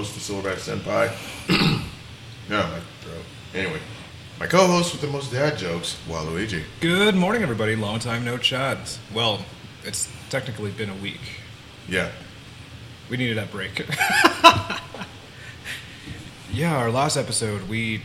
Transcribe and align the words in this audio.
host, 0.00 0.14
the 0.14 0.32
Silverback 0.32 0.56
Senpai. 0.56 1.10
no, 2.48 2.56
my 2.62 2.80
throat. 3.02 3.24
Anyway, 3.54 3.78
my 4.38 4.46
co-host 4.46 4.92
with 4.92 5.02
the 5.02 5.06
most 5.08 5.30
dad 5.30 5.58
jokes, 5.58 5.98
Waluigi. 6.08 6.62
Good 6.80 7.14
morning, 7.14 7.42
everybody. 7.42 7.76
Long 7.76 7.98
time 7.98 8.24
no 8.24 8.38
chats. 8.38 8.98
Well, 9.14 9.44
it's 9.84 10.10
technically 10.30 10.70
been 10.70 10.88
a 10.88 10.94
week. 10.94 11.20
Yeah. 11.86 12.10
We 13.10 13.18
needed 13.18 13.36
that 13.36 13.50
break. 13.52 13.78
yeah, 16.52 16.76
our 16.76 16.90
last 16.90 17.16
episode, 17.18 17.68
we. 17.68 18.02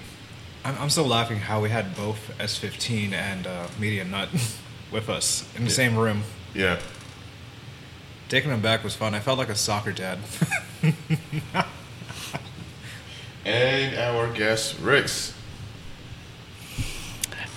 I'm, 0.65 0.75
I'm 0.79 0.89
still 0.89 1.05
laughing 1.07 1.37
how 1.37 1.61
we 1.61 1.69
had 1.69 1.95
both 1.95 2.31
S15 2.39 3.13
and 3.13 3.47
uh, 3.47 3.67
Media 3.79 4.03
Nut 4.03 4.27
with 4.91 5.07
us 5.09 5.47
in 5.55 5.63
the 5.63 5.69
Yeah. 5.69 5.75
same 5.75 5.95
room. 5.95 6.23
Yeah. 6.53 6.79
Taking 8.27 8.49
them 8.49 8.61
back 8.61 8.83
was 8.83 8.95
fun. 8.95 9.13
I 9.13 9.19
felt 9.21 9.37
like 9.37 9.49
a 9.49 9.55
soccer 9.55 9.93
dad. 9.93 10.17
And 13.45 13.95
our 13.99 14.31
guest, 14.33 14.77
Riccs. 14.77 15.31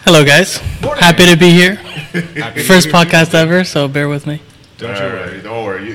Hello, 0.04 0.22
guys. 0.22 0.60
Morning. 0.82 1.02
Happy 1.02 1.24
to 1.24 1.34
be 1.34 1.50
here. 1.50 1.76
First 2.66 2.88
podcast 2.88 3.32
ever, 3.32 3.64
so 3.64 3.88
bear 3.88 4.06
with 4.06 4.26
me. 4.26 4.42
Don't 4.76 4.94
you 4.94 5.02
worry. 5.02 5.40
Don't 5.40 5.64
worry. 5.64 5.88
You, 5.88 5.94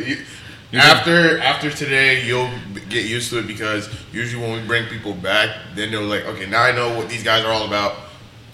you, 0.71 0.79
after 0.79 1.37
after 1.37 1.69
today, 1.69 2.25
you'll 2.25 2.49
get 2.89 3.05
used 3.05 3.29
to 3.29 3.39
it 3.39 3.45
because 3.45 3.87
usually 4.11 4.41
when 4.41 4.59
we 4.61 4.67
bring 4.67 4.87
people 4.87 5.13
back, 5.13 5.55
then 5.75 5.91
they're 5.91 6.01
like, 6.01 6.25
okay, 6.25 6.47
now 6.47 6.63
I 6.63 6.71
know 6.71 6.97
what 6.97 7.07
these 7.07 7.23
guys 7.23 7.45
are 7.45 7.51
all 7.51 7.67
about. 7.67 7.95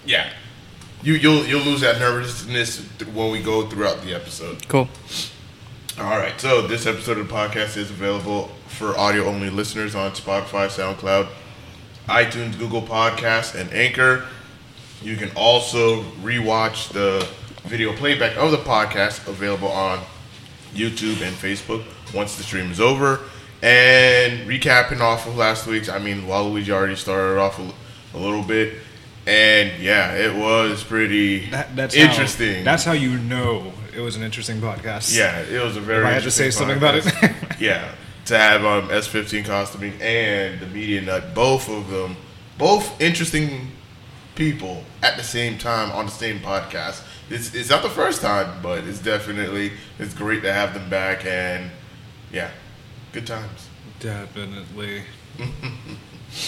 Yeah. 0.04 0.30
You 1.02 1.14
you'll 1.14 1.46
you'll 1.46 1.64
lose 1.64 1.80
that 1.80 1.98
nervousness 1.98 2.80
when 3.14 3.32
we 3.32 3.42
go 3.42 3.66
throughout 3.66 4.02
the 4.02 4.14
episode. 4.14 4.68
Cool. 4.68 4.90
All 5.98 6.18
right. 6.18 6.38
So 6.38 6.66
this 6.66 6.84
episode 6.84 7.16
of 7.16 7.28
the 7.28 7.34
podcast 7.34 7.78
is 7.78 7.88
available 7.88 8.50
for 8.80 8.98
audio 8.98 9.26
only 9.26 9.50
listeners 9.50 9.94
on 9.94 10.10
Spotify, 10.12 10.66
SoundCloud, 10.68 11.28
iTunes, 12.06 12.58
Google 12.58 12.80
Podcasts, 12.80 13.54
and 13.54 13.70
Anchor. 13.74 14.24
You 15.02 15.16
can 15.16 15.30
also 15.36 16.02
rewatch 16.22 16.90
the 16.94 17.28
video 17.68 17.94
playback 17.94 18.38
of 18.38 18.52
the 18.52 18.56
podcast 18.56 19.28
available 19.28 19.68
on 19.68 19.98
YouTube 20.72 21.20
and 21.20 21.36
Facebook 21.36 21.84
once 22.14 22.36
the 22.36 22.42
stream 22.42 22.70
is 22.70 22.80
over. 22.80 23.20
And 23.60 24.48
recapping 24.48 25.00
off 25.00 25.26
of 25.26 25.36
last 25.36 25.66
week's, 25.66 25.90
I 25.90 25.98
mean, 25.98 26.22
Waluigi 26.22 26.70
already 26.70 26.96
started 26.96 27.38
off 27.38 27.58
a, 27.58 27.70
a 28.16 28.18
little 28.18 28.42
bit. 28.42 28.78
And 29.26 29.78
yeah, 29.78 30.14
it 30.14 30.34
was 30.34 30.82
pretty 30.82 31.50
That, 31.50 31.76
that's 31.76 31.94
interesting. 31.94 32.60
How, 32.60 32.64
that's 32.64 32.84
how 32.84 32.92
you 32.92 33.18
know 33.18 33.74
it 33.94 34.00
was 34.00 34.16
an 34.16 34.22
interesting 34.22 34.56
podcast. 34.62 35.14
Yeah, 35.14 35.40
it 35.40 35.62
was 35.62 35.76
a 35.76 35.80
very. 35.80 36.00
If 36.00 36.06
I 36.06 36.12
had 36.12 36.22
to 36.22 36.30
say 36.30 36.46
interesting 36.46 36.66
something 36.66 36.78
about 36.78 36.94
it. 36.94 37.60
yeah, 37.60 37.92
to 38.26 38.38
have 38.38 38.64
um, 38.64 38.88
S15 38.88 39.44
costuming 39.44 39.92
and 40.00 40.60
the 40.60 40.66
media 40.66 41.00
nut, 41.00 41.34
both 41.34 41.68
of 41.68 41.90
them, 41.90 42.16
both 42.58 43.00
interesting 43.00 43.68
people 44.34 44.84
at 45.02 45.16
the 45.16 45.22
same 45.22 45.58
time 45.58 45.90
on 45.92 46.06
the 46.06 46.12
same 46.12 46.38
podcast. 46.40 47.02
It's 47.28 47.54
it's 47.54 47.70
not 47.70 47.82
the 47.82 47.90
first 47.90 48.22
time, 48.22 48.60
but 48.62 48.84
it's 48.84 48.98
definitely 49.00 49.72
it's 49.98 50.14
great 50.14 50.42
to 50.42 50.52
have 50.52 50.74
them 50.74 50.88
back 50.90 51.24
and 51.24 51.70
yeah, 52.32 52.50
good 53.12 53.26
times. 53.26 53.68
Definitely. 54.00 55.02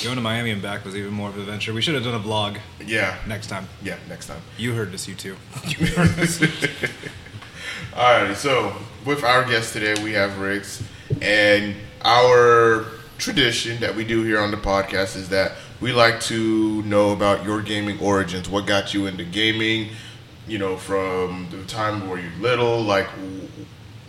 Going 0.04 0.14
to 0.16 0.22
Miami 0.22 0.50
and 0.52 0.62
back 0.62 0.84
was 0.84 0.94
even 0.96 1.12
more 1.12 1.28
of 1.28 1.34
an 1.34 1.40
adventure. 1.42 1.72
We 1.72 1.82
should 1.82 1.94
have 1.94 2.04
done 2.04 2.14
a 2.14 2.20
vlog 2.20 2.58
Yeah, 2.84 3.16
next 3.26 3.48
time. 3.48 3.66
yeah, 3.82 3.96
next 4.08 4.26
time. 4.26 4.40
You 4.56 4.74
heard 4.74 4.92
this, 4.92 5.08
you 5.08 5.14
too. 5.16 5.36
All 7.94 8.22
right. 8.24 8.36
so 8.36 8.74
with 9.04 9.24
our 9.24 9.44
guest 9.44 9.72
today, 9.72 10.00
we 10.02 10.12
have 10.12 10.32
Riccs, 10.32 10.82
and 11.20 11.74
our 12.04 12.86
tradition 13.18 13.80
that 13.80 13.94
we 13.94 14.04
do 14.04 14.22
here 14.22 14.40
on 14.40 14.50
the 14.50 14.56
podcast 14.56 15.16
is 15.16 15.28
that 15.28 15.52
we 15.80 15.92
like 15.92 16.20
to 16.22 16.82
know 16.82 17.10
about 17.12 17.44
your 17.44 17.60
gaming 17.62 17.98
origins. 18.00 18.48
What 18.48 18.66
got 18.66 18.94
you 18.94 19.06
into 19.06 19.24
gaming? 19.24 19.90
You 20.48 20.58
know, 20.58 20.76
from 20.76 21.48
the 21.50 21.62
time 21.64 22.08
where 22.08 22.18
you're 22.18 22.32
little, 22.40 22.80
like. 22.82 23.06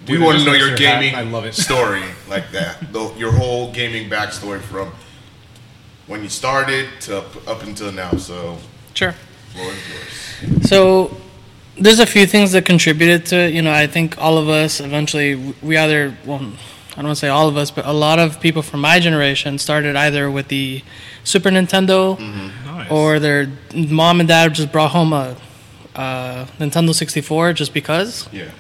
We 0.08 0.16
Dude, 0.16 0.22
want 0.24 0.40
to 0.40 0.44
know 0.46 0.52
your 0.52 0.68
your 0.68 0.70
hat- 0.72 0.80
gaming 1.02 1.16
I 1.16 1.22
love 1.22 1.46
it. 1.46 1.54
story, 1.56 2.04
like 2.28 2.52
that. 2.52 2.92
The, 2.92 3.14
your 3.16 3.32
whole 3.32 3.72
gaming 3.72 4.10
backstory 4.10 4.60
from 4.60 4.92
when 6.08 6.22
you 6.24 6.30
started 6.30 6.90
to 7.02 7.20
up, 7.20 7.48
up 7.48 7.64
until 7.64 7.92
now. 7.92 8.12
So, 8.12 8.58
Sure. 8.94 9.14
floor 9.54 9.72
is 9.72 10.50
yours. 10.52 10.68
So, 10.68 11.16
there's 11.78 12.00
a 12.00 12.06
few 12.06 12.26
things 12.26 12.52
that 12.52 12.66
contributed 12.66 13.26
to 13.28 13.38
it. 13.38 13.54
You 13.54 13.62
know, 13.62 13.72
I 13.72 13.88
think 13.88 14.18
all 14.18 14.38
of 14.38 14.50
us 14.50 14.82
eventually, 14.82 15.36
we 15.62 15.78
either, 15.78 16.14
well, 16.26 16.52
I 16.94 16.98
don't 16.98 17.06
want 17.06 17.18
to 17.18 17.20
say 17.22 17.30
all 17.30 17.48
of 17.48 17.58
us, 17.58 17.72
but 17.72 17.86
a 17.88 17.92
lot 17.92 18.20
of 18.20 18.40
people 18.40 18.62
from 18.62 18.82
my 18.82 19.00
generation 19.00 19.58
started 19.58 19.96
either 19.96 20.30
with 20.30 20.48
the 20.50 20.84
Super 21.24 21.50
Nintendo 21.50 22.20
Nice. 22.66 22.92
or 22.92 23.20
their 23.20 23.48
mom 23.74 24.20
and 24.20 24.30
dad 24.30 24.54
just 24.54 24.72
brought 24.72 24.92
home 24.92 25.12
a 25.12 25.36
uh, 25.96 26.46
Nintendo 26.60 26.94
64 26.94 27.54
just 27.54 27.74
because. 27.74 28.28
Yeah. 28.32 28.52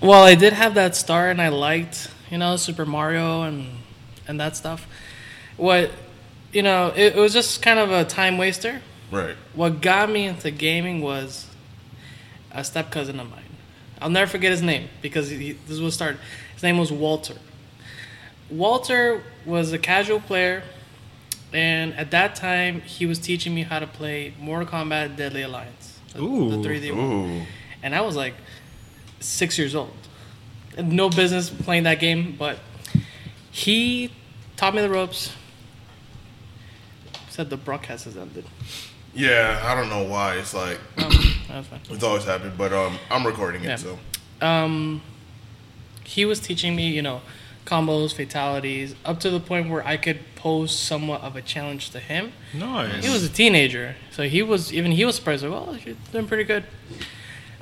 Well, 0.00 0.22
I 0.22 0.34
did 0.36 0.52
have 0.52 0.74
that 0.74 0.94
start, 0.94 1.30
and 1.30 1.42
I 1.42 1.48
liked, 1.48 2.10
you 2.30 2.38
know, 2.38 2.56
Super 2.56 2.86
Mario 2.86 3.42
and 3.42 3.70
and 4.28 4.40
that 4.40 4.56
stuff. 4.56 4.86
What, 5.56 5.90
you 6.52 6.62
know, 6.62 6.92
it, 6.94 7.16
it 7.16 7.16
was 7.16 7.32
just 7.32 7.62
kind 7.62 7.78
of 7.78 7.90
a 7.90 8.04
time 8.04 8.38
waster. 8.38 8.82
Right. 9.10 9.36
What 9.54 9.80
got 9.80 10.10
me 10.10 10.26
into 10.26 10.50
gaming 10.50 11.00
was 11.00 11.46
a 12.52 12.62
step 12.64 12.90
cousin 12.90 13.18
of 13.20 13.30
mine. 13.30 13.42
I'll 14.00 14.10
never 14.10 14.28
forget 14.30 14.50
his 14.50 14.62
name 14.62 14.88
because 15.00 15.30
he, 15.30 15.52
this 15.52 15.78
was 15.78 15.94
started. 15.94 16.20
His 16.56 16.62
name 16.62 16.78
was 16.78 16.90
Walter. 16.90 17.36
Walter 18.50 19.22
was 19.44 19.72
a 19.72 19.78
casual 19.78 20.20
player, 20.20 20.62
and 21.52 21.94
at 21.94 22.10
that 22.12 22.34
time, 22.34 22.80
he 22.80 23.06
was 23.06 23.18
teaching 23.18 23.54
me 23.54 23.62
how 23.62 23.78
to 23.78 23.86
play 23.86 24.34
Mortal 24.40 24.66
Kombat 24.66 25.16
Deadly 25.16 25.42
Alliance, 25.42 25.98
the, 26.12 26.22
Ooh. 26.22 26.50
the 26.62 26.68
3D 26.68 26.96
one. 26.96 27.46
And 27.82 27.94
I 27.94 28.00
was 28.00 28.16
like 28.16 28.34
six 29.20 29.58
years 29.58 29.74
old. 29.74 29.92
No 30.78 31.08
business 31.08 31.48
playing 31.50 31.84
that 31.84 32.00
game, 32.00 32.34
but 32.38 32.58
he 33.50 34.10
taught 34.56 34.74
me 34.74 34.80
the 34.82 34.90
ropes. 34.90 35.32
Said 37.30 37.50
the 37.50 37.56
broadcast 37.56 38.04
has 38.06 38.16
ended. 38.16 38.44
Yeah, 39.14 39.60
I 39.64 39.74
don't 39.74 39.88
know 39.88 40.02
why. 40.04 40.36
It's 40.36 40.54
like 40.54 40.78
Oh, 40.98 41.32
it's 41.90 42.02
always 42.02 42.24
happened, 42.24 42.52
but 42.58 42.72
um, 42.72 42.98
I'm 43.10 43.26
recording 43.26 43.62
it, 43.64 43.68
Yeah. 43.68 43.76
so 43.76 43.98
Um, 44.40 45.00
he 46.06 46.24
was 46.24 46.40
teaching 46.40 46.74
me, 46.76 46.88
you 46.88 47.02
know, 47.02 47.22
combos, 47.64 48.14
fatalities, 48.14 48.94
up 49.04 49.18
to 49.20 49.30
the 49.30 49.40
point 49.40 49.68
where 49.68 49.84
I 49.86 49.96
could 49.96 50.20
pose 50.36 50.76
somewhat 50.76 51.22
of 51.22 51.34
a 51.36 51.42
challenge 51.42 51.90
to 51.90 52.00
him. 52.00 52.32
nice. 52.54 53.04
He 53.04 53.10
was 53.12 53.24
a 53.24 53.28
teenager, 53.28 53.96
so 54.10 54.22
he 54.22 54.42
was 54.42 54.72
even 54.72 54.92
he 54.92 55.04
was 55.04 55.16
surprised. 55.16 55.42
Like, 55.44 55.52
well, 55.52 55.76
you're 55.76 55.96
doing 56.12 56.26
pretty 56.28 56.44
good. 56.44 56.64
And 56.90 57.00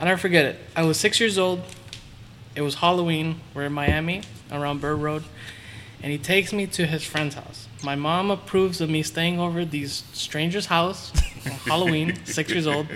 I'll 0.00 0.06
never 0.06 0.20
forget 0.20 0.44
it. 0.44 0.58
I 0.76 0.82
was 0.82 0.98
six 0.98 1.20
years 1.20 1.38
old. 1.38 1.62
It 2.54 2.60
was 2.60 2.76
Halloween. 2.76 3.40
We're 3.54 3.64
in 3.64 3.72
Miami, 3.72 4.22
around 4.52 4.80
Bird 4.80 4.96
Road, 4.96 5.24
and 6.02 6.12
he 6.12 6.18
takes 6.18 6.52
me 6.52 6.66
to 6.68 6.86
his 6.86 7.02
friend's 7.02 7.34
house. 7.34 7.66
My 7.82 7.94
mom 7.96 8.30
approves 8.30 8.80
of 8.80 8.90
me 8.90 9.02
staying 9.02 9.38
over 9.40 9.64
these 9.64 10.04
strangers' 10.12 10.66
house 10.66 11.12
Halloween. 11.44 12.14
Six 12.24 12.50
years 12.50 12.66
old. 12.66 12.86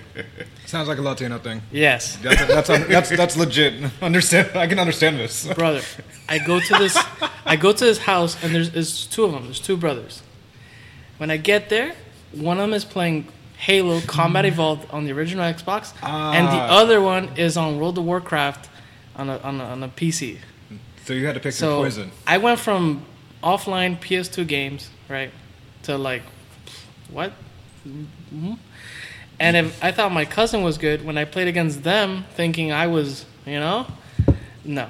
Sounds 0.66 0.88
like 0.88 0.98
a 0.98 1.02
Latino 1.02 1.38
thing. 1.38 1.62
Yes, 1.70 2.16
That's 2.22 2.46
that's 2.46 2.68
that's, 2.88 3.10
that's 3.10 3.36
legit. 3.36 3.74
Understand? 4.02 4.56
I 4.56 4.66
can 4.66 4.78
understand 4.78 5.18
this. 5.18 5.46
brother. 5.54 5.82
I 6.28 6.38
go 6.38 6.60
to 6.60 6.74
this. 6.78 6.96
I 7.44 7.56
go 7.56 7.72
to 7.72 7.84
his 7.84 7.98
house, 7.98 8.42
and 8.42 8.54
there's, 8.54 8.70
there's 8.70 9.06
two 9.06 9.24
of 9.24 9.32
them. 9.32 9.44
There's 9.44 9.60
two 9.60 9.76
brothers. 9.76 10.22
When 11.18 11.30
I 11.30 11.36
get 11.38 11.68
there, 11.68 11.94
one 12.32 12.58
of 12.58 12.62
them 12.62 12.74
is 12.74 12.84
playing 12.84 13.28
Halo 13.56 14.00
Combat 14.02 14.44
Evolved 14.44 14.88
on 14.90 15.04
the 15.04 15.12
original 15.12 15.44
Xbox, 15.44 15.92
and 16.02 16.46
the 16.46 16.52
Ah. 16.52 16.78
other 16.80 17.00
one 17.00 17.30
is 17.36 17.56
on 17.56 17.78
World 17.80 17.98
of 17.98 18.04
Warcraft 18.04 18.68
on 19.16 19.28
a 19.30 19.38
on 19.38 19.60
a, 19.60 19.64
on 19.64 19.82
a 19.82 19.88
PC. 19.88 20.38
So 21.06 21.14
you 21.14 21.24
had 21.26 21.34
to 21.34 21.40
pick 21.40 21.52
your 21.58 21.70
So 21.70 21.82
poison. 21.82 22.10
I 22.26 22.36
went 22.38 22.60
from 22.60 23.02
offline 23.42 23.98
PS2 23.98 24.46
games, 24.46 24.90
right, 25.08 25.30
to 25.84 25.96
like 25.96 26.22
what? 27.10 27.32
Mhm. 27.86 28.58
And 29.40 29.56
if 29.56 29.82
I 29.84 29.92
thought 29.92 30.10
my 30.12 30.24
cousin 30.24 30.62
was 30.62 30.78
good 30.78 31.04
when 31.04 31.16
I 31.16 31.24
played 31.24 31.46
against 31.48 31.84
them, 31.84 32.24
thinking 32.34 32.72
I 32.72 32.86
was, 32.88 33.24
you 33.46 33.60
know, 33.60 33.86
no, 34.64 34.88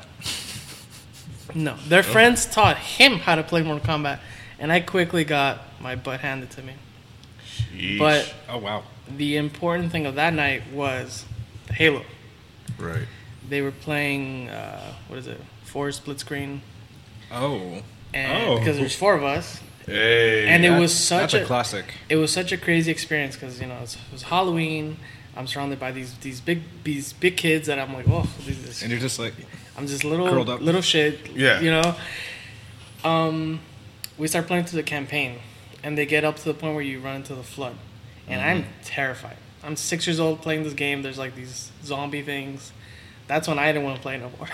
no. 1.54 1.76
Their 1.88 2.02
friends 2.02 2.46
taught 2.46 2.78
him 2.78 3.18
how 3.18 3.34
to 3.34 3.42
play 3.42 3.62
Mortal 3.62 3.86
Kombat, 3.86 4.20
and 4.58 4.72
I 4.72 4.80
quickly 4.80 5.24
got 5.24 5.60
my 5.80 5.96
butt 5.96 6.20
handed 6.20 6.50
to 6.52 6.62
me. 6.62 6.74
Sheesh. 7.74 7.98
But 7.98 8.34
Oh 8.48 8.58
wow. 8.58 8.84
the 9.16 9.36
important 9.36 9.92
thing 9.92 10.06
of 10.06 10.14
that 10.16 10.32
night 10.34 10.62
was 10.72 11.24
Halo. 11.72 12.02
right, 12.78 13.06
They 13.48 13.60
were 13.62 13.70
playing 13.72 14.48
uh, 14.48 14.92
what 15.08 15.18
is 15.18 15.26
it? 15.26 15.40
Four 15.64 15.92
split 15.92 16.20
screen, 16.20 16.62
Oh. 17.30 17.82
and 18.14 18.48
Oh. 18.48 18.58
because 18.58 18.78
there's 18.78 18.96
four 18.96 19.14
of 19.14 19.22
us, 19.24 19.60
hey, 19.88 20.46
and 20.48 20.64
it 20.64 20.70
That- 20.70 20.80
was 20.80 20.94
such 20.96 21.34
a, 21.34 21.42
a, 21.42 21.46
classic. 21.46 21.84
it 22.08 22.16
was 22.16 22.32
such 22.32 22.52
a 22.52 22.56
crazy 22.56 22.90
experience 22.90 23.34
because 23.36 23.60
you 23.60 23.66
know 23.66 23.78
it's, 23.82 23.96
it 23.96 24.00
was 24.12 24.22
Halloween. 24.22 24.96
I'm 25.36 25.46
surrounded 25.46 25.78
by 25.78 25.92
these 25.92 26.14
these 26.18 26.40
big 26.40 26.62
these 26.84 27.12
big 27.12 27.36
kids 27.36 27.66
that 27.68 27.78
I'm 27.78 27.92
like, 27.94 28.06
oh, 28.08 28.28
this 28.44 28.58
is, 28.64 28.82
And 28.82 28.90
you're 28.90 29.00
just 29.00 29.18
like, 29.18 29.34
I'm 29.76 29.86
just 29.86 30.04
little 30.04 30.28
Curled 30.28 30.48
up. 30.50 30.60
little 30.60 30.82
shit. 30.82 31.30
Yeah. 31.34 31.60
You 31.60 31.70
know. 31.70 31.94
Um, 33.04 33.60
we 34.18 34.26
start 34.26 34.46
playing 34.48 34.64
through 34.64 34.78
the 34.82 34.88
campaign, 34.88 35.38
and 35.84 35.96
they 35.96 36.06
get 36.06 36.24
up 36.24 36.36
to 36.36 36.44
the 36.44 36.54
point 36.54 36.74
where 36.74 36.82
you 36.82 36.98
run 36.98 37.16
into 37.16 37.34
the 37.36 37.44
flood, 37.44 37.76
and 38.26 38.40
I'm 38.40 38.64
terrified. 38.82 39.36
I'm 39.62 39.76
six 39.76 40.06
years 40.06 40.18
old 40.18 40.42
playing 40.42 40.64
this 40.64 40.74
game. 40.74 41.02
There's 41.02 41.18
like 41.18 41.34
these 41.36 41.70
zombie 41.84 42.22
things. 42.22 42.72
That's 43.28 43.46
when 43.46 43.58
I 43.58 43.66
didn't 43.72 43.84
want 43.84 43.96
to 43.96 44.02
play 44.02 44.16
no 44.18 44.30
more. 44.38 44.48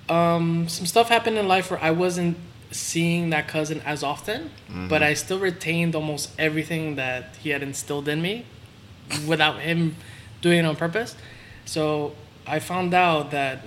um, 0.09 0.67
some 0.69 0.85
stuff 0.85 1.09
happened 1.09 1.37
in 1.37 1.47
life 1.47 1.71
where 1.71 1.81
I 1.81 1.91
wasn't 1.91 2.37
seeing 2.71 3.29
that 3.29 3.47
cousin 3.47 3.81
as 3.85 4.03
often, 4.03 4.51
but 4.89 5.01
I 5.01 5.13
still 5.13 5.39
retained 5.39 5.95
almost 5.95 6.31
everything 6.37 6.95
that 6.95 7.35
he 7.41 7.49
had 7.51 7.63
instilled 7.63 8.07
in 8.07 8.21
me 8.21 8.45
without 9.25 9.59
him 9.61 9.95
doing 10.41 10.59
it 10.59 10.65
on 10.65 10.75
purpose. 10.75 11.15
So 11.65 12.13
I 12.45 12.59
found 12.59 12.93
out 12.93 13.31
that 13.31 13.59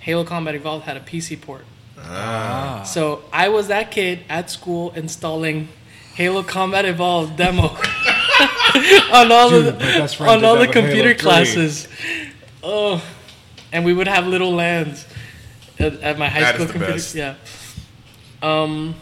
Halo 0.00 0.24
Combat 0.24 0.54
Evolved 0.54 0.84
had 0.84 0.96
a 0.96 1.00
PC 1.00 1.40
port. 1.40 1.64
Ah. 1.98 2.82
So 2.84 3.22
I 3.32 3.48
was 3.48 3.68
that 3.68 3.90
kid 3.90 4.20
at 4.28 4.50
school 4.50 4.92
installing 4.94 5.68
Halo 6.14 6.42
Combat 6.42 6.84
Evolved 6.84 7.36
demo 7.36 7.64
on 9.12 9.32
all 9.32 9.50
Dude, 9.50 9.66
the 9.66 9.72
my 9.72 9.78
best 9.78 10.16
friend 10.16 10.30
on 10.30 10.44
all 10.44 10.54
the 10.54 10.60
with 10.66 10.74
Halo 10.74 10.86
computer 10.86 11.14
3. 11.14 11.18
classes. 11.18 11.88
Oh, 12.62 13.02
and 13.72 13.84
we 13.84 13.92
would 13.92 14.08
have 14.08 14.26
little 14.26 14.52
LANs 14.52 15.06
at, 15.82 16.00
at 16.00 16.18
my 16.18 16.28
high 16.28 16.40
That 16.40 16.54
school 16.54 16.66
computer. 16.66 16.92
best. 16.92 17.14
Yeah. 17.14 17.34
Um, 18.42 18.94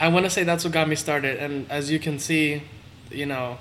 I 0.00 0.08
want 0.08 0.24
to 0.26 0.30
say 0.30 0.44
that's 0.44 0.64
what 0.64 0.72
got 0.72 0.88
me 0.88 0.96
started, 0.96 1.38
and 1.38 1.70
as 1.70 1.90
you 1.90 1.98
can 1.98 2.18
see, 2.18 2.62
you 3.10 3.26
know, 3.26 3.58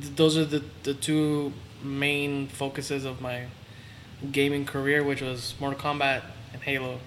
th- 0.00 0.16
those 0.16 0.36
are 0.36 0.44
the 0.44 0.62
the 0.82 0.94
two 0.94 1.52
main 1.82 2.48
focuses 2.48 3.04
of 3.04 3.20
my 3.20 3.44
gaming 4.32 4.64
career, 4.66 5.02
which 5.04 5.20
was 5.22 5.54
Mortal 5.60 5.78
Kombat 5.80 6.22
and 6.52 6.62
Halo, 6.62 6.98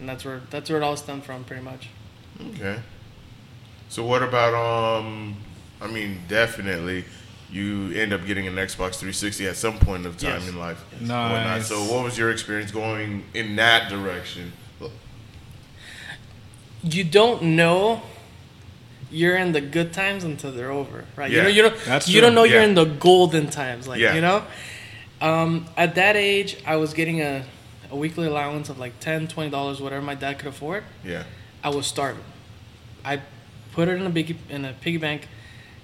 and 0.00 0.08
that's 0.08 0.24
where 0.24 0.40
that's 0.50 0.70
where 0.70 0.80
it 0.80 0.84
all 0.84 0.96
stemmed 0.96 1.24
from, 1.24 1.44
pretty 1.44 1.62
much. 1.62 1.88
Okay. 2.54 2.80
So 3.88 4.04
what 4.04 4.22
about 4.22 4.54
um? 4.54 5.36
I 5.80 5.86
mean, 5.88 6.22
definitely, 6.28 7.04
you 7.50 7.92
end 7.92 8.12
up 8.12 8.26
getting 8.26 8.46
an 8.46 8.54
Xbox 8.54 8.96
360 8.96 9.46
at 9.46 9.56
some 9.56 9.78
point 9.78 10.04
of 10.06 10.16
time 10.18 10.40
Yes. 10.40 10.48
in 10.48 10.58
life. 10.58 10.84
Nice. 11.00 11.10
whatnot. 11.32 11.62
So 11.62 11.80
what 11.94 12.04
was 12.04 12.18
your 12.18 12.30
experience 12.30 12.70
going 12.72 13.24
in 13.34 13.56
that 13.56 13.88
direction? 13.88 14.52
You 16.82 17.04
don't 17.04 17.42
know 17.42 18.02
you're 19.10 19.36
in 19.36 19.52
the 19.52 19.60
good 19.60 19.92
times 19.92 20.24
until 20.24 20.50
they're 20.50 20.70
over, 20.72 21.04
right? 21.14 21.30
Yeah, 21.30 21.38
you 21.38 21.42
know, 21.44 21.48
you 21.48 21.62
don't 21.62 21.84
that's 21.84 22.08
you 22.08 22.14
true. 22.14 22.20
don't 22.22 22.34
know 22.34 22.42
you're 22.44 22.62
in 22.62 22.74
the 22.74 22.84
golden 22.84 23.48
times, 23.48 23.86
like 23.86 24.00
Yeah. 24.00 24.14
you 24.14 24.20
know. 24.20 24.42
Um, 25.20 25.66
at 25.76 25.94
that 25.94 26.16
age, 26.16 26.56
I 26.66 26.76
was 26.76 26.92
getting 26.92 27.22
a, 27.22 27.44
a 27.90 27.96
weekly 27.96 28.26
allowance 28.26 28.68
of 28.68 28.78
like 28.78 28.98
10 29.00 29.28
dollars, 29.50 29.80
whatever 29.80 30.02
my 30.02 30.14
dad 30.16 30.38
could 30.38 30.48
afford. 30.48 30.82
Yeah. 31.04 31.22
I 31.62 31.68
was 31.70 31.86
starving. 31.86 32.24
I 33.04 33.20
put 33.72 33.88
it 33.88 33.92
in 34.00 34.06
a 34.06 34.10
big 34.10 34.36
in 34.50 34.64
a 34.64 34.72
piggy 34.72 34.98
bank, 34.98 35.28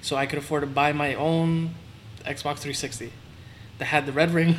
so 0.02 0.14
I 0.16 0.26
could 0.26 0.38
afford 0.38 0.60
to 0.62 0.66
buy 0.66 0.92
my 0.92 1.14
own 1.14 1.74
Xbox 2.26 2.58
360 2.58 3.10
that 3.78 3.86
had 3.86 4.04
the 4.06 4.12
red 4.12 4.30
ring 4.32 4.56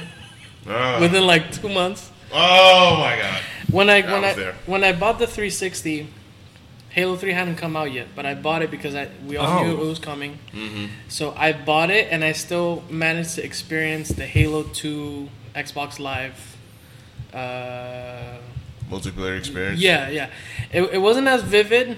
Ah. 0.67 0.97
within 1.01 1.25
like 1.27 1.51
two 1.51 1.69
months. 1.69 2.09
oh 2.31 2.95
my 2.99 3.15
god. 3.21 3.41
When 3.71 3.89
I 3.89 4.01
I 4.01 4.11
when 4.13 4.23
I 4.25 4.33
there. 4.33 4.55
when 4.65 4.83
I 4.83 4.91
bought 4.93 5.19
the 5.19 5.27
360, 5.27 6.07
Halo 6.89 7.15
3 7.15 7.31
hadn't 7.33 7.55
come 7.55 7.75
out 7.75 7.91
yet, 7.91 8.07
but 8.15 8.25
I 8.25 8.33
bought 8.35 8.61
it 8.61 8.69
because 8.71 8.93
I 8.95 9.07
we 9.27 9.35
all 9.37 9.59
Oh. 9.59 9.63
knew 9.63 9.73
it 9.81 9.85
was 9.85 9.99
coming. 9.99 10.37
So 11.07 11.33
I 11.35 11.51
bought 11.53 11.89
it, 11.89 12.07
and 12.11 12.23
I 12.23 12.33
still 12.33 12.83
managed 12.89 13.35
to 13.35 13.43
experience 13.43 14.09
the 14.09 14.25
Halo 14.27 14.63
2 14.63 15.27
Xbox 15.55 15.99
Live. 15.99 16.55
Uh, 17.33 18.37
Multiplayer 18.89 19.37
experience. 19.37 19.79
yeah, 19.79 20.09
yeah. 20.09 20.29
It, 20.71 20.83
it 20.93 20.97
wasn't 20.99 21.27
as 21.27 21.41
vivid, 21.41 21.97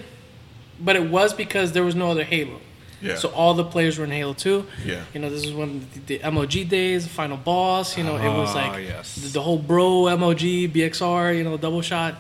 but 0.80 0.96
it 0.96 1.10
was 1.10 1.34
because 1.34 1.74
there 1.74 1.84
was 1.84 1.96
no 1.96 2.12
other 2.12 2.24
Halo. 2.24 2.62
Yeah. 3.02 3.16
So 3.16 3.30
all 3.30 3.54
the 3.54 3.64
players 3.66 3.98
were 4.00 4.06
in 4.06 4.12
Halo 4.12 4.34
2. 4.34 4.66
Yeah. 4.86 5.04
You 5.14 5.20
know, 5.20 5.30
this 5.30 5.44
is 5.46 5.54
when 5.54 5.86
the, 5.94 6.18
the 6.18 6.20
MLG 6.20 6.68
days, 6.68 7.04
the 7.04 7.10
final 7.10 7.38
boss, 7.38 7.98
you 7.98 8.04
know, 8.04 8.16
it 8.18 8.30
was 8.30 8.50
Ah, 8.56 8.68
like 8.72 8.84
yes. 8.88 9.16
the, 9.16 9.28
the 9.30 9.42
whole 9.42 9.60
bro 9.60 10.04
MLG, 10.06 10.72
BXR, 10.72 11.38
you 11.38 11.44
know, 11.44 11.58
double 11.58 11.82
shot. 11.82 12.16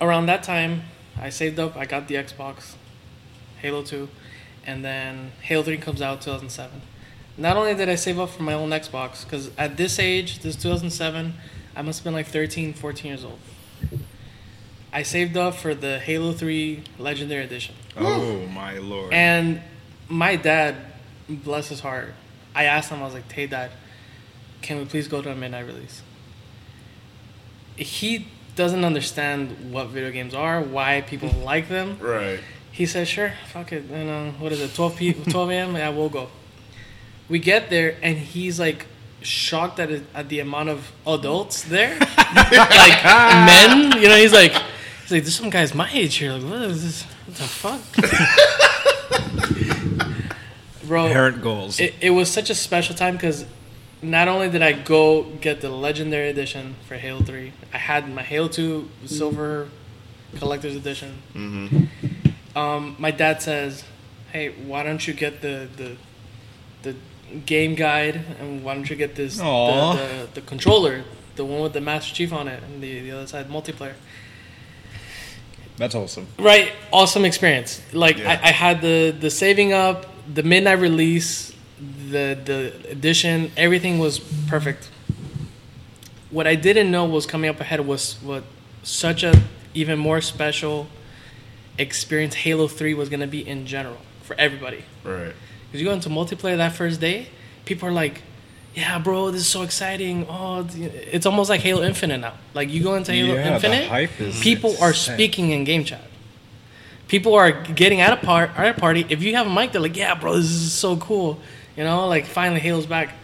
Around 0.00 0.26
that 0.26 0.42
time, 0.42 0.82
I 1.18 1.30
saved 1.30 1.58
up, 1.58 1.76
I 1.76 1.86
got 1.86 2.06
the 2.08 2.16
Xbox, 2.16 2.74
Halo 3.62 3.82
2, 3.82 4.08
and 4.66 4.84
then 4.84 5.32
Halo 5.40 5.62
3 5.62 5.78
comes 5.78 6.02
out 6.02 6.20
2007. 6.20 6.82
Not 7.38 7.56
only 7.56 7.74
did 7.74 7.88
I 7.88 7.94
save 7.94 8.18
up 8.18 8.30
for 8.30 8.42
my 8.42 8.52
own 8.52 8.70
Xbox, 8.70 9.24
because 9.24 9.50
at 9.56 9.76
this 9.76 9.98
age, 9.98 10.40
this 10.40 10.56
2007, 10.56 11.34
I 11.74 11.82
must 11.82 12.00
have 12.00 12.04
been 12.04 12.14
like 12.14 12.26
13, 12.26 12.74
14 12.74 13.06
years 13.10 13.24
old. 13.24 13.38
I 14.92 15.02
saved 15.02 15.36
up 15.36 15.54
for 15.54 15.74
the 15.74 15.98
Halo 15.98 16.32
3 16.32 16.82
Legendary 16.98 17.44
Edition. 17.44 17.74
Oh 17.96 18.46
my 18.46 18.78
lord. 18.78 19.12
And 19.12 19.60
my 20.08 20.36
dad, 20.36 20.76
bless 21.28 21.68
his 21.68 21.80
heart, 21.80 22.14
I 22.54 22.64
asked 22.64 22.90
him, 22.90 23.00
I 23.00 23.04
was 23.04 23.14
like, 23.14 23.30
hey, 23.30 23.46
dad, 23.46 23.70
can 24.62 24.78
we 24.78 24.84
please 24.84 25.08
go 25.08 25.22
to 25.22 25.30
a 25.30 25.34
midnight 25.34 25.66
release? 25.66 26.02
He 27.76 28.28
doesn't 28.54 28.84
understand 28.84 29.72
what 29.72 29.88
video 29.88 30.10
games 30.10 30.34
are, 30.34 30.60
why 30.62 31.02
people 31.02 31.28
like 31.44 31.68
them. 31.68 31.98
Right. 32.00 32.40
He 32.72 32.86
said, 32.86 33.08
sure, 33.08 33.32
fuck 33.52 33.72
it. 33.72 33.84
And, 33.90 34.10
uh, 34.10 34.38
what 34.38 34.52
is 34.52 34.60
it, 34.60 34.74
12, 34.74 34.96
p- 34.96 35.12
12 35.12 35.50
a.m.? 35.50 35.76
Yeah, 35.76 35.88
we'll 35.90 36.08
go. 36.08 36.28
We 37.28 37.38
get 37.38 37.70
there, 37.70 37.96
and 38.02 38.16
he's 38.18 38.60
like 38.60 38.86
shocked 39.22 39.80
at, 39.80 39.90
at 40.14 40.28
the 40.28 40.40
amount 40.40 40.68
of 40.68 40.92
adults 41.06 41.62
there. 41.64 41.98
like 41.98 43.04
men, 43.04 44.00
you 44.00 44.08
know, 44.08 44.16
he's 44.16 44.32
like, 44.32 44.52
he's 44.52 45.10
like, 45.10 45.22
there's 45.22 45.34
some 45.36 45.50
guys 45.50 45.74
my 45.74 45.90
age 45.92 46.16
here. 46.16 46.32
Like, 46.32 46.50
what 46.50 46.62
is 46.62 46.82
this? 46.82 47.15
What 47.26 47.36
the 47.36 47.44
fuck? 47.44 47.80
Bro, 50.86 51.08
Parent 51.08 51.42
goals. 51.42 51.80
it, 51.80 51.94
it 52.00 52.10
was 52.10 52.30
such 52.30 52.48
a 52.48 52.54
special 52.54 52.94
time 52.94 53.14
because 53.14 53.44
not 54.02 54.28
only 54.28 54.48
did 54.48 54.62
I 54.62 54.72
go 54.72 55.24
get 55.40 55.60
the 55.60 55.68
legendary 55.68 56.28
edition 56.28 56.76
for 56.86 56.94
Halo 56.94 57.22
3, 57.22 57.52
I 57.72 57.78
had 57.78 58.08
my 58.08 58.22
Halo 58.22 58.46
2 58.46 58.88
silver 59.06 59.68
collector's 60.38 60.76
edition. 60.76 61.18
Mm-hmm. 61.34 62.56
Um, 62.56 62.94
my 62.98 63.10
dad 63.10 63.42
says, 63.42 63.84
"Hey, 64.32 64.50
why 64.50 64.84
don't 64.84 65.04
you 65.06 65.12
get 65.12 65.42
the 65.42 65.68
the 65.76 65.96
the 66.82 66.94
game 67.44 67.74
guide 67.74 68.20
and 68.40 68.62
why 68.62 68.74
don't 68.74 68.88
you 68.88 68.96
get 68.96 69.16
this 69.16 69.38
the, 69.38 69.44
the, 69.44 70.28
the 70.34 70.40
controller, 70.40 71.02
the 71.34 71.44
one 71.44 71.62
with 71.62 71.72
the 71.72 71.80
Master 71.80 72.14
Chief 72.14 72.32
on 72.32 72.46
it, 72.48 72.62
and 72.62 72.80
the, 72.82 73.00
the 73.00 73.10
other 73.10 73.26
side 73.26 73.48
multiplayer." 73.48 73.94
That's 75.76 75.94
awesome. 75.94 76.26
Right, 76.38 76.72
awesome 76.92 77.24
experience. 77.24 77.80
Like 77.92 78.18
Yeah. 78.18 78.30
I, 78.42 78.48
I 78.48 78.52
had 78.52 78.80
the 78.80 79.10
the 79.18 79.30
saving 79.30 79.72
up, 79.72 80.06
the 80.32 80.42
midnight 80.42 80.78
release, 80.80 81.52
the 82.10 82.38
the 82.44 82.72
edition, 82.90 83.50
everything 83.56 83.98
was 83.98 84.18
perfect. 84.48 84.90
What 86.30 86.46
I 86.46 86.54
didn't 86.54 86.90
know 86.90 87.04
was 87.04 87.26
coming 87.26 87.50
up 87.50 87.60
ahead 87.60 87.80
was 87.86 88.14
what 88.22 88.44
such 88.82 89.22
a 89.22 89.32
even 89.74 89.98
more 89.98 90.20
special 90.20 90.86
experience 91.78 92.34
Halo 92.34 92.68
Three 92.68 92.94
was 92.94 93.08
gonna 93.08 93.26
be 93.26 93.46
in 93.46 93.66
general 93.66 93.98
for 94.22 94.34
everybody. 94.38 94.84
Right. 95.04 95.34
Because 95.66 95.80
you 95.80 95.86
go 95.86 95.92
into 95.92 96.08
multiplayer 96.08 96.56
that 96.56 96.72
first 96.72 97.00
day, 97.00 97.28
people 97.64 97.88
are 97.88 97.92
like, 97.92 98.22
"Yeah, 98.76 98.98
bro, 98.98 99.30
this 99.32 99.40
is 99.40 99.46
so 99.48 99.62
exciting! 99.62 100.26
Oh, 100.28 100.64
it's 100.76 101.26
almost 101.26 101.50
like 101.50 101.62
Halo 101.62 101.82
Infinite 101.82 102.18
now. 102.18 102.34
Like 102.54 102.70
you 102.70 102.82
go 102.82 102.94
into 102.94 103.12
Halo 103.12 103.34
Yeah, 103.34 103.54
Infinite, 103.54 103.88
hype 103.88 104.20
is 104.20 104.38
people 104.40 104.76
are 104.80 104.92
speaking 104.92 105.50
in 105.50 105.64
game 105.64 105.82
chat. 105.84 106.02
People 107.08 107.34
are 107.34 107.50
getting 107.52 108.00
at 108.00 108.12
a 108.12 108.16
part 108.16 108.50
at 108.56 108.76
a 108.76 108.80
party. 108.80 109.06
If 109.08 109.22
you 109.22 109.34
have 109.34 109.46
a 109.46 109.50
mic, 109.50 109.72
they're 109.72 109.80
like, 109.80 109.96
"Yeah, 109.96 110.14
bro, 110.14 110.36
this 110.36 110.50
is 110.50 110.72
so 110.72 110.96
cool." 110.96 111.40
You 111.76 111.84
know, 111.84 112.06
like 112.06 112.26
finally 112.26 112.60
Halo's 112.60 112.86
back. 112.86 113.14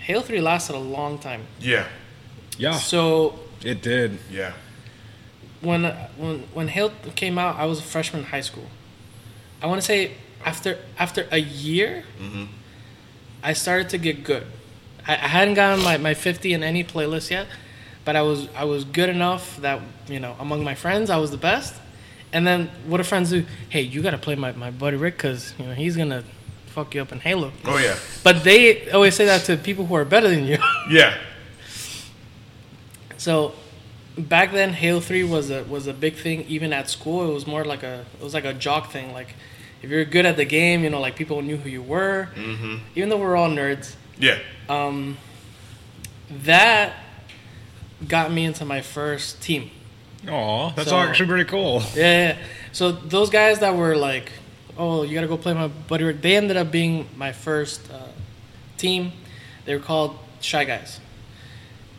Halo 0.00 0.22
Three 0.22 0.40
lasted 0.40 0.74
a 0.74 0.78
long 0.78 1.18
time, 1.18 1.42
Yeah. 1.60 1.86
Yeah, 2.58 2.72
so 2.76 3.38
it 3.64 3.82
did. 3.82 4.18
Yeah. 4.30 4.52
when 5.60 5.84
when 6.16 6.40
when 6.54 6.68
Halo 6.68 6.92
came 7.16 7.38
out, 7.38 7.56
I 7.56 7.66
was 7.66 7.78
a 7.78 7.82
freshman 7.82 8.22
in 8.22 8.28
high 8.28 8.40
school. 8.42 8.66
I 9.62 9.66
want 9.66 9.80
to 9.80 9.86
say 9.86 10.12
after 10.44 10.78
after 10.98 11.26
a 11.30 11.38
year, 11.38 12.04
mm-hmm. 12.20 12.46
I 13.42 13.52
started 13.52 13.88
to 13.90 13.98
get 13.98 14.24
good. 14.24 14.46
I, 15.06 15.14
I 15.14 15.28
hadn't 15.28 15.54
gotten 15.54 15.84
my, 15.84 15.96
my 15.98 16.14
fifty 16.14 16.52
in 16.52 16.62
any 16.62 16.84
playlist 16.84 17.30
yet, 17.30 17.46
but 18.04 18.16
I 18.16 18.22
was 18.22 18.48
I 18.56 18.64
was 18.64 18.84
good 18.84 19.08
enough 19.08 19.56
that 19.58 19.80
you 20.08 20.20
know 20.20 20.36
among 20.38 20.64
my 20.64 20.74
friends 20.74 21.10
I 21.10 21.16
was 21.18 21.30
the 21.30 21.36
best. 21.36 21.74
And 22.32 22.46
then 22.46 22.70
what 22.86 22.96
do 22.96 23.02
friends 23.02 23.30
do? 23.30 23.44
Hey, 23.68 23.82
you 23.82 24.00
gotta 24.02 24.18
play 24.18 24.36
my, 24.36 24.52
my 24.52 24.70
buddy 24.70 24.96
Rick 24.96 25.16
because 25.16 25.54
you 25.58 25.66
know 25.66 25.74
he's 25.74 25.96
gonna 25.96 26.24
fuck 26.66 26.94
you 26.94 27.02
up 27.02 27.12
in 27.12 27.20
Halo. 27.20 27.52
Oh 27.64 27.78
yeah. 27.78 27.96
But 28.24 28.44
they 28.44 28.90
always 28.90 29.14
say 29.14 29.26
that 29.26 29.44
to 29.44 29.56
people 29.56 29.84
who 29.86 29.94
are 29.94 30.04
better 30.04 30.28
than 30.28 30.46
you. 30.46 30.58
Yeah. 30.90 31.16
So 33.18 33.54
back 34.18 34.52
then 34.52 34.72
Halo 34.72 35.00
3 35.00 35.24
was 35.24 35.50
a 35.50 35.62
was 35.64 35.86
a 35.86 35.92
big 35.92 36.16
thing 36.16 36.44
even 36.48 36.72
at 36.72 36.90
school. 36.90 37.30
It 37.30 37.34
was 37.34 37.46
more 37.46 37.64
like 37.64 37.82
a 37.82 38.04
it 38.18 38.24
was 38.24 38.34
like 38.34 38.44
a 38.44 38.54
jock 38.54 38.90
thing. 38.90 39.12
Like 39.12 39.34
if 39.82 39.90
you're 39.90 40.04
good 40.04 40.26
at 40.26 40.36
the 40.36 40.44
game, 40.44 40.84
you 40.84 40.90
know, 40.90 41.00
like 41.00 41.16
people 41.16 41.42
knew 41.42 41.56
who 41.56 41.68
you 41.68 41.82
were. 41.82 42.28
Mm-hmm. 42.34 42.76
Even 42.94 43.08
though 43.08 43.18
we're 43.18 43.36
all 43.36 43.48
nerds. 43.50 43.96
Yeah. 44.18 44.38
Um 44.68 45.16
that 46.44 46.94
got 48.08 48.32
me 48.32 48.44
into 48.44 48.64
my 48.64 48.80
first 48.80 49.42
team. 49.42 49.70
Aw, 50.28 50.70
that's 50.74 50.88
So- 50.90 50.98
actually 50.98 51.26
pretty 51.28 51.44
cool. 51.44 51.82
Yeah, 51.94 52.28
yeah. 52.28 52.36
So 52.72 52.92
those 52.92 53.28
guys 53.28 53.58
that 53.58 53.74
were 53.76 53.96
like, 53.96 54.32
"Oh, 54.78 55.02
you 55.02 55.14
gotta 55.14 55.26
go 55.26 55.36
play 55.36 55.52
my 55.52 55.68
buddy," 55.68 56.04
Rick," 56.04 56.22
they 56.22 56.36
ended 56.36 56.56
up 56.56 56.70
being 56.70 57.06
my 57.16 57.32
first 57.32 57.80
uh, 57.92 57.98
team. 58.78 59.12
They 59.66 59.74
were 59.74 59.80
called 59.82 60.16
Shy 60.40 60.64
Guys, 60.64 60.98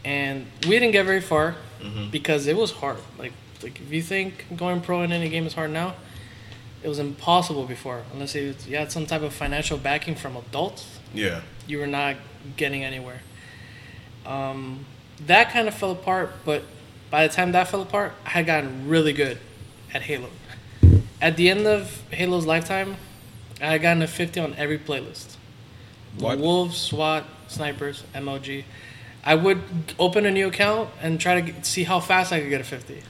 and 0.04 0.48
we 0.68 0.72
didn't 0.80 0.92
get 0.94 1.06
very 1.06 1.22
far 1.22 1.56
because 2.12 2.48
it 2.48 2.56
was 2.58 2.72
hard. 2.72 2.98
Like, 3.20 3.34
like 3.62 3.80
if 3.80 3.92
you 3.92 4.02
think 4.02 4.46
going 4.56 4.82
pro 4.82 5.04
in 5.04 5.12
any 5.12 5.30
game 5.30 5.46
is 5.46 5.54
hard 5.54 5.70
now, 5.72 5.94
it 6.84 6.88
was 6.88 7.00
impossible 7.00 7.66
before. 7.66 8.04
Unless 8.13 8.36
you 8.36 8.56
you 8.68 8.75
had 8.78 8.92
some 8.92 9.06
type 9.06 9.22
of 9.22 9.34
financial 9.34 9.78
backing 9.78 10.16
from 10.16 10.36
adults, 10.38 11.00
Yeah. 11.13 11.42
you 11.68 11.80
were 11.80 11.88
not 11.88 12.16
getting 12.58 12.84
anywhere. 12.84 13.22
Um, 14.25 14.86
that 15.25 15.52
kind 15.52 15.68
of 15.68 15.74
fell 15.74 15.92
apart, 15.92 16.34
but 16.46 16.63
by 17.10 17.28
the 17.28 17.34
time 17.34 17.52
that 17.54 17.68
fell 17.68 17.82
apart, 17.82 18.13
I 18.25 18.30
had 18.30 18.46
gotten 18.46 18.88
really 18.88 19.13
good 19.13 19.38
at 19.94 20.04
Halo. 20.04 20.30
At 21.22 21.38
the 21.38 21.50
end 21.50 21.66
of 21.68 22.02
Halo's 22.12 22.46
lifetime, 22.46 22.98
I 23.62 23.68
had 23.74 23.82
gotten 23.82 24.02
a 24.02 24.08
50 24.08 24.40
on 24.40 24.54
every 24.56 24.78
playlist. 24.78 25.36
What? 26.18 26.38
Wolves, 26.40 26.78
SWAT, 26.78 27.24
snipers, 27.48 28.04
MLG. 28.13 28.66
I 29.25 29.36
would 29.36 29.62
open 30.00 30.25
a 30.25 30.32
new 30.32 30.48
account 30.48 30.89
and 31.01 31.18
try 31.20 31.36
to 31.36 31.42
get, 31.42 31.65
see 31.65 31.84
how 31.86 32.00
fast 32.01 32.34
I 32.34 32.42
could 32.42 32.50
get 32.50 32.60
a 32.62 32.63
50. 32.65 33.01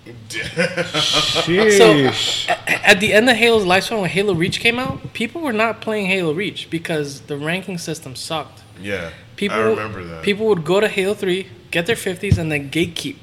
Sheesh. 1.42 2.48
A- 2.50 2.88
At 2.88 3.00
the 3.00 3.14
end 3.14 3.30
of 3.30 3.36
Halo's 3.38 3.64
lifespan, 3.66 4.02
when 4.02 4.10
Halo 4.10 4.34
Reach 4.34 4.60
came 4.60 4.80
out, 4.80 5.14
people 5.14 5.42
were 5.42 5.54
not 5.54 5.82
playing 5.82 6.08
Halo 6.08 6.34
Reach 6.34 6.70
because 6.70 7.22
the 7.22 7.38
ranking 7.38 7.78
system 7.78 8.16
sucked. 8.16 8.62
Yeah. 8.82 9.12
People, 9.36 9.58
I 9.58 9.62
remember 9.62 10.04
that. 10.04 10.24
People 10.24 10.48
would 10.48 10.64
go 10.64 10.80
to 10.80 10.88
Halo 10.88 11.14
3, 11.14 11.48
get 11.72 11.86
their 11.86 11.96
50s, 11.96 12.38
and 12.38 12.52
then 12.52 12.70
gatekeep. 12.70 13.16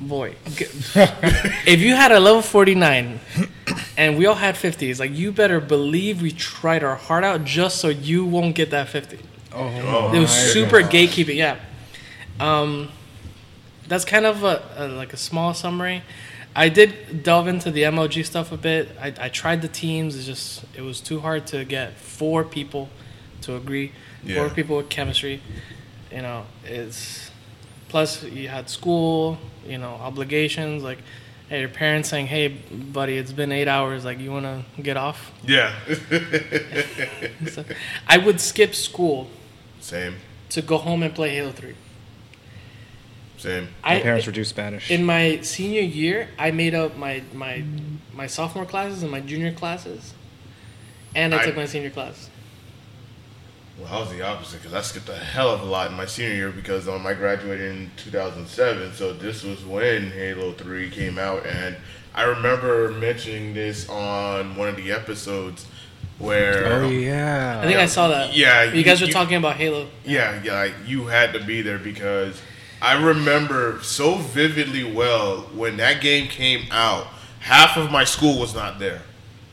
Boy, 0.00 0.34
if 0.46 1.80
you 1.80 1.94
had 1.94 2.10
a 2.10 2.18
level 2.18 2.40
49 2.40 3.20
and 3.98 4.16
we 4.16 4.24
all 4.24 4.34
had 4.34 4.54
50s, 4.54 4.98
like 4.98 5.12
you 5.12 5.30
better 5.30 5.60
believe 5.60 6.22
we 6.22 6.30
tried 6.30 6.82
our 6.82 6.96
heart 6.96 7.22
out 7.22 7.44
just 7.44 7.76
so 7.82 7.88
you 7.88 8.24
won't 8.24 8.54
get 8.54 8.70
that 8.70 8.88
50. 8.88 9.18
oh, 9.52 9.58
Oh, 9.84 10.12
It 10.14 10.18
was 10.20 10.30
super 10.30 10.80
God. 10.80 10.90
gatekeeping, 10.90 11.36
yeah. 11.36 11.58
Um, 12.40 12.88
that's 13.86 14.04
kind 14.04 14.24
of 14.24 14.44
a, 14.44 14.62
a 14.76 14.88
like 14.88 15.12
a 15.12 15.16
small 15.16 15.52
summary. 15.52 16.02
I 16.54 16.68
did 16.68 17.22
delve 17.22 17.46
into 17.48 17.70
the 17.70 17.82
MLG 17.82 18.24
stuff 18.24 18.50
a 18.50 18.56
bit. 18.56 18.88
I, 19.00 19.12
I 19.18 19.28
tried 19.28 19.62
the 19.62 19.68
teams. 19.68 20.16
It's 20.16 20.26
just 20.26 20.64
it 20.76 20.82
was 20.82 21.00
too 21.00 21.20
hard 21.20 21.46
to 21.48 21.64
get 21.64 21.94
four 21.94 22.44
people 22.44 22.88
to 23.42 23.56
agree. 23.56 23.92
Four 24.34 24.50
people 24.50 24.76
with 24.76 24.88
chemistry. 24.88 25.40
You 26.12 26.22
know, 26.22 26.44
it's 26.64 27.30
plus 27.88 28.22
you 28.22 28.48
had 28.48 28.68
school. 28.68 29.38
You 29.66 29.78
know, 29.78 29.90
obligations 29.90 30.82
like. 30.82 30.98
Hey, 31.48 31.58
your 31.58 31.68
parents 31.68 32.08
saying, 32.08 32.28
"Hey, 32.28 32.46
buddy, 32.46 33.18
it's 33.18 33.32
been 33.32 33.50
eight 33.50 33.66
hours. 33.66 34.04
Like, 34.04 34.20
you 34.20 34.30
want 34.30 34.44
to 34.44 34.82
get 34.82 34.96
off?" 34.96 35.32
yeah. 35.44 35.74
So, 37.50 37.64
I 38.06 38.18
would 38.18 38.40
skip 38.40 38.72
school 38.72 39.28
Same. 39.80 40.14
to 40.50 40.62
go 40.62 40.78
home 40.78 41.02
and 41.02 41.12
play 41.12 41.30
Halo 41.30 41.50
Three. 41.50 41.74
Same. 43.40 43.68
My 43.82 43.96
I, 43.96 44.00
parents 44.02 44.26
were 44.26 44.32
too 44.32 44.44
Spanish. 44.44 44.90
in 44.90 45.02
my 45.04 45.40
senior 45.40 45.80
year, 45.80 46.28
I 46.38 46.50
made 46.50 46.74
up 46.74 46.96
my 46.98 47.22
my 47.32 47.64
my 48.12 48.26
sophomore 48.26 48.66
classes 48.66 49.02
and 49.02 49.10
my 49.10 49.20
junior 49.20 49.50
classes, 49.52 50.12
and 51.14 51.34
I, 51.34 51.40
I- 51.40 51.46
took 51.46 51.56
my 51.56 51.64
senior 51.66 51.88
class. 51.90 52.28
Well, 53.78 53.88
I 53.94 53.98
was 53.98 54.10
the 54.10 54.20
opposite 54.20 54.58
because 54.60 54.74
I 54.74 54.82
skipped 54.82 55.08
a 55.08 55.16
hell 55.16 55.48
of 55.48 55.62
a 55.62 55.64
lot 55.64 55.90
in 55.90 55.96
my 55.96 56.04
senior 56.04 56.34
year 56.34 56.50
because 56.50 56.86
um, 56.86 57.06
I 57.06 57.14
graduated 57.14 57.70
in 57.70 57.90
2007. 57.96 58.92
So 58.92 59.14
this 59.14 59.42
was 59.42 59.64
when 59.64 60.10
Halo 60.10 60.52
3 60.52 60.90
came 60.90 61.18
out, 61.18 61.46
and 61.46 61.76
I 62.14 62.24
remember 62.24 62.90
mentioning 62.90 63.54
this 63.54 63.88
on 63.88 64.54
one 64.56 64.68
of 64.68 64.76
the 64.76 64.92
episodes 64.92 65.66
where. 66.18 66.66
oh 66.66 66.84
um, 66.88 66.92
yeah. 66.92 67.58
I 67.62 67.66
think 67.66 67.78
I 67.78 67.86
saw 67.86 68.08
that. 68.08 68.36
Yeah, 68.36 68.64
you 68.64 68.82
guys 68.82 69.00
you- 69.00 69.04
were 69.06 69.08
you- 69.08 69.14
talking 69.14 69.36
about 69.38 69.56
Halo. 69.56 69.88
Yeah, 70.04 70.42
yeah, 70.44 70.52
like 70.60 70.74
you 70.86 71.06
had 71.06 71.32
to 71.32 71.42
be 71.42 71.62
there 71.62 71.78
because 71.78 72.38
I 72.82 73.02
remember 73.02 73.80
so 73.82 74.16
vividly 74.16 74.84
well 74.84 75.42
when 75.54 75.76
that 75.76 76.00
game 76.00 76.28
came 76.28 76.66
out. 76.70 77.06
Half 77.40 77.76
of 77.76 77.90
my 77.90 78.04
school 78.04 78.38
was 78.38 78.54
not 78.54 78.78
there 78.78 79.02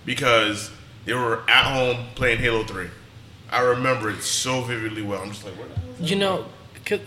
because 0.06 0.72
they 1.06 1.14
were 1.14 1.44
at 1.50 1.66
home 1.66 2.06
playing 2.16 2.40
Halo 2.40 2.64
Three. 2.64 2.90
I 3.50 3.62
remember 3.62 4.10
it 4.10 4.24
so 4.24 4.62
vividly 4.62 5.02
well. 5.02 5.22
I'm 5.22 5.30
just 5.30 5.46
like, 5.46 5.56
what? 5.56 5.70
the 5.74 5.80
hell 5.80 5.90
is 6.02 6.10
You 6.12 6.18
know, 6.18 6.46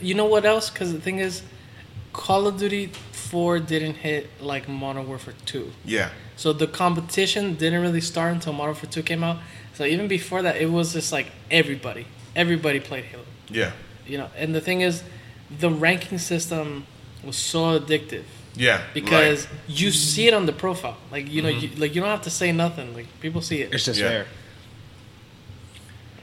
you 0.01 0.15
know 0.15 0.25
what 0.27 0.45
else? 0.45 0.71
Because 0.71 0.93
the 0.93 1.01
thing 1.01 1.19
is, 1.19 1.43
Call 2.13 2.47
of 2.47 2.59
Duty 2.59 2.87
Four 3.13 3.59
didn't 3.59 3.95
hit 3.95 4.29
like 4.41 4.69
Modern 4.69 5.07
Warfare 5.07 5.35
Two. 5.45 5.73
Yeah, 5.85 6.11
So 6.37 6.53
the 6.53 6.67
competition 6.67 7.55
didn't 7.55 7.81
really 7.83 8.01
start 8.01 8.33
until 8.33 8.53
Modern 8.53 8.75
Warfare 8.75 8.91
2 8.91 9.03
came 9.03 9.23
out. 9.23 9.39
So 9.75 9.85
even 9.85 10.09
before 10.09 10.43
that, 10.43 10.57
it 10.57 10.71
was 10.71 10.93
just 10.93 11.13
like 11.13 11.27
everybody, 11.51 12.07
everybody 12.35 12.81
played 12.81 13.05
Halo. 13.05 13.25
yeah, 13.49 13.73
You 14.07 14.19
know, 14.19 14.31
and 14.37 14.55
the 14.55 14.61
thing 14.61 14.81
is, 14.81 15.03
the 15.59 15.71
ranking 15.71 16.19
system 16.19 16.87
was 17.25 17.37
so 17.37 17.79
addictive 17.79 18.25
yeah. 18.55 18.83
because 18.95 19.47
like, 19.47 19.55
you 19.69 19.91
see 19.91 20.29
it 20.29 20.35
on 20.35 20.47
the 20.47 20.53
profile. 20.53 20.97
Like 21.11 21.31
you 21.31 21.43
know, 21.43 21.49
mm-hmm. 21.49 21.75
you, 21.75 21.81
like 21.81 21.95
you 21.95 22.01
don't 22.01 22.11
have 22.11 22.23
to 22.23 22.31
say 22.31 22.53
nothing. 22.53 22.95
Like 22.95 23.07
people 23.21 23.43
see 23.43 23.63
it. 23.63 23.73
It's 23.73 23.85
just 23.85 24.01
Yeah. 24.01 24.09
there. 24.09 24.27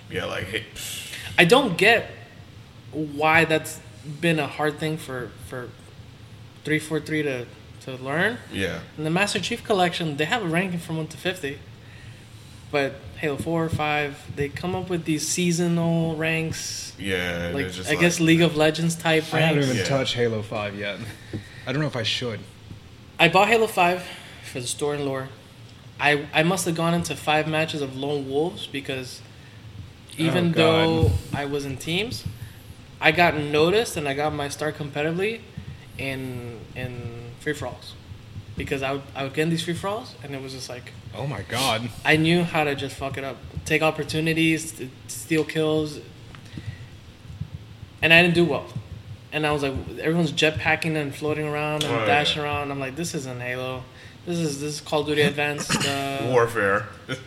yeah, 0.09 0.25
like 0.25 0.45
hey, 0.45 0.65
I 1.37 1.45
don't 1.45 1.77
get 1.77 2.09
why 2.91 3.45
that's 3.45 3.79
been 4.21 4.39
a 4.39 4.47
hard 4.47 4.79
thing 4.79 4.97
for 4.97 5.31
for 5.47 5.69
three 6.63 6.79
four 6.79 6.99
three 6.99 7.23
to 7.23 7.45
to 7.81 7.95
learn. 7.95 8.37
yeah, 8.51 8.79
In 8.97 9.03
the 9.03 9.09
Master 9.09 9.39
Chief 9.39 9.63
Collection, 9.63 10.17
they 10.17 10.25
have 10.25 10.43
a 10.43 10.47
ranking 10.47 10.79
from 10.79 10.97
one 10.97 11.07
to 11.07 11.17
fifty, 11.17 11.59
but 12.71 12.95
Halo 13.17 13.37
four 13.37 13.65
or 13.65 13.69
five, 13.69 14.15
they 14.35 14.47
come 14.49 14.75
up 14.75 14.89
with 14.89 15.05
these 15.05 15.27
seasonal 15.27 16.15
ranks. 16.15 16.93
yeah. 16.99 17.51
like 17.53 17.65
it's 17.65 17.75
just 17.77 17.89
I 17.89 17.95
guess 17.95 18.19
like- 18.19 18.27
League 18.27 18.41
of 18.41 18.55
Legends 18.55 18.95
type 18.95 19.23
ranks. 19.23 19.33
I 19.33 19.39
haven't 19.39 19.63
even 19.63 19.77
Yeah. 19.77 19.83
touched 19.85 20.13
Halo 20.15 20.41
Five 20.43 20.75
yet. 20.75 20.99
I 21.65 21.71
don't 21.71 21.81
know 21.81 21.87
if 21.87 21.95
I 21.95 22.03
should. 22.03 22.39
I 23.19 23.27
bought 23.27 23.47
Halo 23.47 23.67
Five 23.67 24.03
for 24.51 24.59
the 24.61 24.67
store 24.67 24.93
and 24.93 25.03
lore. 25.05 25.29
I 25.99 26.27
I 26.33 26.43
must 26.43 26.65
have 26.65 26.75
gone 26.75 26.93
into 26.93 27.15
five 27.15 27.47
matches 27.47 27.81
of 27.81 27.95
lone 27.97 28.29
wolves 28.29 28.67
because 28.67 29.21
even 30.17 30.49
Oh, 30.49 30.51
though 30.53 31.11
I 31.33 31.45
was 31.45 31.65
in 31.65 31.77
teams, 31.77 32.23
I 33.01 33.11
got 33.11 33.35
noticed 33.35 33.97
and 33.97 34.07
I 34.07 34.13
got 34.13 34.31
my 34.33 34.47
start 34.49 34.77
competitively 34.77 35.41
in 35.97 36.59
in 36.75 37.31
free 37.39 37.53
for 37.53 37.65
alls 37.67 37.93
because 38.57 38.81
I 38.83 38.91
would 38.93 39.03
I 39.15 39.23
would 39.23 39.33
get 39.33 39.43
in 39.43 39.49
these 39.49 39.63
free 39.63 39.73
for 39.75 39.87
alls 39.87 40.15
and 40.23 40.33
it 40.35 40.41
was 40.41 40.51
just 40.53 40.67
like 40.69 40.91
Oh 41.15 41.25
my 41.25 41.41
god. 41.43 41.89
I 42.05 42.15
knew 42.17 42.43
how 42.43 42.63
to 42.65 42.75
just 42.75 42.95
fuck 42.95 43.17
it 43.17 43.23
up, 43.23 43.37
take 43.65 43.81
opportunities, 43.81 44.71
to 44.73 44.89
steal 45.07 45.43
kills, 45.45 45.99
and 48.01 48.13
I 48.13 48.21
didn't 48.21 48.35
do 48.35 48.45
well. 48.45 48.67
And 49.31 49.45
I 49.45 49.51
was 49.51 49.63
like, 49.63 49.73
everyone's 49.99 50.31
jetpacking 50.31 50.95
and 50.95 51.13
floating 51.15 51.47
around 51.47 51.83
and 51.83 51.93
Oh, 51.93 51.99
yeah. 51.99 52.05
dashing 52.05 52.41
around. 52.43 52.71
I'm 52.71 52.79
like, 52.79 52.95
this 52.95 53.13
isn't 53.15 53.41
Halo. 53.41 53.83
This 54.25 54.37
is 54.37 54.59
this 54.61 54.75
is 54.75 54.81
Call 54.81 55.01
of 55.01 55.07
Duty 55.07 55.21
Advanced. 55.23 55.71
Uh, 55.87 56.19
warfare. 56.31 56.87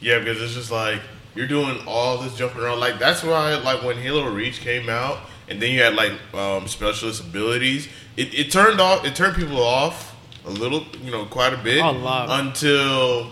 yeah, 0.00 0.18
because 0.18 0.40
it's 0.40 0.54
just 0.54 0.70
like 0.70 1.00
you're 1.34 1.48
doing 1.48 1.78
all 1.86 2.18
this 2.18 2.36
jumping 2.36 2.62
around. 2.62 2.80
Like 2.80 2.98
that's 2.98 3.22
why, 3.22 3.56
like 3.56 3.82
when 3.82 3.96
Halo 3.96 4.28
Reach 4.30 4.60
came 4.60 4.88
out, 4.88 5.18
and 5.48 5.60
then 5.60 5.72
you 5.72 5.82
had 5.82 5.94
like 5.94 6.12
um, 6.34 6.66
specialist 6.68 7.22
abilities. 7.22 7.88
It, 8.16 8.34
it 8.34 8.50
turned 8.50 8.80
off. 8.80 9.04
It 9.04 9.14
turned 9.14 9.36
people 9.36 9.62
off 9.62 10.14
a 10.46 10.50
little, 10.50 10.84
you 11.02 11.10
know, 11.10 11.24
quite 11.24 11.52
a 11.52 11.56
bit 11.56 11.82
A 11.82 11.90
lot. 11.90 12.28
until 12.40 13.30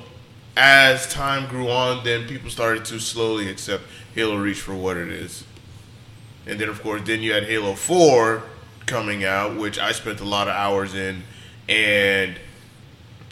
as 0.57 1.13
time 1.13 1.49
grew 1.49 1.69
on, 1.69 2.05
then 2.05 2.27
people 2.27 2.51
started 2.51 2.85
to 2.87 2.99
slowly 2.99 3.49
accept 3.49 3.85
Halo 4.15 4.37
Reach 4.37 4.61
for 4.61 4.75
what 4.75 4.97
it 4.97 5.09
is. 5.09 5.45
And 6.47 6.59
then, 6.59 6.69
of 6.69 6.83
course, 6.83 7.03
then 7.05 7.21
you 7.23 7.33
had 7.33 7.45
Halo 7.45 7.75
Four 7.75 8.43
coming 8.87 9.25
out, 9.25 9.57
which 9.57 9.79
I 9.79 9.93
spent 9.93 10.21
a 10.21 10.25
lot 10.25 10.49
of 10.49 10.55
hours 10.55 10.95
in, 10.95 11.23
and 11.69 12.37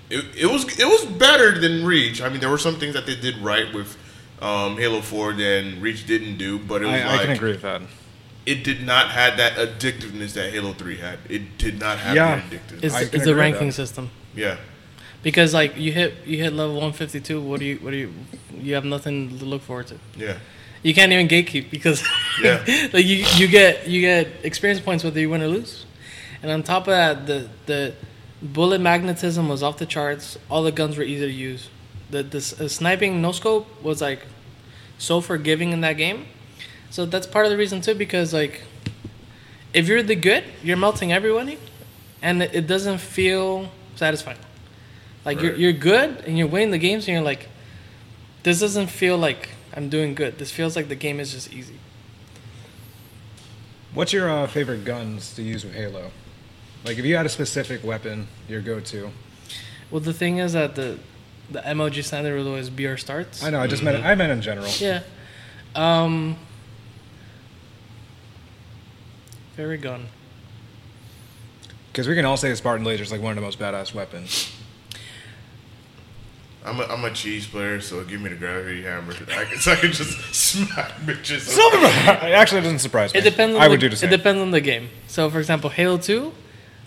it, 0.09 0.25
it 0.37 0.47
was 0.47 0.79
it 0.79 0.87
was 0.87 1.05
better 1.05 1.59
than 1.59 1.85
Reach. 1.85 2.23
I 2.23 2.29
mean, 2.29 2.41
there 2.41 2.51
were 2.51 2.59
some 2.59 2.77
things 2.77 2.95
that 2.95 3.07
they 3.07 3.17
did 3.17 3.37
right 3.39 3.73
with 3.75 3.97
um, 4.41 4.77
Halo 4.79 5.01
Four 5.01 5.33
than 5.33 5.81
Reach 5.81 6.07
didn't 6.07 6.37
do, 6.39 6.59
but 6.59 6.83
it 6.83 6.87
was 6.87 6.95
I, 6.95 7.15
I 7.15 7.19
can 7.25 7.31
agree 7.37 7.53
with 7.53 7.63
that. 7.63 7.83
It 8.47 8.65
did 8.65 8.85
not 8.85 9.11
have 9.11 9.37
that 9.37 9.53
addictiveness 9.55 10.33
that 10.35 10.53
Halo 10.53 10.73
Three 10.73 10.97
had. 10.97 11.19
It 11.29 11.59
did 11.59 11.79
not 11.79 11.99
have 11.99 12.17
Yeah. 12.17 12.37
that 12.37 12.45
addictiveness. 12.51 12.83
it's 12.85 12.95
I 12.95 13.01
it's 13.03 13.25
the 13.25 13.35
ranking 13.35 13.69
that. 13.69 13.73
system 13.75 14.11
yeah, 14.35 14.57
because 15.23 15.53
like 15.55 15.77
you 15.77 15.93
hit 15.93 16.15
you 16.27 16.39
hit 16.43 16.53
level 16.53 16.75
152. 16.77 17.41
What 17.41 17.61
do 17.61 17.67
you 17.67 17.77
what 17.77 17.91
do 17.91 17.97
you 17.97 18.13
you 18.61 18.75
have 18.75 18.85
nothing 18.85 19.39
to 19.39 19.45
look 19.45 19.63
forward 19.63 19.87
to. 19.89 19.97
yeah, 20.17 20.37
You 20.83 20.95
can't 20.95 21.13
even 21.13 21.29
gatekeep 21.29 21.71
because 21.71 22.03
Yeah. 22.43 22.63
like 22.93 23.05
you, 23.07 23.25
you 23.37 23.49
get 23.49 23.87
you 23.89 24.01
get 24.01 24.29
experience 24.45 24.81
points 24.81 25.05
whether 25.05 25.21
you 25.21 25.31
win 25.31 25.43
or 25.43 25.49
lose. 25.49 25.87
And 26.43 26.51
on 26.51 26.63
top 26.63 26.83
of 26.89 26.93
that, 26.93 27.27
the 27.27 27.49
the 27.67 27.95
bullet 28.43 28.81
magnetism 28.81 29.49
was 29.49 29.63
off 29.63 29.77
the 29.79 29.87
charts. 29.87 30.39
All 30.49 30.63
the 30.63 30.73
guns 30.73 30.97
were 30.97 31.03
easy 31.05 31.27
to 31.27 31.33
use. 31.33 31.69
The 32.11 32.23
the, 32.23 32.39
s- 32.39 32.59
uh, 32.61 32.69
sniping 32.69 33.21
no 33.21 33.33
scope 33.33 33.67
was 33.83 34.01
like 34.01 34.27
so 34.99 35.21
forgiving 35.21 35.73
in 35.73 35.81
that 35.83 35.95
game. 35.99 36.27
So 36.91 37.07
that's 37.07 37.27
part 37.27 37.47
of 37.47 37.51
the 37.51 37.57
reason 37.57 37.81
too 37.81 37.95
because 37.95 38.33
like 38.33 38.63
if 39.73 39.87
you're 39.89 40.03
the 40.03 40.17
good, 40.17 40.45
you're 40.63 40.77
melting 40.77 41.13
everybody, 41.13 41.59
and 42.23 42.43
it, 42.43 42.55
it 42.55 42.67
doesn't 42.67 42.99
feel 42.99 43.71
satisfying. 43.97 44.39
Like 45.25 45.41
you're 45.41 45.55
you're 45.55 45.73
good 45.73 46.25
and 46.27 46.37
you're 46.37 46.47
winning 46.47 46.71
the 46.71 46.79
games, 46.79 47.07
and 47.07 47.15
you're 47.15 47.25
like, 47.25 47.49
this 48.43 48.61
doesn't 48.61 48.89
feel 48.89 49.17
like 49.19 49.51
I'm 49.75 49.89
doing 49.89 50.15
good. 50.15 50.39
This 50.39 50.51
feels 50.51 50.75
like 50.77 50.89
the 50.89 50.95
game 50.95 51.21
is 51.21 51.33
just 51.33 51.53
easy. 51.53 51.79
What's 53.95 54.13
your 54.13 54.31
uh, 54.31 54.47
favorite 54.47 54.85
guns 54.85 55.35
to 55.35 55.43
use 55.43 55.65
with 55.65 55.75
Halo? 55.75 56.11
Like, 56.85 56.97
if 56.99 57.05
you 57.05 57.17
had 57.17 57.27
a 57.27 57.29
specific 57.29 57.83
weapon, 57.85 58.29
your 58.49 58.61
go-to. 58.61 59.11
Well, 59.91 60.01
the 60.01 60.13
thing 60.15 60.39
is 60.39 60.53
that 60.53 60.75
the 60.75 60.99
the 61.51 61.61
MLG 61.61 62.05
standard 62.05 62.37
would 62.39 62.47
always 62.47 62.71
BR 62.71 62.97
starts. 62.97 63.43
I 63.43 63.51
know. 63.51 63.61
I 63.61 63.67
just 63.67 63.83
meant. 63.83 64.05
I 64.05 64.15
meant 64.15 64.33
in 64.33 64.41
general. 64.41 64.71
Yeah. 64.79 65.03
Um. 65.75 66.37
Very 69.61 69.77
gun. 69.77 70.07
Because 71.93 72.09
we 72.09 72.15
can 72.15 72.25
all 72.25 72.39
say 72.39 72.49
the 72.49 72.57
Spartan 72.57 72.83
Laser 72.83 73.03
is 73.03 73.13
like 73.13 73.21
one 73.21 73.33
of 73.33 73.37
the 73.37 73.43
most 73.43 73.59
badass 73.59 73.93
weapons. 73.93 74.51
I'm 76.65 76.81
a, 76.81 76.85
I'm 76.85 77.05
a 77.05 77.11
cheese 77.11 77.47
player, 77.47 77.79
so 77.83 78.03
give 78.05 78.23
me 78.23 78.31
the 78.31 78.37
gravity 78.37 78.81
hammer. 78.85 79.13
I 79.13 79.45
can, 79.45 79.59
so 79.59 79.73
I 79.73 79.77
can 79.77 79.93
just 79.93 80.19
smack 80.35 80.93
bitches. 81.01 81.55
it 81.55 81.85
actually 82.33 82.61
it 82.61 82.63
doesn't 82.63 82.79
surprise 82.79 83.13
me. 83.13 83.21
It 83.21 83.23
depends. 83.25 83.55
On 83.55 83.61
I 83.61 83.67
the, 83.67 83.73
would 83.73 83.81
do 83.81 83.91
the 83.91 83.97
same. 83.97 84.09
It 84.09 84.17
depends 84.17 84.41
on 84.41 84.51
the 84.51 84.63
game. 84.63 84.89
So, 85.09 85.29
for 85.29 85.39
example, 85.39 85.69
Halo 85.69 85.99
Two, 85.99 86.33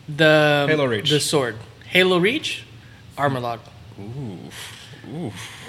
the 0.09 0.65
Halo 0.67 0.85
Reach. 0.85 1.11
the 1.11 1.19
sword. 1.19 1.57
Halo 1.85 2.17
Reach, 2.17 2.65
armor 3.19 3.39
lock. 3.39 3.59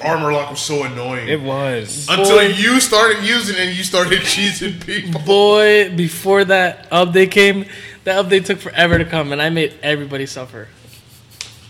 Armor 0.03 0.33
lock 0.33 0.51
was 0.51 0.61
so 0.61 0.85
annoying. 0.85 1.29
It 1.29 1.41
was. 1.41 2.07
Until 2.09 2.37
Boy. 2.37 2.47
you 2.47 2.81
started 2.81 3.25
using 3.25 3.57
it 3.57 3.69
and 3.69 3.77
you 3.77 3.83
started 3.83 4.21
cheesing 4.23 4.85
people. 4.85 5.21
Boy, 5.21 5.95
before 5.97 6.45
that 6.45 6.91
update 6.91 7.31
came, 7.31 7.67
that 8.05 8.25
update 8.25 8.45
took 8.45 8.59
forever 8.59 8.99
to 8.99 9.05
come, 9.05 9.33
and 9.33 9.41
I 9.43 9.51
made 9.51 9.75
everybody 9.83 10.27
suffer. 10.27 10.69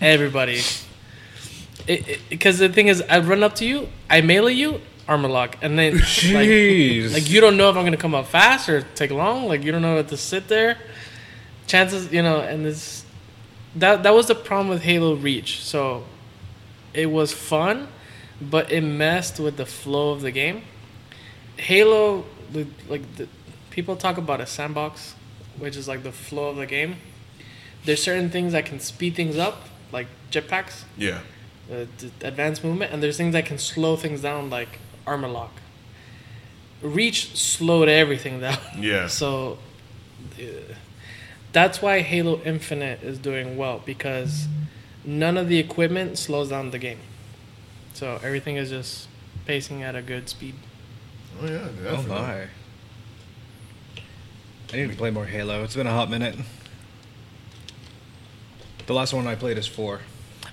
Everybody. 0.00 0.60
Because 2.28 2.58
the 2.58 2.68
thing 2.68 2.88
is, 2.88 3.02
I 3.08 3.20
run 3.20 3.42
up 3.42 3.54
to 3.56 3.64
you, 3.64 3.88
I 4.08 4.20
melee 4.20 4.54
you, 4.54 4.80
armor 5.06 5.28
lock, 5.28 5.58
and 5.62 5.78
then 5.78 5.94
like, 5.94 6.02
Jeez. 6.02 7.12
like 7.12 7.28
you 7.28 7.40
don't 7.40 7.56
know 7.56 7.70
if 7.70 7.76
I'm 7.76 7.84
gonna 7.84 7.96
come 7.96 8.14
up 8.14 8.26
fast 8.26 8.68
or 8.68 8.82
take 8.94 9.10
long. 9.10 9.46
Like 9.46 9.62
you 9.62 9.72
don't 9.72 9.82
know 9.82 9.98
if 9.98 10.08
to 10.08 10.16
sit 10.16 10.48
there. 10.48 10.78
Chances, 11.66 12.12
you 12.12 12.22
know, 12.22 12.40
and 12.40 12.64
this 12.64 13.04
that 13.76 14.02
that 14.02 14.14
was 14.14 14.26
the 14.26 14.34
problem 14.34 14.68
with 14.68 14.82
Halo 14.82 15.14
Reach. 15.14 15.60
So 15.62 16.04
it 16.94 17.06
was 17.10 17.32
fun, 17.32 17.88
but 18.40 18.70
it 18.72 18.80
messed 18.82 19.38
with 19.40 19.56
the 19.56 19.66
flow 19.66 20.10
of 20.10 20.20
the 20.22 20.30
game. 20.30 20.62
Halo, 21.56 22.24
the- 22.52 22.66
like 22.88 23.16
the, 23.16 23.28
people 23.70 23.96
talk 23.96 24.16
about 24.18 24.40
a 24.40 24.46
sandbox, 24.46 25.14
which 25.58 25.76
is 25.76 25.86
like 25.88 26.02
the 26.02 26.12
flow 26.12 26.48
of 26.50 26.56
the 26.56 26.66
game. 26.66 26.96
There's 27.84 28.02
certain 28.02 28.30
things 28.30 28.52
that 28.52 28.64
can 28.66 28.80
speed 28.80 29.14
things 29.14 29.36
up, 29.36 29.68
like 29.92 30.06
jetpacks, 30.30 30.84
Yeah. 30.96 31.20
uh, 31.70 31.84
d- 31.98 32.10
advanced 32.22 32.64
movement, 32.64 32.92
and 32.92 33.02
there's 33.02 33.16
things 33.16 33.32
that 33.34 33.46
can 33.46 33.58
slow 33.58 33.96
things 33.96 34.22
down, 34.22 34.50
like 34.50 34.78
armor 35.06 35.28
lock. 35.28 35.52
Reach 36.82 37.36
slowed 37.36 37.88
everything 37.88 38.40
down. 38.46 38.58
Yeah. 38.78 39.06
So 39.20 39.58
uh, 40.38 40.44
that's 41.52 41.80
why 41.80 42.00
Halo 42.00 42.40
Infinite 42.44 43.02
is 43.02 43.18
doing 43.18 43.56
well 43.56 43.80
because 43.84 44.46
none 45.04 45.36
of 45.36 45.48
the 45.48 45.58
equipment 45.58 46.18
slows 46.18 46.50
down 46.50 46.70
the 46.70 46.78
game. 46.78 46.98
So 47.94 48.18
everything 48.22 48.56
is 48.56 48.70
just 48.70 49.08
pacing 49.46 49.82
at 49.82 49.94
a 49.94 50.02
good 50.02 50.28
speed. 50.28 50.54
Oh 51.40 51.46
yeah. 51.46 51.68
oh 51.68 51.82
Definitely. 51.82 52.08
my. 52.08 52.46
I 54.72 54.76
need 54.76 54.90
to 54.90 54.96
play 54.96 55.10
more 55.10 55.26
Halo. 55.26 55.62
It's 55.62 55.76
been 55.76 55.86
a 55.86 55.92
hot 55.92 56.10
minute. 56.10 56.36
The 58.86 58.94
last 58.94 59.12
one 59.12 59.26
I 59.26 59.34
played 59.34 59.56
is 59.56 59.66
four. 59.66 60.00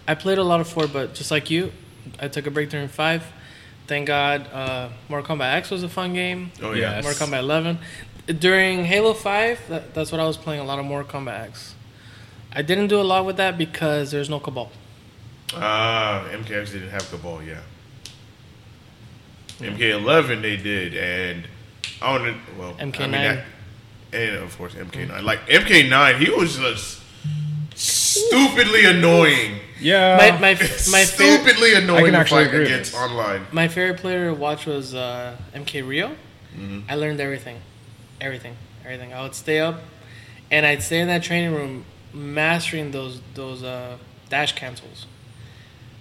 I 0.07 0.15
played 0.15 0.37
a 0.37 0.43
lot 0.43 0.61
of 0.61 0.67
four, 0.67 0.87
but 0.87 1.13
just 1.13 1.31
like 1.31 1.49
you, 1.49 1.71
I 2.19 2.27
took 2.27 2.45
a 2.45 2.51
break 2.51 2.69
during 2.69 2.87
five. 2.87 3.23
Thank 3.87 4.07
God, 4.07 4.47
uh, 4.53 4.89
Mortal 5.09 5.35
Kombat 5.35 5.53
X 5.55 5.71
was 5.71 5.83
a 5.83 5.89
fun 5.89 6.13
game. 6.13 6.51
Oh 6.61 6.71
yeah. 6.71 6.95
Yes. 6.97 7.03
Mortal 7.03 7.27
Kombat 7.27 7.39
11. 7.39 7.79
During 8.39 8.85
Halo 8.85 9.13
5, 9.13 9.67
that, 9.69 9.93
that's 9.93 10.11
what 10.11 10.21
I 10.21 10.25
was 10.25 10.37
playing 10.37 10.61
a 10.61 10.63
lot 10.63 10.79
of 10.79 10.85
Mortal 10.85 11.11
Kombat 11.11 11.41
X. 11.47 11.75
I 12.53 12.61
didn't 12.61 12.87
do 12.87 12.99
a 12.99 13.03
lot 13.03 13.25
with 13.25 13.37
that 13.37 13.57
because 13.57 14.11
there's 14.11 14.29
no 14.29 14.39
Kabal. 14.39 14.69
Ah, 15.53 16.25
MKX 16.31 16.71
didn't 16.71 16.89
have 16.89 17.03
Kabal, 17.03 17.41
yeah. 17.45 17.59
MK11 19.59 20.41
they 20.41 20.57
did, 20.57 20.95
and 20.95 21.47
I 22.01 22.17
don't 22.17 22.27
know. 22.27 22.37
Well, 22.57 22.75
I 22.79 22.85
mean, 22.85 22.93
MK9. 22.93 23.43
and 24.13 24.35
of 24.37 24.57
course 24.57 24.73
MK9. 24.73 25.23
Like 25.23 25.47
MK9, 25.47 26.19
he 26.19 26.29
was 26.31 26.57
just 26.57 27.01
stupidly 27.75 28.85
annoying. 28.85 29.59
Yeah. 29.79 30.17
my 30.17 30.31
my 30.31 30.39
my 30.53 30.55
favorite 30.55 31.05
stupidly 31.05 31.75
I 31.75 31.79
annoying 31.79 32.15
actually 32.15 32.45
fight 32.45 32.53
against 32.61 32.91
this. 32.91 33.01
online. 33.01 33.45
my 33.51 33.67
favorite 33.67 33.99
player 33.99 34.27
to 34.29 34.33
watch 34.33 34.65
was 34.65 34.93
uh, 34.93 35.35
MK 35.53 35.87
Rio. 35.87 36.09
Mm-hmm. 36.55 36.81
I 36.89 36.95
learned 36.95 37.19
everything, 37.19 37.59
everything, 38.19 38.55
everything. 38.83 39.13
I 39.13 39.21
would 39.23 39.35
stay 39.35 39.59
up, 39.59 39.81
and 40.49 40.65
I'd 40.65 40.83
stay 40.83 40.99
in 40.99 41.07
that 41.07 41.23
training 41.23 41.53
room 41.55 41.85
mastering 42.13 42.91
those 42.91 43.21
those 43.33 43.63
uh, 43.63 43.97
dash 44.29 44.55
cancels, 44.55 45.07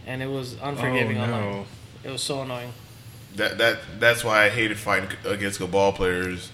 and 0.06 0.22
it 0.22 0.28
was 0.28 0.56
unforgiving 0.60 1.18
oh, 1.18 1.22
online. 1.22 1.66
It 2.04 2.10
was 2.10 2.22
so 2.22 2.42
annoying. 2.42 2.72
That 3.36 3.58
that 3.58 3.78
that's 3.98 4.24
why 4.24 4.46
I 4.46 4.48
hated 4.50 4.78
fighting 4.78 5.10
against 5.24 5.60
Kabal 5.60 5.92
players 5.92 6.50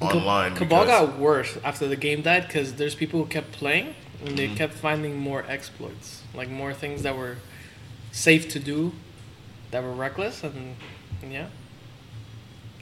online. 0.00 0.54
Kabal 0.54 0.86
got 0.86 1.18
worse 1.18 1.56
after 1.64 1.88
the 1.88 1.96
game 1.96 2.22
died 2.22 2.46
because 2.46 2.74
there's 2.74 2.94
people 2.94 3.22
who 3.22 3.26
kept 3.26 3.52
playing 3.52 3.94
and 4.20 4.28
Mm-hmm. 4.30 4.36
they 4.36 4.48
kept 4.48 4.74
finding 4.74 5.16
more 5.16 5.44
exploits, 5.48 6.22
like 6.34 6.50
more 6.50 6.74
things 6.74 7.02
that 7.02 7.16
were 7.16 7.36
safe 8.10 8.48
to 8.50 8.58
do, 8.58 8.92
that 9.70 9.82
were 9.82 9.92
reckless, 9.92 10.42
and, 10.42 10.76
and 11.22 11.32
yeah. 11.32 11.46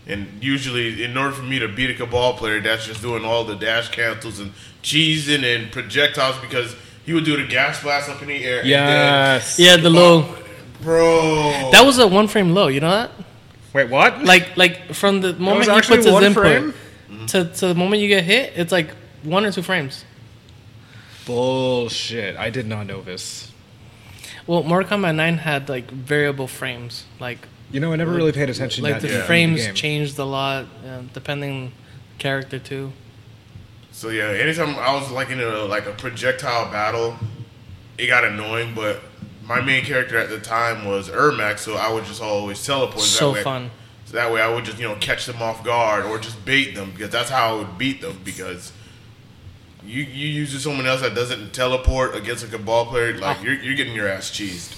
And 0.06 0.42
usually, 0.42 1.02
in 1.04 1.16
order 1.16 1.32
for 1.32 1.42
me 1.42 1.58
to 1.58 1.68
beat 1.68 1.90
a 1.90 1.94
Kabal 1.94 2.34
player, 2.34 2.60
that's 2.60 2.86
just 2.86 3.02
doing 3.02 3.24
all 3.24 3.44
the 3.44 3.56
dash 3.56 3.88
cancels 3.88 4.38
and 4.38 4.52
cheesing 4.90 5.42
and 5.44 5.70
projectiles 5.72 6.37
because 6.46 6.77
he 7.05 7.12
would 7.12 7.25
do 7.25 7.37
the 7.37 7.46
gas 7.46 7.83
blast 7.83 8.09
up 8.09 8.22
in 8.22 8.29
the 8.29 8.44
air. 8.44 8.61
and 8.61 8.68
Yes. 8.68 9.59
Yeah, 9.59 9.77
the 9.77 9.83
then- 9.83 9.94
low. 9.94 10.35
bro. 10.81 11.70
That 11.72 11.85
was 11.85 11.99
a 11.99 12.07
one 12.07 12.29
frame 12.29 12.55
low. 12.55 12.68
You 12.68 12.81
know 12.81 12.90
that? 13.01 13.11
Wait, 13.72 13.90
what? 13.90 14.25
Like 14.25 14.57
like 14.57 14.94
from 14.94 15.20
the 15.20 15.33
moment 15.35 15.59
was 15.59 15.66
he 15.66 15.72
actually 15.72 15.96
puts 15.99 16.07
his 16.09 16.22
input 16.22 16.42
frame? 16.44 16.75
to 17.33 17.44
to 17.59 17.66
the 17.68 17.75
moment 17.75 18.01
you 18.03 18.09
get 18.09 18.25
hit, 18.25 18.53
it's 18.57 18.72
like 18.72 18.88
one 19.25 19.44
or 19.44 19.51
two 19.53 19.62
frames. 19.62 20.05
Bullshit. 21.27 22.37
I 22.37 22.51
did 22.51 22.66
not 22.66 22.87
know 22.87 23.01
this. 23.03 23.51
Well, 24.46 24.62
Mortal 24.62 24.88
Kombat 24.99 25.16
9 25.16 25.38
had 25.38 25.68
like 25.68 25.90
variable 25.90 26.46
frames, 26.46 27.05
like 27.18 27.38
You 27.72 27.81
know, 27.81 27.92
I 27.92 27.96
never 27.96 28.12
really 28.12 28.31
paid 28.33 28.49
attention 28.49 28.85
like 28.85 29.01
to 29.01 29.09
the 29.09 29.14
Yeah. 29.14 29.22
frames 29.27 29.66
game. 29.66 29.75
changed 29.75 30.18
a 30.20 30.25
lot 30.25 30.66
uh, 30.87 31.01
depending 31.12 31.72
character 32.18 32.59
too. 32.61 32.92
So 33.96 34.11
yeah, 34.11 34.24
anytime 34.24 34.78
I 34.78 34.94
was 34.94 35.11
like 35.11 35.30
in 35.30 35.40
a 35.40 35.64
like 35.64 35.87
a 35.87 35.92
projectile 35.92 36.70
battle, 36.70 37.16
it 37.96 38.09
got 38.09 38.24
annoying. 38.24 38.74
But 38.74 39.00
my 39.42 39.62
main 39.62 39.87
character 39.87 40.18
at 40.18 40.28
the 40.28 40.38
time 40.38 40.85
was 40.85 41.09
Ermac, 41.09 41.59
so 41.59 41.76
I 41.76 41.90
would 41.90 42.04
just 42.04 42.20
always 42.20 42.62
teleport. 42.62 43.00
So 43.00 43.28
that 43.28 43.35
way, 43.37 43.42
fun. 43.42 43.70
So 44.04 44.12
that 44.16 44.30
way, 44.30 44.42
I 44.42 44.54
would 44.54 44.66
just 44.66 44.78
you 44.78 44.87
know 44.87 44.96
catch 44.96 45.24
them 45.24 45.40
off 45.40 45.64
guard 45.64 46.04
or 46.04 46.18
just 46.18 46.44
bait 46.44 46.74
them 46.74 46.90
because 46.90 47.09
that's 47.09 47.30
how 47.30 47.54
I 47.54 47.59
would 47.61 47.78
beat 47.78 48.02
them. 48.02 48.20
Because 48.22 48.70
you 49.82 50.02
you 50.02 50.28
using 50.28 50.61
someone 50.61 50.85
else 50.87 51.00
that 51.00 51.14
doesn't 51.14 51.54
teleport 51.54 52.14
against 52.14 52.44
a 52.44 52.48
Kabal 52.48 52.85
player, 52.85 53.16
like 53.16 53.38
Ah. 53.38 53.42
you're 53.42 53.54
you're 53.54 53.76
getting 53.76 53.94
your 53.94 54.09
ass 54.09 54.30
cheesed. 54.30 54.74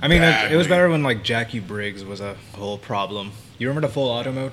I 0.00 0.08
mean, 0.08 0.22
it, 0.22 0.52
it 0.52 0.56
was 0.56 0.68
better 0.68 0.88
when 0.88 1.02
like 1.02 1.22
Jacqui 1.22 1.60
Briggs 1.60 2.02
was 2.02 2.22
a 2.22 2.34
whole 2.54 2.78
problem. 2.78 3.32
You 3.58 3.68
remember 3.68 3.86
the 3.86 3.92
full 3.92 4.08
auto 4.08 4.32
mode 4.32 4.52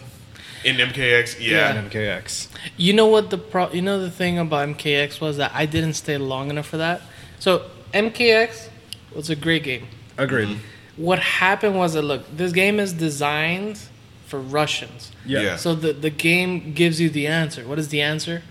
In 0.63 0.75
MKX, 0.77 1.37
yeah, 1.39 1.73
in 1.77 1.89
MKX? 1.89 2.47
You 2.77 2.93
know 2.93 3.07
what 3.07 3.29
the 3.31 3.37
pro? 3.37 3.71
You 3.71 3.81
know 3.81 3.99
the 3.99 4.11
thing 4.11 4.37
about 4.37 4.69
MKX 4.69 5.19
was 5.19 5.37
that 5.37 5.51
I 5.53 5.65
didn't 5.65 5.93
stay 5.93 6.17
long 6.17 6.49
enough 6.49 6.67
for 6.67 6.77
that. 6.77 7.01
So 7.39 7.65
MKX 7.93 8.69
was 9.15 9.29
a 9.29 9.35
great 9.35 9.63
game. 9.63 9.87
Agreed. 10.17 10.59
What 10.97 11.19
happened 11.19 11.75
was 11.77 11.93
that 11.93 12.03
look, 12.03 12.25
this 12.35 12.51
game 12.51 12.79
is 12.79 12.93
designed 12.93 13.79
for 14.27 14.39
Russians. 14.39 15.11
Yeah. 15.25 15.41
Yeah. 15.41 15.55
So 15.55 15.73
the 15.73 15.93
the 15.93 16.09
game 16.11 16.73
gives 16.73 17.01
you 17.01 17.09
the 17.09 17.25
answer. 17.27 17.67
What 17.67 17.79
is 17.79 17.87
the 17.89 18.01
answer? 18.01 18.43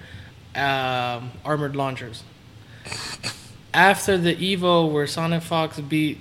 Um, 0.56 1.30
armored 1.44 1.76
launchers. 1.76 2.24
After 3.72 4.18
the 4.18 4.34
Evo, 4.34 4.90
where 4.90 5.04
SonicFox 5.06 5.88
beat, 5.88 6.18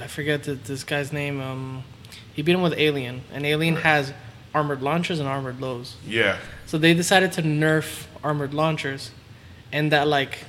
I 0.00 0.06
forget 0.06 0.44
the, 0.44 0.54
this 0.54 0.84
guy's 0.84 1.12
name. 1.12 1.38
Um, 1.40 1.84
he 2.32 2.40
beat 2.40 2.52
him 2.52 2.62
with 2.62 2.72
Alien, 2.78 3.22
and 3.32 3.44
Alien 3.44 3.74
Right. 3.74 3.82
has 3.84 4.12
armored 4.54 4.82
launchers 4.82 5.18
and 5.20 5.28
armored 5.28 5.60
lows. 5.60 5.96
yeah. 6.06 6.38
So 6.66 6.76
they 6.78 6.92
decided 6.94 7.32
to 7.32 7.42
nerf 7.42 8.04
armored 8.22 8.52
launchers, 8.52 9.10
and 9.72 9.90
that 9.92 10.06
like 10.06 10.40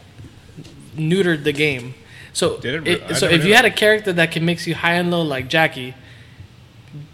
neutered 0.96 1.44
the 1.44 1.54
game. 1.54 1.94
So 2.34 2.60
it? 2.64 2.88
it- 2.88 3.16
so 3.16 3.28
if 3.28 3.46
you 3.46 3.54
had 3.56 3.66
a 3.66 3.72
character 3.72 4.12
that 4.14 4.32
can 4.32 4.46
mix 4.46 4.68
you 4.68 4.76
high 4.76 4.94
and 4.96 5.10
low 5.12 5.22
like 5.22 5.50
Jacqui, 5.50 5.94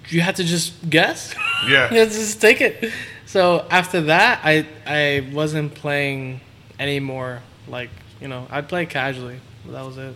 you 0.10 0.22
had 0.22 0.36
to 0.38 0.44
just 0.44 0.90
guess. 0.90 1.34
Yeah. 1.70 1.90
you 1.92 2.00
had 2.00 2.10
to 2.12 2.14
just 2.14 2.42
take 2.42 2.60
it. 2.62 2.92
so 3.26 3.66
after 3.72 4.02
that, 4.02 4.42
I 4.44 4.68
I 4.86 5.28
wasn't 5.34 5.74
playing 5.74 6.42
anymore. 6.78 7.42
Like 7.68 7.90
you 8.22 8.28
know, 8.28 8.46
I'd 8.52 8.68
play 8.68 8.86
casually. 8.86 9.40
But 9.66 9.72
that 9.72 9.86
was 9.86 9.98
it. 9.98 10.14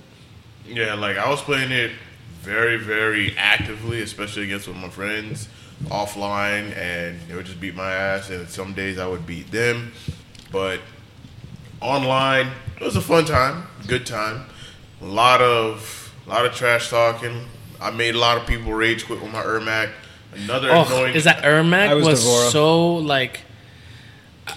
Yeah, 0.67 0.93
like 0.95 1.17
I 1.17 1.29
was 1.29 1.41
playing 1.41 1.71
it 1.71 1.91
very, 2.41 2.77
very 2.77 3.35
actively, 3.37 4.01
especially 4.01 4.43
against 4.43 4.67
with 4.67 4.77
my 4.77 4.89
friends 4.89 5.47
offline, 5.85 6.75
and 6.77 7.19
they 7.27 7.35
would 7.35 7.45
just 7.45 7.59
beat 7.59 7.75
my 7.75 7.91
ass. 7.91 8.29
And 8.29 8.47
some 8.49 8.73
days 8.73 8.97
I 8.97 9.07
would 9.07 9.25
beat 9.25 9.51
them, 9.51 9.91
but 10.51 10.79
online 11.81 12.47
it 12.79 12.83
was 12.83 12.95
a 12.95 13.01
fun 13.01 13.25
time, 13.25 13.63
good 13.87 14.05
time. 14.05 14.45
A 15.01 15.05
lot 15.05 15.41
of, 15.41 16.13
a 16.25 16.29
lot 16.29 16.45
of 16.45 16.53
trash 16.53 16.89
talking. 16.89 17.45
I 17.81 17.91
made 17.91 18.15
a 18.15 18.19
lot 18.19 18.37
of 18.37 18.45
people 18.45 18.73
rage 18.73 19.05
quit 19.05 19.21
with 19.21 19.31
my 19.31 19.41
Ermac. 19.41 19.91
Another 20.33 20.69
Oh, 20.71 20.85
annoying. 20.85 21.15
is 21.15 21.23
that 21.23 21.43
Ermac 21.43 21.89
I 21.89 21.93
was 21.95 22.05
was, 22.25 22.51
so 22.51 22.95
like. 22.95 23.41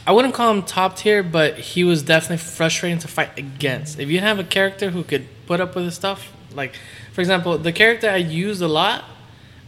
I 0.07 0.13
wouldn't 0.13 0.33
call 0.33 0.51
him 0.51 0.63
top 0.63 0.97
tier, 0.97 1.23
but 1.23 1.59
he 1.59 1.85
was 1.85 2.03
definitely 2.03 2.39
frustrating 2.39 2.99
to 3.01 3.09
fight 3.09 3.37
against. 3.39 3.99
If 4.01 4.09
you 4.09 4.21
have 4.21 4.39
a 4.39 4.45
character 4.45 4.89
who 4.91 5.05
could 5.05 5.27
put 5.47 5.61
up 5.61 5.75
with 5.75 5.85
his 5.85 5.95
stuff, 5.95 6.33
like 6.55 6.77
for 7.13 7.21
example, 7.21 7.59
the 7.59 7.73
character 7.73 8.09
I 8.09 8.17
used 8.17 8.63
a 8.63 8.69
lot, 8.69 9.05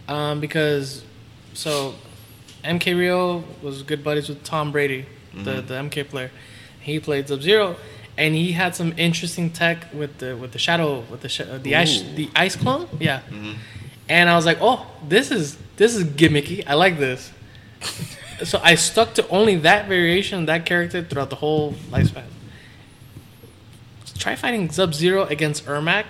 um, 0.08 0.40
because 0.40 1.04
so 1.54 1.94
MK 2.62 2.96
Rio 2.98 3.44
was 3.62 3.82
good 3.82 4.02
buddies 4.04 4.28
with 4.28 4.42
Tom 4.44 4.72
Brady, 4.72 5.06
the 5.34 5.60
the 5.62 5.74
MK 5.74 6.08
player. 6.08 6.30
He 6.80 7.00
played 7.00 7.28
Sub 7.28 7.40
Zero, 7.42 7.76
and 8.18 8.34
he 8.34 8.52
had 8.52 8.74
some 8.76 8.92
interesting 8.98 9.50
tech 9.50 9.86
with 9.94 10.18
the 10.18 10.36
with 10.36 10.52
the 10.52 10.58
shadow 10.58 11.00
with 11.10 11.20
the 11.22 11.28
sh- 11.28 11.40
uh, 11.40 11.58
the 11.62 11.74
ice 11.76 12.02
the 12.14 12.28
ice 12.36 12.56
clone, 12.56 12.88
yeah. 13.00 13.20
And 14.08 14.28
I 14.28 14.36
was 14.36 14.44
like, 14.44 14.58
oh, 14.60 14.86
this 15.08 15.30
is 15.30 15.56
this 15.76 15.94
is 15.96 16.04
gimmicky. 16.04 16.62
I 16.66 16.74
like 16.74 16.98
this. 16.98 17.32
so 18.44 18.60
I 18.62 18.74
stuck 18.74 19.14
to 19.14 19.26
only 19.28 19.56
that 19.56 19.88
variation, 19.88 20.46
that 20.46 20.66
character 20.66 21.02
throughout 21.02 21.30
the 21.30 21.36
whole 21.36 21.72
lifespan. 21.90 22.24
Try 24.18 24.36
fighting 24.36 24.70
Sub 24.70 24.94
Zero 24.94 25.24
against 25.24 25.66
Ermac. 25.66 26.06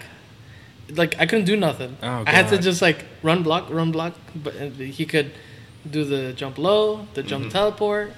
Like 0.91 1.15
I 1.19 1.27
couldn't 1.27 1.47
do 1.47 1.57
nothing. 1.57 1.97
Oh, 2.03 2.25
I 2.27 2.31
had 2.31 2.49
to 2.49 2.59
just 2.59 2.83
like 2.83 3.05
run 3.23 3.43
block, 3.43 3.71
run 3.71 3.91
block, 3.93 4.15
but 4.35 4.55
uh, 4.57 4.69
he 4.71 5.07
could 5.07 5.33
do 5.91 6.05
the 6.05 6.33
jump 6.33 6.59
low, 6.59 7.07
the 7.15 7.23
jump 7.23 7.51
teleport, 7.51 8.13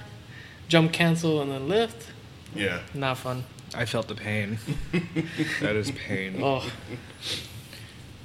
jump 0.67 0.91
cancel, 0.93 1.41
and 1.41 1.51
then 1.51 1.67
lift. 1.69 2.11
yeah. 2.55 2.79
Not 2.93 3.17
fun. 3.17 3.43
I 3.75 3.85
felt 3.85 4.07
the 4.07 4.15
pain. 4.15 4.59
that 5.61 5.75
is 5.75 5.91
pain. 5.91 6.41
Oh, 6.41 6.63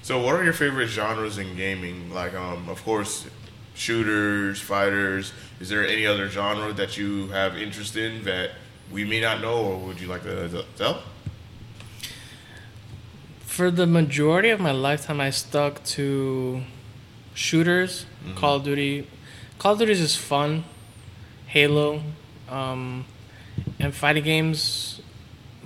So, 0.02 0.20
what 0.22 0.34
are 0.34 0.44
your 0.44 0.52
favorite 0.52 0.88
genres 0.88 1.38
in 1.38 1.56
gaming? 1.56 2.12
Like, 2.12 2.34
um, 2.34 2.68
of 2.68 2.82
course, 2.84 3.26
shooters, 3.74 4.60
fighters. 4.60 5.32
Is 5.60 5.68
there 5.68 5.86
any 5.86 6.06
other 6.06 6.28
genre 6.28 6.72
that 6.72 6.96
you 6.96 7.28
have 7.28 7.56
interest 7.56 7.96
in 7.96 8.24
that 8.24 8.50
we 8.90 9.04
may 9.04 9.20
not 9.20 9.40
know, 9.40 9.56
or 9.64 9.78
would 9.78 10.00
you 10.00 10.08
like 10.08 10.22
to 10.24 10.48
to 10.48 10.64
tell? 10.76 11.02
For 13.52 13.70
the 13.70 13.86
majority 13.86 14.48
of 14.48 14.58
my 14.60 14.70
lifetime, 14.72 15.20
I 15.20 15.28
stuck 15.28 15.84
to 15.96 16.62
shooters, 17.34 18.06
Call 18.34 18.56
of 18.56 18.64
Duty. 18.64 19.06
Call 19.58 19.74
of 19.74 19.78
Duty 19.78 19.92
is 19.92 19.98
just 19.98 20.18
fun. 20.18 20.64
Halo, 21.48 22.00
um, 22.48 23.04
and 23.78 23.94
fighting 23.94 24.24
games. 24.24 25.02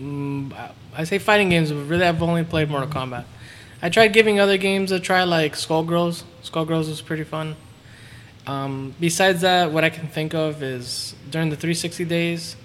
Mm, 0.00 0.52
I- 0.96 1.04
say 1.04 1.18
fighting 1.18 1.48
games, 1.48 1.70
but 1.70 1.84
really 1.84 2.04
I've 2.04 2.20
only 2.20 2.42
played 2.42 2.68
Mortal 2.68 2.88
Kombat. 2.90 3.24
I 3.80 3.88
tried 3.88 4.08
giving 4.12 4.40
other 4.40 4.56
games 4.56 4.90
a 4.90 4.98
try, 4.98 5.22
like 5.22 5.54
Skullgirls. 5.54 6.24
Skullgirls 6.42 6.88
was 6.88 7.00
pretty 7.02 7.22
fun. 7.24 7.54
Um, 8.48 8.94
besides 8.98 9.42
that, 9.42 9.70
what 9.70 9.84
I 9.84 9.90
can 9.90 10.08
think 10.08 10.34
of 10.34 10.60
is 10.60 11.14
during 11.30 11.50
the 11.50 11.56
360 11.56 12.04
days, 12.04 12.56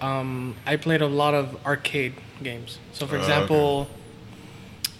um, 0.00 0.56
I 0.66 0.74
played 0.76 1.00
a 1.00 1.06
lot 1.06 1.34
of 1.34 1.64
arcade 1.64 2.14
games. 2.42 2.78
So, 2.92 3.06
for 3.06 3.18
Oh, 3.18 3.20
okay. 3.20 3.28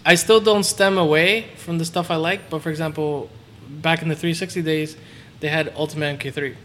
Example, 0.05 0.11
I 0.11 0.15
still 0.15 0.39
don't 0.41 0.63
stem 0.63 0.97
away 0.97 1.47
from 1.57 1.77
the 1.77 1.85
stuff 1.85 2.11
I 2.11 2.15
like, 2.17 2.49
but 2.49 2.61
for 2.61 2.69
example, 2.69 3.29
back 3.69 4.01
in 4.01 4.09
the 4.09 4.15
360 4.15 4.61
days, 4.61 4.97
they 5.39 5.49
had 5.49 5.73
Ultimate 5.75 6.19
MK3. 6.19 6.55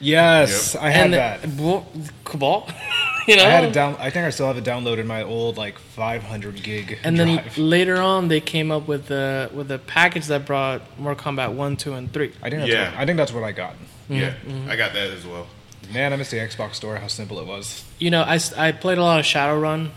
Yes, 0.00 0.74
I 0.76 0.90
had 0.90 1.04
and 1.06 1.14
that. 1.14 1.56
Bo- 1.56 1.86
Kabal, 2.24 2.68
you 3.28 3.36
know. 3.36 3.44
I 3.44 3.48
had 3.48 3.64
it 3.64 3.72
down. 3.72 3.96
I 3.98 4.10
think 4.10 4.26
I 4.26 4.30
still 4.30 4.46
have 4.46 4.58
it 4.58 4.64
downloaded 4.64 5.06
my 5.06 5.22
old 5.22 5.56
like 5.56 5.78
500 5.78 6.62
gig 6.62 6.98
and 7.04 7.18
then 7.18 7.42
later 7.56 7.96
on, 7.96 8.28
they 8.28 8.40
came 8.40 8.70
up 8.70 8.86
with 8.88 9.06
the 9.06 9.50
with 9.54 9.70
a 9.70 9.78
package 9.78 10.26
that 10.26 10.44
brought 10.46 10.82
Mortal 10.98 11.32
Kombat 11.32 11.54
one, 11.54 11.76
two, 11.76 11.94
and 11.94 12.12
three. 12.12 12.32
I 12.42 12.50
think 12.50 12.62
that's 12.62 12.72
Yeah. 12.72 12.90
what, 12.90 12.98
I 13.00 13.06
think 13.06 13.16
that's 13.16 13.32
what 13.32 13.44
I 13.44 13.52
got. 13.52 13.74
Yeah, 14.08 14.34
I 14.68 14.76
got 14.76 14.92
that 14.92 15.10
as 15.10 15.24
well. 15.26 15.46
Man, 15.92 16.12
I 16.12 16.16
miss 16.16 16.30
the 16.30 16.38
Xbox 16.38 16.74
store. 16.74 16.96
How 16.96 17.06
simple 17.06 17.38
it 17.40 17.46
was. 17.46 17.84
You 17.98 18.10
know, 18.10 18.22
I, 18.22 18.38
I 18.56 18.72
played 18.72 18.98
a 18.98 19.02
lot 19.02 19.20
of 19.20 19.24
Shadowrun. 19.26 19.90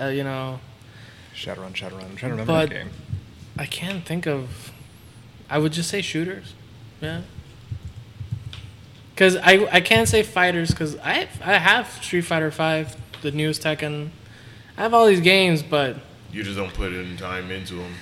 Uh, 0.00 0.06
you 0.06 0.22
know, 0.24 0.60
Shadowrun, 1.38 1.72
Shadowrun. 1.72 2.04
I'm 2.04 2.16
trying 2.16 2.30
to 2.32 2.36
remember 2.42 2.44
But- 2.52 2.68
that 2.70 2.74
game. 2.74 2.90
I 3.58 3.66
can't 3.66 4.04
think 4.04 4.26
of. 4.26 4.72
I 5.50 5.58
would 5.58 5.72
just 5.72 5.88
say 5.88 6.00
shooters. 6.02 6.54
Yeah. 7.00 7.22
Because 9.14 9.36
I, 9.36 9.66
I 9.72 9.80
can't 9.80 10.08
say 10.08 10.22
fighters 10.22 10.70
because 10.70 10.96
I 10.98 11.28
I 11.44 11.54
have 11.58 11.88
Street 12.02 12.20
Fighter 12.22 12.50
Five, 12.52 12.96
the 13.22 13.30
newest 13.32 13.62
Tekken. 13.62 14.10
I 14.76 14.82
have 14.82 14.94
all 14.94 15.06
these 15.06 15.20
games, 15.20 15.62
but 15.62 15.96
You 16.32 16.44
just 16.44 16.56
don't 16.56 16.72
put 16.72 16.92
in 16.92 17.16
time 17.16 17.50
into 17.50 17.74
them, 17.74 17.94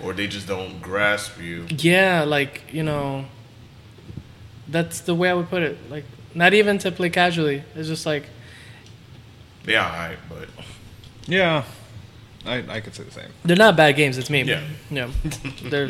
or 0.00 0.12
they 0.12 0.28
just 0.28 0.46
don't 0.46 0.80
grasp 0.80 1.40
you. 1.42 1.66
yeah, 1.70 2.22
like 2.22 2.62
you 2.72 2.82
know. 2.84 3.24
That's 4.68 5.00
the 5.00 5.14
way 5.14 5.30
I 5.30 5.34
would 5.34 5.48
put 5.48 5.62
it. 5.62 5.78
Like 5.90 6.04
not 6.34 6.52
even 6.54 6.78
to 6.78 6.92
play 6.92 7.10
casually. 7.10 7.62
It's 7.74 7.88
just 7.88 8.06
like 8.06 8.24
Yeah, 9.66 9.84
alright, 9.84 10.18
but 10.28 10.48
Yeah, 11.26 11.64
I 12.46 12.76
I 12.76 12.80
could 12.80 12.94
say 12.94 13.02
the 13.04 13.10
same. 13.10 13.30
they're 13.44 13.56
not 13.56 13.76
bad 13.76 13.96
games. 13.96 14.18
It's 14.18 14.30
me. 14.30 14.42
Yeah. 14.42 14.62
Yeah. 14.90 15.10
They're. 15.64 15.88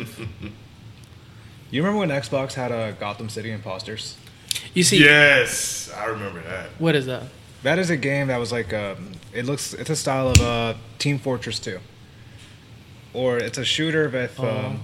You 1.69 1.83
remember 1.83 1.99
when 1.99 2.09
Xbox 2.09 2.53
had 2.53 2.71
a 2.71 2.95
Gotham 2.99 3.29
City 3.29 3.51
Impostors? 3.51 4.15
You 4.73 4.83
see. 4.83 4.99
yes, 5.03 5.91
I 5.95 6.05
remember 6.05 6.41
that. 6.43 6.69
What 6.79 6.95
is 6.95 7.05
that? 7.07 7.23
That 7.63 7.77
is 7.79 7.89
a 7.89 7.97
game 7.97 8.27
that 8.27 8.37
was 8.37 8.51
like 8.51 8.73
um, 8.73 9.11
it 9.33 9.45
looks 9.45 9.73
it's 9.73 9.89
a 9.89 9.95
style 9.95 10.29
of 10.29 10.39
uh, 10.41 10.73
Team 10.99 11.19
Fortress 11.19 11.59
2. 11.59 11.79
Or 13.13 13.37
it's 13.37 13.57
a 13.57 13.65
shooter 13.65 14.07
with 14.09 14.39
Oh. 14.39 14.47
um, 14.47 14.79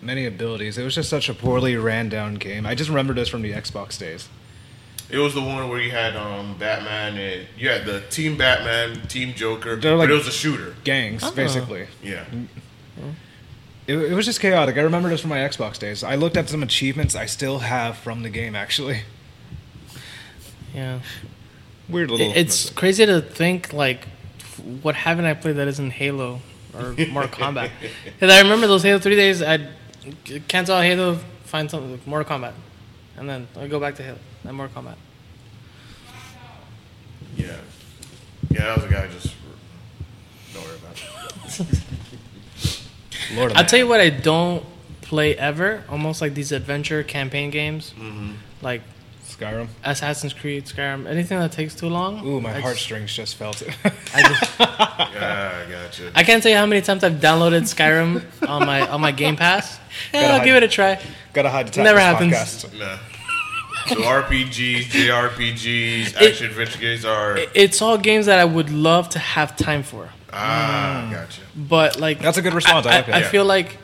many 0.00 0.24
abilities. 0.26 0.78
It 0.78 0.84
was 0.84 0.94
just 0.94 1.10
such 1.10 1.28
a 1.28 1.34
poorly 1.34 1.76
ran 1.76 2.08
down 2.08 2.34
game. 2.34 2.64
I 2.66 2.74
just 2.74 2.88
remember 2.90 3.12
this 3.14 3.28
from 3.28 3.42
the 3.42 3.52
Xbox 3.52 3.98
days. 3.98 4.28
It 5.10 5.18
was 5.18 5.34
the 5.34 5.40
one 5.42 5.68
where 5.68 5.80
you 5.80 5.90
had 5.90 6.16
um, 6.16 6.56
Batman 6.58 7.16
and 7.18 7.46
you 7.58 7.68
had 7.68 7.84
the 7.84 8.00
Team 8.10 8.36
Batman, 8.36 9.06
Team 9.06 9.34
Joker, 9.34 9.76
They're 9.76 9.94
like- 9.94 10.08
but 10.08 10.12
it 10.14 10.18
was 10.18 10.26
a 10.26 10.32
shooter. 10.32 10.74
Gangs, 10.84 11.22
Oh. 11.24 11.30
basically. 11.32 11.86
Yeah, 12.02 12.24
It, 13.86 13.96
it 13.96 14.14
was 14.14 14.24
just 14.24 14.40
chaotic. 14.40 14.76
I 14.76 14.80
remember 14.80 15.10
this 15.10 15.20
from 15.20 15.30
my 15.30 15.38
Xbox 15.38 15.78
days. 15.78 16.02
I 16.02 16.14
looked 16.14 16.36
at 16.38 16.48
some 16.48 16.62
achievements 16.62 17.14
I 17.14 17.26
still 17.26 17.58
have 17.58 17.98
from 17.98 18.22
the 18.22 18.30
game 18.30 18.54
actually. 18.56 19.02
Yeah. 20.74 21.00
Weird 21.88 22.10
little. 22.10 22.30
It- 22.30 22.36
It's 22.38 22.70
crazy 22.70 23.04
to 23.06 23.20
think 23.20 23.72
like, 23.72 24.06
f- 24.40 24.60
what 24.82 24.94
haven't 24.94 25.26
I 25.26 25.34
played 25.34 25.56
that 25.56 25.68
isn't 25.68 25.90
Halo 25.90 26.40
or 26.72 26.94
Mortal 27.10 27.30
Kombat? 27.38 27.70
Because 28.04 28.32
I 28.32 28.40
remember 28.40 28.66
those 28.66 28.82
Halo 28.82 28.98
three 28.98 29.16
days. 29.16 29.42
I'd 29.42 29.68
cancel 30.48 30.76
out 30.76 30.84
Halo, 30.84 31.18
find 31.44 31.70
something 31.70 31.92
like 31.92 32.06
Mortal 32.06 32.38
Kombat, 32.38 32.52
and 33.28 33.46
then 33.54 33.62
I 33.62 33.66
go 33.68 33.80
back 33.80 33.94
to 33.96 34.02
Halo, 34.02 34.18
then 34.44 34.54
Mortal 34.54 34.82
Kombat. 34.82 34.96
yeah, 37.36 37.56
yeah. 38.50 38.60
That 38.66 38.76
was 38.76 38.84
a 38.84 38.88
guy 38.88 39.08
just. 39.08 39.34
Don't 40.52 40.64
worry 40.64 40.76
about 40.76 41.60
it. 41.60 41.80
Lord 43.36 43.50
of 43.52 43.56
I'll 43.56 43.64
tell 43.64 43.78
you 43.78 43.88
what 43.88 44.00
I 44.00 44.10
don't 44.10 44.64
play 45.00 45.36
ever. 45.36 45.84
Almost 45.88 46.20
like 46.20 46.34
these 46.34 46.52
adventure 46.52 47.02
campaign 47.02 47.50
games, 47.50 47.94
mm-hmm. 47.98 48.32
like 48.60 48.82
Skyrim. 49.24 49.68
Assassin's 49.82 50.34
Creed, 50.34 50.66
Skyrim, 50.66 51.06
anything 51.06 51.38
that 51.38 51.52
takes 51.52 51.74
too 51.74 51.88
long. 51.88 52.24
Ooh, 52.26 52.40
my 52.40 52.56
I 52.56 52.60
heartstrings 52.60 53.12
just 53.14 53.36
felt 53.36 53.62
it. 53.62 53.74
I 54.14 54.22
just 54.22 54.58
Yeah, 54.58 55.64
I 55.66 55.70
gotcha. 55.70 56.12
I 56.14 56.22
can't 56.24 56.42
tell 56.42 56.52
you 56.52 56.58
how 56.58 56.66
many 56.66 56.82
times 56.82 57.02
I've 57.02 57.14
downloaded 57.14 57.62
Skyrim 57.62 58.22
on 58.48 58.66
my 58.66 58.86
on 58.86 59.00
my 59.00 59.12
Game 59.12 59.36
Pass. 59.36 59.78
Yeah, 60.12 60.20
Gotta 60.20 60.26
eh, 60.26 60.32
I'll 60.32 60.38
hide- 60.38 60.44
give 60.44 60.56
it 60.56 60.62
a 60.62 60.68
try. 60.68 61.00
Gotta 61.32 61.50
hide 61.50 61.66
the 61.68 61.72
tap 61.72 61.84
Never 61.84 61.98
this 61.98 62.32
happens. 62.32 62.64
podcast. 62.64 62.78
Nah. 62.78 62.98
So 63.88 63.96
RPGs, 63.96 64.84
JRPGs, 64.84 66.16
action 66.16 66.46
adventure 66.46 66.78
games 66.78 67.04
are 67.04 67.36
It's 67.54 67.82
all 67.82 67.98
games 67.98 68.26
that 68.26 68.38
I 68.38 68.44
would 68.44 68.70
love 68.70 69.08
to 69.10 69.18
have 69.18 69.56
time 69.56 69.82
for. 69.82 70.08
ah, 70.32 71.08
gotcha. 71.12 71.42
But 71.54 71.98
like 72.00 72.20
That's 72.20 72.38
a 72.38 72.42
good 72.42 72.54
response. 72.54 72.86
I 72.86 72.90
I, 72.92 72.96
like 72.96 73.06
that. 73.06 73.14
I 73.14 73.18
Yeah. 73.20 73.28
feel 73.28 73.44
like 73.44 73.76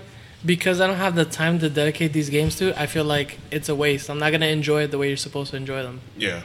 because 0.45 0.81
I 0.81 0.87
don't 0.87 0.97
have 0.97 1.15
the 1.15 1.25
time 1.27 1.59
to 1.59 1.69
dedicate 1.69 2.13
these 2.15 2.31
games 2.31 2.57
to, 2.57 2.73
I 2.81 2.87
feel 2.87 3.05
like 3.05 3.39
it's 3.51 3.69
a 3.69 3.75
waste. 3.75 4.09
I'm 4.09 4.19
not 4.19 4.31
gonna 4.33 4.47
enjoy 4.47 4.85
it 4.85 4.91
the 4.91 4.97
way 4.99 5.09
you're 5.09 5.17
supposed 5.19 5.51
to 5.51 5.57
enjoy 5.59 5.83
them. 5.83 6.01
Yeah. 6.17 6.41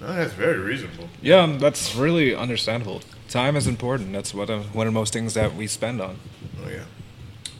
No, 0.00 0.06
that's 0.14 0.32
very 0.32 0.58
reasonable. 0.58 1.08
Yeah, 1.20 1.36
um, 1.42 1.58
that's 1.58 1.94
really 1.94 2.34
understandable. 2.34 3.02
Time 3.28 3.56
is 3.56 3.66
important. 3.66 4.12
That's 4.12 4.34
what 4.34 4.50
uh, 4.50 4.60
one 4.72 4.86
of 4.86 4.92
most 4.92 5.12
things 5.12 5.34
that 5.34 5.54
we 5.54 5.66
spend 5.66 6.00
on. 6.00 6.16
Oh 6.64 6.68
yeah. 6.70 6.84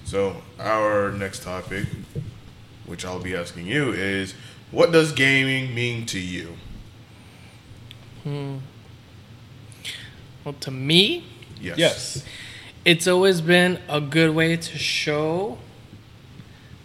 So 0.05 0.37
our 0.61 1.13
next 1.13 1.43
topic, 1.43 1.87
which 2.93 3.07
I'll 3.07 3.19
be 3.23 3.35
asking 3.35 3.67
you, 3.67 3.91
is 3.93 4.35
what 4.71 4.93
does 4.93 5.13
gaming 5.13 5.75
mean 5.75 6.05
to 6.07 6.19
you? 6.19 6.57
Hmm. 8.23 8.59
Well, 10.45 10.53
to 10.61 10.71
me, 10.71 11.25
Yes. 11.59 11.79
Yes. 11.79 12.25
it's 12.85 13.07
always 13.07 13.41
been 13.41 13.79
a 13.89 13.99
good 13.99 14.35
way 14.35 14.57
to 14.59 14.77
show 14.79 15.57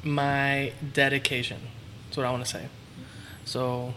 my 0.01 0.71
dedication. 0.93 1.59
That's 2.05 2.15
what 2.15 2.25
I 2.25 2.31
want 2.31 2.45
to 2.45 2.49
say. 2.49 2.67
So, 3.43 3.93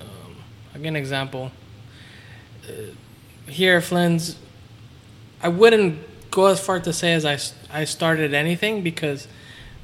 um, 0.00 0.36
I'll 0.74 0.80
give 0.80 0.88
an 0.88 0.96
example. 0.96 1.52
Uh, 2.68 2.72
here 3.48 3.80
Flynn's, 3.80 4.34
I 5.40 5.46
wouldn't 5.48 6.00
go 6.32 6.46
as 6.46 6.58
far 6.58 6.80
to 6.80 6.92
say 6.92 7.12
as 7.12 7.24
I, 7.24 7.38
I 7.72 7.84
started 7.84 8.34
anything 8.34 8.82
because 8.82 9.28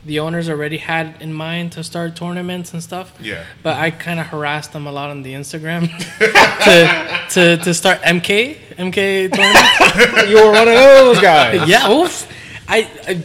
the 0.05 0.19
owners 0.19 0.49
already 0.49 0.79
had 0.79 1.15
in 1.21 1.33
mind 1.33 1.73
to 1.73 1.85
start 1.85 2.17
tournaments 2.17 2.73
and 2.73 2.83
stuff. 2.83 3.15
Yeah. 3.21 3.45
But 3.63 3.77
I 3.79 3.91
kind 3.93 4.19
of 4.19 4.27
harassed 4.27 4.73
them 4.73 4.87
a 4.87 4.93
lot 4.93 5.11
on 5.11 5.23
the 5.23 5.33
Instagram 5.35 5.89
to, 6.19 7.29
to, 7.35 7.57
to 7.65 7.75
start 7.75 8.01
MK, 8.03 8.57
MK 8.77 9.33
tournaments. 9.35 10.29
You 10.31 10.37
were 10.45 10.53
one 10.53 10.69
of 10.69 10.75
those 10.75 11.21
guys. 11.21 11.69
yeah, 11.69 11.91
oof. 11.91 12.27
I, 12.69 12.89
I- 13.07 13.25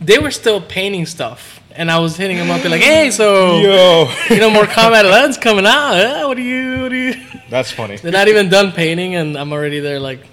they 0.00 0.18
were 0.18 0.32
still 0.32 0.60
painting 0.60 1.06
stuff, 1.06 1.60
and 1.76 1.88
I 1.88 2.00
was 2.00 2.16
hitting 2.16 2.36
them 2.36 2.50
up, 2.50 2.60
be 2.64 2.68
like, 2.68 2.80
"Hey, 2.80 3.12
so 3.12 3.58
Yo. 3.60 4.10
you 4.30 4.40
know, 4.40 4.50
Mortal 4.50 4.72
Kombat 4.74 5.04
11's 5.04 5.38
coming 5.38 5.64
out. 5.64 6.26
What 6.26 6.36
do 6.36 6.42
you? 6.42 6.82
What 6.82 6.88
do 6.88 6.96
you?" 6.96 7.14
That's 7.50 7.70
funny. 7.70 7.96
They're 7.98 8.10
not 8.10 8.26
even 8.26 8.48
done 8.48 8.72
painting, 8.72 9.14
and 9.14 9.36
I'm 9.38 9.52
already 9.52 9.78
there. 9.78 10.00
Like 10.00 10.26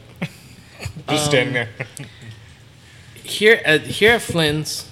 Just 1.08 1.26
standing 1.26 1.56
um, 1.56 1.68
there. 1.98 2.08
here 3.24 3.62
at 3.64 3.82
here 3.82 4.14
at 4.14 4.24
Flynn's, 4.24 4.89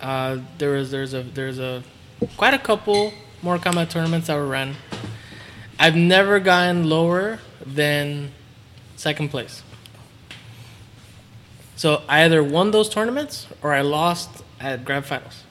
uh, 0.00 0.38
there 0.58 0.70
was 0.72 0.90
there's 0.90 1.14
a 1.14 1.22
there's 1.22 1.58
a 1.58 1.82
quite 2.36 2.54
a 2.54 2.58
couple 2.58 3.12
Mortal 3.42 3.72
Kombat 3.72 3.90
tournaments 3.90 4.26
that 4.28 4.36
were 4.36 4.46
run. 4.46 4.76
I've 5.78 5.96
never 5.96 6.40
gotten 6.40 6.88
lower 6.88 7.40
than 7.64 8.30
second 8.96 9.28
place. 9.30 9.62
So 11.76 12.02
I 12.08 12.24
either 12.24 12.42
won 12.42 12.70
those 12.70 12.88
tournaments 12.88 13.46
or 13.62 13.72
I 13.72 13.80
lost 13.80 14.42
at 14.60 14.84
grand 14.84 15.04
finals. 15.06 15.42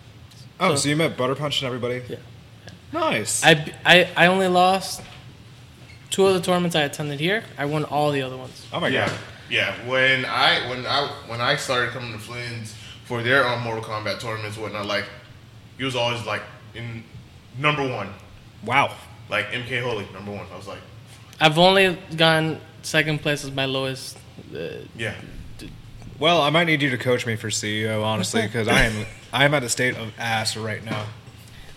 Oh, 0.60 0.70
So- 0.76 0.84
so 0.84 0.90
you 0.90 0.96
met 0.96 1.18
Butter 1.18 1.36
Punch 1.36 1.62
and 1.62 1.68
everybody? 1.68 2.02
Yeah. 2.08 2.18
Nice. 2.92 3.44
I, 3.44 3.74
I, 3.86 4.08
I 4.16 4.26
only 4.28 4.48
lost 4.48 5.02
two 6.10 6.26
of 6.28 6.36
the 6.36 6.42
tournaments 6.42 6.76
I 6.76 6.84
attended 6.84 7.20
here. 7.20 7.44
I 7.58 7.66
won 7.66 7.84
all 7.86 8.12
the 8.12 8.22
other 8.22 8.38
ones. 8.38 8.66
oh 8.72 8.80
my 8.80 8.88
yeah, 8.88 9.08
god. 9.08 9.18
yeah. 9.50 9.88
When 9.88 10.26
I 10.26 10.70
when 10.70 10.86
I 10.86 11.08
when 11.28 11.42
I 11.42 11.56
started 11.56 11.90
coming 11.92 12.14
to 12.14 12.20
Flynn's 12.20 12.76
for 13.14 13.22
their 13.22 13.48
um, 13.48 13.62
Mortal 13.62 13.84
Kombat 13.84 14.20
tournaments, 14.20 14.56
and 14.58 14.64
whatnot, 14.64 14.88
like 14.88 15.06
he 15.78 15.84
was 15.84 15.96
always 15.96 16.26
like 16.26 16.42
in 16.74 17.04
number 17.60 17.88
one, 17.88 18.10
Wow. 18.66 18.96
like 19.30 19.46
MK 19.52 19.84
Holy 19.84 20.08
number 20.14 20.32
one. 20.32 20.48
I 20.52 20.58
was 20.58 20.68
like, 20.68 20.80
I've 21.40 21.60
only 21.60 21.96
gotten 22.16 22.60
second 22.82 23.22
place 23.22 23.44
as 23.44 23.52
my 23.52 23.66
lowest. 23.66 24.18
Uh, 24.52 24.78
yeah, 24.98 25.14
Well, 26.18 26.42
I 26.42 26.50
might 26.50 26.64
need 26.66 26.82
you 26.82 26.90
to 26.90 26.98
coach 26.98 27.28
me 27.28 27.36
for 27.36 27.50
CEO, 27.50 28.04
honestly, 28.04 28.42
because 28.48 28.68
I 28.68 28.82
am 28.86 29.06
I 29.32 29.46
am 29.46 29.54
at 29.54 29.62
a 29.64 29.70
state 29.70 29.96
of 29.96 30.12
ass 30.18 30.58
right 30.58 30.84
now. 30.84 31.06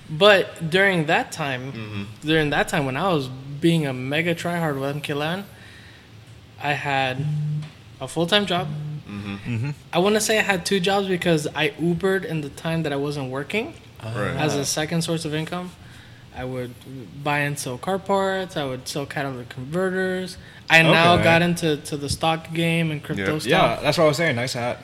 but 0.09 0.71
during 0.71 1.05
that 1.07 1.33
time, 1.33 2.09
during 2.23 2.49
that 2.51 2.69
time 2.69 2.87
when 2.87 2.97
I 2.97 3.13
was 3.13 3.29
being 3.61 3.87
a 3.87 3.93
mega 3.93 4.35
tryhard 4.35 4.81
with 4.81 5.03
MK11, 5.03 5.45
I 6.63 6.73
had 6.73 7.23
a 8.01 8.09
full 8.09 8.27
time 8.27 8.47
job. 8.47 8.69
Mm-hmm. 9.09 9.71
I 9.93 9.99
want 9.99 10.15
to 10.17 10.21
say 10.21 10.39
I 10.39 10.43
had 10.43 10.67
two 10.67 10.81
jobs 10.81 11.07
because 11.09 11.47
I 11.55 11.71
Ubered 11.71 12.25
in 12.25 12.41
the 12.41 12.49
time 12.51 12.83
that 12.83 12.93
I 12.93 12.97
wasn't 12.97 13.31
working. 13.31 13.75
right. 14.05 14.37
as 14.37 14.55
a 14.57 14.65
second 14.65 15.03
source 15.03 15.25
of 15.25 15.35
income. 15.35 15.71
I 16.37 16.45
would 16.45 16.75
buy 17.25 17.39
and 17.41 17.59
sell 17.59 17.79
car 17.79 17.99
parts. 17.99 18.57
I 18.59 18.65
would 18.65 18.87
sell 18.87 19.07
catalytic 19.07 19.49
converters. 19.49 20.37
I 20.69 20.83
now 20.83 21.17
got 21.17 21.41
into 21.41 21.77
to 21.79 21.97
the 21.97 22.09
stock 22.11 22.53
game 22.53 22.91
and 22.91 23.03
crypto 23.03 23.35
Yeah. 23.35 23.39
stuff. 23.39 23.51
Yeah, 23.51 23.79
that's 23.83 23.97
what 23.99 24.05
I 24.05 24.09
was 24.09 24.17
saying. 24.19 24.37
Nice 24.37 24.53
hat. 24.53 24.79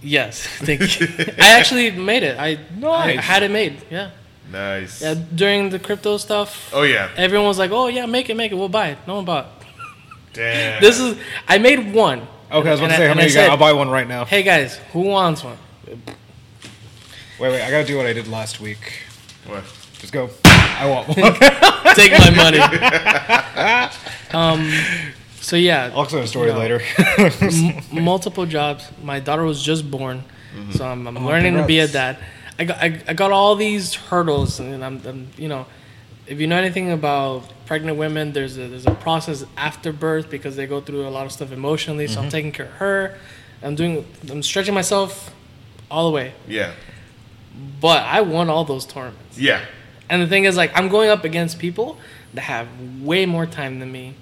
Yes, 0.00 0.46
thank 0.58 1.00
you. 1.00 1.08
I 1.38 1.58
actually 1.58 1.90
made 1.90 2.22
it. 2.22 2.38
I, 2.38 2.58
I 2.86 3.12
had 3.20 3.42
it 3.42 3.50
made. 3.50 3.82
Yeah. 3.90 4.10
nice. 4.50 5.00
Yeah. 5.02 5.14
During 5.34 5.70
the 5.70 5.78
crypto 5.78 6.18
stuff, 6.18 6.70
Oh 6.72 6.82
yeah, 6.82 7.08
everyone 7.16 7.46
was 7.48 7.58
like, 7.58 7.70
"Oh 7.72 7.86
yeah, 7.88 8.06
make 8.06 8.28
it, 8.30 8.36
make 8.36 8.52
it. 8.52 8.56
We'll 8.56 8.68
buy 8.68 8.88
it." 8.90 8.98
No 9.06 9.16
one 9.16 9.24
bought. 9.24 9.46
damn. 10.34 10.80
This 10.84 11.00
is. 11.00 11.16
I 11.48 11.58
made 11.58 11.94
one. 11.94 12.26
Okay, 12.52 12.68
I 12.68 12.72
was 12.72 12.80
about 12.80 12.90
And 12.90 12.90
to 12.92 12.96
say, 12.98 13.08
how 13.08 13.14
many 13.14 13.26
you 13.28 13.30
said, 13.32 13.46
got? 13.46 13.52
I'll 13.52 13.56
buy 13.56 13.72
one 13.72 13.88
right 13.88 14.06
now. 14.06 14.24
Hey 14.26 14.42
guys, 14.42 14.76
who 14.92 15.00
wants 15.00 15.42
one? 15.42 15.56
Wait, 15.86 15.98
wait, 17.40 17.62
I 17.62 17.70
gotta 17.70 17.86
do 17.86 17.96
what 17.96 18.06
I 18.06 18.12
did 18.12 18.28
last 18.28 18.60
week. 18.60 19.04
What? 19.46 19.64
Just 19.98 20.12
go. 20.12 20.28
I 20.44 20.86
want 20.88 21.08
one. 21.16 21.16
Take 21.94 22.12
my 22.12 22.30
money. 22.30 22.58
um. 24.32 24.70
So 25.40 25.56
yeah, 25.56 25.90
I'll 25.94 26.06
tell 26.06 26.20
a 26.20 26.26
story 26.26 26.52
No. 26.52 26.58
later. 26.58 26.80
m- 27.40 27.82
multiple 28.04 28.46
jobs. 28.46 28.88
My 29.02 29.18
daughter 29.18 29.42
was 29.44 29.62
just 29.62 29.90
born, 29.90 30.22
so 30.72 30.86
I'm, 30.86 31.06
I'm 31.08 31.26
learning 31.26 31.54
to 31.54 31.64
be 31.66 31.80
a 31.80 31.88
dad. 31.88 32.18
I 32.58 32.64
got 32.64 32.78
I, 32.78 33.02
I 33.08 33.12
got 33.14 33.32
all 33.32 33.56
these 33.56 33.94
hurdles, 33.94 34.60
and 34.60 34.84
I'm, 34.84 35.00
I'm 35.06 35.28
you 35.36 35.48
know, 35.48 35.66
if 36.26 36.40
you 36.40 36.46
know 36.46 36.56
anything 36.56 36.90
about 36.90 37.50
pregnant 37.66 37.98
women, 37.98 38.32
there's 38.32 38.56
a 38.58 38.68
there's 38.68 38.86
a 38.86 38.94
process 38.94 39.44
after 39.56 39.92
birth 39.92 40.30
because 40.30 40.56
they 40.56 40.66
go 40.66 40.80
through 40.80 41.06
a 41.06 41.10
lot 41.10 41.26
of 41.26 41.32
stuff 41.32 41.52
emotionally. 41.52 42.06
So 42.06 42.18
I'm 42.18 42.24
mm-hmm. 42.24 42.30
taking 42.30 42.52
care 42.52 42.66
of 42.66 42.72
her. 42.72 43.18
I'm 43.62 43.74
doing 43.74 44.04
I'm 44.30 44.42
stretching 44.42 44.74
myself 44.74 45.32
all 45.90 46.08
the 46.08 46.14
way, 46.14 46.32
Yeah, 46.48 46.72
but 47.80 48.02
I 48.02 48.22
won 48.22 48.48
all 48.48 48.64
those 48.64 48.86
tournaments. 48.86 49.38
yeah, 49.38 49.64
And 50.08 50.22
the 50.22 50.26
thing 50.26 50.44
is, 50.44 50.56
like, 50.56 50.72
I'm 50.74 50.88
going 50.88 51.10
up 51.10 51.24
against 51.24 51.58
people 51.58 51.98
that 52.32 52.42
have 52.42 52.66
way 53.02 53.26
more 53.26 53.44
time 53.44 53.78
than 53.78 53.92
me, 53.92 54.14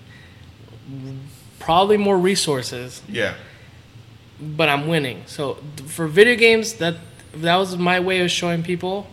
probably 1.60 1.96
more 1.96 2.18
resources, 2.18 3.02
yeah, 3.08 3.34
but 4.40 4.68
I'm 4.68 4.88
winning. 4.88 5.22
So 5.26 5.58
for 5.86 6.08
video 6.08 6.34
games, 6.34 6.74
that 6.74 6.96
that 7.34 7.56
was 7.56 7.76
my 7.76 8.00
way 8.00 8.20
of 8.20 8.30
showing 8.30 8.62
people 8.64 9.06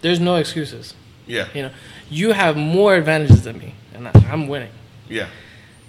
there's 0.00 0.20
no 0.20 0.34
excuses. 0.34 0.94
yeah, 1.26 1.46
You 1.54 1.62
know, 1.62 1.70
you 2.10 2.32
have 2.32 2.56
more 2.56 2.94
advantages 2.94 3.42
than 3.44 3.58
me, 3.58 3.74
and 3.94 4.08
I, 4.08 4.12
I'm 4.30 4.46
winning. 4.48 4.70
yeah, 5.08 5.28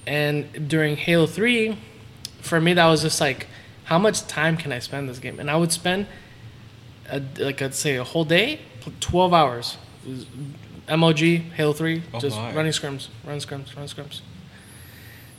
And 0.07 0.67
during 0.69 0.95
Halo 0.97 1.25
Three, 1.27 1.77
for 2.41 2.59
me, 2.61 2.73
that 2.73 2.85
was 2.87 3.01
just 3.01 3.19
like, 3.21 3.47
how 3.85 3.97
much 3.99 4.25
time 4.27 4.57
can 4.57 4.71
I 4.71 4.79
spend 4.79 5.07
this 5.09 5.19
game? 5.19 5.39
And 5.39 5.49
I 5.51 5.55
would 5.57 5.71
spend, 5.71 6.07
a, 7.09 7.21
like 7.39 7.61
I'd 7.61 7.73
say, 7.75 7.95
a 7.97 8.03
whole 8.03 8.25
day, 8.25 8.59
twelve 8.99 9.33
hours, 9.33 9.77
MLG 10.87 11.51
Halo 11.53 11.73
Three, 11.73 12.03
Oh 12.13 12.19
just 12.19 12.37
my. 12.37 12.53
running 12.53 12.71
scrims, 12.71 13.07
running 13.25 13.41
scrims, 13.41 13.75
running 13.75 13.89
scrims. 13.89 14.21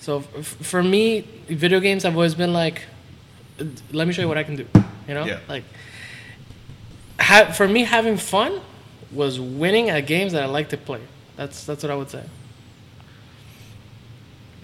So 0.00 0.18
f- 0.36 0.44
for 0.44 0.82
me, 0.82 1.20
video 1.48 1.80
games 1.80 2.02
have 2.04 2.14
always 2.14 2.34
been 2.34 2.52
like, 2.52 2.82
let 3.92 4.06
me 4.06 4.12
show 4.12 4.22
you 4.22 4.28
what 4.28 4.38
I 4.38 4.44
can 4.44 4.56
do. 4.56 4.66
You 5.08 5.14
know, 5.14 5.24
Yeah. 5.24 5.38
like, 5.48 5.64
ha- 7.20 7.52
for 7.52 7.66
me, 7.66 7.84
having 7.84 8.16
fun 8.16 8.60
was 9.16 9.40
winning 9.40 9.90
at 9.90 10.06
games 10.06 10.32
that 10.32 10.42
I 10.42 10.46
like 10.46 10.68
to 10.68 10.76
play. 10.76 11.00
That's 11.36 11.64
that's 11.64 11.82
what 11.82 11.90
I 11.90 11.96
would 11.96 12.10
say. 12.10 12.22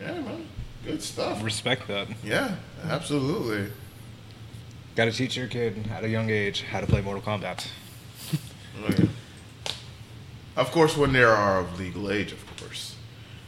yeah, 0.01 0.13
man. 0.21 0.47
Good 0.85 1.03
stuff. 1.03 1.43
Respect 1.43 1.87
that. 1.89 2.09
Yeah, 2.25 2.57
absolutely. 2.85 3.73
Got 4.97 5.07
to 5.07 5.13
teach 5.13 5.37
your 5.37 5.47
kid 5.47 5.89
at 5.93 6.05
a 6.05 6.09
young 6.09 6.29
age 6.29 6.63
how 6.63 6.81
to 6.81 6.87
play 6.87 7.01
Mortal 7.01 7.23
Kombat. 7.23 7.67
Okay. 8.85 9.09
Of 10.57 10.71
course, 10.73 10.97
when 10.97 11.13
they 11.13 11.23
are 11.23 11.61
of 11.61 11.79
legal 11.79 12.11
age, 12.11 12.33
of 12.33 12.45
course. 12.59 12.97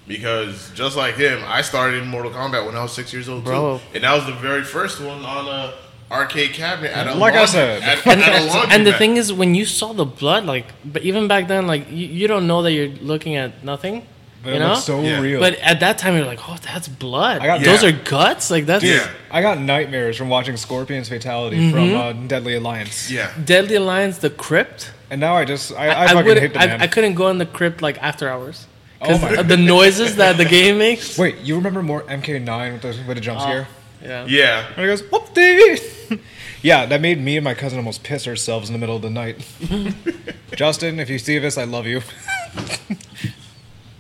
Because 0.07 0.71
just 0.75 0.97
like 0.97 1.17
him, 1.17 1.43
I 1.47 1.61
started 1.63 2.03
in 2.03 2.09
Mortal 2.09 2.31
Kombat 2.31 2.65
when 2.67 2.77
I 2.77 2.83
was 2.83 2.93
six 2.93 3.13
years 3.13 3.29
old, 3.29 3.43
Bro. 3.45 3.79
too. 3.79 3.85
And 3.95 4.05
that 4.05 4.15
was 4.15 4.27
the 4.27 4.33
very 4.35 4.63
first 4.63 5.01
one 5.01 5.25
on 5.25 5.49
a 5.49 5.75
arcade 6.11 6.53
cabinet 6.53 6.93
at 6.97 7.07
a 7.07 7.15
Like 7.15 7.35
I 7.35 7.45
said. 7.47 7.83
At, 7.83 8.07
and, 8.07 8.21
at 8.23 8.55
a 8.71 8.75
and 8.75 8.87
the 8.87 8.93
thing 8.93 9.17
is 9.17 9.33
when 9.33 9.55
you 9.55 9.65
saw 9.65 9.93
the 9.93 10.05
blood 10.05 10.45
like 10.45 10.67
but 10.85 11.03
even 11.03 11.27
back 11.29 11.49
then 11.49 11.67
like 11.67 11.91
you, 11.91 12.07
you 12.07 12.29
don't 12.29 12.47
know 12.47 12.63
that 12.63 12.73
you're 12.73 12.89
looking 12.89 13.37
at 13.37 13.65
nothing 13.65 14.07
But 14.43 14.51
you 14.51 14.57
it 14.57 14.59
know 14.61 14.69
looks 14.75 14.85
so 14.85 15.01
Yeah. 15.01 15.21
real. 15.21 15.41
but 15.41 15.55
at 15.61 15.81
that 15.81 15.99
time 15.99 16.15
you're 16.17 16.27
like 16.27 16.41
oh 16.49 16.57
that's 16.63 16.87
blood 16.89 17.41
I 17.43 17.47
got- 17.47 17.61
those 17.65 17.83
are 17.83 17.93
guts 17.93 18.51
like 18.51 18.67
that's 18.67 18.85
Yeah. 18.85 19.09
I 19.31 19.41
got 19.43 19.59
nightmares 19.59 20.17
from 20.17 20.29
watching 20.29 20.57
Scorpion's 20.57 21.09
fatality 21.09 21.71
from 21.73 21.95
uh, 21.95 22.13
Deadly 22.13 22.55
Alliance. 22.55 23.11
Yeah. 23.11 23.33
deadly 23.45 23.77
alliance 23.77 24.19
the 24.19 24.31
crypt 24.31 24.93
And 25.11 25.21
now 25.21 25.35
I 25.37 25.45
just, 25.45 25.73
I, 25.73 25.87
I, 25.89 26.05
i, 26.05 26.07
fucking 26.09 26.25
would 26.27 26.39
hate 26.39 26.53
the 26.53 26.59
man. 26.61 26.81
I, 26.81 26.85
I 26.85 26.87
couldn't 26.87 27.15
go 27.15 27.29
in 27.31 27.39
the 27.39 27.47
crypt 27.47 27.83
like 27.83 27.99
after 28.03 28.29
hours 28.29 28.67
Oh 29.01 29.19
because 29.19 29.37
my- 29.37 29.43
the 29.43 29.57
noises 29.57 30.17
that 30.17 30.37
the 30.37 30.45
game 30.45 30.79
makes 30.79 31.19
Wait, 31.23 31.39
you 31.47 31.57
remember 31.57 31.83
more 31.83 32.03
MK9 32.03 32.73
with 32.75 32.83
the, 32.83 32.89
with 33.09 33.17
the 33.17 33.21
jump 33.21 33.41
Oh, 33.41 33.45
scare? 33.45 33.67
Yeah 34.05 34.27
Yeah. 34.27 34.67
And 34.69 34.77
he 34.81 34.87
goes, 34.87 35.03
whoopsie! 35.03 36.21
yeah, 36.63 36.87
that 36.87 37.01
made 37.01 37.21
me 37.21 37.37
and 37.37 37.45
my 37.45 37.55
cousin 37.55 37.79
almost 37.79 38.03
piss 38.05 38.27
ourselves 38.29 38.69
in 38.69 38.73
the 38.73 38.79
middle 38.79 38.97
of 38.97 39.03
the 39.03 39.11
night. 39.11 39.45
Justin, 40.55 41.01
if 41.01 41.09
you 41.11 41.19
see 41.19 41.39
this, 41.39 41.57
I 41.59 41.65
love 41.65 41.87
you. 41.87 42.01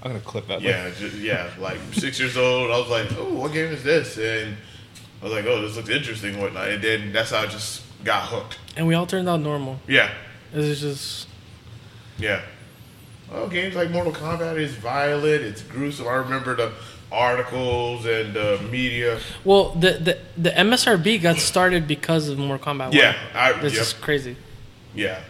I'm 0.02 0.10
gonna 0.10 0.20
clip 0.20 0.46
that. 0.48 0.60
Yeah, 0.60 0.90
ju- 0.98 1.08
yeah. 1.18 1.50
Like 1.58 1.78
six 1.92 2.20
years 2.20 2.36
old, 2.36 2.70
I 2.70 2.78
was 2.78 2.88
like, 2.90 3.06
"Oh, 3.18 3.32
what 3.34 3.52
game 3.54 3.72
is 3.72 3.82
this?" 3.82 4.18
And 4.18 4.54
I 5.22 5.24
was 5.24 5.32
like, 5.32 5.46
"Oh, 5.46 5.62
this 5.62 5.76
looks 5.76 5.88
interesting." 5.88 6.34
and 6.34 6.42
Whatnot, 6.42 6.68
and 6.68 6.82
then 6.84 7.12
that's 7.12 7.30
how 7.30 7.38
I 7.40 7.46
just 7.46 7.82
got 8.04 8.24
hooked. 8.28 8.58
and 8.76 8.86
we 8.86 8.92
all 8.94 9.06
turned 9.06 9.26
out 9.30 9.40
normal 9.40 9.80
Yeah, 9.86 10.10
it 10.52 10.58
was 10.58 10.78
just 10.80 11.26
Yeah. 12.18 12.42
Oh, 13.32 13.48
games 13.48 13.74
like 13.74 13.90
Mortal 13.90 14.12
Kombat 14.12 14.58
is 14.58 14.74
violent. 14.74 15.42
It's 15.42 15.62
gruesome. 15.62 16.06
I 16.06 16.14
remember 16.16 16.54
the 16.54 16.72
articles 17.12 18.06
and 18.06 18.34
the 18.34 18.60
media. 18.70 19.18
Well, 19.44 19.70
the, 19.70 19.92
the 19.92 20.18
the 20.36 20.50
ESRB 20.50 21.22
got 21.22 21.36
started 21.38 21.86
because 21.86 22.28
of 22.28 22.38
Mortal 22.38 22.74
Kombat. 22.74 22.86
1. 22.88 22.92
Yeah, 22.92 23.16
I- 23.34 23.52
this 23.52 23.74
yep. 23.74 23.82
is 23.82 23.92
crazy. 23.92 24.36
Yeah. 24.94 25.20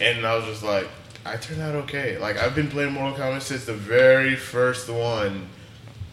And 0.00 0.24
I 0.24 0.36
was 0.36 0.44
just 0.44 0.62
like, 0.62 0.88
I 1.24 1.36
turned 1.36 1.60
out 1.60 1.74
okay. 1.74 2.18
Like 2.18 2.38
I've 2.38 2.54
been 2.54 2.68
playing 2.68 2.92
Mortal 2.92 3.18
Kombat 3.18 3.42
since 3.42 3.64
the 3.64 3.74
very 3.74 4.36
first 4.36 4.88
one, 4.88 5.48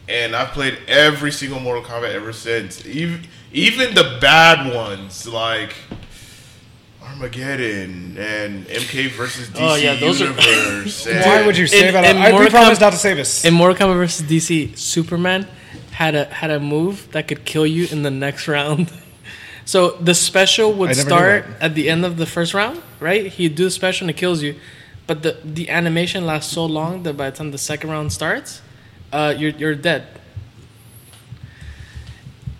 and 0.09 0.35
I've 0.35 0.49
played 0.49 0.77
every 0.87 1.31
single 1.31 1.59
Mortal 1.59 1.83
Kombat 1.83 2.13
ever 2.13 2.33
since. 2.33 2.85
Even 2.85 3.21
even 3.53 3.95
the 3.95 4.17
bad 4.19 4.73
ones 4.73 5.27
like 5.27 5.75
Armageddon 7.05 8.17
and 8.17 8.65
MK 8.65 9.11
versus 9.11 9.47
DC 9.49 9.57
Oh, 9.59 9.75
yeah, 9.75 9.95
those 9.95 10.21
are- 10.21 10.25
Universe. 10.25 11.05
and- 11.07 11.25
Why 11.25 11.45
would 11.45 11.57
you 11.57 11.67
say 11.67 11.87
In- 11.87 11.93
that? 11.93 12.03
in 12.05 12.17
I, 12.17 12.27
we 12.27 12.31
Mortal 12.33 12.49
promised 12.51 12.79
Kom- 12.81 12.87
not 12.87 12.91
to 12.93 12.97
say 12.99 13.13
this. 13.13 13.45
In 13.45 13.53
Mortal 13.53 13.75
Kombat 13.77 13.95
vs. 13.97 14.27
DC, 14.29 14.77
Superman 14.77 15.47
had 15.91 16.15
a 16.15 16.25
had 16.25 16.51
a 16.51 16.59
move 16.59 17.09
that 17.11 17.27
could 17.27 17.45
kill 17.45 17.65
you 17.65 17.87
in 17.91 18.03
the 18.03 18.11
next 18.11 18.47
round. 18.47 18.91
So 19.67 19.97
the 19.99 20.13
special 20.13 20.71
would 20.73 20.91
I 20.91 20.93
never 20.93 21.09
knew 21.09 21.15
start 21.15 21.45
at 21.59 21.73
the 21.73 21.89
end 21.89 22.05
of 22.05 22.17
the 22.17 22.27
first 22.27 22.53
round, 22.53 22.83
right? 22.99 23.25
He'd 23.25 23.55
do 23.55 23.63
the 23.63 23.71
special 23.71 24.05
and 24.05 24.11
it 24.11 24.17
kills 24.19 24.43
you, 24.43 24.53
but 25.07 25.23
the 25.23 25.39
the 25.43 25.71
animation 25.71 26.23
lasts 26.27 26.53
so 26.53 26.67
long 26.67 27.01
that 27.01 27.17
by 27.17 27.31
the 27.31 27.35
time 27.35 27.49
the 27.49 27.57
second 27.57 27.89
round 27.89 28.13
starts, 28.13 28.61
uh, 29.11 29.33
you're 29.35 29.53
you're 29.57 29.73
dead. 29.73 30.05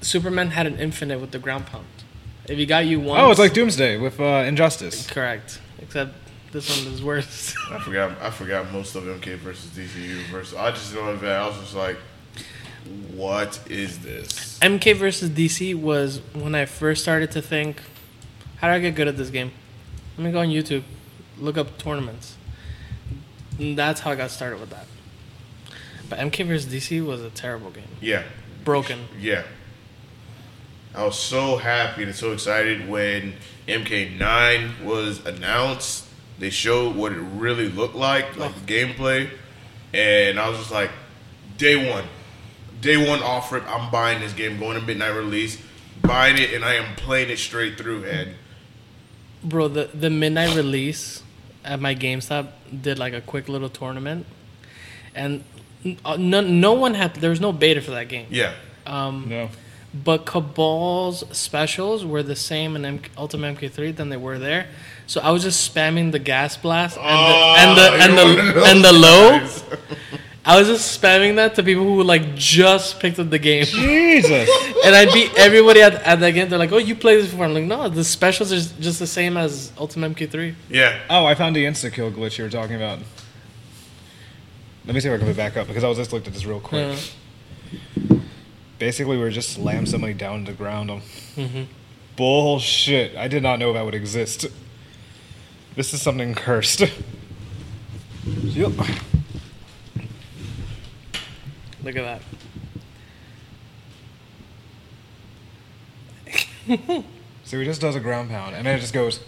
Superman 0.02 0.50
had 0.52 0.66
an 0.66 0.80
infinite 0.80 1.20
with 1.20 1.30
the 1.30 1.38
ground 1.38 1.68
pound. 1.68 1.86
If 2.48 2.58
he 2.58 2.66
got 2.66 2.86
you 2.86 3.00
once, 3.00 3.22
oh, 3.22 3.32
it's 3.32 3.40
like 3.40 3.54
Doomsday 3.54 3.98
with 3.98 4.20
uh, 4.20 4.44
Injustice. 4.46 5.08
correct. 5.10 5.60
Except 5.80 6.14
this 6.52 6.84
one 6.84 6.94
is 6.94 7.04
worse. 7.04 7.56
I 7.72 7.80
forgot. 7.80 8.22
I 8.22 8.30
forgot 8.30 8.72
most 8.72 8.96
of 8.96 9.04
MK 9.04 9.38
versus 9.38 9.70
DC 9.72 10.02
Universe. 10.02 10.54
I 10.54 10.72
just 10.72 10.94
don't 10.94 11.06
know 11.06 11.16
that 11.18 11.42
I 11.42 11.48
was 11.48 11.58
just 11.58 11.76
like, 11.76 11.98
what 13.14 13.60
is 13.70 14.00
this? 14.00 14.60
MK 14.60 14.96
versus 14.96 15.30
DC 15.30 15.76
was 15.76 16.22
when 16.34 16.54
I 16.56 16.66
first 16.66 17.02
started 17.02 17.32
to 17.32 17.42
think, 17.42 17.82
how 18.58 18.68
do 18.68 18.74
I 18.74 18.80
get 18.80 18.96
good 18.96 19.08
at 19.08 19.18
this 19.18 19.30
game? 19.30 19.52
Let 20.18 20.26
me 20.26 20.32
go 20.32 20.40
on 20.40 20.48
YouTube, 20.48 20.84
look 21.38 21.58
up 21.58 21.78
tournaments. 21.78 22.38
And 23.58 23.78
that's 23.78 24.02
how 24.02 24.12
I 24.12 24.16
got 24.16 24.32
started 24.32 24.60
with 24.60 24.70
that. 24.70 24.86
But 26.10 26.20
MK 26.20 26.46
versus 26.46 26.72
DC 26.72 27.06
was 27.06 27.22
a 27.22 27.30
terrible 27.30 27.72
game. 27.72 27.88
Yeah. 28.02 28.24
Broken. 28.64 29.00
Yeah. 29.20 29.44
I 30.96 31.04
was 31.04 31.20
so 31.20 31.58
happy 31.58 32.04
and 32.04 32.16
so 32.16 32.32
excited 32.32 32.88
when 32.88 33.34
MK9 33.68 34.84
was 34.84 35.26
announced. 35.26 36.06
They 36.40 36.50
showed 36.50 36.96
what 36.96 37.12
it 37.12 37.20
really 37.20 37.70
looked 37.70 37.96
like, 37.96 38.38
like 38.38 38.54
the 38.56 38.74
gameplay. 38.74 39.30
And 39.94 40.40
I 40.40 40.50
was 40.50 40.58
just 40.58 40.72
like, 40.72 40.92
day 41.58 41.92
one. 41.92 42.06
Day 42.82 42.98
one 42.98 43.24
off 43.24 43.52
rip, 43.52 43.64
I'm 43.68 43.90
buying 43.92 44.20
this 44.20 44.34
game, 44.34 44.60
going 44.60 44.80
to 44.80 44.86
midnight 44.86 45.16
release, 45.16 45.62
buying 46.02 46.38
it, 46.38 46.54
and 46.54 46.64
I 46.64 46.76
am 46.76 46.96
playing 46.96 47.30
it 47.30 47.40
straight 47.40 47.78
through. 47.78 48.06
And 48.06 48.32
Bro, 49.44 49.70
the, 49.70 49.90
the 49.94 50.10
midnight 50.10 50.56
release 50.56 51.24
at 51.64 51.80
my 51.80 51.96
GameStop 51.96 52.50
did 52.82 53.00
like 53.00 53.14
a 53.14 53.22
quick 53.22 53.50
little 53.50 53.70
tournament. 53.70 54.26
And 55.14 55.44
uh, 56.04 56.18
no, 56.18 56.42
no 56.42 56.74
one 56.74 56.94
had, 56.94 57.16
there 57.16 57.30
was 57.30 57.42
no 57.42 57.52
beta 57.52 57.82
for 57.82 57.92
that 57.92 58.08
game. 58.10 58.28
yeah, 58.30 58.54
Um, 58.86 59.26
No. 59.28 59.50
But 60.04 60.26
Kabal's 60.26 61.24
specials 61.32 62.04
were 62.06 62.22
the 62.24 62.36
same 62.36 62.76
in 62.76 62.84
M- 62.86 63.00
Ultimate 63.18 63.58
MK3 63.58 63.96
than 63.96 64.10
they 64.10 64.18
were 64.18 64.38
there. 64.38 64.68
So 65.08 65.22
I 65.22 65.32
was 65.32 65.44
just 65.44 65.74
spamming 65.74 66.12
the 66.12 66.20
gas 66.20 66.58
blast 66.58 66.98
and 66.98 67.06
Oh, 67.08 67.76
the 67.76 67.92
and 68.04 68.18
the 68.18 68.24
and 68.24 68.28
you're 68.28 68.36
one 68.36 68.48
of 68.50 68.56
the, 68.56 68.66
and 68.66 68.84
the 68.84 68.92
low. 68.94 69.30
guys. 69.40 69.64
I 70.48 70.60
was 70.60 70.68
just 70.68 71.02
spamming 71.02 71.38
that 71.38 71.56
to 71.56 71.64
people 71.64 71.84
who 71.86 72.04
like 72.04 72.36
just 72.36 73.00
picked 73.00 73.18
up 73.20 73.30
the 73.32 73.40
game, 73.40 73.64
Jesus. 73.66 74.50
and 74.86 74.94
I'd 74.96 75.12
beat 75.14 75.34
everybody 75.38 75.82
at, 75.82 75.94
at 75.96 76.20
that 76.20 76.32
game. 76.32 76.50
They're 76.50 76.60
like, 76.60 76.72
"Oh, 76.72 76.78
you 76.78 76.96
played 76.96 77.20
this 77.24 77.32
before?" 77.32 77.46
I'm 77.46 77.54
like, 77.56 77.64
"No, 77.64 77.90
the 77.90 78.04
specials 78.04 78.52
are 78.54 78.60
just 78.82 79.00
the 79.00 79.08
same 79.08 79.38
as 79.38 79.72
Ultimate 79.78 80.14
MK3." 80.16 80.54
yeah. 80.70 81.00
oh, 81.10 81.26
I 81.26 81.34
found 81.36 81.56
the 81.56 81.66
insta 81.66 81.92
kill 81.92 82.12
glitch 82.12 82.38
you 82.38 82.44
were 82.44 82.50
talking 82.52 82.76
about. 82.76 83.00
Let 84.86 84.94
me 84.94 85.00
see 85.00 85.08
if 85.08 85.16
I 85.16 85.18
can 85.18 85.26
put 85.26 85.32
it 85.32 85.38
back 85.38 85.58
up 85.58 85.66
because 85.68 85.84
I 85.84 85.88
was 85.88 85.98
just 85.98 86.14
looked 86.14 86.28
at 86.28 86.34
this 86.34 86.46
real 86.46 86.60
quick. 86.60 86.96
Basically, 88.80 89.16
we 89.18 89.24
were 89.24 89.30
just 89.30 89.50
slam 89.52 89.86
somebody 89.86 90.14
down 90.14 90.46
to 90.46 90.52
the 90.52 90.58
ground. 90.58 90.92
Um, 90.92 91.02
mhm. 91.36 91.68
Bullshit. 92.16 93.16
I 93.16 93.28
did 93.28 93.44
not 93.44 93.60
know 93.60 93.74
that 93.74 93.84
would 93.86 93.96
exist. 93.96 94.46
This 95.76 95.94
is 95.94 96.02
something 96.02 96.34
cursed. 96.36 96.82
Yep. 98.26 98.72
Look 101.84 101.96
at 101.96 102.22
that. 106.68 107.04
So 107.46 107.60
he 107.60 107.66
just 107.66 107.80
does 107.80 107.96
a 107.96 108.00
ground 108.00 108.32
pound, 108.32 108.56
and 108.56 108.66
then 108.66 108.76
it 108.76 108.82
just 108.82 108.94
goes. 108.94 109.20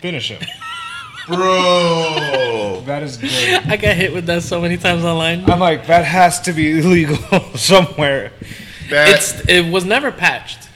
Finish 0.00 0.30
him. 0.30 0.42
Bro. 1.30 2.82
That 2.86 3.02
is 3.02 3.16
great. 3.16 3.32
I 3.66 3.76
got 3.76 3.96
hit 3.96 4.12
with 4.12 4.26
that 4.26 4.42
so 4.42 4.60
many 4.60 4.76
times 4.76 5.04
online. 5.04 5.48
I'm 5.50 5.58
like, 5.60 5.86
that 5.86 6.04
has 6.04 6.40
to 6.42 6.52
be 6.52 6.78
illegal 6.78 7.16
somewhere. 7.56 8.32
That, 8.90 9.08
It's 9.10 9.40
it 9.48 9.70
was 9.72 9.84
never 9.84 10.10
patched. 10.10 10.68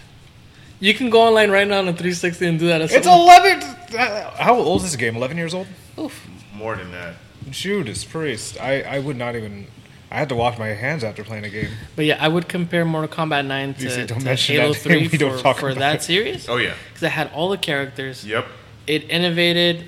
You 0.80 0.94
can 0.94 1.10
go 1.10 1.22
online 1.22 1.50
right 1.50 1.66
now 1.66 1.78
on 1.78 1.88
a 1.88 1.92
360 1.92 2.46
and 2.46 2.58
do 2.58 2.66
that. 2.68 2.80
It's 2.82 3.06
11. 3.06 3.62
uh, 3.98 4.30
How 4.36 4.54
old 4.56 4.82
is 4.82 4.90
this 4.92 4.96
game? 4.96 5.16
11 5.16 5.36
years 5.36 5.54
old? 5.54 5.66
Oof. 5.98 6.26
more 6.54 6.76
than 6.76 6.90
that. 6.92 7.14
Judas 7.50 8.04
Priest. 8.04 8.60
I, 8.60 8.82
I 8.82 8.98
would 8.98 9.16
not 9.16 9.36
even. 9.36 9.66
I 10.10 10.18
had 10.18 10.28
to 10.28 10.36
wash 10.36 10.58
my 10.58 10.68
hands 10.68 11.02
after 11.02 11.24
playing 11.24 11.44
a 11.44 11.50
game. 11.50 11.70
But 11.96 12.04
yeah, 12.04 12.18
I 12.20 12.28
would 12.28 12.48
compare 12.48 12.84
Mortal 12.84 13.08
Kombat 13.08 13.46
9 13.46 13.74
You 13.78 13.90
see, 13.90 13.96
to, 14.02 14.06
don't 14.06 14.18
to 14.20 14.24
mention 14.24 14.56
Halo 14.56 14.72
that 14.72 14.78
3 14.82 14.94
name, 15.00 15.08
we 15.10 15.18
don't 15.18 15.36
for, 15.36 15.42
talk 15.42 15.56
for 15.58 15.68
about 15.70 15.80
that 15.80 15.96
it. 15.96 16.02
series. 16.02 16.48
Oh 16.48 16.56
yeah. 16.56 16.74
Because 16.88 17.02
it 17.04 17.08
had 17.10 17.32
all 17.32 17.48
the 17.48 17.58
characters. 17.58 18.24
Yep. 18.24 18.46
It 18.86 19.10
innovated 19.10 19.76
s- 19.80 19.84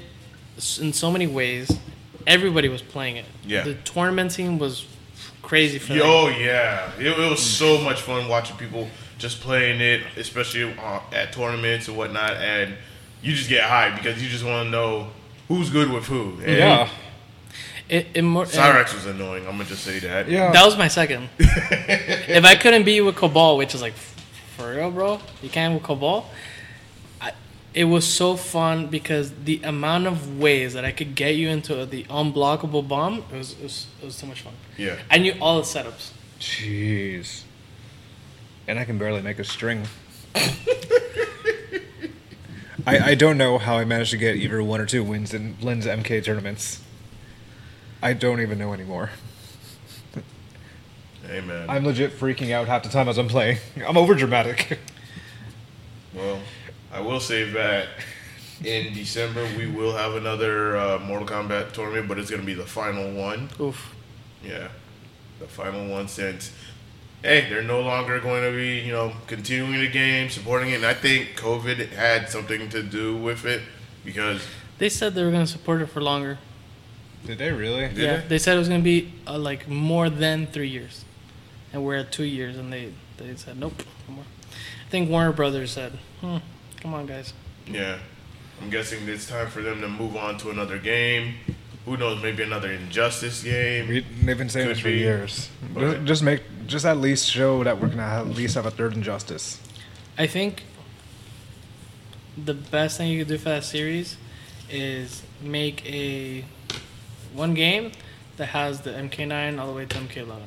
in 0.80 0.92
so 0.92 1.10
many 1.10 1.26
ways. 1.26 1.78
Everybody 2.26 2.68
was 2.68 2.82
playing 2.82 3.16
it. 3.16 3.24
Yeah. 3.44 3.62
The 3.62 3.74
tournament 3.74 4.32
scene 4.32 4.58
was 4.58 4.86
crazy 5.42 5.78
for 5.78 5.88
them. 5.88 5.98
Yo, 5.98 6.28
yeah, 6.28 6.90
it, 6.98 7.06
it 7.06 7.30
was 7.30 7.40
so 7.40 7.80
much 7.80 8.02
fun 8.02 8.28
watching 8.28 8.56
people 8.56 8.88
just 9.18 9.40
playing 9.40 9.80
it, 9.80 10.02
especially 10.16 10.64
uh, 10.78 11.00
at 11.12 11.32
tournaments 11.32 11.88
and 11.88 11.96
whatnot, 11.96 12.32
and 12.32 12.74
you 13.22 13.32
just 13.34 13.48
get 13.48 13.62
hyped 13.62 13.96
because 13.96 14.22
you 14.22 14.28
just 14.28 14.44
want 14.44 14.66
to 14.66 14.70
know 14.70 15.08
who's 15.48 15.70
good 15.70 15.90
with 15.90 16.06
who. 16.06 16.38
And 16.40 16.58
Yeah. 16.58 16.88
It, 17.88 18.08
it 18.14 18.22
more, 18.22 18.44
Cyrax 18.44 18.94
was 18.94 19.06
annoying. 19.06 19.46
I'm 19.46 19.52
gonna 19.52 19.64
just 19.64 19.84
say 19.84 20.00
that. 20.00 20.28
Yeah. 20.28 20.50
That 20.50 20.64
was 20.66 20.76
my 20.76 20.88
second. 20.88 21.28
if 21.38 22.44
I 22.44 22.56
couldn't 22.56 22.82
beat 22.82 22.96
you 22.96 23.04
with 23.04 23.14
Kabal, 23.14 23.56
which 23.56 23.76
is 23.76 23.80
like, 23.80 23.92
for 24.56 24.74
real, 24.74 24.90
bro, 24.90 25.20
you 25.40 25.48
can't 25.48 25.72
with 25.74 25.84
Kabal. 25.84 26.24
I, 27.76 27.80
it 27.80 27.84
was 27.84 28.06
so 28.06 28.36
fun 28.36 28.86
because 28.88 29.32
the 29.44 29.60
amount 29.62 30.06
of 30.06 30.38
ways 30.38 30.74
that 30.74 30.84
I 30.84 30.92
could 30.92 31.14
get 31.14 31.36
you 31.36 31.48
into 31.48 31.86
the 31.86 32.04
unblockable 32.04 32.86
bomb, 32.86 33.24
it 33.32 33.36
was, 33.36 33.52
it 33.52 33.62
was, 33.62 33.86
it 34.00 34.04
was 34.04 34.14
so 34.14 34.26
much 34.26 34.42
fun. 34.42 34.54
Yeah. 34.76 34.96
I 35.10 35.18
knew 35.18 35.34
all 35.40 35.56
the 35.56 35.62
setups. 35.62 36.12
Jeez. 36.40 37.42
And 38.68 38.78
I 38.78 38.84
can 38.84 38.98
barely 38.98 39.22
make 39.22 39.38
a 39.38 39.44
string. 39.44 39.86
I, 42.86 42.98
I 42.98 43.14
don't 43.14 43.36
know 43.36 43.58
how 43.58 43.78
I 43.78 43.84
managed 43.84 44.12
to 44.12 44.16
get 44.16 44.36
either 44.36 44.62
one 44.62 44.80
or 44.80 44.86
two 44.86 45.02
wins 45.02 45.34
in 45.34 45.54
Flynn's 45.56 45.86
MK 45.86 46.24
tournaments. 46.24 46.82
I 48.02 48.12
don't 48.12 48.40
even 48.40 48.58
know 48.58 48.72
anymore. 48.72 49.10
Hey 51.26 51.40
man. 51.40 51.68
I'm 51.68 51.84
legit 51.84 52.12
freaking 52.12 52.52
out 52.52 52.68
half 52.68 52.84
the 52.84 52.88
time 52.88 53.08
as 53.08 53.18
I'm 53.18 53.26
playing. 53.26 53.58
I'm 53.84 53.96
over 53.96 54.14
dramatic. 54.14 54.78
well, 56.14 56.38
I 56.96 57.00
will 57.00 57.20
say 57.20 57.44
that 57.50 57.88
in 58.64 58.94
December 58.94 59.46
we 59.58 59.66
will 59.66 59.94
have 59.94 60.14
another 60.14 60.76
uh, 60.76 60.98
Mortal 60.98 61.28
Kombat 61.28 61.72
tournament, 61.72 62.08
but 62.08 62.18
it's 62.18 62.30
gonna 62.30 62.42
be 62.42 62.54
the 62.54 62.64
final 62.66 63.12
one. 63.12 63.50
Oof. 63.60 63.94
Yeah, 64.42 64.68
the 65.38 65.46
final 65.46 65.86
one 65.88 66.08
since 66.08 66.52
hey, 67.22 67.48
they're 67.48 67.62
no 67.62 67.80
longer 67.80 68.20
going 68.20 68.42
to 68.44 68.56
be 68.56 68.80
you 68.80 68.92
know 68.92 69.12
continuing 69.26 69.80
the 69.80 69.88
game, 69.88 70.30
supporting 70.30 70.70
it. 70.70 70.76
And 70.76 70.86
I 70.86 70.94
think 70.94 71.36
COVID 71.36 71.90
had 71.90 72.30
something 72.30 72.68
to 72.70 72.82
do 72.82 73.16
with 73.16 73.44
it 73.44 73.62
because 74.04 74.42
They 74.78 74.88
said 74.88 75.14
they 75.14 75.24
were 75.24 75.30
going 75.30 75.44
to 75.44 75.50
support 75.52 75.82
it 75.82 75.86
for 75.86 76.00
longer. 76.00 76.38
Did 77.24 77.38
they 77.38 77.52
really? 77.52 77.88
Did 77.88 77.96
yeah, 77.98 78.16
they? 78.18 78.28
they 78.28 78.38
said 78.38 78.54
it 78.56 78.58
was 78.58 78.68
going 78.68 78.80
to 78.80 78.84
be 78.84 79.12
uh, 79.26 79.38
like 79.38 79.68
more 79.68 80.08
than 80.08 80.46
three 80.46 80.68
years. 80.68 81.04
And 81.72 81.84
we're 81.84 81.96
at 81.96 82.12
two 82.12 82.24
years, 82.24 82.56
and 82.56 82.72
they, 82.72 82.92
they 83.18 83.34
said, 83.34 83.58
nope, 83.58 83.82
no 84.08 84.14
more. 84.14 84.24
I 84.86 84.88
think 84.88 85.10
Warner 85.10 85.32
Brothers 85.32 85.72
said, 85.72 85.98
hmm, 86.20 86.38
come 86.86 86.94
on, 86.94 87.04
guys. 87.06 87.32
yeah, 87.66 87.98
I'm 88.62 88.70
guessing 88.70 89.08
it's 89.08 89.28
time 89.28 89.48
for 89.48 89.60
them 89.60 89.80
to 89.80 89.88
move 89.88 90.16
on 90.16 90.38
to 90.38 90.50
another 90.50 90.78
game. 90.78 91.34
Who 91.84 91.96
knows? 91.96 92.22
Maybe 92.22 92.44
another 92.44 92.70
Injustice 92.70 93.42
game. 93.42 93.88
We, 93.88 94.06
they've 94.22 94.38
been 94.38 94.48
saying 94.48 94.68
Could 94.68 94.76
this 94.76 94.82
for 94.82 94.88
be. 94.88 94.98
years. 94.98 95.48
Okay. 95.76 95.94
Just, 95.94 96.04
just 96.04 96.22
make, 96.22 96.42
just 96.68 96.84
at 96.86 96.98
least 96.98 97.28
show 97.28 97.64
that 97.64 97.80
we're 97.80 97.88
gonna 97.88 98.02
at 98.02 98.28
least 98.28 98.54
have 98.54 98.66
a 98.66 98.70
third 98.70 98.94
injustice. 98.94 99.60
I 100.16 100.28
think 100.28 100.62
the 102.36 102.54
best 102.54 102.98
thing 102.98 103.10
you 103.10 103.18
could 103.18 103.28
do 103.28 103.38
for 103.38 103.48
that 103.48 103.64
series 103.64 104.16
is 104.70 105.24
make 105.42 105.84
a 105.86 106.44
one 107.34 107.54
game 107.54 107.90
that 108.36 108.46
has 108.46 108.82
the 108.82 108.90
MK9 108.90 109.58
all 109.58 109.66
the 109.66 109.72
way 109.72 109.86
to 109.86 109.98
MK11. 109.98 110.38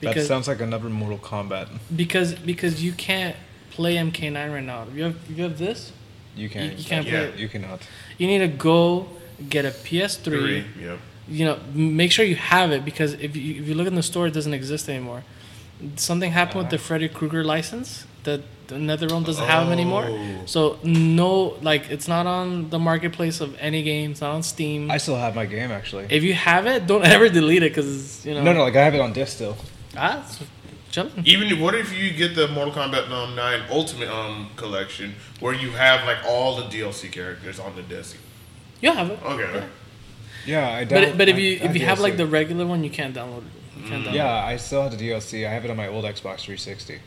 that 0.00 0.24
sounds 0.24 0.48
like 0.48 0.60
another 0.62 0.88
Mortal 0.88 1.18
Kombat. 1.18 1.68
because 1.94 2.34
because 2.34 2.82
you 2.82 2.92
can't 2.92 3.36
play 3.70 3.96
MK9 3.96 4.52
right 4.52 4.64
now. 4.64 4.84
If 4.90 4.96
you 4.96 5.04
have 5.04 5.16
if 5.30 5.36
you 5.38 5.44
have 5.44 5.58
this, 5.58 5.92
You 6.36 6.48
can't. 6.48 6.72
You- 6.72 6.78
you 6.78 6.84
can't 6.84 7.06
play 7.06 7.24
it. 7.28 7.36
You 7.42 7.48
cannot. 7.48 7.80
you 8.18 8.26
need 8.26 8.38
to 8.38 8.48
go 8.70 9.06
get 9.48 9.64
a 9.64 9.70
PS3. 9.70 10.22
Three. 10.24 10.64
Yep. 10.80 10.98
You 11.28 11.44
know, 11.46 11.56
make 11.74 12.10
sure 12.12 12.24
you 12.24 12.36
have 12.36 12.70
it 12.76 12.84
because 12.84 13.12
if 13.26 13.36
you 13.36 13.60
if 13.62 13.68
you 13.68 13.74
look 13.74 13.86
in 13.86 13.94
the 13.94 14.02
store, 14.12 14.26
it 14.26 14.34
doesn't 14.34 14.54
exist 14.54 14.88
anymore. 14.88 15.22
Something 15.96 16.32
happened 16.32 16.58
with 16.62 16.70
the 16.70 16.78
Freddy 16.78 17.08
Krueger 17.08 17.42
license 17.44 18.04
that 18.24 18.40
the 18.66 18.74
NetherRealm 18.76 19.24
doesn't 19.24 19.46
have 19.46 19.64
them 19.64 19.72
anymore. 19.72 20.04
Oh. 20.08 20.42
So 20.54 20.78
no, 20.84 21.30
like 21.62 21.88
it's 21.90 22.06
not 22.14 22.26
on 22.26 22.68
the 22.70 22.78
marketplace 22.78 23.40
of 23.40 23.56
any 23.60 23.82
game. 23.82 24.10
It's 24.12 24.20
not 24.20 24.32
on 24.34 24.42
Steam. 24.42 24.90
I 24.90 24.98
still 24.98 25.16
have 25.16 25.34
my 25.34 25.46
game 25.46 25.70
actually. 25.70 26.06
if 26.10 26.22
you 26.22 26.34
have 26.34 26.66
it, 26.66 26.86
don't 26.86 27.04
ever 27.14 27.28
delete 27.28 27.62
it 27.62 27.70
because 27.72 28.26
you 28.26 28.34
know. 28.34 28.42
no, 28.42 28.52
no, 28.52 28.62
like 28.64 28.76
I 28.76 28.84
have 28.84 28.94
it 28.94 29.00
on 29.00 29.12
disc 29.12 29.32
still. 29.36 29.56
Ah, 29.96 30.22
it's 30.24 30.38
chilling. 30.90 31.22
Even 31.24 31.58
what 31.60 31.74
if 31.74 31.96
you 31.96 32.12
get 32.12 32.34
the 32.34 32.48
Mortal 32.48 32.74
Kombat 32.74 33.10
um, 33.10 33.34
9 33.36 33.62
Ultimate 33.70 34.08
um 34.10 34.50
collection 34.56 35.14
where 35.40 35.54
you 35.54 35.70
have 35.72 36.04
like 36.06 36.18
all 36.26 36.56
the 36.56 36.64
DLC 36.64 37.10
characters 37.10 37.58
on 37.60 37.74
the 37.76 37.82
disc? 37.82 38.16
You 38.80 38.92
have 38.92 39.10
it. 39.10 39.18
Okay. 39.24 39.64
Yeah, 40.46 40.68
I. 40.68 40.84
But 40.84 41.16
but 41.18 41.28
if 41.28 41.36
I- 41.36 41.38
you 41.38 41.52
I 41.62 41.64
if 41.66 41.74
you 41.76 41.84
have 41.86 42.00
like 42.00 42.16
the 42.16 42.26
regular 42.26 42.66
one, 42.66 42.82
you 42.84 42.90
can't 42.90 43.14
download 43.14 43.38
it. 43.46 43.52
You 43.82 43.88
can't 43.88 44.04
download 44.04 44.14
Yeah, 44.14 44.44
I 44.44 44.56
still 44.56 44.82
have 44.82 44.96
the 44.96 45.08
DLC. 45.08 45.46
I 45.46 45.52
have 45.52 45.64
it 45.64 45.70
on 45.70 45.76
my 45.76 45.88
old 45.88 46.04
Xbox 46.04 46.40
360. 46.40 46.98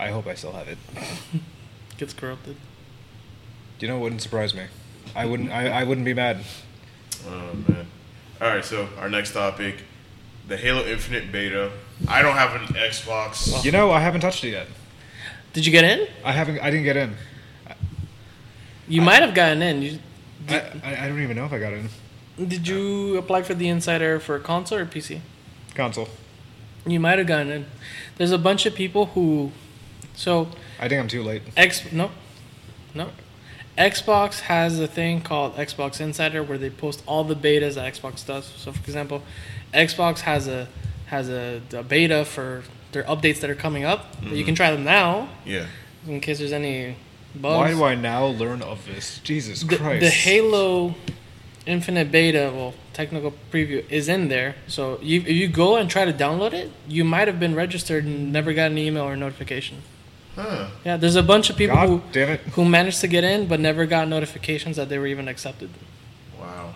I 0.00 0.08
hope 0.10 0.26
I 0.26 0.34
still 0.34 0.52
have 0.52 0.68
it. 0.68 0.78
it. 0.96 1.40
Gets 1.98 2.14
corrupted. 2.14 2.56
You 3.80 3.88
know, 3.88 3.96
it 3.96 4.00
wouldn't 4.00 4.22
surprise 4.22 4.54
me. 4.54 4.64
I 5.16 5.24
wouldn't. 5.26 5.50
I, 5.50 5.68
I 5.80 5.84
wouldn't 5.84 6.04
be 6.04 6.14
mad. 6.14 6.38
Oh 7.26 7.54
man. 7.66 7.86
All 8.40 8.48
right. 8.48 8.64
So 8.64 8.88
our 8.98 9.08
next 9.08 9.32
topic, 9.32 9.76
the 10.46 10.56
Halo 10.56 10.84
Infinite 10.84 11.32
beta. 11.32 11.72
I 12.06 12.22
don't 12.22 12.36
have 12.36 12.54
an 12.54 12.68
Xbox. 12.74 13.64
You 13.64 13.72
know, 13.72 13.90
I 13.90 14.00
haven't 14.00 14.20
touched 14.20 14.44
it 14.44 14.50
yet. 14.50 14.68
Did 15.52 15.66
you 15.66 15.72
get 15.72 15.84
in? 15.84 16.06
I 16.24 16.32
haven't. 16.32 16.60
I 16.60 16.70
didn't 16.70 16.84
get 16.84 16.96
in. 16.96 17.14
You 18.86 19.02
might 19.02 19.22
have 19.22 19.34
gotten 19.34 19.60
in. 19.60 19.82
You, 19.82 19.98
I, 20.48 20.62
I, 20.82 21.04
I 21.04 21.08
don't 21.08 21.22
even 21.22 21.36
know 21.36 21.44
if 21.44 21.52
I 21.52 21.58
got 21.58 21.72
in. 21.72 21.88
did 22.46 22.66
you 22.66 23.18
apply 23.18 23.42
for 23.42 23.54
the 23.54 23.68
insider 23.68 24.18
for 24.18 24.38
console 24.38 24.78
or 24.78 24.86
PC? 24.86 25.20
Console. 25.74 26.08
You 26.86 27.00
might 27.00 27.18
have 27.18 27.26
gotten 27.26 27.50
in. 27.50 27.66
There's 28.16 28.30
a 28.30 28.38
bunch 28.38 28.64
of 28.64 28.74
people 28.74 29.06
who, 29.06 29.52
so 30.14 30.48
I 30.80 30.88
think 30.88 31.00
I'm 31.00 31.08
too 31.08 31.22
late. 31.22 31.42
X 31.56 31.92
no, 31.92 32.10
no. 32.94 33.10
Xbox 33.76 34.40
has 34.40 34.80
a 34.80 34.88
thing 34.88 35.20
called 35.20 35.54
Xbox 35.54 36.00
Insider 36.00 36.42
where 36.42 36.58
they 36.58 36.70
post 36.70 37.02
all 37.06 37.22
the 37.22 37.36
betas 37.36 37.74
that 37.74 37.94
Xbox 37.94 38.26
does. 38.26 38.46
So, 38.46 38.72
for 38.72 38.80
example, 38.80 39.22
Xbox 39.72 40.20
has 40.20 40.48
a 40.48 40.66
has 41.08 41.28
a, 41.28 41.60
a 41.72 41.82
beta 41.82 42.24
for 42.24 42.62
their 42.92 43.02
updates 43.04 43.40
that 43.40 43.50
are 43.50 43.54
coming 43.54 43.84
up. 43.84 44.06
You 44.22 44.28
can 44.28 44.38
mm-hmm. 44.38 44.54
try 44.54 44.70
them 44.70 44.84
now 44.84 45.28
Yeah. 45.44 45.66
in 46.06 46.20
case 46.20 46.38
there's 46.38 46.52
any 46.52 46.96
bugs. 47.34 47.58
Why 47.58 47.70
do 47.70 47.84
I 47.84 47.94
now 47.94 48.26
learn 48.26 48.62
of 48.62 48.86
this? 48.86 49.18
Jesus 49.24 49.62
the, 49.62 49.76
Christ. 49.76 50.00
the 50.00 50.10
Halo 50.10 50.94
Infinite 51.66 52.10
Beta, 52.10 52.50
well, 52.54 52.74
technical 52.94 53.34
preview 53.52 53.88
is 53.90 54.08
in 54.08 54.28
there. 54.28 54.56
So 54.66 54.98
you, 55.02 55.20
if 55.20 55.28
you 55.28 55.48
go 55.48 55.76
and 55.76 55.90
try 55.90 56.04
to 56.04 56.12
download 56.12 56.52
it, 56.52 56.70
you 56.86 57.04
might 57.04 57.28
have 57.28 57.38
been 57.38 57.54
registered 57.54 58.04
and 58.04 58.32
never 58.32 58.54
got 58.54 58.70
an 58.70 58.78
email 58.78 59.04
or 59.04 59.16
notification. 59.16 59.82
Huh. 60.34 60.68
Yeah, 60.84 60.96
there's 60.96 61.16
a 61.16 61.22
bunch 61.22 61.50
of 61.50 61.56
people 61.56 61.76
God 61.76 61.88
who 61.88 62.02
damn 62.12 62.28
it. 62.30 62.40
who 62.52 62.64
managed 62.64 63.00
to 63.00 63.08
get 63.08 63.24
in 63.24 63.48
but 63.48 63.60
never 63.60 63.86
got 63.86 64.08
notifications 64.08 64.76
that 64.76 64.88
they 64.88 64.96
were 64.96 65.06
even 65.06 65.26
accepted. 65.26 65.70
Wow. 66.40 66.74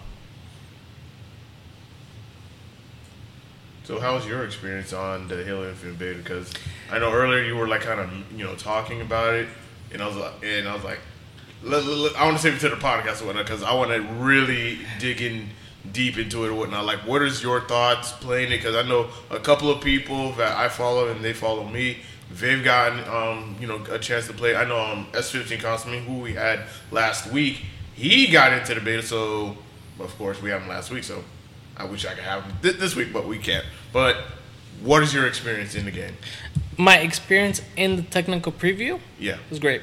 So 3.85 3.99
how 3.99 4.15
was 4.15 4.27
your 4.27 4.45
experience 4.45 4.93
on 4.93 5.27
the 5.27 5.43
Halo 5.43 5.69
Infinite 5.69 5.99
beta? 5.99 6.19
Because 6.19 6.53
I 6.91 6.99
know 6.99 7.13
earlier 7.13 7.43
you 7.43 7.57
were 7.57 7.67
like 7.67 7.81
kind 7.81 8.01
of 8.01 8.11
you 8.33 8.45
know 8.45 8.55
talking 8.55 9.01
about 9.01 9.35
it, 9.35 9.49
and 9.93 10.01
I 10.01 10.07
was 10.07 10.17
like, 10.17 10.33
and 10.45 10.69
I 10.69 10.75
was 10.75 10.85
like, 10.85 11.01
I 11.65 12.25
want 12.25 12.37
to 12.37 12.43
save 12.43 12.55
it 12.55 12.61
to 12.61 12.69
the 12.69 12.77
podcast 12.77 13.23
or 13.23 13.27
whatnot 13.27 13.47
because 13.47 13.63
I 13.63 13.75
want 13.75 13.91
to 13.91 14.01
really 14.23 14.79
dig 15.01 15.21
in 15.21 15.49
deep 15.91 16.17
into 16.17 16.45
it 16.45 16.51
or 16.51 16.55
whatnot. 16.55 16.85
Like, 16.85 17.01
what 17.01 17.23
is 17.23 17.43
your 17.43 17.61
thoughts 17.61 18.13
playing 18.13 18.53
it? 18.53 18.59
Because 18.59 18.77
I 18.77 18.83
know 18.89 19.09
a 19.31 19.41
couple 19.41 19.69
of 19.71 19.83
people 19.83 20.33
that 20.33 20.57
I 20.57 20.69
follow 20.69 21.09
and 21.09 21.25
they 21.25 21.33
follow 21.33 21.65
me. 21.69 21.99
They've 22.31 22.63
gotten 22.63 23.01
um, 23.13 23.57
you 23.61 23.67
know 23.67 23.85
a 23.91 23.99
chance 23.99 24.29
to 24.29 24.33
play. 24.33 24.55
I 24.55 24.65
know 24.65 24.81
um, 24.81 25.09
S15 25.13 25.61
Constantine, 25.61 26.05
who 26.05 26.21
we 26.21 26.35
had 26.35 26.61
last 26.93 27.33
week, 27.33 27.65
he 27.95 28.29
got 28.29 28.53
into 28.53 28.75
the 28.75 28.81
beta. 28.81 29.03
So 29.03 29.57
of 29.99 30.17
course 30.17 30.41
we 30.41 30.51
have 30.51 30.63
him 30.63 30.69
last 30.69 30.91
week. 30.91 31.05
So 31.05 31.25
I 31.77 31.85
wish 31.85 32.05
I 32.05 32.15
could 32.15 32.25
have 32.25 32.45
him 32.45 32.53
th- 32.63 32.77
this 32.77 32.95
week, 32.95 33.13
but 33.13 33.27
we 33.27 33.39
can't. 33.39 33.65
But 33.93 34.17
what 34.83 35.03
is 35.03 35.13
your 35.15 35.27
experience 35.27 35.75
in 35.75 35.85
the 35.85 35.91
game? 35.91 36.17
My 36.77 36.99
experience 36.99 37.61
in 37.77 37.97
the 37.97 38.03
technical 38.03 38.53
preview 38.53 38.99
Yeah. 39.19 39.37
was 39.51 39.59
great. 39.59 39.83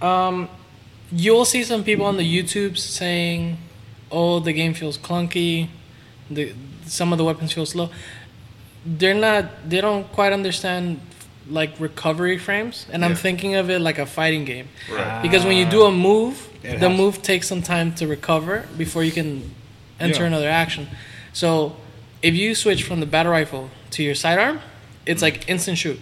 Um, 0.00 0.48
you'll 1.12 1.44
see 1.44 1.62
some 1.64 1.82
people 1.84 2.04
on 2.06 2.16
the 2.16 2.24
YouTubes 2.24 2.78
saying, 2.78 3.58
"Oh, 4.10 4.40
the 4.40 4.52
game 4.52 4.74
feels 4.74 4.98
clunky. 4.98 5.68
The 6.30 6.52
some 6.86 7.12
of 7.12 7.18
the 7.18 7.24
weapons 7.24 7.52
feel 7.52 7.66
slow." 7.66 7.90
They're 8.84 9.14
not. 9.14 9.68
They 9.68 9.80
don't 9.80 10.10
quite 10.12 10.32
understand 10.32 11.00
like 11.48 11.78
recovery 11.78 12.38
frames, 12.38 12.86
and 12.92 13.04
I'm 13.04 13.14
thinking 13.14 13.54
of 13.54 13.70
it 13.70 13.80
like 13.80 13.98
a 13.98 14.06
fighting 14.06 14.44
game. 14.44 14.68
Right. 14.90 15.22
Because 15.22 15.44
when 15.44 15.56
you 15.56 15.64
do 15.64 15.84
a 15.84 15.92
move, 15.92 16.48
It 16.62 16.80
the 16.80 16.88
has- 16.88 16.98
move 16.98 17.22
takes 17.22 17.46
some 17.48 17.62
time 17.62 17.94
to 17.94 18.06
recover 18.06 18.66
before 18.76 19.04
you 19.04 19.12
can 19.12 19.54
enter 20.00 20.22
Yeah. 20.22 20.26
another 20.28 20.48
action. 20.48 20.88
So 21.32 21.76
if 22.22 22.34
you 22.34 22.54
switch 22.54 22.82
from 22.84 23.00
the 23.00 23.06
battle 23.06 23.32
rifle 23.32 23.70
to 23.92 24.02
your 24.02 24.14
sidearm, 24.14 24.60
it's 25.04 25.22
like 25.22 25.48
instant 25.48 25.78
shoot. 25.78 26.00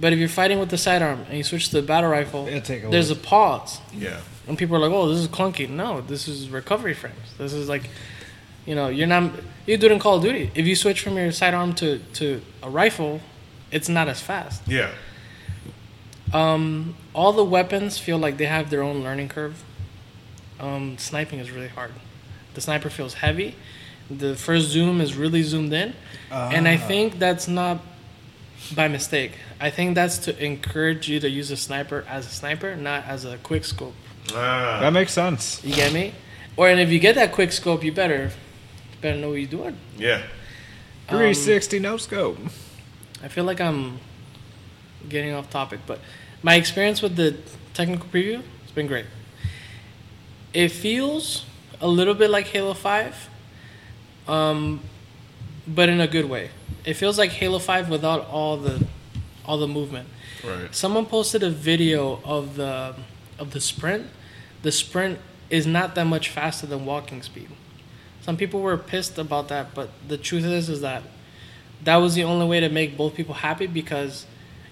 But 0.00 0.12
if 0.12 0.18
you're 0.18 0.28
fighting 0.28 0.58
with 0.58 0.70
the 0.70 0.78
sidearm 0.78 1.26
and 1.28 1.36
you 1.36 1.44
switch 1.44 1.68
to 1.68 1.80
the 1.80 1.86
battle 1.86 2.10
rifle, 2.10 2.46
take 2.64 2.84
a 2.84 2.88
there's 2.88 3.10
a 3.10 3.16
pause. 3.16 3.80
Yeah. 3.94 4.20
And 4.48 4.56
people 4.58 4.74
are 4.76 4.78
like, 4.80 4.90
"Oh, 4.90 5.08
this 5.08 5.18
is 5.18 5.28
clunky." 5.28 5.68
No, 5.68 6.00
this 6.00 6.26
is 6.26 6.48
recovery 6.48 6.94
frames. 6.94 7.34
This 7.38 7.52
is 7.52 7.68
like, 7.68 7.90
you 8.66 8.74
know, 8.74 8.88
you're 8.88 9.06
not. 9.06 9.32
You 9.66 9.76
do 9.76 9.86
it 9.86 9.92
in 9.92 9.98
Call 10.00 10.16
of 10.16 10.22
Duty. 10.22 10.50
If 10.54 10.66
you 10.66 10.74
switch 10.74 11.00
from 11.02 11.16
your 11.16 11.30
sidearm 11.30 11.74
to 11.74 11.98
to 12.14 12.40
a 12.62 12.70
rifle, 12.70 13.20
it's 13.70 13.88
not 13.88 14.08
as 14.08 14.20
fast. 14.20 14.62
Yeah. 14.66 14.90
Um, 16.32 16.96
all 17.14 17.32
the 17.32 17.44
weapons 17.44 17.98
feel 17.98 18.18
like 18.18 18.38
they 18.38 18.46
have 18.46 18.70
their 18.70 18.82
own 18.82 19.02
learning 19.02 19.28
curve. 19.28 19.62
Um, 20.58 20.96
sniping 20.98 21.38
is 21.38 21.50
really 21.50 21.68
hard. 21.68 21.92
The 22.54 22.60
sniper 22.60 22.90
feels 22.90 23.14
heavy. 23.14 23.54
The 24.10 24.34
first 24.36 24.66
zoom 24.68 25.00
is 25.00 25.16
really 25.16 25.42
zoomed 25.42 25.72
in, 25.72 25.94
and 26.30 26.68
I 26.68 26.74
Ah. 26.76 26.86
think 26.88 27.18
that's 27.18 27.48
not 27.48 27.78
by 28.74 28.88
mistake. 28.88 29.32
I 29.60 29.70
think 29.70 29.94
that's 29.94 30.18
to 30.18 30.44
encourage 30.44 31.08
you 31.08 31.18
to 31.20 31.28
use 31.28 31.50
a 31.50 31.56
sniper 31.56 32.04
as 32.08 32.26
a 32.26 32.30
sniper, 32.30 32.76
not 32.76 33.04
as 33.06 33.24
a 33.24 33.38
quick 33.38 33.64
scope. 33.64 33.94
Ah. 34.34 34.78
That 34.80 34.92
makes 34.92 35.12
sense. 35.12 35.60
You 35.64 35.74
get 35.74 35.92
me? 35.92 36.12
Or 36.56 36.68
and 36.68 36.78
if 36.80 36.90
you 36.90 36.98
get 36.98 37.14
that 37.14 37.32
quick 37.32 37.52
scope, 37.52 37.82
you 37.82 37.92
better 37.92 38.24
you 38.92 38.98
better 39.00 39.18
know 39.18 39.30
what 39.30 39.38
you're 39.40 39.48
doing. 39.50 39.76
yeah. 39.98 40.22
Um, 41.08 41.18
360 41.18 41.78
no 41.78 41.96
scope. 41.96 42.38
I 43.22 43.28
feel 43.28 43.44
like 43.44 43.60
I'm 43.60 43.98
getting 45.08 45.32
off 45.34 45.48
topic, 45.50 45.80
but 45.86 45.98
my 46.42 46.54
experience 46.56 47.02
with 47.02 47.16
the 47.16 47.36
technical 47.74 48.06
preview 48.08 48.36
has 48.62 48.70
been 48.74 48.86
great. 48.86 49.06
It 50.52 50.68
feels 50.68 51.44
a 51.82 51.88
little 51.88 52.14
bit 52.14 52.30
like 52.30 52.46
Halo 52.46 52.72
5, 52.72 53.28
um, 54.28 54.80
but 55.66 55.88
in 55.90 56.00
a 56.00 56.06
good 56.06 56.24
way. 56.30 56.50
It 56.84 56.94
feels 56.94 57.18
like 57.18 57.30
Halo 57.32 57.58
5 57.58 57.90
without 57.90 58.26
all 58.28 58.56
the 58.56 58.86
all 59.44 59.58
the 59.58 59.68
movement. 59.68 60.08
Right. 60.44 60.74
Someone 60.74 61.06
posted 61.06 61.42
a 61.42 61.50
video 61.50 62.20
of 62.24 62.56
the 62.56 62.94
of 63.38 63.50
the 63.50 63.60
sprint. 63.60 64.06
The 64.62 64.72
sprint 64.72 65.18
is 65.50 65.66
not 65.66 65.94
that 65.96 66.04
much 66.06 66.28
faster 66.28 66.66
than 66.66 66.86
walking 66.86 67.22
speed. 67.22 67.48
Some 68.22 68.36
people 68.36 68.60
were 68.60 68.78
pissed 68.78 69.18
about 69.18 69.48
that, 69.48 69.74
but 69.74 69.90
the 70.06 70.16
truth 70.16 70.44
is 70.44 70.68
is 70.68 70.80
that 70.80 71.02
that 71.84 71.96
was 71.96 72.14
the 72.14 72.22
only 72.22 72.46
way 72.46 72.60
to 72.60 72.68
make 72.68 72.96
both 72.96 73.14
people 73.14 73.34
happy 73.34 73.66
because 73.66 74.24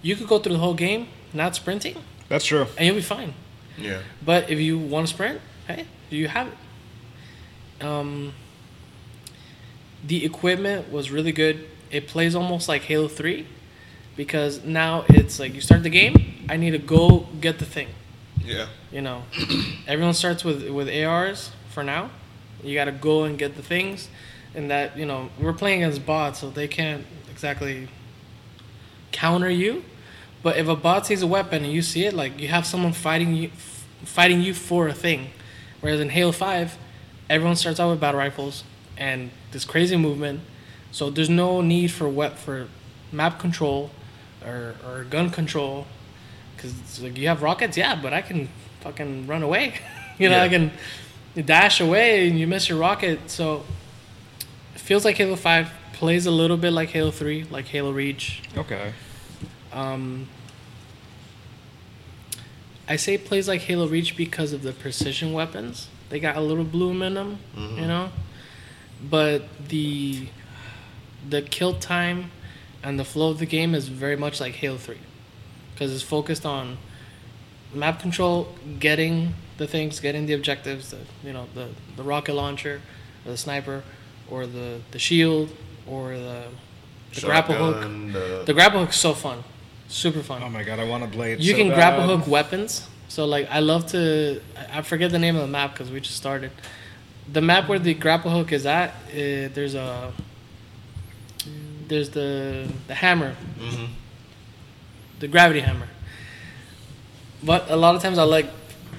you 0.02 0.14
could 0.14 0.28
go 0.28 0.38
through 0.38 0.52
the 0.52 0.58
whole 0.61 0.74
game 0.74 1.08
not 1.32 1.54
sprinting 1.56 1.96
That's 2.28 2.44
true. 2.44 2.66
and 2.78 2.86
you'll 2.86 2.96
be 2.96 3.02
fine. 3.02 3.34
Yeah. 3.76 4.00
But 4.24 4.50
if 4.50 4.58
you 4.61 4.78
want 4.78 5.08
to 5.08 5.12
sprint, 5.12 5.40
hey, 5.66 5.86
you 6.11 6.28
have 6.28 6.46
it. 6.48 6.54
Um, 7.81 8.33
the 10.07 10.24
equipment 10.24 10.91
was 10.91 11.11
really 11.11 11.33
good. 11.33 11.66
It 11.91 12.07
plays 12.07 12.35
almost 12.35 12.68
like 12.68 12.83
Halo 12.83 13.09
3 13.09 13.47
because 14.16 14.64
now 14.64 15.05
it's 15.09 15.39
like 15.39 15.55
you 15.55 15.61
start 15.61 15.83
the 15.83 15.91
game, 15.91 16.47
I 16.49 16.57
need 16.57 16.72
to 16.72 16.78
go 16.78 17.26
get 17.41 17.59
the 17.59 17.64
thing. 17.64 17.89
Yeah. 18.45 18.66
You 18.91 19.03
know, 19.03 19.22
everyone 19.87 20.14
starts 20.14 20.45
with 20.45 20.68
with 20.68 20.89
ARs 20.89 21.51
for 21.70 21.83
now. 21.83 22.11
You 22.62 22.74
got 22.74 22.87
to 22.87 22.93
go 22.93 23.24
and 23.24 23.39
get 23.39 23.57
the 23.57 23.62
things, 23.62 24.09
and 24.55 24.70
that 24.70 24.97
you 24.97 25.07
know 25.07 25.31
we're 25.39 25.53
playing 25.53 25.83
against 25.83 26.05
bots, 26.05 26.41
so 26.41 26.51
they 26.51 26.68
can't 26.68 27.07
exactly 27.31 27.89
counter 29.12 29.51
you. 29.51 29.85
But 30.43 30.57
if 30.57 30.68
a 30.68 30.76
bot 30.76 31.07
sees 31.07 31.22
a 31.22 31.26
weapon 31.26 31.64
and 31.64 31.72
you 31.72 31.83
see 31.83 32.07
it, 32.07 32.14
like 32.14 32.39
you 32.41 32.49
have 32.49 32.66
someone 32.66 32.93
fighting 32.93 33.35
you, 33.35 33.51
fighting 34.05 34.41
you 34.41 34.55
for 34.55 34.89
a 34.89 34.95
thing. 34.95 35.31
Whereas 35.81 36.01
in 36.01 36.11
Halo 36.11 36.33
5, 36.33 36.76
everyone 37.31 37.57
starts 37.57 37.78
out 37.81 37.89
with 37.89 38.01
battle 38.01 38.18
rifles 38.18 38.64
and 38.99 39.31
this 39.53 39.64
crazy 39.64 39.97
movement. 39.97 40.41
So 40.91 41.09
there's 41.09 41.31
no 41.31 41.61
need 41.62 41.93
for 41.93 42.09
what 42.09 42.37
for 42.37 42.66
map 43.12 43.39
control 43.39 43.91
or, 44.45 44.74
or 44.87 45.05
gun 45.05 45.31
control 45.31 45.87
because 46.57 47.01
like 47.01 47.16
you 47.16 47.28
have 47.28 47.43
rockets, 47.43 47.76
yeah, 47.76 47.95
but 47.95 48.12
I 48.12 48.20
can 48.20 48.49
fucking 48.81 49.26
run 49.28 49.43
away. 49.43 49.74
you 50.18 50.28
know, 50.28 50.37
Yeah. 50.37 50.43
I 50.43 50.49
can 50.49 50.72
dash 51.47 51.81
away 51.81 52.28
and 52.28 52.39
you 52.39 52.47
miss 52.47 52.68
your 52.68 52.78
rocket. 52.78 53.31
So 53.31 53.64
it 54.74 54.81
feels 54.81 55.05
like 55.05 55.16
Halo 55.16 55.37
5 55.37 55.70
plays 55.93 56.26
a 56.26 56.31
little 56.33 56.57
bit 56.57 56.72
like 56.72 56.89
Halo 56.91 57.12
3, 57.12 57.45
like 57.45 57.66
Halo 57.66 57.93
Reach. 57.93 58.43
Okay. 58.57 58.93
Um, 59.72 60.26
I 62.89 62.97
say 62.97 63.16
plays 63.16 63.47
like 63.47 63.61
Halo 63.62 63.87
Reach 63.87 64.16
because 64.16 64.53
of 64.53 64.62
the 64.62 64.72
precision 64.72 65.33
weapons. 65.33 65.87
They 66.11 66.20
got 66.20 66.36
a 66.36 66.40
little 66.40 66.64
bloom 66.64 67.02
in 67.02 67.14
them, 67.14 67.38
mm-hmm. 67.56 67.78
you 67.78 67.86
know. 67.86 68.11
But 69.08 69.44
the 69.68 70.26
the 71.28 71.42
kill 71.42 71.74
time 71.74 72.30
and 72.82 72.98
the 72.98 73.04
flow 73.04 73.30
of 73.30 73.38
the 73.38 73.46
game 73.46 73.74
is 73.74 73.88
very 73.88 74.16
much 74.16 74.40
like 74.40 74.54
Halo 74.56 74.76
Three, 74.76 74.98
because 75.72 75.92
it's 75.94 76.02
focused 76.02 76.44
on 76.44 76.76
map 77.72 78.00
control, 78.00 78.52
getting 78.78 79.34
the 79.58 79.66
things, 79.66 80.00
getting 80.00 80.26
the 80.26 80.32
objectives, 80.34 80.90
the, 80.90 80.98
you 81.24 81.32
know, 81.32 81.46
the 81.54 81.68
the 81.96 82.02
rocket 82.02 82.34
launcher, 82.34 82.80
or 83.24 83.30
the 83.30 83.36
sniper, 83.38 83.82
or 84.30 84.46
the 84.46 84.80
the 84.90 84.98
shield, 84.98 85.50
or 85.86 86.11
the 86.16 86.44
the 87.14 87.20
grapple 87.22 87.54
hook. 87.54 87.82
The- 88.12 88.42
The 88.46 88.54
grapple 88.54 88.80
hook's 88.80 88.98
so 88.98 89.14
fun, 89.14 89.44
super 89.88 90.22
fun. 90.22 90.42
Oh 90.42 90.48
my 90.50 90.62
god, 90.64 90.78
I 90.80 90.84
want 90.84 91.04
a 91.04 91.06
blade. 91.06 91.40
you 91.40 91.52
so 91.52 91.58
can 91.58 91.68
bad. 91.68 91.76
grapple 91.76 92.16
hook 92.16 92.26
weapons. 92.26 92.86
So 93.11 93.26
like, 93.26 93.48
I 93.50 93.58
love 93.58 93.86
to. 93.88 94.40
I 94.56 94.78
I 94.78 94.82
forget 94.82 95.11
the 95.11 95.18
name 95.18 95.34
of 95.34 95.42
the 95.42 95.48
map 95.58 95.72
because 95.72 95.90
we 95.90 96.00
just 96.00 96.16
started. 96.16 96.52
The 97.32 97.40
map 97.40 97.68
where 97.68 97.78
the 97.80 97.92
grapple 97.94 98.30
hook 98.30 98.52
is 98.52 98.64
at, 98.66 98.90
uh, 98.90 99.50
there's 99.54 99.74
a. 99.74 100.12
There's 101.88 102.11
the 102.11 102.68
the 102.86 102.94
hammer, 102.94 103.34
Mhm. 103.58 103.88
the 105.18 105.26
gravity 105.28 105.58
hammer. 105.61 105.88
But 107.42 107.68
a 107.68 107.74
lot 107.76 107.96
of 107.96 108.02
times 108.02 108.16
I 108.18 108.22
like 108.22 108.46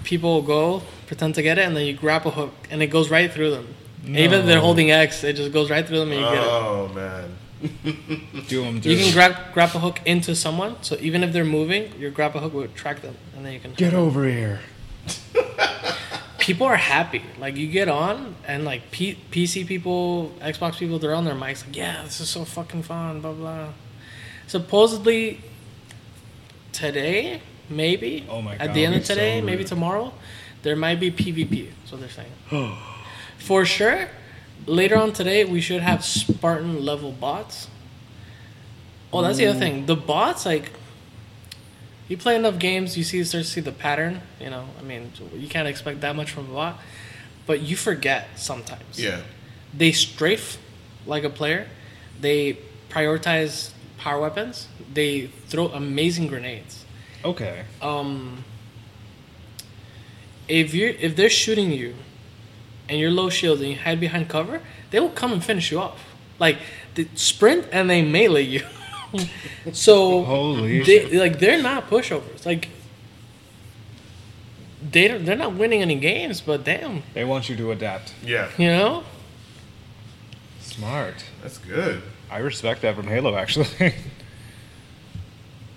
people 0.04 0.42
go 0.42 0.82
pretend 1.08 1.36
to 1.36 1.42
get 1.42 1.58
it 1.58 1.66
and 1.68 1.76
then 1.78 1.86
you 1.86 1.94
grapple 1.94 2.32
hook 2.32 2.54
and 2.70 2.82
it 2.82 2.88
goes 2.88 3.10
right 3.10 3.32
through 3.32 3.52
them. 3.52 3.68
Even 4.06 4.42
if 4.42 4.46
they're 4.46 4.60
holding 4.60 4.92
X, 4.92 5.24
it 5.24 5.34
just 5.38 5.54
goes 5.54 5.70
right 5.70 5.88
through 5.88 6.00
them 6.00 6.12
and 6.12 6.20
you 6.20 6.26
get 6.26 6.44
it. 6.44 6.50
Oh 6.50 6.90
man. 6.94 7.30
Do 8.48 8.64
'em, 8.66 8.80
do 8.80 8.90
You 8.90 8.98
can 9.04 9.14
grab 9.14 9.54
grapple 9.54 9.80
hook 9.82 10.00
into 10.06 10.36
someone, 10.36 10.76
so 10.82 10.98
even 11.00 11.24
if 11.24 11.32
they're 11.34 11.46
moving, 11.46 11.92
your 12.00 12.10
grapple 12.12 12.42
hook 12.42 12.54
will 12.54 12.68
track 12.70 13.02
them, 13.02 13.16
and 13.36 13.46
then 13.46 13.54
you 13.54 13.60
can. 13.60 13.74
Get 13.74 13.94
over 13.94 14.26
here. 14.28 14.60
People 16.40 16.66
are 16.66 16.76
happy. 16.76 17.22
Like 17.40 17.56
you 17.56 17.68
get 17.68 17.88
on, 17.88 18.36
and 18.48 18.66
like 18.66 18.90
P- 18.92 19.18
PC 19.32 19.68
people, 19.68 20.32
Xbox 20.42 20.78
people, 20.80 20.98
they're 20.98 21.14
on 21.14 21.24
their 21.24 21.36
mics 21.36 21.66
like, 21.66 21.76
"Yeah, 21.76 22.02
this 22.04 22.20
is 22.20 22.30
so 22.30 22.46
fucking 22.46 22.82
fun." 22.84 23.22
Blah 23.22 23.34
blah. 23.34 23.68
Supposedly, 24.48 25.40
today, 26.72 27.42
maybe. 27.70 28.26
Oh 28.28 28.42
my 28.42 28.58
god. 28.58 28.70
At 28.70 28.74
the 28.74 28.86
end 28.86 28.96
of 28.96 29.00
it's 29.02 29.08
so 29.08 29.14
today, 29.16 29.40
maybe 29.42 29.64
tomorrow, 29.64 30.14
there 30.64 30.76
might 30.76 31.00
be 31.00 31.12
PvP. 31.12 31.70
That's 31.80 31.92
what 31.92 32.02
they're 32.02 32.10
saying. 32.10 32.32
For 33.38 33.64
sure, 33.66 34.08
later 34.66 34.98
on 34.98 35.14
today, 35.14 35.46
we 35.46 35.62
should 35.62 35.82
have 35.82 36.04
Spartan 36.04 36.84
level 36.86 37.12
bots. 37.12 37.68
Oh, 39.14 39.22
that's 39.22 39.38
the 39.38 39.48
other 39.48 39.60
thing. 39.60 39.86
The 39.86 39.96
bots, 39.96 40.46
like, 40.46 40.72
you 42.08 42.18
play 42.18 42.36
enough 42.36 42.60
games, 42.60 42.98
you 42.98 43.04
see 43.04 43.24
start 43.24 43.44
to 43.44 43.50
see 43.50 43.62
the 43.62 43.72
pattern. 43.72 44.22
You 44.40 44.50
know, 44.50 44.66
I 44.80 44.84
mean, 44.84 45.12
you 45.34 45.48
can't 45.48 45.68
expect 45.68 46.02
that 46.02 46.16
much 46.16 46.32
from 46.32 46.50
a 46.50 46.54
bot, 46.54 46.80
but 47.46 47.62
you 47.62 47.76
forget 47.76 48.30
sometimes. 48.36 49.00
Yeah. 49.00 49.22
They 49.74 49.92
strafe 49.92 50.58
like 51.06 51.24
a 51.24 51.30
player. 51.30 51.68
They 52.20 52.58
prioritize 52.90 53.72
power 53.98 54.20
weapons. 54.20 54.68
They 54.94 55.28
throw 55.48 55.68
amazing 55.68 56.28
grenades. 56.28 56.86
Okay. 57.24 57.64
Um, 57.82 58.44
if 60.48 60.74
you 60.74 60.96
if 61.00 61.16
they're 61.16 61.30
shooting 61.30 61.72
you, 61.72 61.96
and 62.92 63.00
you're 63.00 63.10
low 63.10 63.30
shield 63.30 63.60
and 63.62 63.70
you 63.70 63.78
hide 63.78 64.00
behind 64.00 64.28
cover, 64.30 64.62
they 64.92 65.00
will 65.00 65.10
come 65.10 65.32
and 65.32 65.44
finish 65.44 65.72
you 65.72 65.80
off. 65.80 66.04
Like 66.38 66.58
they 66.94 67.08
sprint 67.16 67.68
and 67.72 67.90
they 67.90 68.02
melee 68.04 68.44
you. 68.44 68.64
so 69.74 70.24
Holy 70.24 70.80
they, 70.80 71.10
shit. 71.10 71.14
like 71.14 71.40
they're 71.40 71.62
not 71.64 71.90
pushovers. 71.90 72.46
Like 72.46 72.68
they 74.92 75.08
don't, 75.08 75.26
they're 75.26 75.36
not 75.38 75.54
winning 75.56 75.82
any 75.82 75.96
games, 75.96 76.42
but 76.42 76.64
damn, 76.66 77.04
They 77.14 77.24
want 77.24 77.50
you 77.50 77.56
to 77.56 77.72
adapt. 77.72 78.14
Yeah. 78.24 78.50
you 78.58 78.68
know. 78.68 79.04
Smart. 80.60 81.24
That's 81.42 81.58
good. 81.60 82.02
I 82.30 82.40
respect 82.40 82.82
that 82.82 82.96
from 82.96 83.08
Halo, 83.08 83.36
actually. 83.36 83.68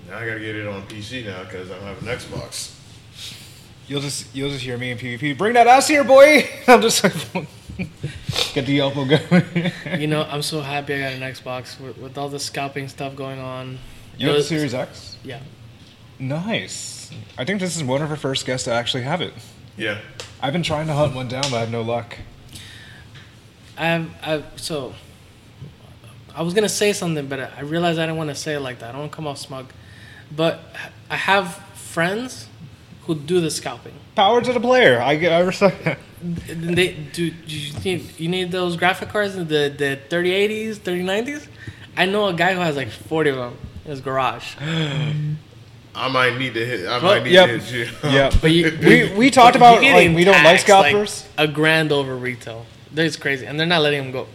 Now 0.07 0.19
I 0.19 0.27
gotta 0.27 0.39
get 0.39 0.55
it 0.55 0.67
on 0.67 0.83
PC 0.83 1.25
now 1.25 1.43
because 1.45 1.71
I 1.71 1.77
don't 1.77 1.87
have 1.87 2.03
an 2.03 2.09
Xbox. 2.09 2.74
You'll 3.87 4.01
just 4.01 4.35
you'll 4.35 4.51
just 4.51 4.63
hear 4.63 4.77
me 4.79 4.91
in 4.91 4.99
PvP. 4.99 5.37
Bring 5.37 5.55
that 5.55 5.67
ass 5.67 5.89
here, 5.89 6.05
boy. 6.05 6.49
I'm 6.69 6.81
just 6.81 7.05
like 7.05 7.15
get 8.55 8.67
the 8.67 8.81
elbow 8.81 9.05
going. 9.05 9.73
You 10.01 10.07
know, 10.07 10.23
I'm 10.23 10.43
so 10.43 10.61
happy 10.61 10.95
I 10.95 11.01
got 11.01 11.13
an 11.13 11.21
Xbox 11.21 11.81
with, 11.81 11.99
with 11.99 12.19
all 12.19 12.29
the 12.29 12.39
scalping 12.39 12.89
stuff 12.89 13.17
going 13.17 13.39
on. 13.39 13.79
you 14.17 14.29
have 14.29 14.37
It 14.37 14.39
the 14.41 14.45
Series 14.45 14.75
X. 14.75 15.17
Yeah. 15.25 15.41
Nice. 16.19 17.11
I 17.37 17.45
think 17.45 17.61
this 17.61 17.77
is 17.77 17.83
one 17.83 18.03
of 18.03 18.11
our 18.11 18.17
first 18.17 18.47
guests 18.47 18.65
to 18.67 18.73
actually 18.73 19.03
have 19.03 19.21
it. 19.21 19.33
Yeah. 19.77 20.01
I've 20.41 20.53
been 20.53 20.63
trying 20.63 20.87
to 20.87 20.93
hunt 20.93 21.15
one 21.15 21.29
down, 21.29 21.43
but 21.51 21.55
I 21.55 21.61
have 21.61 21.71
no 21.71 21.83
luck. 21.83 22.17
I've, 23.77 24.11
I've 24.23 24.45
so 24.57 24.95
I 26.35 26.43
was 26.43 26.55
gonna 26.55 26.69
say 26.69 26.93
something, 26.93 27.27
but 27.27 27.41
I 27.41 27.61
realized 27.63 27.99
I 27.99 28.07
didn't 28.07 28.19
want 28.19 28.31
to 28.31 28.37
say 28.37 28.55
it 28.55 28.61
like 28.61 28.79
that. 28.81 28.91
I 28.91 28.93
don't 28.93 29.01
want 29.03 29.13
to 29.13 29.17
come 29.17 29.27
off 29.27 29.39
smug, 29.39 29.67
but 30.35 30.61
I 31.11 31.17
have 31.17 31.55
friends 31.75 32.49
who 33.07 33.15
do 33.15 33.41
the 33.41 33.51
scalping. 33.51 33.93
Power 34.15 34.41
to 34.41 34.53
the 34.53 34.61
player. 34.61 35.01
I 35.01 35.17
get. 35.17 35.33
I 35.33 35.41
respect 35.41 35.85
that. 35.85 35.99
They 36.23 36.95
do. 37.13 37.25
You 37.47 37.73
need, 37.85 38.21
you 38.21 38.29
need 38.29 38.51
those 38.51 38.77
graphic 38.77 39.11
cards, 39.11 39.35
the 39.35 39.45
the 39.45 39.99
3080s, 40.09 40.77
3090s. 40.77 41.47
I 41.97 42.07
know 42.07 42.27
a 42.29 42.33
guy 42.35 42.55
who 42.55 42.61
has 42.61 42.77
like 42.77 42.89
40 42.91 43.31
of 43.31 43.37
them 43.37 43.57
in 43.85 43.91
his 43.91 44.01
garage. 44.01 44.55
I 45.97 46.09
might 46.09 46.37
need 46.39 46.55
to 46.55 46.65
hit. 46.67 46.87
I 46.87 46.99
Well, 46.99 47.15
might 47.15 47.23
need 47.25 47.33
yep. 47.33 47.49
to 47.51 47.59
hit 47.59 47.73
you. 48.05 48.11
Yeah, 48.11 48.31
But 48.41 48.51
you, 48.51 48.77
we 48.81 49.15
we 49.17 49.31
talked 49.31 49.55
about 49.57 49.81
like 49.83 50.15
we 50.15 50.25
don't 50.25 50.35
like 50.43 50.65
taxed, 50.65 50.69
like, 50.69 50.87
scalpers. 50.91 51.29
a 51.39 51.47
grand 51.47 51.93
over 51.93 52.17
retail. 52.17 52.67
That's 52.93 53.17
crazy, 53.17 53.47
and 53.47 53.59
they're 53.59 53.67
not 53.67 53.83
letting 53.83 54.03
them 54.03 54.13
go. 54.13 54.27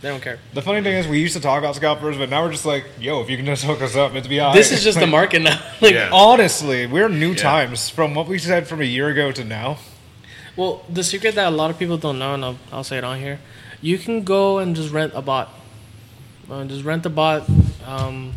They 0.00 0.08
don't 0.08 0.22
care. 0.22 0.38
the 0.54 0.62
funny 0.62 0.80
thing 0.82 0.94
is, 0.94 1.08
we 1.08 1.18
used 1.18 1.34
to 1.34 1.40
talk 1.40 1.58
about 1.58 1.74
scalpers, 1.74 2.16
but 2.16 2.28
now 2.30 2.44
we're 2.44 2.52
just 2.52 2.64
like, 2.64 2.84
yo, 3.00 3.20
if 3.20 3.28
you 3.28 3.36
can 3.36 3.46
just 3.46 3.64
hook 3.64 3.82
us 3.82 3.96
up, 3.96 4.14
it's 4.14 4.28
be 4.28 4.40
alright. 4.40 4.54
This 4.56 4.70
is 4.70 4.84
just 4.84 5.00
the 5.00 5.08
market 5.08 5.42
now. 5.42 5.60
like, 5.80 5.92
Yeah. 5.94 6.10
Honestly, 6.12 6.86
we're 6.86 7.08
new 7.08 7.30
Yeah. 7.30 7.36
times 7.42 7.88
from 7.90 8.14
what 8.14 8.28
we 8.28 8.38
said 8.38 8.68
from 8.68 8.80
a 8.80 8.84
year 8.84 9.08
ago 9.08 9.32
to 9.32 9.42
now. 9.42 9.78
Well, 10.56 10.84
the 10.88 11.02
secret 11.02 11.34
that 11.34 11.48
a 11.48 11.50
lot 11.56 11.70
of 11.70 11.78
people 11.78 11.96
don't 11.98 12.18
know, 12.18 12.34
and 12.34 12.44
I'll, 12.44 12.58
I'll 12.72 12.84
say 12.84 12.98
it 12.98 13.04
on 13.04 13.18
here, 13.18 13.40
you 13.80 13.98
can 13.98 14.22
go 14.22 14.58
and 14.58 14.76
just 14.76 14.92
rent 14.92 15.12
a 15.16 15.22
bot. 15.22 15.52
Uh, 16.50 16.64
just 16.64 16.84
rent 16.84 17.04
a 17.04 17.10
bot. 17.10 17.48
Um, 17.84 18.34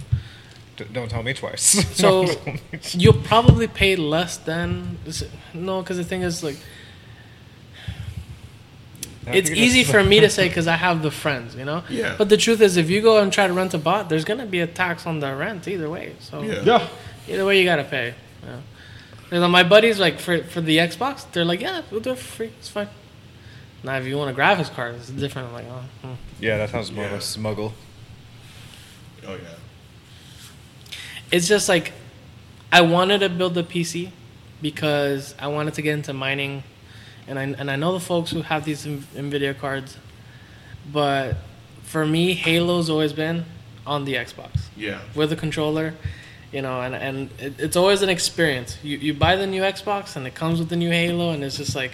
D- 0.77 0.85
don't 0.91 1.09
tell 1.09 1.21
me 1.23 1.33
twice. 1.33 1.61
So- 1.95 2.23
me 2.45 2.59
twice. 2.71 2.95
you'll 2.95 3.13
probably 3.21 3.67
pay 3.67 3.95
less 3.95 4.37
than 4.37 4.97
no, 5.53 5.81
because 5.81 5.97
the 5.97 6.03
thing 6.03 6.23
is 6.23 6.43
like 6.43 6.57
I 9.27 9.35
it's 9.35 9.49
easy 9.49 9.83
for 9.93 10.03
me 10.03 10.19
to 10.19 10.29
say 10.29 10.47
because 10.47 10.67
I 10.67 10.75
have 10.75 11.01
the 11.03 11.11
friends, 11.11 11.55
you 11.55 11.65
know. 11.65 11.83
Yeah. 11.89 12.15
But 12.17 12.29
the 12.29 12.37
truth 12.37 12.61
is, 12.61 12.77
if 12.77 12.89
you 12.89 13.01
go 13.01 13.21
and 13.21 13.31
try 13.31 13.47
to 13.47 13.53
rent 13.53 13.73
a 13.73 13.77
bot, 13.77 14.09
there's 14.09 14.25
gonna 14.25 14.45
be 14.45 14.59
a 14.59 14.67
tax 14.67 15.05
on 15.05 15.19
the 15.19 15.35
rent 15.35 15.67
either 15.67 15.89
way. 15.89 16.15
So 16.19 16.41
Yeah. 16.41 16.61
Yeah. 16.63 16.87
either 17.27 17.45
way, 17.45 17.59
you 17.59 17.65
gotta 17.65 17.83
pay. 17.83 18.15
Yeah. 18.43 18.59
And 19.31 19.43
then 19.43 19.51
my 19.51 19.63
buddies 19.63 19.99
like 19.99 20.19
for 20.19 20.43
for 20.43 20.61
the 20.61 20.77
Xbox, 20.77 21.25
they're 21.31 21.45
like, 21.45 21.61
yeah, 21.61 21.81
we'll 21.91 22.01
do 22.01 22.11
it 22.11 22.17
for 22.17 22.23
free. 22.37 22.51
It's 22.59 22.69
fine. 22.69 22.89
Now, 23.83 23.95
if 23.97 24.05
you 24.05 24.17
want 24.17 24.29
a 24.29 24.39
graphics 24.39 24.71
card, 24.73 24.95
it's 24.95 25.09
different. 25.09 25.47
I'm 25.49 25.53
like, 25.53 25.65
oh. 25.69 26.07
hmm. 26.07 26.13
Yeah, 26.39 26.57
that 26.57 26.69
sounds 26.69 26.91
more 26.91 27.05
of 27.05 27.13
a 27.13 27.21
smuggle. 27.21 27.73
Oh 29.25 29.35
yeah. 29.35 29.49
it's 31.31 31.47
just 31.47 31.69
like 31.69 31.93
I 32.71 32.81
wanted 32.81 33.19
to 33.19 33.29
build 33.29 33.57
a 33.57 33.63
PC 33.63 34.11
because 34.61 35.35
I 35.39 35.47
wanted 35.47 35.73
to 35.75 35.81
get 35.81 35.93
into 35.93 36.13
mining, 36.13 36.63
and 37.27 37.37
I 37.39 37.43
and 37.43 37.69
I 37.71 37.75
know 37.75 37.93
the 37.93 37.99
folks 37.99 38.31
who 38.31 38.41
have 38.41 38.65
these 38.65 38.85
Nvidia 38.85 39.57
cards, 39.57 39.97
but 40.91 41.37
for 41.83 42.05
me, 42.05 42.33
Halo's 42.33 42.89
always 42.89 43.13
been 43.13 43.45
on 43.85 44.05
the 44.05 44.13
Xbox 44.15 44.51
Yeah. 44.77 44.99
with 45.15 45.31
a 45.31 45.35
controller, 45.35 45.93
you 46.51 46.61
know, 46.61 46.81
and 46.81 46.95
and 46.95 47.29
it, 47.39 47.59
it's 47.59 47.75
always 47.75 48.01
an 48.01 48.09
experience. 48.09 48.77
You 48.83 48.97
you 48.97 49.13
buy 49.13 49.35
the 49.35 49.47
new 49.47 49.61
Xbox 49.61 50.15
and 50.15 50.25
it 50.27 50.33
comes 50.35 50.59
with 50.59 50.69
the 50.69 50.75
new 50.77 50.89
Halo, 50.91 51.31
and 51.31 51.43
it's 51.43 51.57
just 51.57 51.75
like 51.75 51.93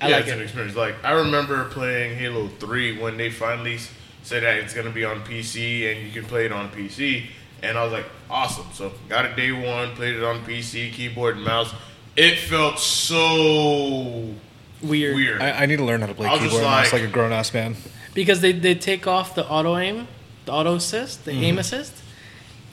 I 0.00 0.08
yeah, 0.08 0.16
like 0.16 0.24
it's 0.24 0.32
an 0.34 0.40
it. 0.40 0.44
experience. 0.44 0.76
Like 0.76 0.96
I 1.04 1.12
remember 1.12 1.64
playing 1.70 2.18
Halo 2.18 2.48
Three 2.58 2.98
when 2.98 3.16
they 3.16 3.30
finally 3.30 3.78
said 4.22 4.42
that 4.42 4.56
it's 4.58 4.74
gonna 4.74 4.90
be 4.90 5.04
on 5.04 5.20
PC 5.24 5.90
and 5.90 6.06
you 6.06 6.12
can 6.12 6.28
play 6.28 6.44
it 6.46 6.52
on 6.52 6.68
PC, 6.70 7.26
and 7.62 7.78
I 7.78 7.84
was 7.84 7.92
like, 7.92 8.06
awesome. 8.28 8.66
So 8.74 8.92
got 9.08 9.24
it 9.24 9.36
day 9.36 9.52
one, 9.52 9.94
played 9.94 10.16
it 10.16 10.24
on 10.24 10.44
PC, 10.44 10.92
keyboard 10.92 11.36
and 11.36 11.44
mouse. 11.44 11.72
It 12.16 12.38
felt 12.38 12.78
so 12.78 14.34
Weird. 14.82 15.14
weird. 15.16 15.42
I, 15.42 15.62
I 15.62 15.66
need 15.66 15.76
to 15.76 15.84
learn 15.84 16.00
how 16.00 16.06
to 16.06 16.14
play 16.14 16.28
I 16.28 16.32
was 16.32 16.40
just 16.40 16.52
keyboard 16.52 16.64
mouse 16.70 16.92
like- 16.92 17.00
like 17.02 17.10
a 17.10 17.12
grown 17.12 17.32
ass 17.32 17.52
man. 17.54 17.76
because 18.14 18.40
they, 18.40 18.52
they 18.52 18.74
take 18.74 19.06
off 19.06 19.34
the 19.34 19.46
auto 19.48 19.76
aim, 19.76 20.06
the 20.46 20.52
auto 20.52 20.74
assist, 20.76 21.24
the 21.24 21.32
Mm-hmm. 21.32 21.44
aim 21.44 21.58
assist, 21.58 21.94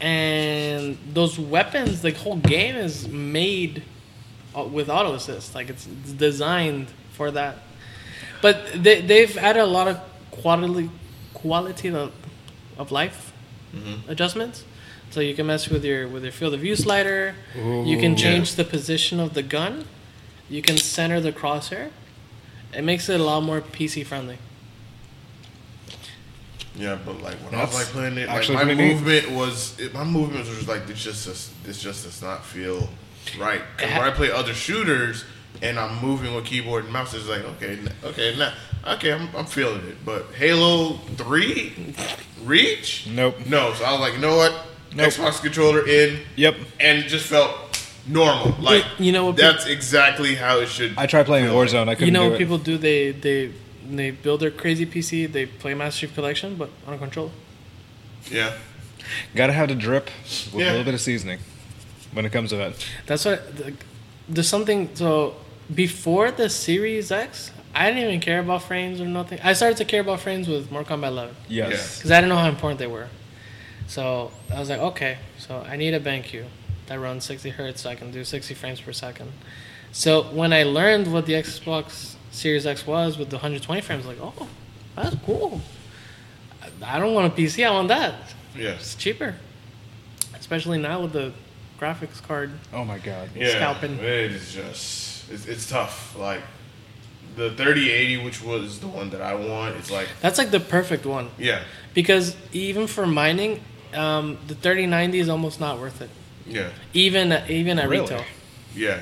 and 0.01 0.97
those 1.13 1.39
weapons. 1.39 2.01
The 2.01 2.11
whole 2.11 2.37
game 2.37 2.75
is 2.75 3.07
made 3.07 3.83
uh, 4.55 4.63
with 4.63 4.89
auto 4.89 5.13
assist. 5.13 5.55
Like 5.55 5.69
it's, 5.69 5.87
it's 5.87 6.11
designed 6.11 6.87
for 7.13 7.31
that. 7.31 7.57
But 8.41 8.83
they 8.83 9.01
they've 9.01 9.37
added 9.37 9.61
a 9.61 9.65
lot 9.65 9.87
of 9.87 9.99
quality 10.31 10.89
quality 11.33 11.89
of, 11.89 12.11
of 12.77 12.91
life 12.91 13.31
Mm-hmm. 13.75 14.11
adjustments. 14.11 14.63
So 15.13 15.19
you 15.19 15.35
can 15.35 15.45
mess 15.45 15.69
with 15.69 15.85
your 15.85 16.07
with 16.07 16.23
your 16.23 16.31
field 16.31 16.55
of 16.55 16.61
view 16.61 16.75
slider. 16.75 17.35
you 17.55 17.99
can 17.99 18.13
Ooh. 18.13 18.15
change 18.15 18.55
the 18.55 18.63
position 18.63 19.19
of 19.19 19.35
the 19.35 19.43
gun. 19.43 19.85
You 20.49 20.63
can 20.63 20.75
center 20.77 21.21
the 21.21 21.31
crosshair. 21.31 21.91
It 22.73 22.83
makes 22.83 23.07
it 23.09 23.19
a 23.19 23.23
lot 23.23 23.41
more 23.43 23.61
PC 23.61 24.03
friendly. 24.07 24.39
Yeah, 26.75 26.97
but 27.05 27.21
like 27.21 27.35
when 27.45 27.53
I 27.53 27.63
was 27.65 27.75
like 27.75 27.85
playing 27.87 28.17
it, 28.17 28.27
like 28.27 28.49
my 28.49 28.63
pretty 28.63 28.73
neat. 28.81 28.93
movement 28.95 29.31
was 29.31 29.79
it, 29.79 29.93
my 29.93 30.03
movement 30.03 30.47
was 30.47 30.55
just 30.57 30.67
like 30.67 30.87
this 30.87 31.03
just 31.03 31.27
does- 31.27 31.51
this 31.63 31.79
just 31.79 32.05
does 32.05 32.19
not 32.23 32.43
feel 32.43 32.89
right. 33.37 33.61
'Cause 33.77 33.89
Ha- 33.91 33.99
when 33.99 34.07
I 34.07 34.11
play 34.11 34.31
other 34.31 34.55
shooters 34.55 35.25
and 35.61 35.77
I'm 35.77 36.01
moving 36.01 36.33
with 36.33 36.45
keyboard 36.45 36.85
and 36.85 36.91
mouse, 36.93 37.13
it's 37.13 37.27
like 37.27 37.43
okay, 37.43 37.77
okay, 38.03 38.35
now 38.35 38.51
okay, 38.95 39.13
I'm, 39.13 39.29
I'm 39.35 39.45
feeling 39.45 39.85
it. 39.87 40.03
But 40.03 40.25
Halo 40.35 40.93
Three, 41.17 41.93
Reach, 42.43 43.05
Nope. 43.11 43.45
no. 43.45 43.75
So 43.75 43.85
I 43.85 43.91
was 43.91 43.99
like, 44.01 44.13
you 44.13 44.19
know 44.19 44.35
what, 44.37 44.53
Nope. 44.95 45.07
Xbox 45.11 45.41
controller 45.41 45.87
in, 45.87 46.19
Yep. 46.35 46.55
and 46.79 46.99
it 46.99 47.07
just 47.07 47.25
felt 47.27 47.55
normal. 48.07 48.55
Like 48.59 48.85
you 48.99 49.11
know 49.11 49.25
what 49.27 49.37
that's 49.37 49.65
exactly 49.65 50.35
how 50.35 50.59
it 50.59 50.67
should. 50.69 50.93
I 50.97 51.05
tried 51.07 51.25
playing 51.25 51.45
feel 51.45 51.55
like. 51.55 51.69
Warzone. 51.69 51.89
I 51.89 51.95
couldn't 51.95 52.07
You 52.07 52.11
know 52.13 52.23
do 52.25 52.29
what 52.31 52.35
it. 52.35 52.37
people 52.39 52.57
do? 52.57 52.77
They 52.77 53.11
they 53.11 53.51
they 53.89 54.11
build 54.11 54.39
their 54.41 54.51
crazy 54.51 54.85
PC. 54.85 55.31
They 55.31 55.45
play 55.45 55.73
Master 55.73 56.01
Chief 56.07 56.15
Collection, 56.15 56.55
but 56.55 56.69
on 56.87 56.93
a 56.93 56.97
controller. 56.97 57.31
Yeah, 58.31 58.53
Gotta 59.35 59.53
have 59.53 59.67
the 59.69 59.75
drip 59.75 60.09
with 60.53 60.61
Yeah. 60.61 60.69
a 60.69 60.71
little 60.71 60.85
bit 60.85 60.93
of 60.93 61.01
seasoning 61.01 61.39
when 62.13 62.25
it 62.25 62.31
comes 62.31 62.49
to 62.51 62.55
that. 62.57 62.73
That's 63.05 63.25
what. 63.25 63.41
There's 64.29 64.47
something. 64.47 64.89
So 64.93 65.35
before 65.73 66.31
the 66.31 66.49
Series 66.49 67.11
X, 67.11 67.51
I 67.75 67.89
didn't 67.89 68.03
even 68.07 68.19
care 68.21 68.39
about 68.39 68.63
frames 68.63 69.01
or 69.01 69.05
nothing. 69.05 69.39
I 69.43 69.51
started 69.53 69.77
to 69.77 69.85
care 69.85 69.99
about 70.01 70.21
frames 70.21 70.47
with 70.47 70.71
Mortal 70.71 70.97
Kombat 70.97 71.07
11 71.09 71.35
Yes. 71.49 71.97
because 71.97 72.11
I 72.11 72.17
didn't 72.21 72.29
know 72.29 72.37
how 72.37 72.47
important 72.47 72.79
they 72.79 72.87
were. 72.87 73.07
So 73.87 74.31
I 74.53 74.59
was 74.59 74.69
like, 74.69 74.79
okay, 74.79 75.17
so 75.37 75.57
I 75.67 75.75
need 75.75 75.93
a 75.93 75.99
BenQ 75.99 76.45
that 76.87 76.99
runs 76.99 77.23
60 77.25 77.49
hertz 77.51 77.81
so 77.81 77.89
I 77.89 77.95
can 77.95 78.11
do 78.11 78.23
60 78.23 78.53
frames 78.53 78.81
per 78.81 78.91
second. 78.93 79.31
So 79.91 80.23
when 80.23 80.51
I 80.53 80.63
learned 80.63 81.11
what 81.13 81.25
the 81.25 81.33
Xbox 81.33 82.15
Series 82.31 82.65
X 82.65 82.87
was 82.87 83.17
with 83.17 83.29
the 83.29 83.35
120 83.37 83.81
frames, 83.81 84.05
like, 84.05 84.17
oh, 84.21 84.47
that's 84.95 85.15
cool. 85.25 85.61
I- 86.61 86.95
I 86.95 86.99
don't 86.99 87.13
want 87.13 87.31
a 87.31 87.35
PC. 87.41 87.65
I 87.65 87.71
want 87.71 87.87
that. 87.89 88.15
yeah, 88.55 88.71
It's 88.71 88.95
cheaper, 88.95 89.35
especially 90.37 90.79
now 90.79 91.01
with 91.01 91.13
the 91.13 91.31
graphics 91.79 92.21
card. 92.21 92.51
Oh 92.73 92.83
my 92.83 92.97
god. 92.97 93.29
yeah. 93.35 93.49
Scalping. 93.49 93.99
It 93.99 94.31
is 94.31 94.53
just 94.53 95.29
it's, 95.31 95.45
it's 95.45 95.69
tough. 95.69 96.15
Like 96.17 96.41
the 97.35 97.49
3080, 97.51 98.23
which 98.23 98.41
was 98.43 98.79
the 98.79 98.87
one 98.87 99.09
that 99.11 99.21
I 99.21 99.33
want, 99.35 99.75
it's 99.75 99.91
like 99.91 100.07
That's 100.21 100.37
like 100.37 100.51
the 100.51 100.59
perfect 100.59 101.05
one 101.05 101.29
yeah, 101.37 101.63
because 101.93 102.35
even 102.51 102.85
for 102.87 103.07
mining, 103.07 103.61
um, 103.95 104.37
the 104.47 104.55
3090 104.55 105.19
is 105.19 105.29
almost 105.29 105.59
not 105.59 105.79
worth 105.79 106.01
it. 106.01 106.09
yeah, 106.47 106.69
Even 106.93 107.31
at, 107.31 107.49
even 107.49 107.79
at 107.79 107.87
Really? 107.89 108.01
retail. 108.03 108.25
yeah. 108.75 108.99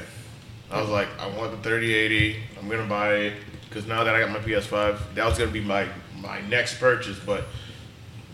I 0.70 0.80
was 0.80 0.90
like, 0.90 1.08
I 1.20 1.28
want 1.28 1.52
the 1.52 1.58
3080. 1.58 2.40
I'm 2.60 2.70
gonna 2.70 2.86
buy 2.88 3.16
it 3.16 3.34
because 3.68 3.86
now 3.88 4.04
that 4.06 4.16
I 4.16 4.20
got 4.22 4.30
my 4.32 4.40
PS5, 4.40 5.16
that 5.16 5.26
was 5.26 5.38
gonna 5.38 5.52
be 5.52 5.60
my 5.62 5.86
my 6.22 6.40
next 6.48 6.80
purchase. 6.80 7.20
But 7.20 7.44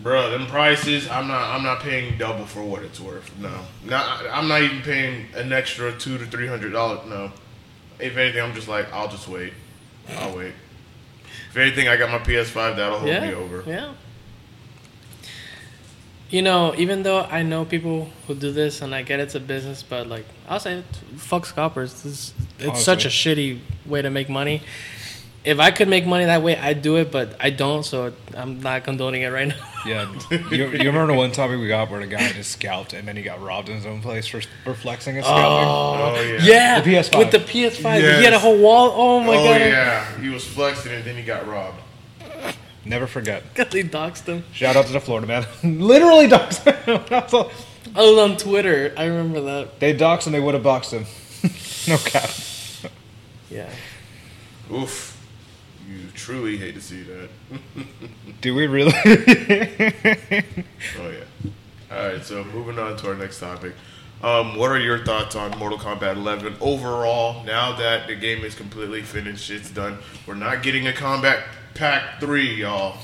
bro, 0.02 0.30
them 0.30 0.46
prices, 0.46 1.08
I'm 1.08 1.26
not 1.26 1.42
I'm 1.56 1.64
not 1.64 1.80
paying 1.80 2.16
double 2.16 2.46
for 2.46 2.62
what 2.62 2.82
it's 2.84 3.00
worth. 3.00 3.36
No, 3.40 3.50
not 3.84 4.24
I'm 4.30 4.46
not 4.46 4.62
even 4.62 4.82
paying 4.82 5.26
an 5.34 5.52
extra 5.52 5.90
two 5.98 6.16
to 6.18 6.26
three 6.26 6.46
hundred 6.46 6.70
dollars. 6.72 7.00
No, 7.08 7.32
if 7.98 8.16
anything, 8.16 8.40
I'm 8.40 8.54
just 8.54 8.68
like, 8.68 8.92
I'll 8.92 9.08
just 9.08 9.26
wait. 9.26 9.52
I'll 10.18 10.36
wait. 10.36 10.52
If 11.50 11.56
anything, 11.56 11.88
I 11.88 11.96
got 11.96 12.08
my 12.10 12.18
PS5. 12.18 12.76
That'll 12.76 12.98
hold 13.00 13.10
Yeah. 13.10 13.26
me 13.26 13.34
over. 13.34 13.64
Yeah. 13.66 13.94
You 16.30 16.42
know, 16.42 16.74
even 16.76 17.02
though 17.04 17.22
I 17.22 17.42
know 17.42 17.64
people 17.64 18.10
who 18.26 18.34
do 18.34 18.52
this 18.52 18.82
and 18.82 18.94
I 18.94 19.02
get 19.02 19.18
it's 19.18 19.34
a 19.34 19.40
business, 19.40 19.82
but 19.82 20.06
like 20.08 20.26
I'll 20.48 20.60
say, 20.60 20.74
it, 20.80 20.84
fuck 21.16 21.46
scalpers. 21.46 22.02
This, 22.02 22.34
it's 22.58 22.82
such 22.84 23.06
a 23.06 23.08
shitty 23.08 23.60
way 23.86 24.02
to 24.02 24.10
make 24.10 24.28
money. 24.28 24.62
If 25.44 25.58
I 25.60 25.70
could 25.70 25.88
make 25.88 26.04
money 26.04 26.26
that 26.26 26.42
way, 26.42 26.58
I'd 26.58 26.82
do 26.82 26.96
it, 26.96 27.10
but 27.10 27.34
I 27.40 27.48
don't, 27.48 27.82
so 27.82 28.12
I'm 28.36 28.60
not 28.60 28.84
condoning 28.84 29.22
it 29.22 29.28
right 29.28 29.48
now. 29.54 29.54
Yeah. 29.86 30.12
You, 30.30 30.66
you 30.66 30.66
remember 30.88 31.06
the 31.06 31.14
one 31.14 31.32
topic 31.32 31.58
we 31.58 31.68
got 31.68 31.90
where 31.90 32.00
the 32.00 32.06
guy 32.06 32.30
just 32.32 32.50
scalped 32.50 32.92
and 32.92 33.08
then 33.08 33.16
he 33.16 33.22
got 33.22 33.40
robbed 33.40 33.70
in 33.70 33.76
his 33.76 33.86
own 33.86 34.02
place 34.02 34.26
for, 34.26 34.42
for 34.64 34.74
flexing 34.74 35.14
his 35.14 35.24
scalping? 35.24 35.68
Oh, 35.68 36.14
oh 36.16 36.20
yeah. 36.20 36.38
yeah, 36.42 36.80
The 36.80 36.90
PS5. 36.90 37.18
with 37.18 37.30
the 37.30 37.38
PS5, 37.38 38.18
he 38.18 38.24
had 38.24 38.34
a 38.34 38.38
whole 38.38 38.58
wall. 38.58 38.92
Oh 38.94 39.20
my 39.20 39.36
oh 39.36 39.44
god, 39.44 39.60
Oh 39.62 39.64
yeah. 39.64 40.20
He 40.20 40.28
was 40.28 40.44
flexing 40.46 40.92
and 40.92 41.04
then 41.04 41.16
he 41.16 41.22
got 41.22 41.46
robbed. 41.46 41.80
Never 42.88 43.06
forget. 43.06 43.42
they 43.54 43.84
doxed 43.84 44.26
him. 44.26 44.44
Shout 44.52 44.74
out 44.74 44.86
to 44.86 44.92
the 44.92 45.00
Florida 45.00 45.26
man. 45.26 45.46
Literally 45.78 46.26
doxed 46.26 46.64
him. 46.64 47.04
That's 47.08 47.34
all. 47.34 47.50
I 47.94 48.00
was 48.00 48.18
on 48.18 48.36
Twitter. 48.36 48.94
I 48.96 49.04
remember 49.04 49.40
that. 49.42 49.78
They 49.78 49.94
doxed 49.94 50.26
him, 50.26 50.32
they 50.32 50.40
would 50.40 50.54
have 50.54 50.62
boxed 50.62 50.92
him. 50.92 51.04
no 51.86 51.98
cap. 51.98 52.30
Yeah. 53.50 53.70
Oof. 54.72 55.14
You 55.88 56.00
truly 56.14 56.56
hate 56.58 56.74
to 56.74 56.80
see 56.80 57.02
that. 57.02 57.28
Do 58.40 58.54
we 58.54 58.66
really? 58.66 58.92
Oh 60.98 61.10
yeah. 61.10 61.50
All 61.90 62.08
right. 62.08 62.22
So 62.22 62.44
moving 62.44 62.78
on 62.78 62.96
to 62.98 63.08
our 63.08 63.14
next 63.14 63.40
topic. 63.40 63.72
Um, 64.22 64.56
what 64.56 64.70
are 64.70 64.78
your 64.78 65.04
thoughts 65.04 65.36
on 65.36 65.56
Mortal 65.58 65.78
Kombat 65.78 66.16
11 66.16 66.56
overall? 66.60 67.44
Now 67.44 67.76
that 67.76 68.08
the 68.08 68.16
game 68.16 68.44
is 68.44 68.54
completely 68.54 69.00
finished, 69.02 69.48
it's 69.48 69.70
done. 69.70 69.98
We're 70.26 70.34
not 70.34 70.62
getting 70.62 70.88
a 70.88 70.92
Kombat 70.92 71.44
Pack 71.78 72.18
3, 72.20 72.56
y'all. 72.56 72.96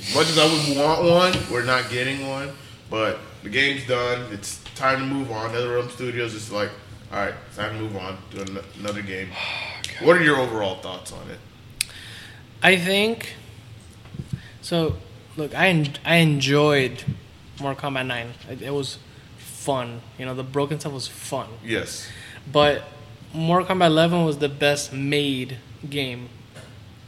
As 0.00 0.14
much 0.14 0.28
as 0.30 0.38
I 0.38 0.44
would 0.46 0.78
want 0.78 1.04
one, 1.04 1.52
we're 1.52 1.62
not 1.64 1.90
getting 1.90 2.26
one. 2.26 2.52
But 2.88 3.18
the 3.42 3.50
game's 3.50 3.86
done. 3.86 4.32
It's 4.32 4.62
time 4.74 5.00
to 5.00 5.04
move 5.04 5.30
on. 5.30 5.50
NetherRealm 5.50 5.90
Studios 5.90 6.32
is 6.32 6.50
like, 6.50 6.70
all 7.12 7.18
right, 7.18 7.34
time 7.54 7.74
to 7.76 7.82
move 7.82 7.96
on 7.96 8.16
to 8.30 8.40
an- 8.40 8.64
another 8.80 9.02
game. 9.02 9.28
What 10.00 10.16
are 10.16 10.22
your 10.22 10.36
overall 10.36 10.76
thoughts 10.76 11.10
on 11.10 11.28
it? 11.28 11.40
I 12.62 12.76
think 12.76 13.34
so. 14.62 14.94
Look, 15.36 15.52
I 15.56 15.68
en- 15.70 15.96
I 16.04 16.16
enjoyed 16.18 17.02
Mortal 17.60 17.90
Kombat 17.90 18.06
Nine. 18.06 18.28
It, 18.48 18.62
it 18.62 18.70
was 18.72 18.98
fun. 19.38 20.02
You 20.16 20.24
know, 20.24 20.34
the 20.36 20.44
broken 20.44 20.78
stuff 20.78 20.92
was 20.92 21.08
fun. 21.08 21.48
Yes. 21.64 22.06
But 22.52 22.84
Mortal 23.34 23.66
Kombat 23.74 23.88
11 23.88 24.24
was 24.24 24.38
the 24.38 24.48
best 24.48 24.92
made 24.92 25.58
game. 25.90 26.28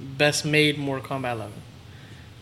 Best 0.00 0.44
made 0.44 0.78
Mortal 0.78 1.06
Kombat 1.06 1.32
11. 1.34 1.52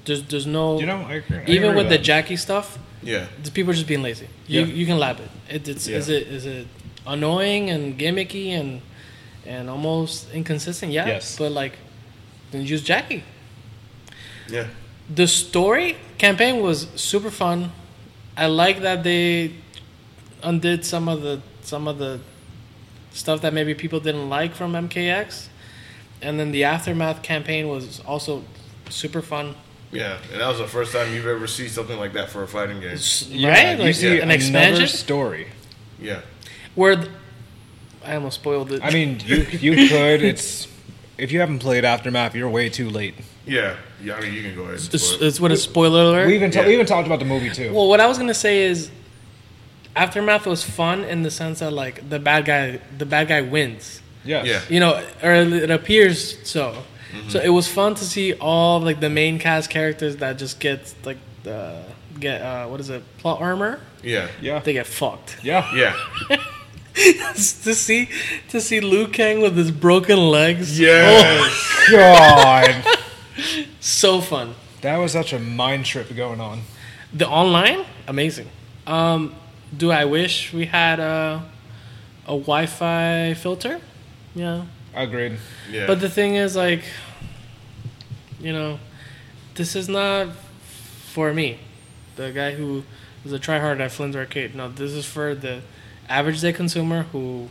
There's 0.05 0.23
there's 0.25 0.47
no 0.47 0.79
You 0.81 0.87
know, 0.87 1.03
I 1.09 1.15
agree. 1.15 1.39
I 1.39 1.45
even 1.51 1.71
agree 1.71 1.83
with 1.83 1.89
the. 1.91 1.99
Jacqui 1.99 2.39
stuff, 2.39 2.79
Yeah. 3.03 3.27
the 3.43 3.51
people 3.51 3.71
are 3.73 3.75
just 3.75 3.87
being 3.87 4.03
lazy. 4.03 4.29
You 4.47 4.61
Yeah. 4.61 4.67
you 4.67 4.87
can 4.87 4.99
lab 4.99 5.19
it. 5.21 5.31
it 5.55 5.69
it's, 5.69 5.87
Is 5.87 6.09
it 6.09 6.29
is 6.29 6.47
it 6.47 6.67
annoying 7.07 7.71
and 7.71 7.99
gimmicky 7.99 8.51
and 8.51 8.81
and 9.47 9.69
almost 9.69 10.31
inconsistent? 10.33 10.93
Yeah. 10.93 11.07
Yes. 11.07 11.37
But 11.39 11.53
like, 11.53 11.75
then 12.51 12.63
use 12.65 12.83
Jacqui. 12.83 13.23
Yeah. 14.49 14.67
The 15.15 15.27
story 15.27 15.97
campaign 16.19 16.61
was 16.63 16.87
super 16.97 17.31
fun. 17.31 17.73
I 18.37 18.47
like 18.47 18.81
that 18.81 19.03
they 19.03 19.53
undid 20.43 20.85
some 20.85 21.09
of 21.09 21.23
the 21.23 21.41
some 21.63 21.89
of 21.89 21.99
the 21.99 22.21
stuff 23.13 23.41
that 23.41 23.53
maybe 23.53 23.75
people 23.75 24.01
didn't 24.01 24.29
like 24.31 24.55
from 24.55 24.73
MKX, 24.75 25.49
and 26.23 26.39
then 26.39 26.51
the 26.53 26.65
aftermath 26.65 27.23
campaign 27.23 27.69
was 27.69 28.01
also 28.01 28.45
super 28.91 29.23
fun. 29.23 29.55
Yeah. 29.93 30.19
And 30.33 30.41
that 30.41 30.49
was 30.49 30.59
the 30.59 30.67
first 30.67 30.93
time 30.93 31.13
you've 31.15 31.27
ever 31.27 31.47
seen 31.47 31.69
something 31.69 31.99
like 31.99 32.13
that 32.13 32.31
for 32.31 32.43
a 32.43 32.49
fighting 32.49 32.81
game. 32.81 32.97
Yeah, 33.29 33.49
right? 33.51 33.79
you 33.79 33.85
Like 33.85 33.95
see 33.95 34.07
an 34.09 34.23
another 34.25 34.35
expansion 34.35 34.87
story. 34.89 35.49
Yeah. 36.01 36.21
where 36.75 36.97
th- 36.97 37.11
I 38.05 38.15
almost 38.15 38.37
spoiled 38.41 38.73
it. 38.73 38.83
I 38.83 38.91
mean, 38.91 39.21
you 39.25 39.47
you 39.51 39.89
could. 39.89 40.23
It's 40.23 40.69
if 41.17 41.33
you 41.33 41.41
haven't 41.41 41.59
played 41.61 41.85
Aftermath, 41.85 42.35
you're 42.35 42.49
way 42.49 42.69
too 42.69 42.89
late. 42.91 43.15
Yeah. 43.47 43.77
Yeah. 44.03 44.15
I 44.15 44.21
mean, 44.21 44.35
you 44.35 44.43
can 44.43 44.55
go 44.55 44.63
ahead. 44.65 44.77
And 44.81 44.95
it's, 44.95 45.13
it. 45.15 45.23
it's 45.23 45.41
what 45.41 45.51
a 45.53 45.57
spoiler 45.57 46.03
alert. 46.03 46.27
We 46.27 46.35
even 46.35 46.51
ta- 46.51 46.61
Yeah. 46.61 46.67
we 46.69 46.75
even 46.75 46.87
talked 46.87 47.07
about 47.07 47.19
the 47.19 47.25
movie 47.25 47.51
too. 47.51 47.73
Well, 47.73 47.89
what 47.89 48.01
I 48.01 48.07
was 48.07 48.19
gonna 48.19 48.35
say 48.35 48.65
is, 48.65 48.91
aftermath 49.97 50.47
was 50.47 50.63
fun 50.63 51.05
in 51.05 51.23
the 51.23 51.31
sense 51.31 51.59
that 51.61 51.73
like 51.73 52.09
the 52.09 52.19
bad 52.19 52.45
guy, 52.45 52.81
the 52.97 53.07
bad 53.07 53.29
guy 53.29 53.41
wins. 53.41 54.01
Yes. 54.25 54.47
Yeah. 54.47 54.61
You 54.69 54.81
know, 54.81 55.03
or 55.23 55.33
it 55.35 55.71
appears 55.71 56.37
so. 56.49 56.73
Mm-hmm. 57.13 57.29
So 57.31 57.41
it 57.41 57.49
was 57.49 57.67
fun 57.67 57.95
to 57.95 58.05
see 58.05 58.35
all 58.35 58.81
like 58.81 59.01
the 59.01 59.09
main 59.11 59.39
cast 59.39 59.71
characters 59.71 60.17
that 60.17 60.39
just 60.39 60.61
get 60.61 60.95
like 61.05 61.17
the 61.43 61.83
get 62.21 62.43
uh, 62.43 62.67
what 62.67 62.81
is 62.81 62.91
it 62.91 63.03
plot 63.19 63.41
armor? 63.41 63.81
Yeah. 64.03 64.29
Yeah. 64.41 64.59
They 64.61 64.73
get 64.75 64.87
fucked. 64.87 65.39
Yeah. 65.43 65.75
Yeah. 65.75 65.97
to 66.95 67.75
see 67.75 68.09
to 68.49 68.61
see 68.61 68.81
Liu 68.81 69.09
Kang 69.09 69.41
with 69.41 69.57
his 69.57 69.71
broken 69.71 70.19
legs. 70.31 70.79
Yes. 70.79 71.89
God, 71.91 72.83
Oh, 72.85 73.65
so 73.81 74.21
fun. 74.21 74.55
that 74.83 74.97
was 74.99 75.13
such 75.13 75.33
a 75.33 75.39
mind 75.39 75.87
trip 75.87 76.15
going 76.15 76.41
on. 76.41 76.61
The 77.15 77.27
online, 77.29 77.87
amazing. 78.07 78.49
Um, 78.87 79.35
do 79.77 79.91
I 79.91 80.05
wish 80.05 80.53
we 80.53 80.67
had 80.67 80.99
a 81.01 81.43
a 82.27 82.37
Wi-Fi 82.37 83.35
filter? 83.35 83.81
Yeah, 84.35 84.65
Agreed. 84.95 85.39
Yeah. 85.71 85.87
but 85.87 86.01
the 86.01 86.09
thing 86.09 86.37
is, 86.37 86.55
like, 86.57 86.83
you 88.41 88.53
know, 88.53 88.79
this 89.55 89.75
is 89.77 89.89
not 89.89 90.29
for 91.13 91.33
me, 91.33 91.59
the 92.17 92.31
guy 92.33 92.53
who 92.53 92.85
is 93.25 93.33
a 93.33 93.39
tryhard 93.39 93.81
at 93.81 93.91
Flynn's 93.91 94.17
Arcade. 94.17 94.55
No, 94.55 94.69
this 94.69 94.93
is 94.93 95.05
for 95.05 95.35
the 95.35 95.61
average 96.09 96.41
day 96.41 96.53
consumer 96.53 97.03
who 97.13 97.49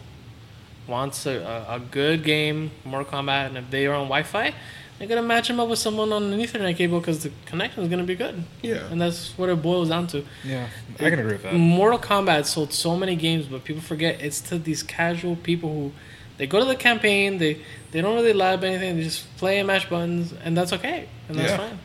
wants 0.87 1.25
a, 1.25 1.37
a, 1.69 1.75
a 1.75 1.79
good 1.79 2.23
game, 2.23 2.71
more 2.85 3.03
combat, 3.03 3.47
and 3.49 3.57
if 3.57 3.69
they 3.69 3.85
are 3.87 3.93
on 3.93 4.05
Wi-Fi, 4.05 4.53
they're 4.97 5.07
gonna 5.07 5.21
match 5.21 5.47
them 5.49 5.59
up 5.59 5.67
with 5.69 5.79
someone 5.79 6.11
on 6.11 6.31
an 6.33 6.39
Ethernet 6.39 6.75
cable 6.75 6.99
because 6.99 7.21
the 7.23 7.31
connection 7.45 7.83
is 7.83 7.89
gonna 7.89 8.03
be 8.03 8.15
good. 8.15 8.43
Yeah. 8.61 8.87
and 8.89 8.99
that's 8.99 9.37
what 9.37 9.49
it 9.49 9.61
boils 9.61 9.89
down 9.89 10.07
to. 10.07 10.23
Yeah, 10.43 10.67
I 10.95 11.09
can 11.09 11.19
agree 11.19 11.33
with 11.33 11.43
that. 11.43 11.53
Mortal 11.53 11.99
Kombat 11.99 12.45
sold 12.45 12.73
so 12.73 12.95
many 12.95 13.15
games, 13.15 13.45
but 13.45 13.63
people 13.63 13.81
forget 13.81 14.21
it's 14.21 14.41
to 14.41 14.57
these 14.57 14.81
casual 14.81 15.35
people 15.35 15.69
who 15.69 15.91
they 16.37 16.47
go 16.47 16.59
to 16.59 16.65
the 16.65 16.75
campaign, 16.75 17.37
they 17.37 17.61
they 17.91 18.01
don't 18.01 18.15
really 18.15 18.33
lab 18.33 18.63
anything, 18.63 18.97
they 18.97 19.03
just 19.03 19.25
play 19.37 19.57
and 19.59 19.67
mash 19.67 19.89
buttons, 19.89 20.33
and 20.43 20.55
that's 20.57 20.73
okay, 20.73 21.07
and 21.29 21.37
that's 21.37 21.51
Yeah. 21.51 21.57
fine. 21.57 21.79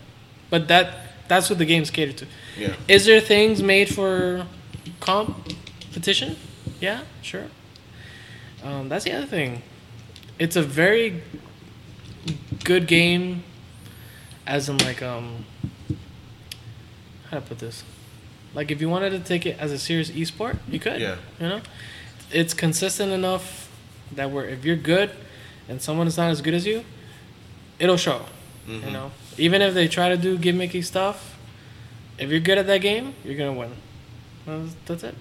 But 0.50 0.68
that 0.68 0.94
that's 1.28 1.48
what 1.48 1.58
the 1.58 1.64
game's 1.64 1.90
catered 1.90 2.16
to. 2.18 2.26
Yeah. 2.58 2.74
Is 2.88 3.06
there 3.06 3.20
things 3.20 3.62
made 3.62 3.88
for 3.94 4.46
competition? 5.00 6.36
Yeah, 6.80 7.02
sure. 7.22 7.46
Um, 8.64 8.88
that's 8.88 9.04
the 9.04 9.12
other 9.12 9.26
thing. 9.26 9.62
It's 10.38 10.56
a 10.56 10.62
very 10.62 11.22
good 12.64 12.86
game, 12.86 13.44
as 14.46 14.68
in 14.68 14.78
like 14.78 15.02
um, 15.02 15.44
how 17.30 17.38
to 17.38 17.40
put 17.40 17.58
this? 17.58 17.82
Like 18.54 18.70
if 18.70 18.80
you 18.80 18.88
wanted 18.88 19.10
to 19.10 19.20
take 19.20 19.46
it 19.46 19.56
as 19.58 19.72
a 19.72 19.78
serious 19.78 20.10
esport, 20.10 20.58
you 20.68 20.78
could. 20.78 21.00
Yeah. 21.00 21.16
You 21.40 21.48
know, 21.48 21.60
it's 22.30 22.52
consistent 22.54 23.12
enough 23.12 23.70
that 24.14 24.30
where 24.30 24.48
if 24.48 24.64
you're 24.64 24.76
good, 24.76 25.10
and 25.68 25.80
someone 25.80 26.06
is 26.06 26.16
not 26.16 26.30
as 26.30 26.40
good 26.40 26.54
as 26.54 26.66
you, 26.66 26.84
it'll 27.78 27.96
show. 27.96 28.22
You 28.66 28.78
mm-hmm. 28.78 28.92
know, 28.92 29.10
even 29.38 29.62
if 29.62 29.74
they 29.74 29.88
try 29.88 30.08
to 30.08 30.16
do 30.16 30.38
gimmicky 30.38 30.84
stuff, 30.84 31.38
if 32.18 32.30
you're 32.30 32.40
good 32.40 32.58
at 32.58 32.66
that 32.66 32.78
game, 32.78 33.14
you're 33.24 33.36
gonna 33.36 33.52
win. 33.52 33.72
That's, 34.46 34.74
that's 34.86 35.04
it. 35.04 35.14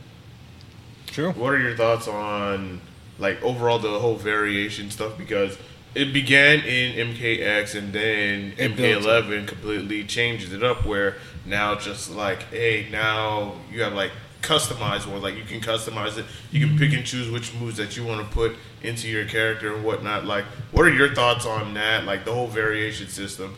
True. 1.08 1.32
What 1.32 1.54
are 1.54 1.60
your 1.60 1.76
thoughts 1.76 2.08
on 2.08 2.82
like 3.20 3.42
overall 3.44 3.80
the 3.80 4.00
whole 4.00 4.16
variation 4.16 4.90
stuff? 4.92 5.18
Because 5.18 5.58
it 5.94 6.14
began 6.14 6.60
in 6.60 7.14
MKX 7.14 7.76
and 7.76 7.92
then 7.92 8.54
It 8.58 8.76
MK11 8.76 9.48
completely 9.48 10.04
changes 10.06 10.54
it 10.54 10.64
up 10.64 10.86
where 10.86 11.18
now 11.46 11.76
just 11.76 12.12
like 12.12 12.44
hey 12.44 12.88
now 12.92 13.56
you 13.72 13.82
have 13.82 13.94
like 13.94 14.12
customized 14.42 15.06
one 15.08 15.22
like 15.22 15.36
you 15.36 15.44
can 15.44 15.60
customize 15.62 16.18
it 16.18 16.26
you 16.52 16.66
can 16.66 16.78
pick 16.78 16.94
and 16.94 17.06
choose 17.06 17.30
which 17.30 17.54
moves 17.56 17.78
that 17.78 17.96
you 17.96 18.04
want 18.04 18.20
to 18.26 18.34
put 18.34 18.56
into 18.82 19.08
your 19.08 19.26
character 19.26 19.74
and 19.74 19.84
whatnot 19.84 20.26
like 20.26 20.46
what 20.72 20.86
are 20.86 20.94
your 20.94 21.14
thoughts 21.14 21.46
on 21.46 21.74
that 21.74 22.06
like 22.06 22.26
the 22.26 22.34
whole 22.34 22.48
variation 22.48 23.08
system 23.08 23.56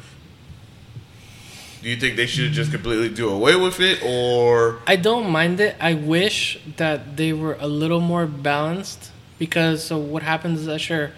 do 1.81 1.89
you 1.89 1.97
think 1.97 2.15
they 2.15 2.25
should 2.25 2.53
just 2.53 2.71
completely 2.71 3.09
do 3.09 3.29
away 3.29 3.55
with 3.57 3.79
it 3.81 4.01
or 4.03 4.79
I 4.87 4.95
don't 4.95 5.29
mind 5.29 5.59
it. 5.59 5.75
I 5.81 5.93
wish 5.93 6.57
that 6.77 7.17
they 7.17 7.33
were 7.33 7.57
a 7.59 7.67
little 7.67 7.99
more 7.99 8.25
balanced 8.25 9.11
because 9.37 9.83
so 9.83 9.97
what 9.97 10.23
happens 10.23 10.61
is 10.61 10.65
that 10.67 10.79
sure, 10.79 11.11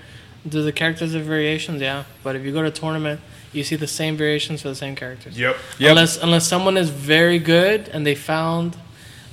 do 0.47 0.63
the 0.63 0.72
characters 0.72 1.13
have 1.13 1.24
variations? 1.24 1.82
Yeah, 1.82 2.05
but 2.24 2.36
if 2.36 2.43
you 2.43 2.51
go 2.51 2.63
to 2.63 2.70
a 2.70 2.72
tournament, 2.72 3.22
you 3.53 3.63
see 3.63 3.76
the 3.76 3.86
same 3.86 4.18
variations 4.18 4.63
for 4.63 4.70
the 4.70 4.76
same 4.76 4.95
characters. 4.95 5.38
yep 5.38 5.55
Yep. 5.78 5.89
Unless 5.91 6.18
unless 6.24 6.47
someone 6.47 6.78
is 6.78 6.89
very 6.89 7.38
good 7.38 7.88
and 7.89 8.03
they 8.05 8.16
found 8.16 8.76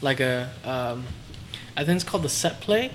like 0.03 0.20
a, 0.20 0.50
um, 0.64 1.05
I 1.76 1.84
think 1.84 1.96
it's 1.96 2.05
called 2.05 2.22
the 2.22 2.28
set 2.28 2.61
play. 2.61 2.90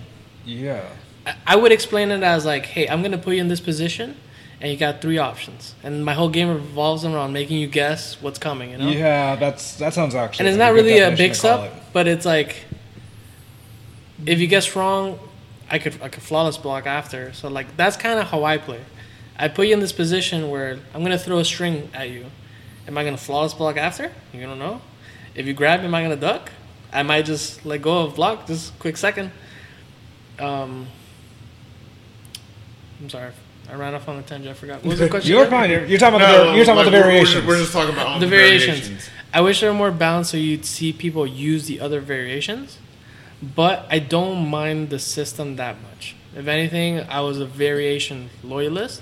Yeah. 0.46 0.82
I- 1.26 1.36
I 1.46 1.56
would 1.56 1.72
explain 1.72 2.12
it 2.12 2.24
as 2.24 2.46
like, 2.46 2.66
hey, 2.66 2.88
I'm 2.88 3.02
gonna 3.02 3.18
put 3.18 3.36
you 3.36 3.42
in 3.42 3.48
this 3.48 3.60
position, 3.60 4.16
and 4.62 4.72
you 4.72 4.78
got 4.78 5.02
three 5.02 5.18
options, 5.18 5.76
and 5.84 6.04
my 6.06 6.14
whole 6.14 6.30
game 6.30 6.50
revolves 6.50 7.04
around 7.06 7.34
making 7.34 7.58
you 7.58 7.68
guess 7.68 8.18
what's 8.22 8.40
coming. 8.40 8.72
You 8.72 8.78
know. 8.78 8.90
Yeah, 8.90 9.36
that's 9.36 9.76
that 9.78 9.94
sounds 9.94 10.16
actually. 10.16 10.44
and 10.44 10.50
it's 10.50 10.58
not 10.58 10.74
really 10.74 11.00
a 11.00 11.16
big 11.16 11.34
up, 11.46 11.66
it. 11.66 11.74
but 11.94 12.08
it's 12.08 12.26
like 12.26 12.66
if 14.26 14.40
you 14.40 14.48
guess 14.48 14.76
wrong, 14.76 15.20
I 15.70 15.80
could 15.80 16.02
I 16.02 16.10
could 16.10 16.24
flawless 16.24 16.58
block 16.58 16.86
after. 16.86 17.34
So 17.34 17.50
like 17.50 17.76
that's 17.78 17.98
kind 17.98 18.20
of 18.20 18.28
how 18.28 18.44
I 18.44 18.58
play. 18.58 18.82
I 19.38 19.48
put 19.48 19.68
you 19.68 19.74
in 19.74 19.80
this 19.80 19.92
position 19.92 20.50
where 20.50 20.80
I'm 20.94 21.04
gonna 21.04 21.20
throw 21.20 21.38
a 21.40 21.46
string 21.46 21.90
at 21.94 22.10
you. 22.10 22.26
Am 22.88 22.98
I 22.98 23.04
gonna 23.04 23.18
flawless 23.18 23.54
block 23.54 23.78
after? 23.78 24.12
You 24.34 24.42
don't 24.44 24.60
know. 24.60 24.82
If 25.36 25.46
you 25.46 25.54
grab, 25.54 25.82
am 25.82 25.94
I 25.94 26.02
gonna 26.02 26.16
duck? 26.16 26.52
I 26.94 27.04
might 27.04 27.26
just 27.26 27.66
let 27.66 27.82
go 27.82 28.04
of 28.04 28.16
block 28.16 28.48
just 28.48 28.74
a 28.74 28.78
quick 28.78 28.98
second. 28.98 29.32
Um, 30.40 30.88
I'm 33.02 33.10
sorry, 33.10 33.32
I 33.70 33.76
ran 33.76 33.94
off 33.94 34.08
on 34.08 34.18
a 34.18 34.22
tangent. 34.24 34.50
I 34.50 34.54
forgot. 34.54 34.78
What 34.84 34.92
was 34.92 35.00
the 35.00 35.10
question? 35.10 35.32
You're 35.32 35.46
fine. 35.48 35.70
You're, 35.70 35.86
you're 35.86 36.00
talking 36.00 36.16
about 36.20 36.52
the 36.52 36.56
you're 36.56 36.66
talking 36.66 36.82
about 36.82 36.92
the 36.92 36.98
like, 36.98 37.06
we're- 37.06 37.06
we're 37.06 37.12
variations. 37.12 37.34
just- 37.36 37.48
We're, 37.48 37.58
just 37.60 37.74
talking 37.74 37.94
about 37.94 38.08
all 38.08 38.20
the 38.20 38.28
variations. 38.28 39.10
I 39.34 39.42
wish 39.42 39.60
they 39.62 39.68
were 39.68 39.74
more 39.74 39.92
balanced 39.92 40.32
so 40.32 40.38
you'd 40.38 40.66
see 40.66 40.94
people 40.94 41.28
use 41.28 41.68
the 41.68 41.80
other 41.82 42.00
variations. 42.00 42.78
But 43.56 43.86
I 43.92 44.00
don't 44.00 44.50
mind 44.50 44.90
the 44.90 44.98
system 44.98 45.58
that 45.58 45.76
much. 45.84 46.16
If 46.36 46.48
anything, 46.48 47.02
I 47.02 47.22
was 47.22 47.40
a 47.40 47.46
variation 47.46 48.30
loyalist. 48.44 49.02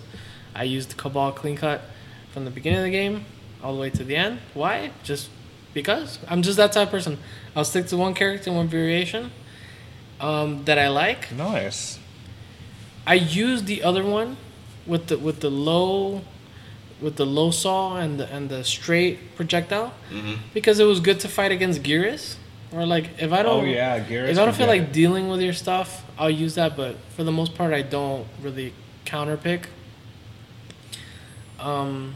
I 0.53 0.63
used 0.63 0.97
Kabal 0.97 1.31
Clean 1.33 1.55
Cut 1.55 1.81
from 2.31 2.43
the 2.43 2.51
beginning 2.51 2.79
of 2.79 2.85
the 2.85 2.91
game 2.91 3.23
all 3.63 3.73
the 3.75 3.79
way 3.79 3.89
to 3.91 4.03
the 4.03 4.15
end. 4.17 4.39
Why? 4.53 4.91
Just 5.03 5.29
because. 5.75 6.17
I'm 6.27 6.41
just 6.41 6.57
that 6.57 6.71
type 6.71 6.87
of 6.87 6.91
person. 6.91 7.19
I'll 7.55 7.65
stick 7.65 7.85
to 7.87 7.97
one 7.97 8.15
character 8.15 8.49
and 8.49 8.57
one 8.57 8.67
variation 8.67 9.31
um, 10.19 10.65
that 10.65 10.79
I 10.79 10.87
like. 10.87 11.31
Nice. 11.31 11.99
I 13.05 13.13
use 13.13 13.61
the 13.63 13.83
other 13.83 14.03
one 14.03 14.37
with 14.87 15.07
the 15.07 15.19
with 15.19 15.41
the 15.41 15.51
low 15.51 16.21
with 16.99 17.17
the 17.17 17.25
low 17.25 17.51
saw 17.51 17.97
and 17.97 18.19
the 18.19 18.27
and 18.33 18.49
the 18.49 18.63
straight 18.63 19.35
projectile 19.35 19.93
because 20.53 20.79
it 20.79 20.85
was 20.85 20.99
good 20.99 21.19
to 21.19 21.27
fight 21.27 21.51
against 21.51 21.83
Geras. 21.83 22.37
Or 22.73 22.85
like 22.85 23.11
if 23.19 23.31
I 23.31 23.43
don't 23.43 23.63
Oh 23.63 23.65
yeah, 23.67 23.99
Garrett. 23.99 24.31
if 24.31 24.39
I 24.39 24.45
don't 24.45 24.55
feel 24.55 24.67
like 24.67 24.91
dealing 24.91 25.29
with 25.29 25.41
your 25.41 25.53
stuff, 25.53 26.03
I'll 26.17 26.31
use 26.31 26.55
that. 26.55 26.75
But 26.75 26.95
for 27.15 27.23
the 27.23 27.31
most 27.31 27.53
part, 27.53 27.73
I 27.73 27.83
don't 27.83 28.25
really 28.41 28.73
counter 29.05 29.37
pick. 29.37 29.69
Um, 31.59 32.15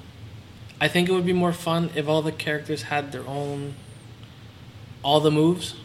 I 0.82 0.88
think 0.88 1.10
it 1.10 1.12
would 1.12 1.26
be 1.26 1.34
more 1.34 1.54
fun 1.54 1.90
if 1.96 2.08
all 2.08 2.22
the 2.22 2.32
characters 2.32 2.84
had 2.84 3.12
their 3.12 3.28
own, 3.28 3.74
all 5.04 5.20
the 5.20 5.32
moves. 5.32 5.76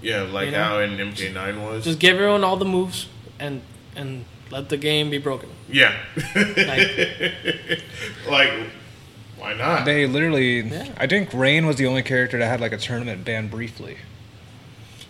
Yeah, 0.00 0.22
like 0.22 0.46
You 0.46 0.52
know? 0.52 0.64
how 0.64 0.78
in 0.80 0.96
MK9 0.96 1.60
was. 1.62 1.84
Just 1.84 1.98
give 1.98 2.16
everyone 2.16 2.44
all 2.44 2.56
the 2.56 2.64
moves 2.64 3.08
and 3.38 3.62
and 3.96 4.24
let 4.50 4.68
the 4.68 4.76
game 4.76 5.10
be 5.10 5.18
broken. 5.18 5.48
yeah. 5.68 5.94
Like, 6.34 7.82
like, 8.28 8.52
why 9.38 9.54
not? 9.54 9.84
They 9.84 10.06
literally. 10.06 10.60
Yeah. 10.60 10.88
I 10.96 11.06
think 11.06 11.32
Rain 11.32 11.66
was 11.66 11.76
the 11.76 11.86
only 11.86 12.02
character 12.02 12.38
that 12.38 12.46
had 12.46 12.60
like 12.60 12.72
a 12.72 12.78
tournament 12.78 13.24
banned 13.24 13.50
briefly. 13.50 13.96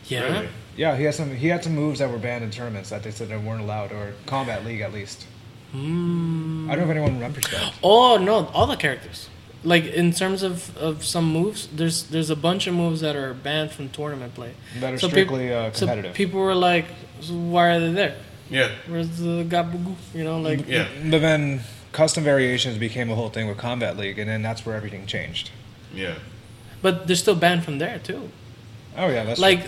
yeah. 0.06 0.22
Really? 0.24 0.48
Yeah, 0.76 0.96
he 0.96 1.04
had 1.04 1.14
some. 1.14 1.34
He 1.36 1.48
had 1.48 1.62
some 1.62 1.74
moves 1.74 1.98
that 1.98 2.10
were 2.10 2.18
banned 2.18 2.44
in 2.44 2.50
tournaments 2.50 2.88
that 2.90 3.02
they 3.02 3.10
said 3.10 3.28
they 3.28 3.36
weren't 3.36 3.60
allowed, 3.60 3.92
or 3.92 4.14
Kombat 4.26 4.64
League 4.64 4.80
at 4.80 4.92
least. 4.92 5.26
Mm. 5.74 6.68
I 6.70 6.76
don't 6.76 6.78
know 6.78 6.84
if 6.84 6.90
anyone 6.90 7.14
remembers 7.14 7.44
that. 7.50 7.74
Oh 7.82 8.16
no, 8.18 8.46
all 8.54 8.66
the 8.66 8.76
characters. 8.76 9.28
Like 9.64 9.84
in 9.86 10.12
terms 10.12 10.42
of, 10.42 10.76
of 10.76 11.04
some 11.04 11.32
moves, 11.32 11.68
there's 11.68 12.04
there's 12.04 12.30
a 12.30 12.36
bunch 12.36 12.66
of 12.66 12.74
moves 12.74 13.00
that 13.00 13.14
are 13.16 13.32
banned 13.32 13.70
from 13.70 13.88
tournament 13.90 14.34
play. 14.34 14.54
That 14.80 14.92
are 14.94 14.98
So 14.98 15.06
peop- 15.06 15.12
strictly 15.12 15.52
uh, 15.52 15.72
So 15.72 15.86
competitive. 15.86 16.14
people 16.14 16.40
were 16.40 16.54
like, 16.54 16.86
so 17.20 17.34
"Why 17.34 17.68
are 17.76 17.80
they 17.80 17.92
there? 17.92 18.16
Yeah. 18.50 18.70
Where's 18.88 19.18
the 19.18 19.44
gabugu?" 19.48 19.94
You 20.14 20.24
know, 20.24 20.40
like 20.40 20.66
Yeah. 20.68 20.88
But 21.10 21.20
then 21.20 21.60
custom 21.92 22.24
variations 22.24 22.76
became 22.78 23.08
a 23.10 23.14
whole 23.14 23.30
thing 23.30 23.46
with 23.48 23.56
Kombat 23.58 23.96
League, 23.96 24.18
and 24.18 24.28
then 24.28 24.42
that's 24.42 24.66
where 24.66 24.74
everything 24.76 25.06
changed. 25.06 25.50
Yeah. 25.94 26.14
But 26.82 27.06
they're 27.06 27.16
still 27.16 27.36
banned 27.36 27.64
from 27.64 27.78
there 27.78 27.98
too. 28.00 28.30
Oh 28.96 29.08
yeah, 29.08 29.24
that's 29.24 29.40
like 29.40 29.60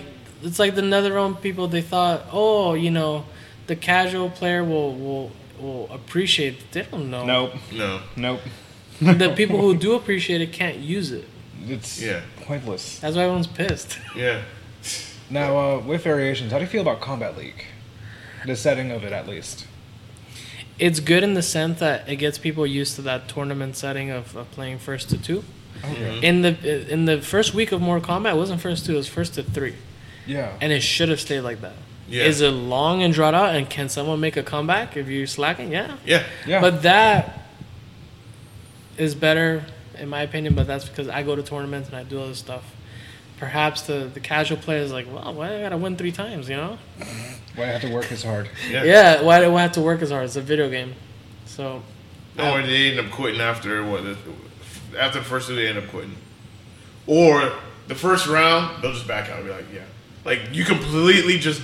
it's 0.42 0.58
like 0.58 0.74
the 0.74 0.82
NetherRealm 0.82 1.40
people. 1.40 1.68
They 1.68 1.82
thought, 1.82 2.26
oh, 2.32 2.74
you 2.74 2.90
know, 2.90 3.24
the 3.68 3.76
casual 3.76 4.28
player 4.28 4.62
will 4.64 4.92
will 4.94 5.30
will 5.60 5.88
appreciate. 5.92 6.54
It. 6.54 6.72
They 6.72 6.82
don't 6.82 7.10
know. 7.10 7.24
nope, 7.24 7.52
No. 7.72 8.00
nope. 8.16 8.40
the 9.00 9.32
people 9.36 9.60
who 9.60 9.74
do 9.76 9.94
appreciate 9.94 10.40
it 10.40 10.52
can't 10.52 10.78
use 10.78 11.10
it. 11.12 11.26
It's 11.66 12.00
Yeah. 12.02 12.20
pointless. 12.42 12.98
That's 13.00 13.16
why 13.16 13.22
everyone's 13.22 13.46
pissed. 13.46 13.98
Yeah. 14.16 14.42
Now 15.30 15.56
uh, 15.58 15.78
with 15.80 16.04
variations, 16.04 16.52
how 16.52 16.58
do 16.58 16.64
you 16.64 16.70
feel 16.70 16.82
about 16.82 17.00
Kombat 17.00 17.36
League? 17.36 17.64
The 18.46 18.56
setting 18.56 18.90
of 18.90 19.04
it, 19.04 19.12
at 19.12 19.26
least. 19.26 19.66
It's 20.78 21.00
good 21.00 21.22
in 21.22 21.34
the 21.34 21.42
sense 21.42 21.78
that 21.80 22.08
it 22.08 22.16
gets 22.16 22.36
people 22.36 22.66
used 22.66 22.96
to 22.96 23.02
that 23.02 23.28
tournament 23.28 23.76
setting 23.76 24.10
of, 24.10 24.36
of 24.36 24.50
playing 24.50 24.78
first 24.80 25.08
to 25.10 25.18
two. 25.18 25.44
Okay. 25.84 26.20
In 26.26 26.42
the 26.42 26.92
in 26.92 27.04
the 27.04 27.20
first 27.22 27.54
week 27.54 27.72
of 27.72 27.80
Mortal 27.80 28.06
Kombat, 28.16 28.32
it 28.32 28.36
wasn't 28.36 28.60
first 28.60 28.82
to 28.82 28.88
two; 28.88 28.94
it 28.94 28.96
was 28.98 29.08
first 29.08 29.34
to 29.34 29.42
three, 29.42 29.74
Yeah. 30.26 30.52
and 30.60 30.72
it 30.72 30.82
should 30.82 31.08
have 31.08 31.20
stayed 31.20 31.40
like 31.40 31.60
that. 31.62 31.74
Yeah. 32.08 32.24
Is 32.24 32.40
it 32.40 32.50
long 32.50 33.02
and 33.02 33.14
drawn 33.14 33.34
out? 33.34 33.54
And 33.54 33.68
can 33.68 33.88
someone 33.88 34.20
make 34.20 34.36
a 34.36 34.42
comeback 34.42 34.96
if 34.96 35.08
you're 35.08 35.26
slacking? 35.26 35.72
Yeah. 35.72 35.96
Yeah. 36.04 36.24
Yeah. 36.46 36.60
But 36.60 36.82
that 36.82 37.42
is 38.98 39.14
better, 39.14 39.64
in 39.98 40.08
my 40.08 40.22
opinion. 40.22 40.54
But 40.54 40.66
that's 40.66 40.88
because 40.88 41.08
I 41.08 41.22
go 41.22 41.34
to 41.34 41.42
tournaments 41.42 41.88
and 41.88 41.96
I 41.96 42.04
do 42.04 42.20
all 42.20 42.28
this 42.28 42.38
stuff. 42.38 42.64
Perhaps 43.38 43.82
the, 43.82 44.10
the 44.12 44.20
casual 44.20 44.58
player 44.58 44.80
is 44.80 44.92
like, 44.92 45.06
well, 45.12 45.34
why 45.34 45.56
I 45.56 45.60
gotta 45.60 45.76
win 45.76 45.96
three 45.96 46.12
times, 46.12 46.48
you 46.48 46.56
know? 46.56 46.78
Mm-hmm. 46.98 47.60
Why 47.60 47.64
I 47.64 47.68
have 47.68 47.82
to 47.82 47.92
work 47.92 48.10
as 48.12 48.22
hard? 48.22 48.48
Yeah. 48.68 48.84
Yeah, 48.84 49.22
why 49.22 49.40
do 49.40 49.54
I 49.54 49.62
have 49.62 49.72
to 49.72 49.80
work 49.80 50.02
as 50.02 50.10
hard? 50.10 50.24
It's 50.24 50.36
a 50.36 50.40
video 50.40 50.68
game. 50.70 50.94
So, 51.46 51.82
oh, 52.38 52.54
Or 52.54 52.62
they 52.62 52.90
end 52.90 53.00
up 53.00 53.12
quitting 53.12 53.40
after 53.40 53.84
what? 53.84 54.04
After 54.98 55.18
the 55.18 55.24
first 55.24 55.48
two, 55.48 55.56
they 55.56 55.68
end 55.68 55.78
up 55.78 55.88
quitting. 55.88 56.14
Or 57.06 57.52
the 57.88 57.94
first 57.94 58.26
round, 58.26 58.82
they'll 58.82 58.92
just 58.92 59.06
back 59.06 59.28
out 59.30 59.38
and 59.38 59.46
be 59.46 59.52
like, 59.52 59.66
yeah. 59.72 59.82
Like 60.24 60.40
you 60.52 60.64
completely 60.64 61.38
just 61.38 61.62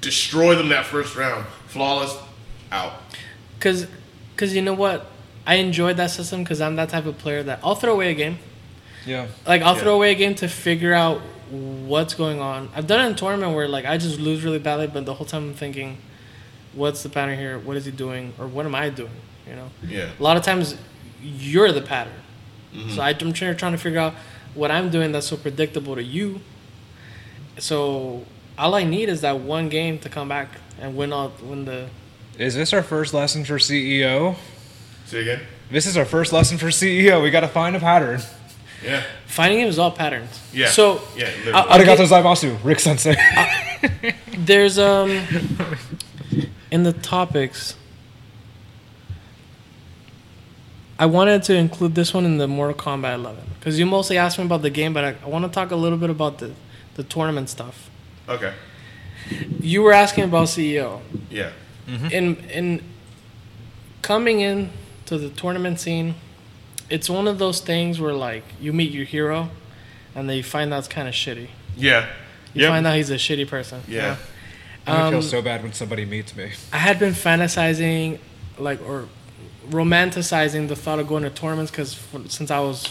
destroy 0.00 0.54
them 0.54 0.68
that 0.70 0.86
first 0.86 1.16
round, 1.16 1.46
flawless, 1.66 2.16
out. 2.72 2.92
Cause, 3.60 3.86
cause 4.36 4.52
you 4.54 4.62
know 4.62 4.74
what, 4.74 5.06
I 5.46 5.56
enjoyed 5.56 5.96
that 5.98 6.10
system 6.10 6.42
because 6.42 6.60
I'm 6.60 6.76
that 6.76 6.88
type 6.88 7.06
of 7.06 7.18
player 7.18 7.42
that 7.44 7.60
I'll 7.62 7.74
throw 7.74 7.92
away 7.92 8.10
a 8.10 8.14
game. 8.14 8.38
Yeah. 9.06 9.28
Like 9.46 9.62
I'll 9.62 9.74
Yeah. 9.76 9.82
throw 9.82 9.94
away 9.94 10.12
a 10.12 10.14
game 10.14 10.34
to 10.36 10.48
figure 10.48 10.92
out 10.92 11.20
what's 11.50 12.14
going 12.14 12.40
on. 12.40 12.68
I've 12.74 12.86
done 12.88 13.00
it 13.00 13.06
in 13.06 13.12
a 13.12 13.16
tournament 13.16 13.54
where 13.54 13.68
like 13.68 13.84
I 13.84 13.98
just 13.98 14.18
lose 14.18 14.44
really 14.44 14.58
badly, 14.58 14.88
but 14.88 15.06
the 15.06 15.14
whole 15.14 15.26
time 15.26 15.44
I'm 15.44 15.54
thinking, 15.54 15.98
what's 16.74 17.02
the 17.04 17.08
pattern 17.08 17.38
here? 17.38 17.58
What 17.58 17.76
is 17.76 17.84
he 17.84 17.92
doing, 17.92 18.34
or 18.38 18.48
what 18.48 18.66
am 18.66 18.74
I 18.74 18.90
doing? 18.90 19.10
You 19.48 19.54
know. 19.54 19.70
Yeah. 19.86 20.10
A 20.18 20.22
lot 20.22 20.36
of 20.36 20.42
times, 20.42 20.76
you're 21.22 21.70
the 21.70 21.82
pattern. 21.82 22.12
Mm-hmm. 22.74 22.90
So 22.90 23.00
I, 23.00 23.10
I'm 23.10 23.32
trying, 23.32 23.56
trying 23.56 23.72
to 23.72 23.78
figure 23.78 24.00
out 24.00 24.14
what 24.54 24.70
I'm 24.72 24.90
doing 24.90 25.12
that's 25.12 25.28
so 25.28 25.36
predictable 25.36 25.94
to 25.94 26.02
you. 26.02 26.40
So 27.58 28.24
all 28.58 28.74
I 28.74 28.84
need 28.84 29.08
is 29.08 29.20
that 29.22 29.38
one 29.40 29.68
game 29.68 29.98
to 30.00 30.08
come 30.08 30.28
back 30.28 30.48
and 30.80 30.96
win 30.96 31.12
all 31.12 31.32
win 31.42 31.64
the. 31.64 31.88
Is 32.38 32.54
this 32.54 32.72
our 32.72 32.82
first 32.82 33.14
lesson 33.14 33.44
for 33.44 33.54
CEO? 33.58 34.36
Say 35.06 35.22
again. 35.22 35.40
This 35.70 35.86
is 35.86 35.96
our 35.96 36.04
first 36.04 36.32
lesson 36.32 36.58
for 36.58 36.66
CEO. 36.66 37.22
We 37.22 37.30
got 37.30 37.40
to 37.40 37.48
find 37.48 37.74
a 37.74 37.80
pattern. 37.80 38.20
Yeah. 38.84 39.02
Finding 39.26 39.60
him 39.60 39.68
is 39.68 39.78
all 39.78 39.90
patterns. 39.90 40.40
Yeah. 40.52 40.68
So 40.68 41.00
yeah. 41.16 41.30
I- 41.46 41.50
I'll 41.62 41.78
Arigato 41.78 41.96
get- 41.96 42.10
gozaimasu, 42.10 42.58
Rick 42.62 42.80
Sensei. 42.80 43.16
There's 44.36 44.78
um 44.78 45.10
in 46.70 46.82
the 46.82 46.92
topics. 46.92 47.74
I 50.98 51.06
wanted 51.06 51.42
to 51.44 51.54
include 51.54 51.94
this 51.94 52.14
one 52.14 52.24
in 52.24 52.38
the 52.38 52.48
Mortal 52.48 52.74
Kombat 52.76 53.14
11 53.16 53.44
because 53.58 53.78
you 53.78 53.84
mostly 53.84 54.16
asked 54.16 54.38
me 54.38 54.44
about 54.44 54.62
the 54.62 54.70
game, 54.70 54.94
but 54.94 55.04
I, 55.04 55.16
I 55.22 55.28
want 55.28 55.44
to 55.44 55.50
talk 55.50 55.70
a 55.70 55.76
little 55.76 55.98
bit 55.98 56.10
about 56.10 56.38
the 56.38 56.52
the 56.94 57.02
tournament 57.02 57.48
stuff. 57.50 57.90
Okay. 58.28 58.52
You 59.60 59.82
were 59.82 59.92
asking 59.92 60.24
about 60.24 60.48
CEO 60.48 61.00
Yeah. 61.30 61.50
in 62.10 62.36
in 62.50 62.82
coming 64.02 64.40
in 64.40 64.70
to 65.06 65.18
the 65.18 65.28
tournament 65.30 65.80
scene. 65.80 66.14
It's 66.88 67.10
one 67.10 67.26
of 67.26 67.38
those 67.38 67.60
things 67.60 68.00
where 68.00 68.12
like 68.12 68.44
you 68.60 68.72
meet 68.72 68.92
your 68.92 69.04
hero, 69.04 69.50
and 70.14 70.28
then 70.28 70.36
you 70.36 70.42
find 70.42 70.72
out 70.72 70.78
it's 70.80 70.88
kind 70.88 71.08
of 71.08 71.14
shitty. 71.14 71.48
Yeah. 71.76 72.06
You 72.54 72.62
Yep. 72.62 72.70
find 72.70 72.86
out 72.86 72.96
he's 72.96 73.10
a 73.10 73.16
shitty 73.16 73.46
person. 73.48 73.82
you 73.88 73.96
Yeah. 73.96 74.02
know? 74.02 74.16
I 74.88 75.10
feel 75.10 75.16
Um, 75.18 75.22
so 75.22 75.42
bad 75.42 75.62
when 75.64 75.72
somebody 75.72 76.04
meets 76.04 76.36
me. 76.36 76.52
I 76.72 76.78
had 76.78 76.98
been 77.00 77.12
fantasizing, 77.12 78.18
like, 78.58 78.80
or 78.88 79.08
romanticizing 79.70 80.68
the 80.68 80.76
thought 80.76 81.00
of 81.00 81.08
going 81.08 81.24
to 81.24 81.30
tournaments 81.30 81.72
because 81.72 81.98
since 82.28 82.52
I 82.52 82.60
was, 82.60 82.88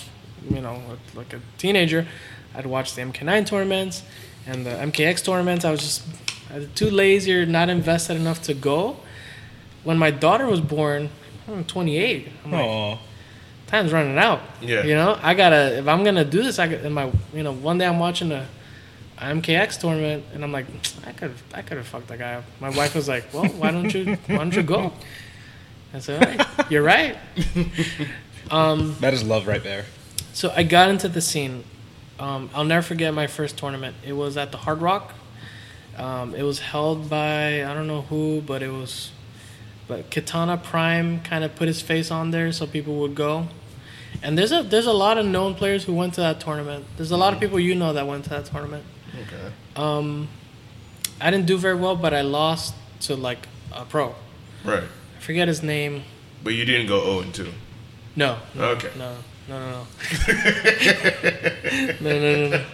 you 0.53 0.59
know, 0.61 0.81
like 1.15 1.31
a 1.33 1.39
teenager, 1.57 2.05
I'd 2.53 2.65
watch 2.65 2.93
the 2.95 3.01
MK9 3.01 3.45
tournaments 3.45 4.03
and 4.47 4.65
the 4.65 4.71
MKX 4.71 5.23
tournaments. 5.23 5.65
I 5.65 5.71
was 5.71 5.79
just 5.81 6.03
I 6.53 6.59
was 6.59 6.67
too 6.75 6.89
lazy 6.89 7.33
or 7.33 7.45
not 7.45 7.69
invested 7.69 8.15
enough 8.17 8.41
to 8.43 8.53
go. 8.53 8.97
When 9.83 9.97
my 9.97 10.11
daughter 10.11 10.45
was 10.47 10.61
born, 10.61 11.09
I'm 11.47 11.63
28. 11.63 12.27
I'm 12.45 12.51
like, 12.51 12.99
time's 13.67 13.91
running 13.93 14.17
out. 14.17 14.41
Yeah. 14.61 14.83
You 14.83 14.95
know, 14.95 15.17
I 15.21 15.33
gotta 15.35 15.77
if 15.77 15.87
I'm 15.87 16.03
gonna 16.03 16.25
do 16.25 16.41
this, 16.43 16.57
I 16.59 16.67
could. 16.67 16.83
In 16.85 16.93
my, 16.93 17.11
you 17.33 17.43
know, 17.43 17.51
one 17.53 17.77
day 17.77 17.85
I'm 17.85 17.99
watching 17.99 18.31
a, 18.31 18.47
a 19.17 19.21
MKX 19.25 19.79
tournament, 19.79 20.23
and 20.33 20.43
I'm 20.43 20.51
like, 20.51 20.65
I 21.05 21.11
could, 21.11 21.33
I 21.53 21.61
could 21.61 21.77
have 21.77 21.87
fucked 21.87 22.07
that 22.07 22.19
guy 22.19 22.33
up. 22.35 22.43
My 22.59 22.69
wife 22.69 22.95
was 22.95 23.07
like, 23.07 23.31
Well, 23.33 23.45
why 23.45 23.71
don't 23.71 23.93
you, 23.93 24.15
why 24.27 24.37
don't 24.37 24.55
you 24.55 24.63
go? 24.63 24.91
I 25.93 25.99
said, 25.99 26.21
All 26.23 26.45
right, 26.45 26.71
you're 26.71 26.83
right. 26.83 27.17
Um, 28.51 28.95
That 28.99 29.13
is 29.15 29.23
love 29.23 29.47
right 29.47 29.63
there. 29.63 29.85
so 30.33 30.51
I 30.55 30.61
got 30.63 30.89
into 30.89 31.07
the 31.07 31.19
scene. 31.21 31.63
Um, 32.20 32.49
I'll 32.53 32.63
never 32.63 32.82
forget 32.82 33.13
my 33.13 33.28
first 33.28 33.57
tournament. 33.57 33.95
It 34.05 34.13
was 34.13 34.38
at 34.38 34.51
the 34.51 34.57
Hard 34.57 34.82
Rock. 34.82 35.13
Um, 35.97 36.36
it 36.36 36.43
was 36.43 36.59
held 36.59 37.09
by 37.09 37.63
I 37.66 37.74
don't 37.74 37.88
know 37.88 38.01
who, 38.01 38.41
but 38.41 38.61
it 38.61 38.72
was, 38.72 39.11
but 39.88 40.11
Katana 40.11 40.57
Prime 40.57 41.22
kind 41.22 41.43
of 41.43 41.55
put 41.55 41.68
his 41.68 41.82
face 41.82 42.11
on 42.11 42.32
there 42.32 42.51
so 42.51 42.68
people 42.68 42.95
would 42.97 43.16
go. 43.16 43.47
And 44.22 44.38
there's 44.38 44.51
a 44.51 44.63
there's 44.63 44.86
a 44.86 44.93
lot 44.93 45.18
of 45.18 45.26
known 45.26 45.55
players 45.55 45.84
who 45.84 45.93
went 45.93 46.13
to 46.16 46.22
that 46.22 46.39
tournament. 46.39 46.86
There's 46.97 47.11
a 47.11 47.18
lot 47.18 47.34
of 47.34 47.39
people 47.39 47.59
you 47.59 47.76
know 47.76 47.93
that 47.93 48.07
went 48.07 48.24
to 48.26 48.30
that 48.32 48.45
tournament. 48.45 48.84
Okay. 49.13 49.51
Um, 49.76 50.28
I 51.20 51.32
didn't 51.32 51.45
do 51.45 51.57
very 51.57 51.76
well, 51.76 51.95
but 51.95 52.13
I 52.13 52.22
lost 52.22 52.76
to 53.01 53.16
like 53.16 53.47
a 53.72 53.86
pro. 53.86 54.16
Right. 54.63 54.84
I 54.84 55.20
forget 55.20 55.47
his 55.47 55.63
name. 55.63 56.03
But 56.43 56.53
you 56.53 56.66
didn't 56.66 56.88
go 56.88 57.03
0 57.03 57.20
and 57.22 57.34
2. 57.34 57.51
No. 58.16 58.38
no 58.53 58.63
Okay. 58.72 58.91
No. 58.97 59.16
No. 59.47 59.59
No. 59.59 59.69
No. 59.71 59.85
no. 62.01 62.19
No. 62.19 62.19
No. 62.19 62.49
No. 62.49 62.65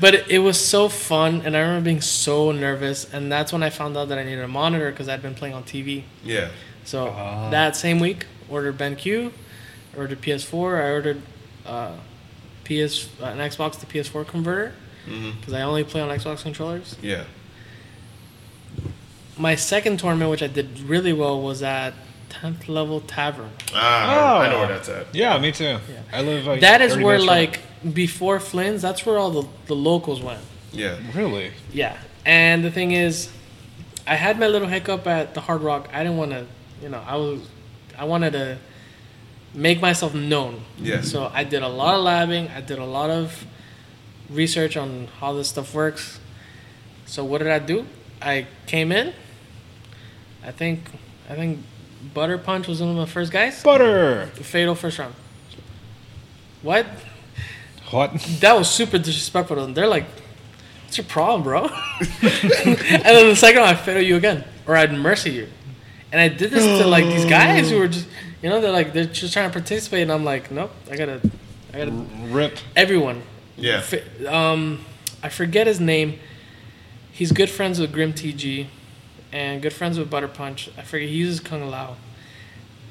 But 0.00 0.14
it, 0.14 0.28
it 0.28 0.38
was 0.40 0.58
so 0.64 0.88
fun, 0.88 1.42
and 1.44 1.56
I 1.56 1.60
remember 1.60 1.84
being 1.84 2.00
so 2.00 2.50
nervous, 2.52 3.12
and 3.12 3.30
that's 3.30 3.52
when 3.52 3.62
I 3.62 3.70
found 3.70 3.96
out 3.96 4.08
that 4.08 4.18
I 4.18 4.24
needed 4.24 4.42
a 4.44 4.48
monitor 4.48 4.90
because 4.90 5.08
I'd 5.08 5.22
been 5.22 5.34
playing 5.34 5.54
on 5.54 5.62
TV. 5.64 6.02
Yeah. 6.24 6.48
So 6.84 7.08
Ah. 7.16 7.50
that 7.50 7.76
same 7.76 7.98
week, 8.00 8.26
ordered 8.48 8.76
BenQ, 8.78 9.32
ordered 9.96 10.20
PS4. 10.20 10.82
I 10.84 10.90
ordered 10.90 11.22
uh, 11.64 11.92
PS 12.64 13.08
uh, 13.22 13.26
an 13.26 13.38
Xbox 13.38 13.78
to 13.80 13.86
PS4 13.86 14.26
converter 14.26 14.72
Mm-hmm. 15.06 15.38
because 15.38 15.54
I 15.54 15.62
only 15.62 15.84
play 15.84 16.00
on 16.00 16.08
Xbox 16.08 16.42
controllers. 16.42 16.96
Yeah. 17.00 17.22
My 19.38 19.54
second 19.54 19.98
tournament, 20.00 20.32
which 20.32 20.42
I 20.42 20.48
did 20.48 20.80
really 20.80 21.12
well, 21.12 21.40
was 21.40 21.62
at 21.62 21.94
10th 22.30 22.68
level 22.68 23.00
tavern. 23.00 23.50
Ah, 23.74 24.40
I 24.40 24.48
know 24.48 24.56
Oh. 24.56 24.58
where 24.60 24.68
that's 24.68 24.88
at. 24.88 25.14
Yeah, 25.14 25.38
me 25.38 25.52
too. 25.52 25.64
Yeah. 25.64 25.78
I 26.12 26.22
live. 26.22 26.46
Uh, 26.48 26.56
That 26.56 26.80
is 26.82 26.94
where 26.96 27.18
minutes 27.18 27.24
from- 27.24 27.34
like 27.34 27.94
before 27.94 28.40
Flynn's, 28.40 28.82
that's 28.82 29.04
where 29.06 29.16
all 29.18 29.30
the, 29.30 29.48
the 29.66 29.74
locals 29.76 30.20
went. 30.22 30.40
Yeah. 30.72 30.96
Really? 31.14 31.52
Yeah. 31.72 31.96
And 32.24 32.64
the 32.64 32.70
thing 32.70 32.92
is, 32.92 33.30
I 34.06 34.14
had 34.16 34.38
my 34.38 34.46
little 34.48 34.68
hiccup 34.68 35.06
at 35.06 35.34
the 35.34 35.40
Hard 35.40 35.62
Rock. 35.62 35.88
I 35.92 36.02
didn't 36.02 36.16
want 36.18 36.32
to, 36.32 36.46
you 36.82 36.88
know, 36.88 37.02
I 37.06 37.16
was, 37.16 37.40
I 37.98 38.04
wanted 38.04 38.32
to 38.32 38.58
make 39.54 39.80
myself 39.80 40.14
known. 40.14 40.62
Yeah. 40.78 41.00
So 41.02 41.30
I 41.32 41.44
did 41.44 41.62
a 41.62 41.68
lot 41.68 41.94
of 41.94 42.04
labbing. 42.04 42.54
I 42.54 42.60
did 42.60 42.78
a 42.78 42.84
lot 42.84 43.10
of 43.10 43.46
research 44.28 44.76
on 44.76 45.08
how 45.20 45.32
this 45.32 45.48
stuff 45.48 45.72
works. 45.74 46.18
So 47.06 47.24
what 47.24 47.38
did 47.38 47.48
I 47.48 47.58
do? 47.60 47.86
I 48.20 48.46
came 48.66 48.90
in. 48.92 49.12
I 50.44 50.50
think, 50.50 50.90
I 51.30 51.34
think 51.34 51.60
Butter 52.14 52.38
Punch 52.38 52.66
was 52.68 52.80
one 52.80 52.90
of 52.90 52.96
the 52.96 53.06
first 53.06 53.32
guys. 53.32 53.62
Butter. 53.62 54.26
Fatal 54.34 54.74
first 54.74 54.98
round. 54.98 55.14
What? 56.62 56.86
What? 57.90 58.12
That 58.40 58.56
was 58.56 58.68
super 58.70 58.98
disrespectful 58.98 59.56
to 59.56 59.62
them. 59.62 59.74
They're 59.74 59.86
like, 59.86 60.06
"What's 60.84 60.98
your 60.98 61.06
problem, 61.06 61.42
bro?" 61.42 61.64
and 62.00 63.04
then 63.04 63.28
the 63.28 63.36
second 63.36 63.60
one, 63.60 63.70
I 63.70 63.74
fatal 63.74 64.02
you 64.02 64.16
again, 64.16 64.44
or 64.66 64.76
I'd 64.76 64.92
mercy 64.92 65.30
you. 65.30 65.48
And 66.12 66.20
I 66.20 66.28
did 66.28 66.50
this 66.50 66.64
to 66.80 66.86
like 66.86 67.04
these 67.04 67.24
guys 67.24 67.70
who 67.70 67.78
were 67.78 67.88
just, 67.88 68.08
you 68.42 68.48
know, 68.48 68.60
they're 68.60 68.72
like 68.72 68.92
they're 68.92 69.04
just 69.04 69.32
trying 69.32 69.48
to 69.48 69.52
participate, 69.52 70.02
and 70.02 70.12
I'm 70.12 70.24
like, 70.24 70.50
nope, 70.50 70.72
I 70.90 70.96
gotta, 70.96 71.20
I 71.72 71.78
gotta. 71.78 71.90
Rip. 72.28 72.58
Everyone, 72.74 73.22
Yeah. 73.56 73.84
Um, 74.28 74.84
I 75.22 75.28
forget 75.28 75.66
his 75.66 75.80
name. 75.80 76.18
He's 77.12 77.32
good 77.32 77.48
friends 77.50 77.80
with 77.80 77.92
Grim 77.92 78.12
TG, 78.12 78.66
and 79.36 79.60
good 79.60 79.72
friends 79.72 79.98
with 79.98 80.10
Butter 80.10 80.28
Punch. 80.28 80.70
I 80.78 80.82
forget 80.82 81.08
he 81.08 81.14
uses 81.16 81.40
Kung 81.40 81.68
Lao. 81.68 81.96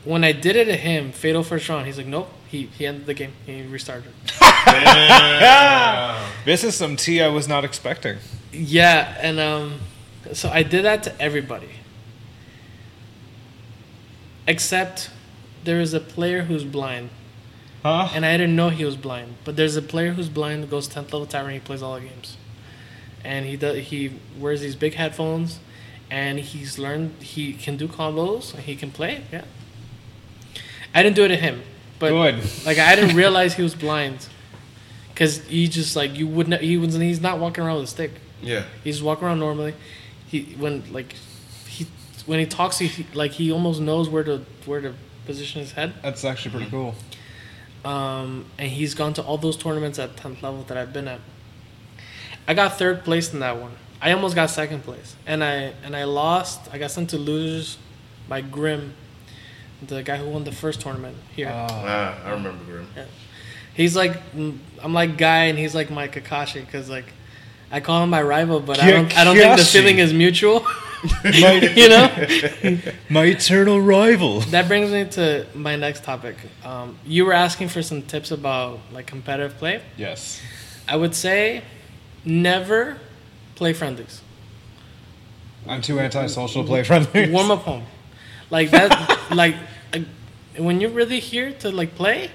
When 0.03 0.23
I 0.23 0.31
did 0.31 0.55
it 0.55 0.65
to 0.65 0.75
him, 0.75 1.11
fatal 1.11 1.41
first 1.43 1.67
round, 1.67 1.87
he's 1.87 1.97
like, 1.97 2.05
nope. 2.05 2.29
He 2.47 2.67
he 2.77 2.85
ended 2.85 3.07
the 3.07 3.15
game. 3.15 3.33
He 3.45 3.63
restarted. 3.63 4.11
This 6.45 6.63
is 6.63 6.75
some 6.75 6.95
tea 6.95 7.21
I 7.23 7.27
was 7.29 7.47
not 7.47 7.65
expecting. 7.65 8.17
Yeah, 8.51 9.17
and 9.19 9.39
um, 9.39 9.79
so 10.33 10.49
I 10.49 10.61
did 10.61 10.85
that 10.85 11.01
to 11.03 11.19
everybody. 11.21 11.69
Except 14.47 15.09
there 15.63 15.81
is 15.81 15.93
a 15.95 15.99
player 15.99 16.43
who's 16.43 16.63
blind, 16.63 17.09
Huh? 17.81 18.09
and 18.13 18.23
I 18.25 18.37
didn't 18.37 18.55
know 18.55 18.69
he 18.69 18.85
was 18.85 18.95
blind. 18.95 19.35
But 19.43 19.55
there's 19.55 19.75
a 19.75 19.81
player 19.81 20.11
who's 20.13 20.29
blind 20.29 20.69
goes 20.69 20.87
10th 20.87 21.11
level 21.13 21.25
tavern. 21.25 21.53
He 21.53 21.59
plays 21.59 21.81
all 21.81 21.95
the 21.95 22.01
games, 22.01 22.37
and 23.23 23.47
he 23.47 23.57
does. 23.57 23.85
He 23.87 24.11
wears 24.39 24.61
these 24.61 24.75
big 24.75 24.93
headphones, 24.93 25.59
and 26.09 26.39
he's 26.39 26.77
learned 26.77 27.21
he 27.21 27.53
can 27.53 27.77
do 27.77 27.87
combos. 27.87 28.53
and 28.53 28.63
He 28.63 28.75
can 28.75 28.91
play. 28.91 29.23
Yeah. 29.31 29.45
I 30.93 31.03
didn't 31.03 31.15
do 31.15 31.25
it 31.25 31.29
to 31.29 31.35
him, 31.35 31.61
but 31.99 32.09
Good. 32.09 32.43
like 32.65 32.77
I 32.77 32.95
didn't 32.95 33.15
realize 33.23 33.53
he 33.55 33.63
was 33.63 33.75
blind, 33.75 34.27
because 35.09 35.45
he 35.47 35.67
just 35.67 35.95
like 35.95 36.15
you 36.17 36.27
wouldn't. 36.27 36.61
He 36.61 36.77
was. 36.77 36.93
He's 36.95 37.19
not 37.21 37.39
walking 37.39 37.63
around 37.65 37.75
with 37.75 37.85
a 37.85 37.87
stick. 37.87 38.11
Yeah. 38.41 38.63
He's 38.83 39.01
walking 39.03 39.25
around 39.27 39.39
normally. 39.39 39.73
He 40.27 40.39
he 40.41 40.55
when 40.55 40.83
like 40.93 41.15
he 41.67 41.85
when 42.25 42.39
he 42.39 42.45
talks, 42.45 42.77
he 42.79 43.05
like 43.13 43.31
he 43.31 43.51
almost 43.51 43.81
knows 43.81 44.07
where 44.09 44.23
to 44.23 44.45
where 44.65 44.79
to 44.81 44.93
position 45.25 45.59
his 45.61 45.73
head. 45.73 45.93
That's 46.01 46.23
actually 46.23 46.51
pretty 46.51 46.69
cool. 46.71 46.95
Um, 47.83 48.45
and 48.57 48.71
he's 48.71 48.93
gone 48.95 49.13
to 49.13 49.21
all 49.21 49.37
those 49.37 49.57
tournaments 49.57 49.99
at 49.99 50.15
tenth 50.17 50.41
level 50.41 50.63
that 50.63 50.77
I've 50.77 50.91
been 50.93 51.07
at. 51.07 51.19
I 52.47 52.53
got 52.53 52.77
third 52.77 53.03
place 53.03 53.33
in 53.33 53.39
that 53.39 53.59
one. 53.59 53.73
I 54.05 54.11
almost 54.11 54.35
got 54.35 54.51
second 54.51 54.83
place, 54.83 55.15
and 55.25 55.43
I 55.43 55.73
and 55.83 55.95
I 55.95 56.03
lost. 56.03 56.61
I 56.71 56.77
got 56.77 56.91
sent 56.91 57.09
to 57.09 57.17
losers 57.17 57.79
by 58.29 58.41
Grim, 58.41 58.93
the 59.81 60.03
guy 60.03 60.17
who 60.17 60.29
won 60.29 60.43
the 60.43 60.51
first 60.51 60.79
tournament 60.79 61.17
here. 61.35 61.47
Uh, 61.47 61.67
Ah, 61.71 62.23
I 62.23 62.29
remember 62.29 62.63
Grim. 62.65 62.87
He's 63.73 63.95
like 63.95 64.21
I'm 64.83 64.93
like 64.93 65.17
Guy, 65.17 65.45
and 65.45 65.57
he's 65.57 65.73
like 65.73 65.89
my 65.89 66.07
Kakashi 66.07 66.63
because 66.63 66.87
like 66.87 67.05
I 67.71 67.79
call 67.79 68.03
him 68.03 68.11
my 68.11 68.21
rival, 68.21 68.59
but 68.59 68.79
I 68.79 68.91
don't 68.91 69.17
I 69.17 69.23
don't 69.23 69.35
think 69.35 69.57
the 69.57 69.65
feeling 69.65 69.97
is 69.97 70.13
mutual. 70.13 70.59
my, 71.23 71.53
you 71.75 71.89
know. 71.89 72.91
my 73.09 73.25
eternal 73.25 73.81
rival. 73.81 74.41
That 74.41 74.67
brings 74.67 74.91
me 74.91 75.05
to 75.17 75.47
my 75.55 75.77
next 75.77 76.03
topic. 76.03 76.35
Um, 76.63 76.99
you 77.07 77.25
were 77.25 77.33
asking 77.33 77.69
for 77.69 77.81
some 77.81 78.03
tips 78.03 78.29
about 78.29 78.81
like 78.91 79.07
competitive 79.07 79.57
play. 79.57 79.81
Yes. 79.97 80.39
I 80.87 80.95
would 80.95 81.15
say 81.15 81.63
never 82.23 82.99
play 83.55 83.73
friendlies. 83.73 84.21
I'm 85.67 85.81
too 85.81 85.99
antisocial 85.99 86.63
to 86.63 86.67
play 86.67 86.83
friendly. 86.83 87.31
Warm 87.31 87.51
up 87.51 87.61
home, 87.61 87.83
like 88.49 88.69
that. 88.71 89.27
like 89.31 89.55
uh, 89.93 89.99
when 90.57 90.79
you're 90.81 90.91
really 90.91 91.19
here 91.19 91.51
to 91.53 91.71
like 91.71 91.95
play, 91.95 92.29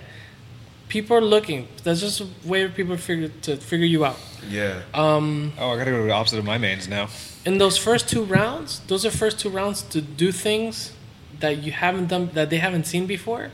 people 0.89 1.17
are 1.17 1.21
looking. 1.21 1.69
That's 1.85 2.01
just 2.01 2.21
a 2.21 2.27
way 2.45 2.67
for 2.67 2.73
people 2.73 2.97
figure 2.97 3.29
to 3.43 3.57
figure 3.57 3.87
you 3.87 4.05
out. 4.05 4.17
Yeah. 4.49 4.83
Um, 4.95 5.53
Oh, 5.59 5.71
I 5.71 5.77
gotta 5.79 5.91
go 5.93 5.99
to 5.99 6.03
the 6.05 6.13
opposite 6.13 6.39
of 6.39 6.45
my 6.45 6.59
mains 6.59 6.89
now. 6.89 7.09
in 7.45 7.59
those 7.59 7.77
first 7.79 8.09
two 8.09 8.25
rounds, 8.25 8.81
those 8.89 9.07
are 9.07 9.11
first 9.11 9.39
two 9.39 9.49
rounds 9.51 9.83
to 9.83 10.01
do 10.01 10.33
things 10.33 10.93
that 11.39 11.59
you 11.59 11.73
haven't 11.73 12.09
done 12.09 12.31
that 12.35 12.51
they 12.51 12.59
haven't 12.59 12.85
seen 12.87 13.07
before. 13.07 13.51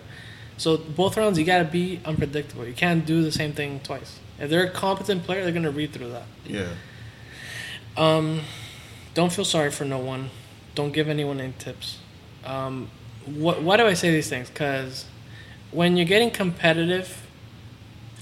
So 0.56 0.78
both 0.78 1.18
rounds 1.18 1.38
you 1.38 1.44
gotta 1.44 1.64
be 1.68 2.00
unpredictable. 2.06 2.66
You 2.66 2.72
can't 2.72 3.04
do 3.04 3.22
the 3.22 3.30
same 3.32 3.52
thing 3.52 3.80
twice. 3.80 4.18
If 4.38 4.48
they're 4.48 4.64
a 4.66 4.70
competent 4.70 5.24
player, 5.24 5.42
they're 5.44 5.52
gonna 5.52 5.70
read 5.70 5.92
through 5.92 6.10
that. 6.12 6.24
Yeah. 6.46 6.68
Um, 7.96 8.42
don't 9.14 9.32
feel 9.32 9.44
sorry 9.44 9.70
for 9.70 9.84
no 9.84 9.98
one. 9.98 10.30
Don't 10.74 10.92
give 10.92 11.08
anyone 11.08 11.40
any 11.40 11.54
tips. 11.58 11.98
Um, 12.44 12.90
what, 13.24 13.62
why 13.62 13.76
do 13.76 13.86
I 13.86 13.94
say 13.94 14.10
these 14.10 14.28
things? 14.28 14.48
Because 14.48 15.06
when 15.70 15.96
you're 15.96 16.06
getting 16.06 16.30
competitive, 16.30 17.26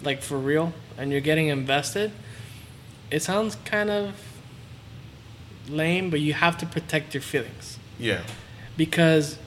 like 0.02 0.22
for 0.22 0.38
real, 0.38 0.72
and 0.96 1.10
you're 1.10 1.20
getting 1.20 1.48
invested, 1.48 2.12
it 3.10 3.22
sounds 3.22 3.56
kind 3.64 3.90
of 3.90 4.14
lame, 5.68 6.10
but 6.10 6.20
you 6.20 6.32
have 6.34 6.56
to 6.58 6.66
protect 6.66 7.14
your 7.14 7.22
feelings. 7.22 7.78
Yeah. 7.98 8.22
Because 8.76 9.38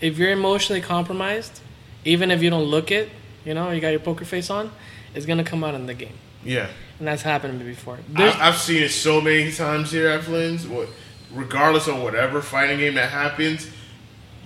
if 0.00 0.18
you're 0.18 0.30
emotionally 0.30 0.80
compromised, 0.80 1.60
even 2.04 2.30
if 2.30 2.42
you 2.42 2.50
don't 2.50 2.64
look 2.64 2.90
it, 2.90 3.10
you 3.44 3.54
know, 3.54 3.70
you 3.70 3.80
got 3.80 3.90
your 3.90 4.00
poker 4.00 4.24
face 4.24 4.50
on, 4.50 4.70
it's 5.14 5.26
going 5.26 5.38
to 5.38 5.44
come 5.44 5.64
out 5.64 5.74
in 5.74 5.86
the 5.86 5.94
game. 5.94 6.14
Yeah. 6.44 6.68
And 6.98 7.08
that's 7.08 7.22
happened 7.22 7.58
to 7.58 7.64
me 7.64 7.72
before. 7.72 7.98
There's- 8.08 8.34
I, 8.36 8.48
I've 8.48 8.56
seen 8.56 8.82
it 8.82 8.90
so 8.90 9.20
many 9.20 9.52
times 9.52 9.90
here 9.90 10.08
at 10.08 10.22
Flynn's. 10.24 10.66
What, 10.66 10.88
regardless 11.32 11.86
of 11.88 12.00
whatever 12.02 12.40
fighting 12.40 12.78
game 12.78 12.94
that 12.94 13.10
happens, 13.10 13.68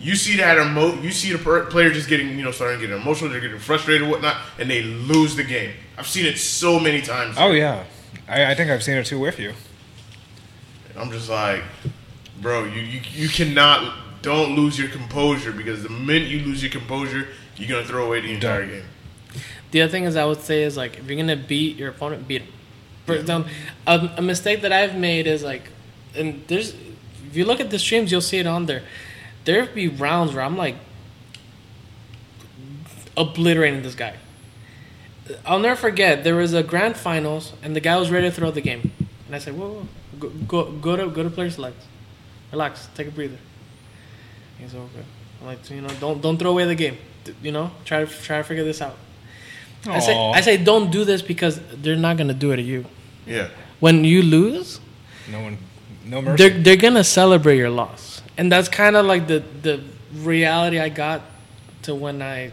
you 0.01 0.17
see 0.17 0.37
that 0.39 0.57
emo- 0.59 1.01
you 1.01 1.11
see 1.13 1.31
the 1.33 1.39
per- 1.39 1.67
player 1.67 1.91
just 1.91 2.09
getting, 2.09 2.37
you 2.39 2.43
know, 2.45 2.51
starting 2.51 2.81
to 2.81 2.87
get 2.87 2.97
emotional, 2.97 3.31
they're 3.31 3.41
getting 3.41 3.59
frustrated, 3.59 4.09
whatnot, 4.09 4.37
and 4.59 4.69
they 4.71 4.83
lose 4.83 5.37
the 5.37 5.45
game. 5.45 5.73
I've 5.99 6.09
seen 6.09 6.27
it 6.27 6.39
so 6.39 6.81
many 6.81 7.03
times. 7.03 7.37
Oh 7.39 7.51
yeah, 7.53 7.85
I, 8.27 8.47
I 8.53 8.55
think 8.55 8.71
I've 8.71 8.83
seen 8.83 8.97
it 8.97 9.05
too 9.07 9.21
with 9.21 9.39
you. 9.39 9.53
I'm 10.97 11.11
just 11.11 11.29
like, 11.31 11.63
bro, 12.41 12.65
you, 12.65 12.81
you 12.81 13.01
you 13.13 13.29
cannot 13.29 13.95
don't 14.23 14.55
lose 14.57 14.79
your 14.79 14.89
composure 14.89 15.53
because 15.53 15.83
the 15.83 15.89
minute 15.89 16.29
you 16.29 16.41
lose 16.41 16.63
your 16.63 16.73
composure, 16.73 17.29
you're 17.57 17.69
gonna 17.69 17.87
throw 17.87 18.07
away 18.07 18.21
the 18.23 18.33
entire 18.33 18.67
game. 18.67 18.85
The 19.71 19.83
other 19.83 19.91
thing 19.91 20.05
is 20.05 20.16
I 20.16 20.25
would 20.25 20.41
say 20.41 20.62
is 20.62 20.77
like 20.77 20.99
if 20.99 21.07
you're 21.07 21.16
gonna 21.16 21.37
beat 21.37 21.77
your 21.77 21.91
opponent, 21.91 22.27
beat 22.27 22.43
him. 22.43 22.49
For 23.07 23.14
example, 23.14 23.51
a, 23.87 24.11
a 24.18 24.23
mistake 24.23 24.62
that 24.62 24.73
I've 24.73 24.97
made 24.97 25.27
is 25.27 25.43
like, 25.43 25.71
and 26.14 26.45
there's 26.49 26.75
if 27.31 27.37
you 27.37 27.45
look 27.45 27.61
at 27.61 27.71
the 27.71 27.79
streams, 27.79 28.11
you'll 28.11 28.21
see 28.21 28.39
it 28.39 28.47
on 28.47 28.66
there. 28.66 28.83
There 29.45 29.66
be 29.66 29.89
rounds 29.89 30.35
where 30.35 30.45
I'm 30.45 30.57
like 30.57 30.77
obliterating 33.16 33.83
this 33.83 33.95
guy. 33.95 34.14
I'll 35.47 35.61
never 35.61 35.77
forget 35.77 36.25
there 36.25 36.35
was 36.35 36.53
a 36.53 36.62
grand 36.62 36.97
finals 36.97 37.53
and 37.62 37.77
the 37.77 37.81
guy 37.81 37.97
was 37.97 38.11
ready 38.11 38.29
to 38.29 38.35
throw 38.35 38.51
the 38.51 38.61
game, 38.61 38.93
and 39.27 39.37
I 39.37 39.39
said, 39.39 39.57
"Whoa, 39.57 39.68
whoa 39.68 39.89
go, 40.18 40.29
go 40.29 40.73
go 40.73 40.97
to 40.97 41.09
go 41.09 41.23
to 41.23 41.31
player 41.31 41.51
select, 41.51 41.83
relax, 42.51 42.89
take 42.95 43.09
a 43.09 43.11
breather." 43.11 43.39
He's 44.59 44.75
okay. 44.75 45.05
I'm 45.41 45.47
like, 45.47 45.71
you 45.71 45.81
know, 45.81 45.89
don't 46.01 46.21
don't 46.21 46.37
throw 46.37 46.51
away 46.51 46.66
the 46.66 46.75
game. 46.75 46.99
You 47.43 47.53
know, 47.53 47.71
try 47.85 48.05
to 48.05 48.23
try 48.23 48.39
to 48.39 48.45
figure 48.45 48.64
this 48.64 48.83
out. 48.83 48.97
I 49.87 49.99
say, 50.01 50.14
I 50.14 50.41
say, 50.43 50.57
don't 50.59 50.91
do 50.91 51.05
this 51.05 51.22
because 51.22 51.61
they're 51.83 51.97
not 51.97 52.16
gonna 52.16 52.35
do 52.35 52.51
it 52.53 52.57
to 52.57 52.62
you. 52.62 52.85
Yeah. 53.26 53.49
When 53.81 54.05
you 54.05 54.22
lose, 54.22 54.81
No 55.31 55.41
one, 55.41 55.59
no 56.05 56.20
mercy. 56.20 56.37
they're 56.49 56.62
they're 56.62 56.76
gonna 56.76 57.05
celebrate 57.05 57.57
your 57.57 57.70
loss, 57.70 58.20
and 58.37 58.53
that's 58.53 58.68
kind 58.68 58.97
of 58.97 59.07
like 59.07 59.26
the 59.26 59.43
the 59.62 59.81
reality 60.14 60.78
I 60.78 60.89
got 60.91 61.22
to 61.83 61.95
when 61.95 62.20
I 62.20 62.53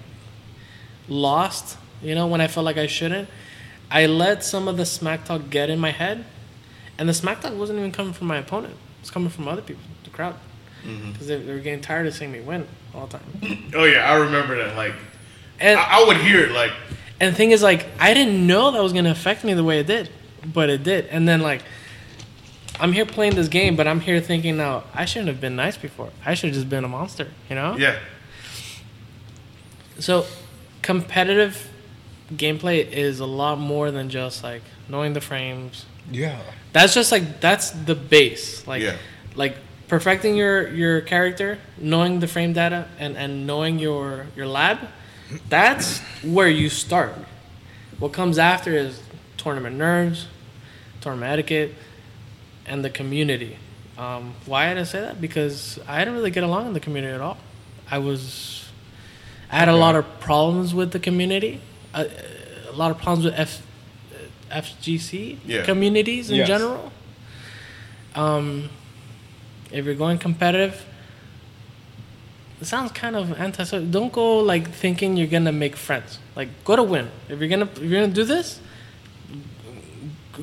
lost. 1.10 1.78
You 2.02 2.16
know, 2.16 2.28
when 2.28 2.42
I 2.42 2.48
felt 2.48 2.64
like 2.66 2.78
I 2.78 2.88
shouldn't, 2.88 3.28
I 3.90 4.06
let 4.06 4.44
some 4.44 4.68
of 4.68 4.78
the 4.78 4.86
smack 4.86 5.26
talk 5.26 5.50
get 5.50 5.70
in 5.70 5.80
my 5.80 5.92
head, 5.92 6.24
and 6.98 7.10
the 7.10 7.14
smack 7.14 7.42
talk 7.42 7.58
wasn't 7.58 7.80
even 7.80 7.92
coming 7.92 8.14
from 8.14 8.28
my 8.28 8.38
opponent. 8.38 8.76
It's 9.02 9.10
coming 9.10 9.30
from 9.30 9.48
other 9.48 9.62
people, 9.62 9.84
the 10.04 10.12
crowd, 10.12 10.36
mm-hmm. 10.86 11.12
because 11.12 11.28
they, 11.28 11.38
they 11.38 11.54
were 11.54 11.60
getting 11.60 11.82
tired 11.82 12.08
of 12.08 12.14
seeing 12.14 12.32
me 12.32 12.40
win 12.40 12.68
all 12.94 13.08
the 13.08 13.18
time. 13.18 13.72
Oh 13.76 13.84
yeah, 13.84 14.10
I 14.10 14.16
remember 14.16 14.58
that. 14.64 14.76
Like, 14.76 14.94
And 15.60 15.80
I, 15.80 16.02
I 16.02 16.08
would 16.08 16.18
hear 16.18 16.46
it. 16.46 16.52
Like, 16.52 16.72
And 17.20 17.34
the 17.34 17.38
thing 17.38 17.52
is, 17.52 17.64
like, 17.64 17.86
I 18.00 18.14
didn't 18.14 18.46
know 18.46 18.72
that 18.72 18.82
was 18.84 18.94
gonna 18.94 19.12
affect 19.12 19.44
me 19.44 19.54
the 19.54 19.64
way 19.64 19.80
it 19.80 19.88
did, 19.88 20.10
but 20.54 20.70
it 20.70 20.84
did. 20.84 21.08
And 21.08 21.28
then, 21.28 21.42
like, 21.42 21.64
I'm 22.80 22.94
here 22.94 23.06
playing 23.08 23.34
this 23.36 23.48
game, 23.48 23.76
but 23.76 23.88
I'm 23.88 24.00
here 24.02 24.20
thinking 24.22 24.58
now 24.58 24.84
I 24.94 25.06
shouldn't 25.06 25.30
have 25.30 25.42
been 25.42 25.56
nice 25.56 25.78
before. 25.78 26.12
I 26.26 26.36
should 26.36 26.50
have 26.50 26.54
just 26.56 26.70
been 26.70 26.84
a 26.84 26.88
monster, 26.88 27.28
you 27.50 27.56
know? 27.56 27.76
yeah, 27.76 27.96
So, 30.00 30.26
competitive 30.82 31.70
gameplay 32.34 32.88
is 32.90 33.20
a 33.20 33.26
lot 33.26 33.58
more 33.58 33.90
than 33.90 34.10
just 34.10 34.44
like 34.44 34.62
knowing 34.90 35.14
the 35.14 35.22
frames. 35.22 35.86
yeah. 36.12 36.40
That's 36.74 36.94
just 36.94 37.12
like 37.12 37.40
that's 37.42 37.72
the 37.72 37.96
base. 37.96 38.68
Like, 38.68 38.84
Yeah. 38.84 38.98
like 39.34 39.58
perfecting 39.88 40.36
your 40.36 40.68
your 40.70 41.02
character, 41.02 41.58
knowing 41.80 42.20
the 42.20 42.28
frame 42.28 42.54
data, 42.54 42.86
and 43.00 43.18
and 43.18 43.48
knowing 43.48 43.80
your 43.80 44.28
your 44.36 44.46
lab. 44.46 44.78
That's 45.50 46.00
where 46.24 46.48
you 46.48 46.70
start. 46.70 47.14
What 48.00 48.14
comes 48.14 48.38
after 48.38 48.72
is 48.72 49.02
tournament 49.38 49.76
nerves, 49.76 50.28
tournament 51.02 51.32
etiquette, 51.32 51.74
and 52.66 52.84
the 52.84 52.90
community. 52.90 53.58
Um, 53.98 54.36
why 54.46 54.70
did 54.70 54.78
I 54.80 54.84
say 54.84 55.02
that? 55.02 55.20
Because 55.20 55.80
I 55.88 56.00
didn't 56.00 56.14
really 56.16 56.32
get 56.32 56.44
along 56.44 56.68
in 56.68 56.74
the 56.74 56.80
community 56.80 57.14
at 57.14 57.22
all. 57.22 57.38
I 57.90 57.98
was, 57.98 58.68
I 59.52 59.56
had 59.58 59.70
a 59.70 59.76
lot 59.76 59.96
of 59.96 60.20
problems 60.20 60.74
with 60.74 60.92
the 60.92 61.00
community, 61.00 61.62
a, 61.94 62.08
a 62.70 62.74
lot 62.74 62.92
of 62.92 62.98
problems 63.00 63.26
with 63.26 63.34
F, 63.36 63.62
FGC 64.52 65.38
Yeah. 65.46 65.64
communities 65.64 66.30
in 66.30 66.38
Yes. 66.38 66.48
general. 66.48 66.92
Um, 68.16 68.70
if 69.72 69.86
you're 69.86 69.96
going 69.96 70.18
competitive, 70.18 70.86
it 72.62 72.66
sounds 72.66 72.92
kind 72.92 73.16
of 73.16 73.34
anti. 73.40 73.64
So 73.64 73.84
don't 73.84 74.12
go 74.12 74.40
like 74.40 74.70
thinking 74.72 75.16
you're 75.18 75.28
gonna 75.28 75.52
make 75.52 75.76
friends. 75.76 76.20
Like 76.36 76.50
go 76.66 76.76
to 76.76 76.84
win. 76.84 77.10
If 77.30 77.40
you're 77.40 77.50
gonna 77.50 77.66
if 77.76 77.80
you're 77.80 78.02
gonna 78.02 78.14
do 78.14 78.24
this, 78.24 78.60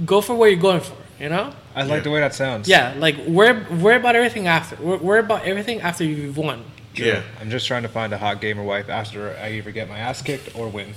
go 0.05 0.21
for 0.21 0.35
what 0.35 0.47
you're 0.51 0.61
going 0.61 0.81
for. 0.81 0.95
You 1.21 1.29
know. 1.29 1.53
I 1.77 1.83
like 1.83 1.91
Yeah. 1.99 2.01
the 2.01 2.11
way 2.11 2.21
that 2.21 2.35
sounds. 2.35 2.69
Yeah, 2.69 2.95
like 2.99 3.17
worry, 3.27 3.53
worry 3.77 3.97
about 3.97 4.15
everything 4.17 4.47
after. 4.47 4.77
Wor- 4.77 4.99
Worry 4.99 5.21
about 5.21 5.45
everything 5.45 5.81
after 5.81 6.05
you've 6.05 6.37
won. 6.37 6.65
yeah. 6.95 7.23
I'm 7.41 7.51
just 7.51 7.67
trying 7.67 7.83
to 7.83 7.89
find 7.89 8.13
a 8.13 8.19
hot 8.19 8.41
gamer 8.41 8.63
wife 8.63 8.89
after 8.89 9.37
I 9.43 9.51
either 9.53 9.73
get 9.73 9.89
my 9.89 9.99
ass 9.99 10.23
kicked 10.23 10.55
or 10.57 10.69
win. 10.69 10.95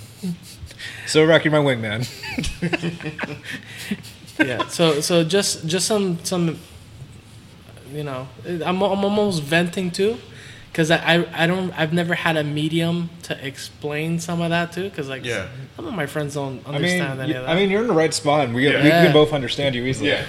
so 1.07 1.25
Rocky, 1.25 1.49
my 1.49 1.57
wingman. 1.59 2.05
Yeah. 4.39 4.67
So 4.67 5.01
so 5.01 5.23
just 5.23 5.65
just 5.65 5.87
some 5.87 6.23
some, 6.23 6.59
you 7.91 8.03
know, 8.03 8.27
I'm 8.45 8.81
I'm 8.83 9.03
almost 9.03 9.41
venting 9.41 9.89
too, 9.89 10.17
because 10.77 10.91
I, 10.91 10.97
I 11.15 11.43
I 11.43 11.47
don't 11.47 11.71
I've 11.71 11.91
never 11.91 12.13
had 12.13 12.37
a 12.37 12.43
medium 12.43 13.09
to 13.23 13.45
explain 13.47 14.19
some 14.19 14.41
of 14.43 14.51
that 14.51 14.71
too, 14.73 14.83
because 14.83 15.09
like 15.09 15.25
Yeah. 15.25 15.47
some 15.75 15.87
of 15.87 15.93
my 15.95 16.05
friends 16.05 16.35
don't 16.35 16.61
I 16.67 16.73
mean, 16.73 16.75
understand 16.75 17.19
any 17.19 17.33
y- 17.33 17.39
of 17.39 17.45
that. 17.47 17.51
I 17.51 17.55
mean, 17.55 17.71
you're 17.71 17.81
in 17.81 17.87
the 17.87 17.95
right 17.95 18.13
spot, 18.13 18.45
and 18.45 18.53
we, 18.53 18.69
Yeah. 18.69 18.83
we 18.83 18.89
Yeah. 18.89 19.05
can 19.05 19.11
both 19.13 19.33
understand 19.33 19.73
you 19.73 19.83
easily. 19.85 20.09
Yeah. 20.11 20.23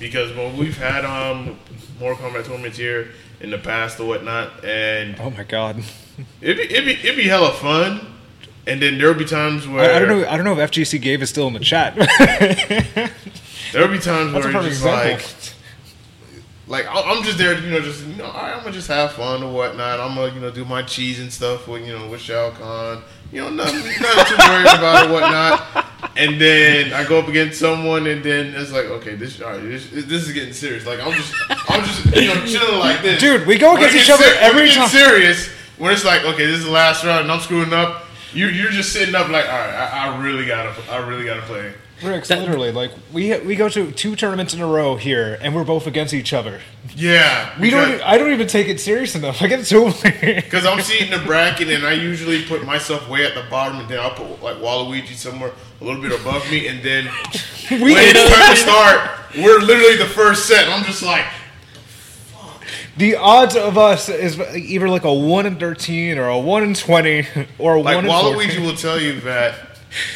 Because 0.00 0.34
when 0.34 0.56
we've 0.56 0.76
had 0.76 1.04
um 1.04 1.56
Mortal 2.00 2.18
Kombat 2.28 2.46
tournaments 2.46 2.76
here 2.76 3.12
in 3.40 3.50
the 3.52 3.58
past 3.58 4.00
or 4.00 4.08
whatnot, 4.08 4.64
and 4.64 5.14
Oh 5.20 5.30
my 5.30 5.44
god. 5.44 5.84
it'd 6.40 6.56
be, 6.56 6.64
it'd 6.74 6.84
be, 6.84 6.92
it'd 6.94 7.16
be 7.16 7.28
hella 7.28 7.52
fun. 7.52 8.08
And 8.66 8.82
then 8.82 8.98
there'll 8.98 9.14
be 9.14 9.24
times 9.24 9.66
where 9.68 9.92
I, 9.92 9.96
I 9.96 9.98
don't 10.00 10.08
know. 10.08 10.26
I 10.28 10.36
don't 10.36 10.44
know 10.44 10.56
if 10.58 10.70
FGC 10.72 11.00
Gave 11.00 11.22
is 11.22 11.30
still 11.30 11.46
in 11.48 11.52
the 11.52 11.58
chat. 11.60 11.94
There'll 13.72 13.88
be 13.88 13.98
times 13.98 14.32
That's 14.32 14.44
a 14.44 14.48
where 14.48 14.52
perfect 14.52 14.66
it's 14.72 14.82
just 14.82 14.84
example. 14.84 15.12
like, 15.12 15.41
like 16.66 16.86
I'm 16.88 17.22
just 17.24 17.38
there, 17.38 17.58
you 17.58 17.70
know, 17.70 17.80
just 17.80 18.06
you 18.06 18.14
know, 18.14 18.26
all 18.26 18.32
right, 18.32 18.54
I'm 18.54 18.60
gonna 18.60 18.72
just 18.72 18.88
have 18.88 19.12
fun 19.12 19.42
or 19.42 19.52
whatnot. 19.52 20.00
I'm 20.00 20.14
gonna 20.14 20.32
you 20.32 20.40
know 20.40 20.50
do 20.50 20.64
my 20.64 20.82
cheese 20.82 21.20
and 21.20 21.32
stuff 21.32 21.66
with 21.68 21.86
you 21.86 21.96
know 21.96 22.08
with 22.08 22.20
Shao 22.20 22.50
Kahn. 22.50 23.02
You 23.32 23.40
know, 23.42 23.50
nothing, 23.50 23.78
nothing 24.00 24.36
too 24.36 24.42
worried 24.50 24.66
about 24.66 25.08
or 25.08 25.12
whatnot. 25.14 25.86
And 26.16 26.38
then 26.38 26.92
I 26.92 27.04
go 27.08 27.18
up 27.18 27.28
against 27.28 27.58
someone, 27.58 28.06
and 28.06 28.22
then 28.22 28.54
it's 28.54 28.70
like, 28.72 28.84
okay, 28.86 29.14
this 29.14 29.40
all 29.40 29.52
right, 29.52 29.62
this, 29.62 29.88
this 29.90 30.28
is 30.28 30.32
getting 30.32 30.52
serious. 30.52 30.86
Like 30.86 31.00
I'm 31.00 31.12
just, 31.12 31.34
I'm 31.68 31.84
just, 31.84 32.04
you 32.14 32.28
know, 32.28 32.44
chilling 32.44 32.78
like 32.78 33.00
this. 33.02 33.20
Dude, 33.20 33.46
we 33.46 33.56
go 33.58 33.74
against 33.76 33.96
each 33.96 34.10
other 34.10 34.22
ser- 34.24 34.38
every 34.40 34.70
time. 34.70 34.88
serious 34.88 35.48
when 35.78 35.92
it's 35.92 36.04
like, 36.04 36.22
okay, 36.24 36.46
this 36.46 36.58
is 36.58 36.64
the 36.64 36.70
last 36.70 37.04
round, 37.04 37.22
and 37.22 37.32
I'm 37.32 37.40
screwing 37.40 37.72
up. 37.72 38.04
You, 38.34 38.46
you're 38.46 38.70
just 38.70 38.92
sitting 38.92 39.14
up 39.14 39.28
like, 39.28 39.46
all 39.46 39.50
right, 39.58 39.74
I, 39.74 40.08
I 40.08 40.22
really 40.22 40.46
gotta, 40.46 40.74
I 40.90 40.98
really 40.98 41.24
gotta 41.24 41.42
play. 41.42 41.72
Riccs, 42.02 42.26
That- 42.26 42.40
literally, 42.40 42.70
like 42.72 42.90
we 43.12 43.36
we 43.38 43.56
go 43.56 43.68
to 43.68 43.90
two 43.92 44.14
tournaments 44.16 44.52
in 44.54 44.60
a 44.60 44.66
row 44.66 44.96
here, 44.96 45.38
and 45.40 45.54
we're 45.54 45.64
both 45.64 45.86
against 45.86 46.12
each 46.12 46.32
other. 46.32 46.60
Yeah, 46.94 47.50
We 47.58 47.70
don't. 47.70 48.02
I 48.02 48.18
don't 48.18 48.32
even 48.32 48.46
take 48.48 48.68
it 48.68 48.78
serious 48.80 49.14
enough. 49.14 49.40
I 49.40 49.46
get 49.46 49.64
so 49.66 49.86
Because 49.90 50.66
I'm 50.70 50.80
seeing 50.82 51.10
the 51.10 51.18
bracket, 51.24 51.68
and 51.70 51.86
I 51.86 51.92
usually 51.92 52.44
put 52.44 52.64
myself 52.66 53.08
way 53.08 53.24
at 53.24 53.34
the 53.34 53.44
bottom, 53.48 53.78
and 53.80 53.88
then 53.88 53.98
I'll 54.00 54.10
put 54.14 54.42
like 54.42 54.56
Waluigi 54.56 55.14
somewhere 55.14 55.52
a 55.80 55.84
little 55.84 56.02
bit 56.02 56.12
above 56.20 56.48
me, 56.50 56.66
and 56.68 56.82
then 56.82 57.04
we 57.70 57.92
when 57.94 57.96
it's 57.98 58.34
time 58.36 58.50
to 58.54 58.60
start, 58.60 59.10
we're 59.36 59.60
literally 59.60 59.96
the 59.96 60.06
first 60.12 60.46
set. 60.46 60.68
I'm 60.68 60.84
just 60.84 61.02
like, 61.02 61.24
Fuck. 62.32 62.64
the 62.96 63.16
odds 63.16 63.56
of 63.56 63.78
us 63.78 64.08
is 64.08 64.38
either 64.38 64.88
like 64.88 65.04
a 65.04 65.12
one 65.12 65.46
in 65.46 65.56
thirteen 65.56 66.18
or 66.18 66.28
a 66.28 66.38
one 66.38 66.62
in 66.62 66.74
twenty 66.74 67.26
or 67.58 67.76
a 67.76 67.80
like 67.80 67.94
one 67.96 68.04
in 68.06 68.10
Waluigi 68.10 68.46
14. 68.56 68.62
will 68.62 68.74
tell 68.76 69.00
you 69.00 69.20
that 69.22 69.71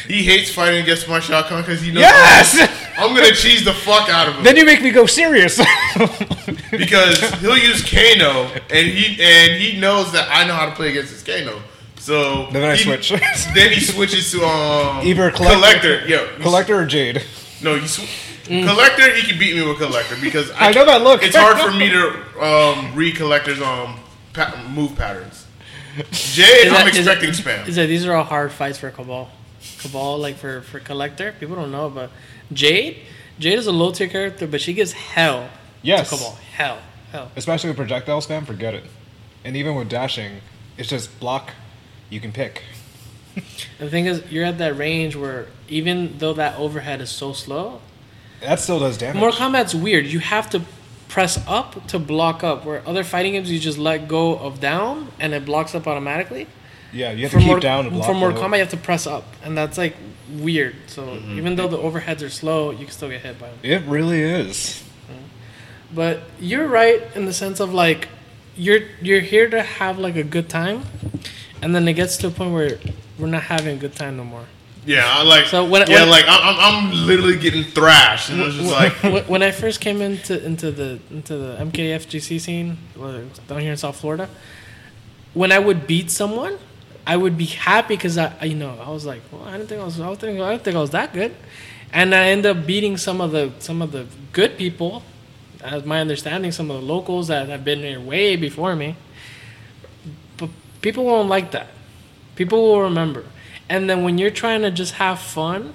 he 0.07 0.23
hates 0.23 0.51
fighting 0.53 0.81
against 0.81 1.07
my 1.07 1.19
Shao 1.19 1.43
Kahn 1.43 1.61
because 1.61 1.81
he 1.81 1.91
knows 1.91 2.01
Yes. 2.01 2.55
I'm 2.97 3.15
gonna 3.15 3.31
cheese 3.33 3.63
the 3.63 3.73
fuck 3.73 4.09
out 4.09 4.27
of 4.27 4.35
him. 4.35 4.43
then 4.43 4.55
you 4.57 4.65
make 4.65 4.81
me 4.81 4.89
go 4.91 5.05
serious. 5.05 5.57
because 6.71 7.19
he'll 7.41 7.57
use 7.57 7.83
Kano, 7.83 8.49
and 8.69 8.87
he 8.87 9.21
and 9.21 9.61
he 9.61 9.79
knows 9.79 10.11
that 10.13 10.27
I 10.31 10.45
know 10.47 10.53
how 10.53 10.65
to 10.67 10.75
play 10.75 10.89
against 10.89 11.11
his 11.11 11.23
Kano. 11.23 11.61
So 11.97 12.47
Then 12.51 12.63
I 12.63 12.75
he- 12.75 12.83
switch. 12.83 13.09
then 13.55 13.71
he 13.71 13.79
switches 13.81 14.31
to 14.31 14.43
um 14.45 15.05
Either 15.05 15.29
collector- 15.31 15.55
collector. 15.99 16.07
Yeah, 16.07 16.27
Collector 16.41 16.79
or 16.79 16.85
Jade? 16.85 17.23
No, 17.61 17.75
you 17.75 17.87
sw- 17.87 18.07
collector. 18.45 19.13
He 19.15 19.27
can 19.27 19.37
beat 19.39 19.55
me 19.55 19.61
with 19.67 19.77
collector 19.77 20.15
because 20.21 20.51
I 20.55 20.71
know 20.71 20.85
that 20.85 21.01
look. 21.01 21.21
It's 21.23 21.35
hard 21.35 21.57
for 21.59 21.77
me 21.77 21.89
to 21.89 22.43
um, 22.43 22.95
read 22.95 23.15
collector's 23.15 23.61
um 23.61 23.99
pa- 24.33 24.63
move 24.73 24.95
patterns. 24.95 25.45
Jade, 26.11 26.67
Is 26.67 26.73
I'm 26.73 26.85
that- 26.85 26.87
is 26.95 26.97
expecting 27.07 27.29
it- 27.29 27.35
spam. 27.35 27.67
Is 27.67 27.75
that 27.75 27.87
these 27.87 28.05
are 28.05 28.13
all 28.15 28.23
hard 28.23 28.51
fights 28.51 28.77
for 28.79 28.89
Kabal. 28.91 29.27
Kabal, 29.79 30.17
like 30.19 30.35
for 30.37 30.61
for 30.61 30.79
collector, 30.79 31.33
people 31.39 31.55
don't 31.55 31.71
know, 31.71 31.89
but 31.89 32.09
Jade, 32.53 32.97
Jade 33.39 33.57
is 33.59 33.67
a 33.67 33.71
low 33.71 33.91
tier 33.91 34.07
character, 34.07 34.47
but 34.47 34.61
she 34.61 34.73
gives 34.73 34.93
hell 34.93 35.49
Yes. 35.83 36.09
Kabal. 36.09 36.35
Hell, 36.55 36.79
hell. 37.11 37.31
Especially 37.35 37.69
with 37.69 37.77
projectile 37.77 38.19
spam, 38.21 38.45
forget 38.45 38.73
it. 38.73 38.83
And 39.45 39.55
even 39.55 39.75
with 39.75 39.89
dashing, 39.89 40.41
it's 40.77 40.89
just 40.89 41.19
block. 41.19 41.51
You 42.09 42.19
can 42.19 42.31
pick. 42.31 42.63
The 43.77 43.89
thing 43.89 44.07
is, 44.07 44.23
you're 44.31 44.43
at 44.45 44.57
that 44.57 44.75
range 44.77 45.15
where 45.15 45.45
even 45.69 46.17
though 46.17 46.33
that 46.33 46.57
overhead 46.57 47.01
is 47.01 47.11
so 47.11 47.33
slow, 47.33 47.79
That 48.41 48.59
still 48.59 48.79
does 48.79 48.97
damage. 48.97 49.19
Mortal 49.19 49.39
Kombat's 49.39 49.75
weird. 49.75 50.07
You 50.07 50.17
have 50.19 50.49
to 50.49 50.61
press 51.07 51.37
up 51.47 51.85
to 51.87 51.99
block 51.99 52.43
up, 52.43 52.65
where 52.65 52.81
other 52.87 53.03
fighting 53.03 53.33
games 53.33 53.51
you 53.51 53.59
just 53.59 53.77
let 53.77 54.07
go 54.07 54.35
of 54.37 54.59
down 54.59 55.09
and 55.19 55.33
it 55.35 55.45
blocks 55.45 55.75
up 55.75 55.85
automatically. 55.87 56.47
Yeah, 56.93 57.11
you 57.11 57.23
have 57.23 57.31
For 57.31 57.37
to 57.37 57.41
keep 57.43 57.47
Mortal, 57.47 57.61
down 57.61 57.83
to 57.85 57.89
block. 57.91 58.05
for 58.05 58.13
more 58.13 58.31
the- 58.33 58.39
Kombat, 58.39 58.53
you 58.53 58.59
have 58.59 58.69
to 58.69 58.77
press 58.77 59.05
up, 59.07 59.25
and 59.43 59.57
that's 59.57 59.77
like 59.77 59.95
weird. 60.31 60.75
So 60.87 61.03
Mm-hmm. 61.03 61.37
even 61.37 61.55
though 61.55 61.67
the 61.67 61.77
overheads 61.77 62.21
are 62.25 62.29
slow, 62.29 62.71
you 62.71 62.85
can 62.85 62.91
still 62.91 63.09
get 63.09 63.21
hit 63.21 63.39
by 63.39 63.47
them. 63.47 63.57
It 63.63 63.83
really 63.83 64.21
is. 64.21 64.83
But 65.93 66.23
you're 66.39 66.67
right 66.67 67.01
in 67.15 67.25
the 67.25 67.33
sense 67.33 67.59
of 67.61 67.73
like 67.73 68.09
you're 68.57 68.81
you're 69.01 69.21
here 69.21 69.49
to 69.49 69.61
have 69.63 69.97
like 69.99 70.15
a 70.17 70.23
good 70.23 70.49
time, 70.49 70.83
and 71.61 71.73
then 71.73 71.87
it 71.87 71.93
gets 71.93 72.17
to 72.17 72.27
a 72.27 72.31
point 72.31 72.53
where 72.53 72.77
we're 73.17 73.27
not 73.27 73.43
having 73.43 73.77
a 73.77 73.79
good 73.79 73.95
time 73.95 74.17
no 74.17 74.23
more. 74.25 74.43
Yeah, 74.85 75.03
I 75.05 75.23
like. 75.23 75.45
So 75.47 75.63
when- 75.65 75.87
yeah, 75.89 76.01
when- 76.01 76.09
like 76.09 76.25
I'm, 76.27 76.41
I'm, 76.43 76.91
I'm 76.91 77.07
literally 77.07 77.37
getting 77.37 77.63
thrashed, 77.63 78.29
and 78.31 78.41
it's 78.41 78.55
just 78.55 78.71
like, 79.03 79.27
when 79.29 79.43
I 79.43 79.51
first 79.51 79.79
came 79.79 80.01
into 80.01 80.43
into 80.45 80.71
the 80.71 80.99
into 81.09 81.37
the 81.37 81.55
MKFGC 81.61 82.39
scene 82.41 82.77
down 83.47 83.61
here 83.61 83.71
in 83.71 83.77
South 83.77 83.97
Florida, 83.97 84.27
when 85.33 85.51
I 85.53 85.59
would 85.59 85.87
beat 85.87 86.11
someone, 86.11 86.57
I 87.07 87.15
would 87.15 87.37
be 87.37 87.45
happy 87.45 87.95
because 87.95 88.17
I, 88.17 88.43
you 88.43 88.55
know 88.55 88.77
I 88.85 88.89
was 88.89 89.05
like, 89.05 89.21
well, 89.31 89.45
I 89.45 89.53
didn't 89.53 89.69
think 89.69 89.81
I 89.81 89.85
was 89.85 89.97
I, 89.99 90.09
was 90.09 90.19
thinking, 90.19 90.41
I 90.41 90.51
didn't 90.51 90.63
think 90.65 90.75
I 90.75 90.81
was 90.81 90.89
that 90.89 91.13
good, 91.13 91.33
and 91.93 92.13
I 92.13 92.27
end 92.27 92.45
up 92.45 92.67
beating 92.67 92.97
some 92.97 93.21
of 93.21 93.31
the 93.31 93.53
some 93.59 93.81
of 93.81 93.93
the 93.93 94.05
good 94.33 94.57
people. 94.57 95.03
As 95.63 95.85
my 95.85 96.01
understanding, 96.01 96.51
some 96.51 96.69
of 96.69 96.81
the 96.81 96.85
locals 96.85 97.29
that 97.29 97.49
have 97.49 97.65
been 97.65 97.79
here 97.79 97.99
way 97.99 98.35
before 98.35 98.75
me. 98.75 98.95
But 100.37 100.49
people 100.81 101.03
won't 101.03 101.29
like 101.29 101.51
that. 101.51 101.67
People 102.35 102.61
will 102.61 102.81
remember. 102.81 103.23
And 103.67 103.89
then 103.89 104.03
when 104.03 104.17
you're 104.19 104.29
trying 104.29 104.61
to 104.61 104.69
just 104.69 104.93
have 104.95 105.19
fun, 105.19 105.73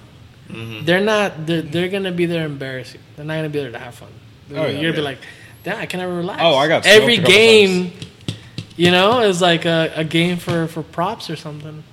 mm-hmm. 0.49 0.85
they're 0.85 1.01
not. 1.01 1.47
They're, 1.47 1.63
they're 1.63 1.89
gonna 1.89 2.13
be 2.13 2.27
there 2.27 2.41
to 2.41 2.47
embarrass 2.47 2.95
you. 2.95 3.01
They're 3.17 3.25
not 3.25 3.37
gonna 3.37 3.49
be 3.49 3.59
there 3.59 3.73
to 3.73 3.79
have 3.79 3.95
fun. 3.95 4.11
Oh, 4.51 4.55
yeah. 4.55 4.69
you're 4.69 4.93
gonna 4.93 4.93
be 4.93 5.01
like, 5.01 5.19
damn, 5.65 5.79
I 5.79 5.87
can 5.87 6.01
never 6.01 6.15
relax. 6.15 6.41
Oh, 6.45 6.55
I 6.55 6.69
got 6.69 6.87
every 6.87 7.17
game. 7.17 7.93
You 8.77 8.91
know, 8.91 9.21
is 9.21 9.41
like 9.43 9.65
a, 9.65 9.93
a 9.97 10.05
game 10.05 10.39
for, 10.39 10.67
for 10.67 10.83
props 10.83 11.29
or 11.29 11.37
something. 11.37 11.85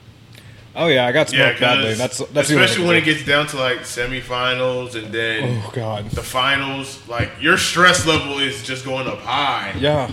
Oh 0.76 0.88
yeah, 0.88 1.06
I 1.08 1.12
got 1.12 1.32
yeah, 1.34 1.48
smoked 1.48 1.60
badly. 1.60 1.84
'cause 1.90 1.98
That's 1.98 2.18
that's 2.32 2.48
the 2.50 2.54
only 2.56 2.66
especially 2.66 2.88
when 2.88 2.96
it 2.98 3.04
gets 3.04 3.26
down 3.26 3.48
to 3.48 3.58
like 3.58 3.80
semifinals 3.80 4.96
and 4.96 5.14
then 5.14 5.62
Oh 5.66 5.72
god. 5.74 6.06
the 6.12 6.22
finals. 6.24 7.06
Like 7.08 7.32
your 7.42 7.58
stress 7.58 8.06
level 8.06 8.40
is 8.40 8.64
just 8.64 8.86
going 8.86 9.08
up 9.08 9.20
high. 9.20 9.74
Yeah. 9.78 10.10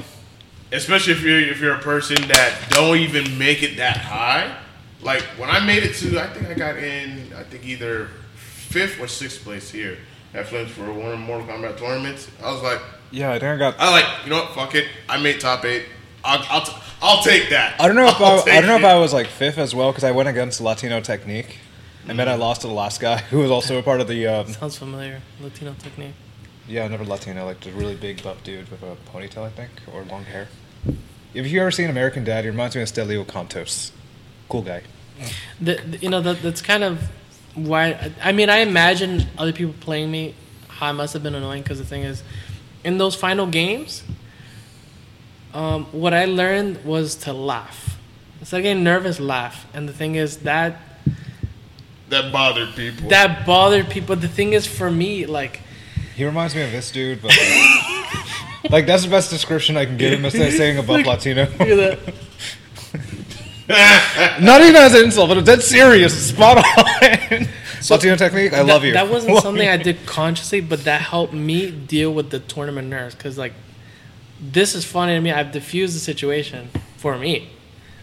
especially 0.72 1.12
if 1.12 1.22
you're 1.22 1.38
if 1.40 1.60
you're 1.60 1.74
a 1.74 1.80
person 1.80 2.16
that 2.28 2.52
don't 2.70 2.96
even 2.98 3.38
make 3.38 3.62
it 3.62 3.76
that 3.76 3.98
high. 3.98 4.56
Like 5.02 5.22
when 5.38 5.50
I 5.50 5.60
made 5.64 5.84
it 5.84 5.94
to, 5.96 6.18
I 6.18 6.26
think 6.28 6.48
I 6.48 6.54
got 6.54 6.78
in, 6.78 7.32
I 7.36 7.44
think 7.44 7.64
either 7.64 8.08
fifth 8.34 8.98
or 9.00 9.06
sixth 9.06 9.44
place 9.44 9.70
here 9.70 9.98
at 10.34 10.46
Flynn's 10.48 10.70
for 10.72 10.90
one 10.92 11.04
of 11.06 11.10
the 11.12 11.16
Mortal 11.18 11.46
Kombat 11.46 11.78
tournaments. 11.78 12.28
I 12.42 12.50
was 12.50 12.62
like, 12.62 12.80
Yeah, 13.12 13.30
I 13.30 13.38
think 13.38 13.44
I 13.44 13.56
got. 13.56 13.74
I 13.78 13.90
like, 13.90 14.24
you 14.24 14.30
know 14.30 14.40
what? 14.40 14.54
Fuck 14.54 14.74
it. 14.74 14.86
I 15.08 15.18
made 15.18 15.38
top 15.38 15.64
eight. 15.64 15.84
I'll 16.26 16.44
I'll, 16.50 16.62
t- 16.66 16.72
I'll 17.02 17.22
take 17.22 17.50
that. 17.50 17.80
I 17.80 17.86
don't 17.86 17.96
know 17.96 18.06
if 18.06 18.20
I'll 18.20 18.40
I, 18.46 18.56
I 18.58 18.60
don't 18.60 18.66
know 18.66 18.76
if. 18.76 18.84
I 18.84 18.98
was 18.98 19.12
like 19.12 19.26
fifth 19.28 19.58
as 19.58 19.74
well 19.74 19.90
because 19.92 20.04
I 20.04 20.10
went 20.12 20.28
against 20.28 20.60
Latino 20.60 21.00
Technique, 21.00 21.58
and 22.08 22.18
then 22.18 22.28
I 22.28 22.34
lost 22.34 22.62
to 22.62 22.66
the 22.66 22.72
last 22.74 23.00
guy 23.00 23.18
who 23.30 23.38
was 23.38 23.50
also 23.50 23.78
a 23.78 23.82
part 23.82 24.00
of 24.00 24.08
the. 24.08 24.26
Um, 24.26 24.46
Sounds 24.48 24.76
familiar. 24.76 25.20
Latino 25.40 25.74
technique. 25.78 26.14
yeah, 26.68 26.86
never 26.88 27.04
Latino, 27.04 27.44
like 27.44 27.60
the 27.60 27.70
really 27.72 27.94
big 27.94 28.22
buff 28.22 28.42
dude 28.42 28.68
with 28.70 28.82
a 28.82 28.96
ponytail, 29.12 29.44
I 29.44 29.50
think, 29.50 29.70
or 29.92 30.02
long 30.04 30.24
hair. 30.24 30.48
If 31.34 31.46
you 31.48 31.60
ever 31.60 31.70
seen 31.70 31.90
American 31.90 32.24
Dad, 32.24 32.44
he 32.44 32.50
reminds 32.50 32.74
me 32.74 32.82
of 32.82 32.88
Stelio 32.88 33.24
Kontos. 33.24 33.90
Cool 34.48 34.62
guy. 34.62 34.82
The, 35.60 35.74
the- 35.76 35.98
you 35.98 36.08
know 36.10 36.20
that 36.22 36.42
that's 36.42 36.62
kind 36.62 36.82
of 36.82 37.00
why. 37.54 38.12
I 38.22 38.32
mean, 38.32 38.48
I 38.50 38.58
imagine 38.58 39.26
other 39.38 39.52
people 39.52 39.74
playing 39.80 40.10
me 40.10 40.34
how 40.68 40.88
I 40.88 40.92
must 40.92 41.12
have 41.14 41.22
been 41.22 41.34
annoying 41.34 41.62
because 41.62 41.78
the 41.78 41.84
thing 41.84 42.02
is, 42.02 42.22
in 42.84 42.98
those 42.98 43.14
final 43.14 43.46
games, 43.46 44.02
um, 45.56 45.84
what 45.86 46.12
I 46.12 46.26
learned 46.26 46.84
was 46.84 47.14
to 47.16 47.32
laugh. 47.32 47.98
Instead 48.40 48.58
of 48.58 48.62
getting 48.64 48.84
nervous, 48.84 49.18
laugh. 49.18 49.66
And 49.72 49.88
the 49.88 49.92
thing 49.92 50.14
is 50.14 50.38
that 50.38 50.80
that 52.10 52.30
bothered 52.30 52.74
people. 52.76 53.08
that 53.08 53.46
bothered 53.46 53.88
people. 53.88 54.16
The 54.16 54.28
thing 54.28 54.52
is, 54.52 54.66
for 54.66 54.90
me, 54.90 55.24
like 55.26 55.62
He 56.14 56.24
reminds 56.24 56.54
me 56.54 56.62
of 56.62 56.70
this 56.72 56.90
dude, 56.92 57.22
but 57.22 57.30
like, 57.30 58.70
like 58.70 58.86
that's 58.86 59.04
the 59.04 59.10
best 59.10 59.30
description 59.30 59.76
I 59.76 59.86
can 59.86 59.96
give 59.96 60.12
him 60.12 60.24
instead 60.24 60.48
of 60.48 60.54
saying 60.54 60.78
a 60.78 60.82
buff 60.82 61.06
Latino. 61.06 61.46
that. 61.46 62.14
Not 64.40 64.60
even 64.60 64.76
as 64.76 64.94
an 64.94 65.06
insult, 65.06 65.30
but 65.30 65.44
dead 65.44 65.62
serious, 65.62 66.28
spot 66.28 66.58
on. 66.58 67.48
Latino 67.90 68.16
Technique, 68.16 68.52
I 68.52 68.58
that, 68.62 68.66
love 68.66 68.84
you. 68.84 68.92
That 68.92 69.08
wasn't 69.08 69.34
Love 69.34 69.42
something 69.42 69.66
you. 69.66 69.72
I 69.72 69.76
did 69.76 70.04
consciously, 70.06 70.60
but 70.60 70.84
that 70.84 71.00
helped 71.00 71.32
me 71.32 71.70
deal 71.70 72.12
with 72.12 72.30
the 72.30 72.40
tournament 72.40 72.88
nerves. 72.88 73.14
Because 73.14 73.38
like, 73.38 73.54
this 74.40 74.74
is 74.74 74.84
funny 74.84 75.14
to 75.14 75.20
me. 75.20 75.32
I've 75.32 75.52
diffused 75.52 75.94
the 75.94 76.00
situation 76.00 76.68
for 76.96 77.18
me. 77.18 77.50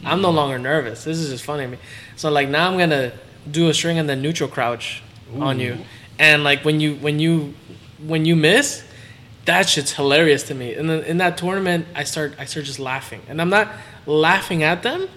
I'm 0.06 0.22
no 0.22 0.32
mm. 0.32 0.36
longer 0.36 0.60
nervous. 0.60 1.04
This 1.04 1.18
is 1.18 1.30
just 1.30 1.44
funny 1.44 1.64
to 1.64 1.72
me. 1.72 1.78
So 2.16 2.30
like 2.30 2.50
now 2.50 2.70
I'm 2.70 2.78
gonna 2.78 3.14
do 3.50 3.70
a 3.70 3.74
string 3.74 3.98
and 3.98 4.10
then 4.10 4.22
neutral 4.22 4.50
crouch 4.50 5.02
on 5.40 5.60
you, 5.60 5.78
and 6.20 6.44
like 6.44 6.64
when 6.64 6.80
you 6.80 6.96
when 6.96 7.20
you 7.20 7.54
when 8.06 8.26
you 8.26 8.36
miss, 8.36 8.84
that 9.46 9.68
shit's 9.68 9.94
hilarious 9.94 10.44
to 10.44 10.56
me. 10.56 10.74
And 10.74 10.90
then 10.90 11.04
in 11.04 11.18
that 11.18 11.38
tournament, 11.38 11.88
I 11.96 12.04
start 12.04 12.36
I 12.38 12.46
start 12.46 12.66
just 12.66 12.80
laughing, 12.80 13.22
and 13.28 13.42
I'm 13.42 13.50
not 13.50 13.72
laughing 14.06 14.64
at 14.64 14.84
them, 14.84 15.08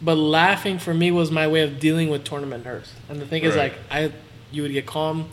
but 0.00 0.16
laughing 0.16 0.78
for 0.78 0.94
me 0.94 1.10
was 1.10 1.30
my 1.30 1.46
way 1.46 1.62
of 1.62 1.78
dealing 1.78 2.08
with 2.08 2.24
tournament 2.24 2.64
nerves. 2.64 2.92
And 3.08 3.20
the 3.20 3.26
thing 3.26 3.42
is, 3.42 3.56
like 3.56 3.74
I, 3.90 4.12
you 4.50 4.62
would 4.62 4.72
get 4.72 4.86
calm, 4.86 5.30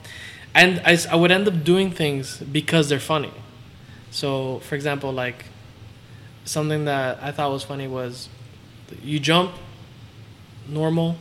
and 0.54 0.82
I, 0.86 0.98
I 1.12 1.16
would 1.16 1.32
end 1.32 1.48
up 1.48 1.64
doing 1.64 1.92
things 1.92 2.38
because 2.38 2.90
they're 2.90 3.00
funny. 3.00 3.32
So, 4.18 4.60
for 4.62 4.74
example, 4.74 5.12
like 5.12 5.46
something 6.44 6.86
that 6.86 7.20
I 7.22 7.32
thought 7.32 7.52
was 7.52 7.64
funny 7.64 7.88
was 7.88 8.30
you 9.04 9.20
jump 9.20 9.52
normal, 10.68 11.18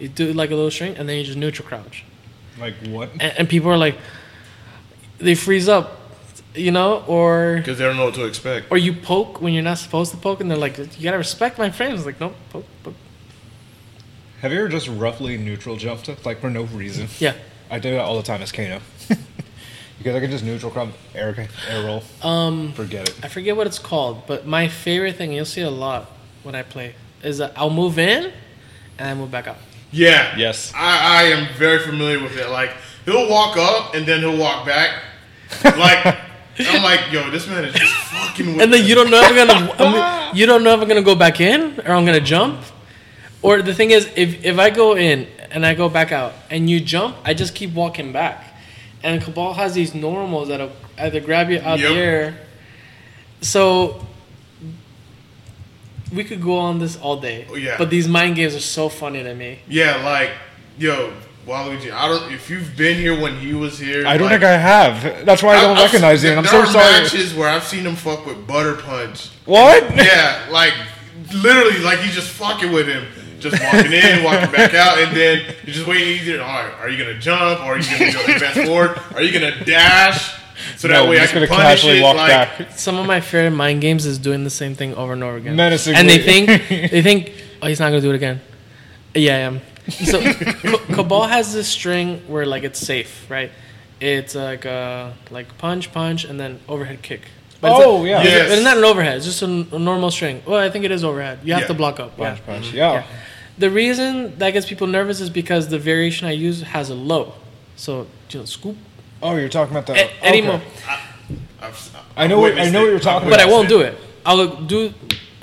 you 0.00 0.08
do 0.08 0.32
like 0.32 0.50
a 0.50 0.56
little 0.56 0.70
string, 0.72 0.96
and 0.96 1.08
then 1.08 1.16
you 1.18 1.22
just 1.22 1.38
neutral 1.38 1.68
crouch 1.68 2.04
Like 2.58 2.74
what? 2.88 3.10
and, 3.20 3.32
and 3.38 3.48
people 3.48 3.70
are 3.70 3.76
like 3.78 3.96
they 5.18 5.36
freeze 5.36 5.68
up 5.68 5.98
you 6.52 6.72
know, 6.72 7.04
or 7.06 7.58
Because 7.58 7.78
they 7.78 7.84
don't 7.84 7.96
know 7.96 8.06
what 8.06 8.14
to 8.14 8.24
expect. 8.24 8.66
or 8.72 8.76
you 8.78 8.94
poke 8.94 9.40
when 9.40 9.52
you're 9.54 9.62
not 9.62 9.78
supposed 9.78 10.10
to 10.10 10.16
poke, 10.16 10.40
and 10.40 10.50
they're 10.50 10.58
like, 10.58 10.76
"You 10.78 11.04
gotta 11.04 11.18
respect 11.18 11.56
my 11.56 11.70
frames." 11.70 12.04
Like, 12.04 12.18
nope, 12.20 12.34
poke, 12.50 12.66
poke. 12.82 12.96
Have 14.40 14.50
you 14.52 14.58
ever 14.58 14.68
just 14.68 14.88
roughly 14.88 15.36
neutral 15.38 15.76
jumped 15.76 16.08
up, 16.08 16.26
like 16.26 16.40
for 16.40 16.50
no 16.50 16.64
reason? 16.64 17.06
Yeah. 17.20 17.34
I 17.70 17.78
do 17.78 17.92
that 17.92 18.00
all 18.00 18.16
the 18.16 18.24
time 18.24 18.42
as 18.42 18.50
Kano. 18.50 18.80
Because 20.00 20.16
I 20.16 20.20
can 20.20 20.30
just 20.30 20.42
neutral 20.44 20.72
crumb 20.72 20.92
air 21.14 21.34
air 21.68 21.84
roll. 21.84 22.02
Um, 22.22 22.72
Forget 22.72 23.08
it. 23.08 23.14
I 23.22 23.28
forget 23.28 23.54
what 23.56 23.66
it's 23.66 23.78
called, 23.78 24.26
but 24.26 24.46
my 24.46 24.66
favorite 24.66 25.16
thing 25.16 25.32
you'll 25.32 25.44
see 25.44 25.60
a 25.60 25.70
lot 25.70 26.10
when 26.42 26.54
I 26.54 26.62
play 26.62 26.94
is 27.22 27.36
that 27.38 27.52
I'll 27.54 27.68
move 27.70 27.98
in 27.98 28.32
and 28.98 29.08
I 29.08 29.14
move 29.14 29.30
back 29.30 29.46
out. 29.46 29.58
Yeah. 29.92 30.34
Yes. 30.38 30.72
I, 30.74 31.20
I 31.20 31.22
am 31.24 31.54
very 31.56 31.80
familiar 31.80 32.18
with 32.22 32.36
it. 32.38 32.48
Like 32.48 32.70
he'll 33.04 33.28
walk 33.28 33.56
up 33.58 33.94
and 33.94 34.06
then 34.06 34.20
he'll 34.20 34.38
walk 34.38 34.64
back. 34.64 35.02
Like 35.64 36.06
I'm 36.58 36.82
like, 36.82 37.12
yo, 37.12 37.30
this 37.30 37.46
man 37.46 37.64
is 37.66 37.74
just 37.74 37.92
fucking 37.94 38.46
with 38.54 38.62
And 38.62 38.72
then 38.72 38.80
me. 38.82 38.88
you 38.88 38.94
don't 38.94 39.10
know 39.10 39.20
if 39.22 39.28
I'm 39.30 39.36
gonna, 39.46 39.72
I'm, 40.30 40.36
you 40.36 40.46
don't 40.46 40.64
know 40.64 40.74
if 40.74 40.80
I'm 40.80 40.88
gonna 40.88 41.02
go 41.02 41.14
back 41.14 41.40
in 41.40 41.78
or 41.80 41.92
I'm 41.92 42.06
gonna 42.06 42.20
jump. 42.20 42.60
Or 43.42 43.62
the 43.62 43.74
thing 43.74 43.90
is, 43.90 44.06
if 44.16 44.44
if 44.44 44.58
I 44.58 44.68
go 44.70 44.96
in 44.96 45.26
and 45.50 45.64
I 45.64 45.74
go 45.74 45.88
back 45.88 46.12
out 46.12 46.34
and 46.50 46.68
you 46.68 46.78
jump, 46.80 47.16
I 47.24 47.32
just 47.34 47.54
keep 47.54 47.72
walking 47.72 48.12
back. 48.12 48.44
And 49.02 49.22
Kabal 49.22 49.54
has 49.54 49.74
these 49.74 49.94
normals 49.94 50.48
that'll 50.48 50.72
either 50.98 51.20
grab 51.20 51.50
you 51.50 51.60
out 51.60 51.78
Yep. 51.78 51.88
the 51.88 51.94
air. 51.96 52.38
So 53.40 54.04
we 56.12 56.24
could 56.24 56.42
go 56.42 56.58
on 56.58 56.78
this 56.78 56.96
all 56.98 57.16
day. 57.20 57.46
Oh, 57.50 57.54
yeah. 57.54 57.76
But 57.78 57.90
these 57.90 58.08
mind 58.08 58.36
games 58.36 58.54
are 58.54 58.60
so 58.60 58.88
funny 58.88 59.22
to 59.22 59.34
me. 59.34 59.60
Yeah, 59.68 60.04
like 60.04 60.30
yo, 60.78 61.12
Waluigi. 61.46 61.90
I 61.92 62.08
don't. 62.08 62.32
If 62.32 62.50
you've 62.50 62.76
been 62.76 62.96
here 62.96 63.18
when 63.18 63.38
he 63.38 63.54
was 63.54 63.78
here, 63.78 64.06
I 64.06 64.16
don't 64.18 64.28
like, 64.28 64.40
think 64.40 64.44
I 64.44 64.56
have. 64.58 65.24
That's 65.24 65.42
why 65.42 65.56
I 65.56 65.60
don't 65.62 65.76
I've- 65.76 65.84
recognize 65.86 66.22
you, 66.22 66.30
and 66.30 66.38
I'm 66.40 66.44
there 66.44 66.52
so 66.52 66.60
are 66.60 66.66
sorry. 66.66 67.02
Matches 67.02 67.34
where 67.34 67.48
I've 67.48 67.64
seen 67.64 67.86
him 67.86 67.96
fuck 67.96 68.26
with 68.26 68.46
Butter 68.46 68.74
Punch. 68.74 69.28
What? 69.46 69.96
Yeah, 69.96 70.46
like 70.50 70.74
literally, 71.32 71.78
like 71.78 72.00
he's 72.00 72.14
just 72.14 72.28
fucking 72.30 72.72
with 72.72 72.86
him, 72.88 73.06
just 73.40 73.62
walking 73.62 73.92
in, 73.92 74.22
walking 74.22 74.50
back 74.52 74.74
out, 74.74 74.98
and 74.98 75.16
then 75.16 75.42
you're 75.64 75.74
just 75.74 75.86
waiting. 75.86 76.08
Either, 76.26 76.42
all 76.42 76.48
right, 76.48 76.72
are 76.80 76.88
you 76.88 76.98
gonna 77.02 77.18
jump? 77.18 77.60
Or 77.60 77.74
are 77.74 77.78
you 77.78 77.90
gonna 77.98 78.12
go 78.12 78.20
advance 78.32 78.66
forward? 78.68 79.00
Are 79.14 79.22
you 79.22 79.32
gonna 79.32 79.64
dash? 79.64 80.34
So 80.76 80.88
that 80.88 80.94
No, 81.04 81.10
way 81.10 81.16
I'm 81.18 81.24
I 81.24 81.26
can 81.26 81.34
gonna 81.36 81.46
punish 81.46 81.62
casually 81.80 81.98
it. 82.00 82.02
walk 82.02 82.16
like, 82.16 82.28
back. 82.58 82.78
Some 82.78 82.96
of 82.98 83.06
my 83.06 83.20
favorite 83.20 83.56
mind 83.56 83.80
games 83.80 84.04
is 84.04 84.18
doing 84.18 84.44
the 84.44 84.50
same 84.50 84.74
thing 84.74 84.94
over 84.94 85.14
and 85.14 85.24
over 85.24 85.36
again. 85.36 85.56
Menacingly. 85.56 85.98
And 85.98 86.08
they 86.08 86.18
think 86.18 86.46
they 86.90 87.02
think, 87.02 87.32
oh, 87.62 87.66
he's 87.66 87.80
not 87.80 87.88
gonna 87.88 88.00
do 88.02 88.10
it 88.10 88.16
again. 88.16 88.40
Yeah, 89.14 89.34
I 89.34 89.38
am. 89.38 89.60
So 89.88 90.20
Ca- 90.32 90.78
Kabal 90.94 91.26
has 91.28 91.52
this 91.54 91.66
string 91.66 92.18
where 92.28 92.44
like 92.46 92.62
it's 92.62 92.78
safe, 92.78 93.28
right? 93.30 93.50
It's 94.00 94.34
like 94.34 94.64
a, 94.64 95.14
like 95.30 95.56
punch, 95.58 95.92
punch, 95.92 96.24
and 96.24 96.38
then 96.38 96.60
overhead 96.68 97.02
kick. 97.02 97.22
But 97.60 97.72
it's 97.72 97.80
Oh, 97.84 98.04
yeah. 98.04 98.20
it's- 98.20 98.26
Yes. 98.32 98.50
It's 98.52 98.64
not 98.64 98.78
an 98.78 98.84
overhead. 98.84 99.16
It's 99.18 99.26
just 99.26 99.42
a, 99.42 99.46
n- 99.46 99.66
a 99.72 99.78
normal 99.78 100.10
string. 100.10 100.42
Well, 100.46 100.58
I 100.58 100.70
think 100.70 100.84
it 100.84 100.90
is 100.90 101.04
overhead. 101.04 101.40
You 101.44 101.52
have 101.52 101.62
Yeah. 101.62 101.66
to 101.68 101.74
block 101.74 102.00
up. 102.00 102.16
Punch, 102.16 102.38
yeah. 102.38 102.44
punch. 102.54 102.66
Mm-hmm. 102.68 102.76
Yeah. 102.76 102.92
Yeah. 102.92 103.02
The 103.58 103.70
reason 103.70 104.38
that 104.38 104.50
gets 104.52 104.66
people 104.66 104.86
nervous 104.86 105.20
is 105.20 105.28
because 105.28 105.68
the 105.68 105.78
variation 105.78 106.26
I 106.26 106.32
use 106.32 106.62
has 106.62 106.88
a 106.90 106.94
low. 106.94 107.34
So 107.76 108.06
you 108.30 108.40
know, 108.40 108.44
scoop. 108.46 108.76
Oh, 109.22 109.36
you're 109.36 109.48
talking 109.50 109.76
about 109.76 109.86
the. 109.86 109.94
A- 109.94 110.28
okay. 110.28 110.40
mo- 110.40 110.60
I've, 111.60 111.96
I 112.16 112.26
know 112.26 112.38
what- 112.40 112.58
I 112.58 112.70
know 112.70 112.80
what 112.80 112.90
you're 112.90 112.98
talking 113.00 113.26
I've 113.28 113.32
But 113.34 113.40
I 113.40 113.46
won't 113.46 113.68
do 113.68 113.80
it. 113.82 113.98
I'll 114.24 114.56
do 114.62 114.92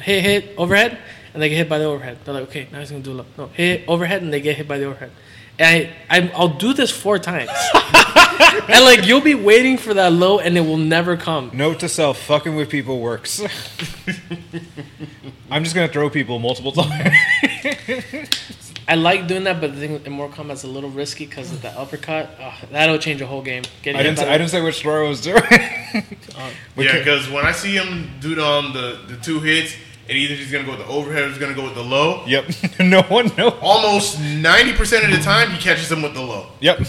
hit 0.02 0.24
hit 0.24 0.54
overhead, 0.58 0.98
and 1.34 1.42
they 1.44 1.50
get 1.50 1.58
hit 1.58 1.70
by 1.70 1.78
the 1.78 1.86
overhead. 1.86 2.18
They're 2.24 2.34
like, 2.34 2.44
okay, 2.50 2.68
now 2.72 2.80
he's 2.80 2.90
gonna 2.92 3.04
do 3.04 3.12
a 3.12 3.18
low. 3.22 3.26
No, 3.38 3.48
hit 3.54 3.84
overhead, 3.88 4.22
and 4.24 4.34
they 4.34 4.42
get 4.42 4.56
hit 4.56 4.68
by 4.68 4.78
the 4.80 4.86
overhead. 4.86 5.12
And 5.60 5.68
I, 6.10 6.16
I 6.18 6.32
I'll 6.36 6.48
do 6.66 6.74
this 6.74 6.90
four 6.92 7.18
times, 7.20 7.50
and 8.70 8.84
like 8.84 9.06
you'll 9.06 9.22
be 9.22 9.36
waiting 9.36 9.78
for 9.78 9.94
that 9.94 10.12
low, 10.14 10.40
and 10.40 10.58
it 10.58 10.62
will 10.62 10.78
never 10.78 11.18
come. 11.18 11.52
Note 11.54 11.80
to 11.82 11.90
self: 11.90 12.18
fucking 12.20 12.56
with 12.56 12.70
people 12.70 13.00
works. 13.00 13.42
I'm 15.52 15.64
just 15.64 15.76
gonna 15.76 15.88
throw 15.88 16.10
people 16.10 16.40
multiple 16.40 16.72
times. 16.74 17.14
I 18.90 18.96
like 18.96 19.28
doing 19.28 19.44
that, 19.46 19.60
but 19.60 19.74
the 19.74 19.80
thing 19.80 20.06
in 20.06 20.12
Mortal 20.14 20.46
Kombat's 20.46 20.64
a 20.64 20.68
little 20.68 20.90
risky 20.90 21.26
because 21.26 21.52
of 21.52 21.62
the 21.62 21.70
uppercut. 21.78 22.30
Ugh, 22.40 22.54
that'll 22.72 22.98
change 22.98 23.22
a 23.22 23.28
whole 23.28 23.42
game. 23.42 23.64
Getting 23.82 24.00
I 24.00 24.04
didn't. 24.04 24.18
Say, 24.20 24.26
the- 24.26 24.32
I 24.32 24.38
didn't 24.38 24.50
say 24.52 24.62
which 24.62 24.80
throw 24.82 25.06
I 25.06 25.10
was 25.10 25.22
doing. 25.22 25.42
We 26.76 26.86
Yeah, 26.86 26.98
because 27.00 27.30
when 27.30 27.46
I 27.46 27.52
see 27.52 27.76
him 27.76 28.12
do 28.20 28.36
the, 28.36 28.46
um, 28.46 28.74
the 28.74 29.00
the 29.08 29.18
two 29.18 29.40
hits, 29.40 29.74
and 30.08 30.18
either 30.18 30.36
he's 30.36 30.52
gonna 30.52 30.64
go 30.64 30.72
with 30.78 30.86
the 30.86 30.88
overhead 30.88 31.24
or 31.24 31.30
he's 31.30 31.38
gonna 31.38 31.54
go 31.54 31.64
with 31.64 31.76
the 31.76 31.84
low. 31.84 32.24
Yep. 32.28 32.46
no 32.80 33.02
one 33.04 33.28
knows. 33.38 33.54
Almost 33.62 34.22
ninety 34.22 34.74
percent 34.74 35.04
of 35.06 35.12
the 35.12 35.24
time, 35.24 35.52
he 35.52 35.58
catches 35.58 35.92
him 35.92 36.02
with 36.02 36.14
the 36.14 36.22
low. 36.22 36.48
Yep. 36.62 36.80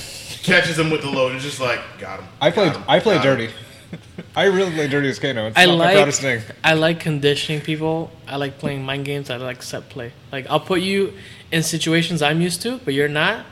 Catches 0.49 0.79
him 0.79 0.91
with 0.91 1.03
the 1.03 1.11
load. 1.11 1.29
and 1.29 1.37
it's 1.37 1.45
just 1.45 1.61
like 1.61 1.81
got 1.99 2.21
him. 2.21 2.29
I 2.41 2.51
played. 2.51 2.73
him, 2.73 2.83
I 2.89 2.99
played 3.01 3.23
got 3.23 3.27
him. 3.27 3.37
dirty. 3.49 3.53
I 4.37 4.45
really 4.45 4.71
play 4.73 4.87
dirty 4.89 5.09
as 5.09 5.19
Kano. 5.19 5.47
It's 5.49 5.57
I 5.59 5.65
not 5.67 5.79
my 5.79 5.85
like 5.87 5.95
proudest 5.97 6.21
thing. 6.21 6.43
I 6.63 6.75
like 6.75 7.01
conditioning 7.01 7.61
people. 7.63 8.11
I 8.27 8.37
like 8.37 8.59
playing 8.59 8.85
mind 8.85 9.05
games. 9.07 9.31
I 9.31 9.37
like 9.37 9.63
set 9.63 9.89
play. 9.89 10.13
Like 10.33 10.47
I'll 10.51 10.61
put 10.61 10.81
you 10.81 11.15
in 11.51 11.63
situations 11.63 12.21
I'm 12.21 12.41
used 12.43 12.61
to, 12.63 12.79
but 12.85 12.93
you're 12.95 13.09
not, 13.09 13.47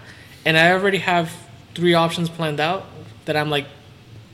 and 0.44 0.58
I 0.58 0.72
already 0.72 0.98
have 0.98 1.32
three 1.74 1.94
options 1.94 2.28
planned 2.28 2.60
out 2.60 2.84
that 3.24 3.36
I'm 3.36 3.48
like, 3.50 3.66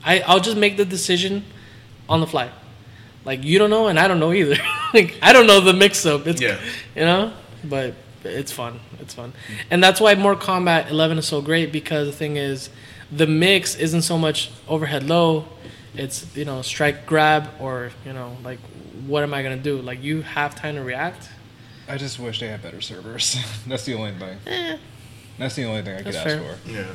I 0.04 0.20
I'll 0.20 0.40
just 0.40 0.56
make 0.56 0.76
the 0.76 0.84
decision 0.84 1.44
on 2.08 2.20
the 2.20 2.26
fly. 2.26 2.50
Like 3.24 3.44
you 3.44 3.58
don't 3.60 3.70
know, 3.70 3.86
and 3.86 3.98
I 4.00 4.08
don't 4.08 4.18
know 4.18 4.32
either. 4.32 4.56
like 4.94 5.16
I 5.22 5.32
don't 5.32 5.46
know 5.46 5.60
the 5.60 5.72
mix 5.72 6.04
up. 6.04 6.26
It's 6.26 6.40
Yeah. 6.40 6.58
you 6.96 7.02
know, 7.02 7.32
but 7.62 7.94
it's 8.24 8.52
fun. 8.52 8.80
It's 9.00 9.14
fun, 9.14 9.32
and 9.70 9.82
that's 9.82 10.00
why 10.00 10.14
Mortal 10.14 10.40
Kombat 10.46 10.90
11 10.90 11.18
is 11.18 11.26
so 11.26 11.40
great 11.40 11.72
because 11.72 12.06
the 12.06 12.12
thing 12.12 12.36
is, 12.36 12.70
the 13.10 13.26
mix 13.26 13.74
isn't 13.76 14.02
so 14.02 14.16
much 14.18 14.50
overhead 14.68 15.04
low. 15.04 15.46
It's 15.94 16.34
you 16.36 16.44
know 16.44 16.62
strike 16.62 17.04
grab 17.06 17.50
or 17.60 17.90
you 18.06 18.12
know 18.12 18.36
like 18.42 18.58
what 19.06 19.22
am 19.22 19.34
I 19.34 19.42
gonna 19.42 19.56
do? 19.56 19.80
Like 19.82 20.02
you 20.02 20.22
have 20.22 20.54
time 20.54 20.76
to 20.76 20.82
react. 20.82 21.28
I 21.88 21.98
just 21.98 22.18
wish 22.18 22.40
they 22.40 22.48
had 22.48 22.62
better 22.62 22.80
servers. 22.80 23.36
That's 23.66 23.84
the 23.84 23.94
only 23.94 24.12
thing. 24.12 24.38
Eh, 24.46 24.78
That's 25.38 25.54
the 25.56 25.64
only 25.64 25.82
thing 25.82 25.94
I 25.94 26.02
could 26.02 26.14
That's 26.14 26.26
ask 26.34 26.38
for. 26.64 26.70
Yeah. 26.70 26.86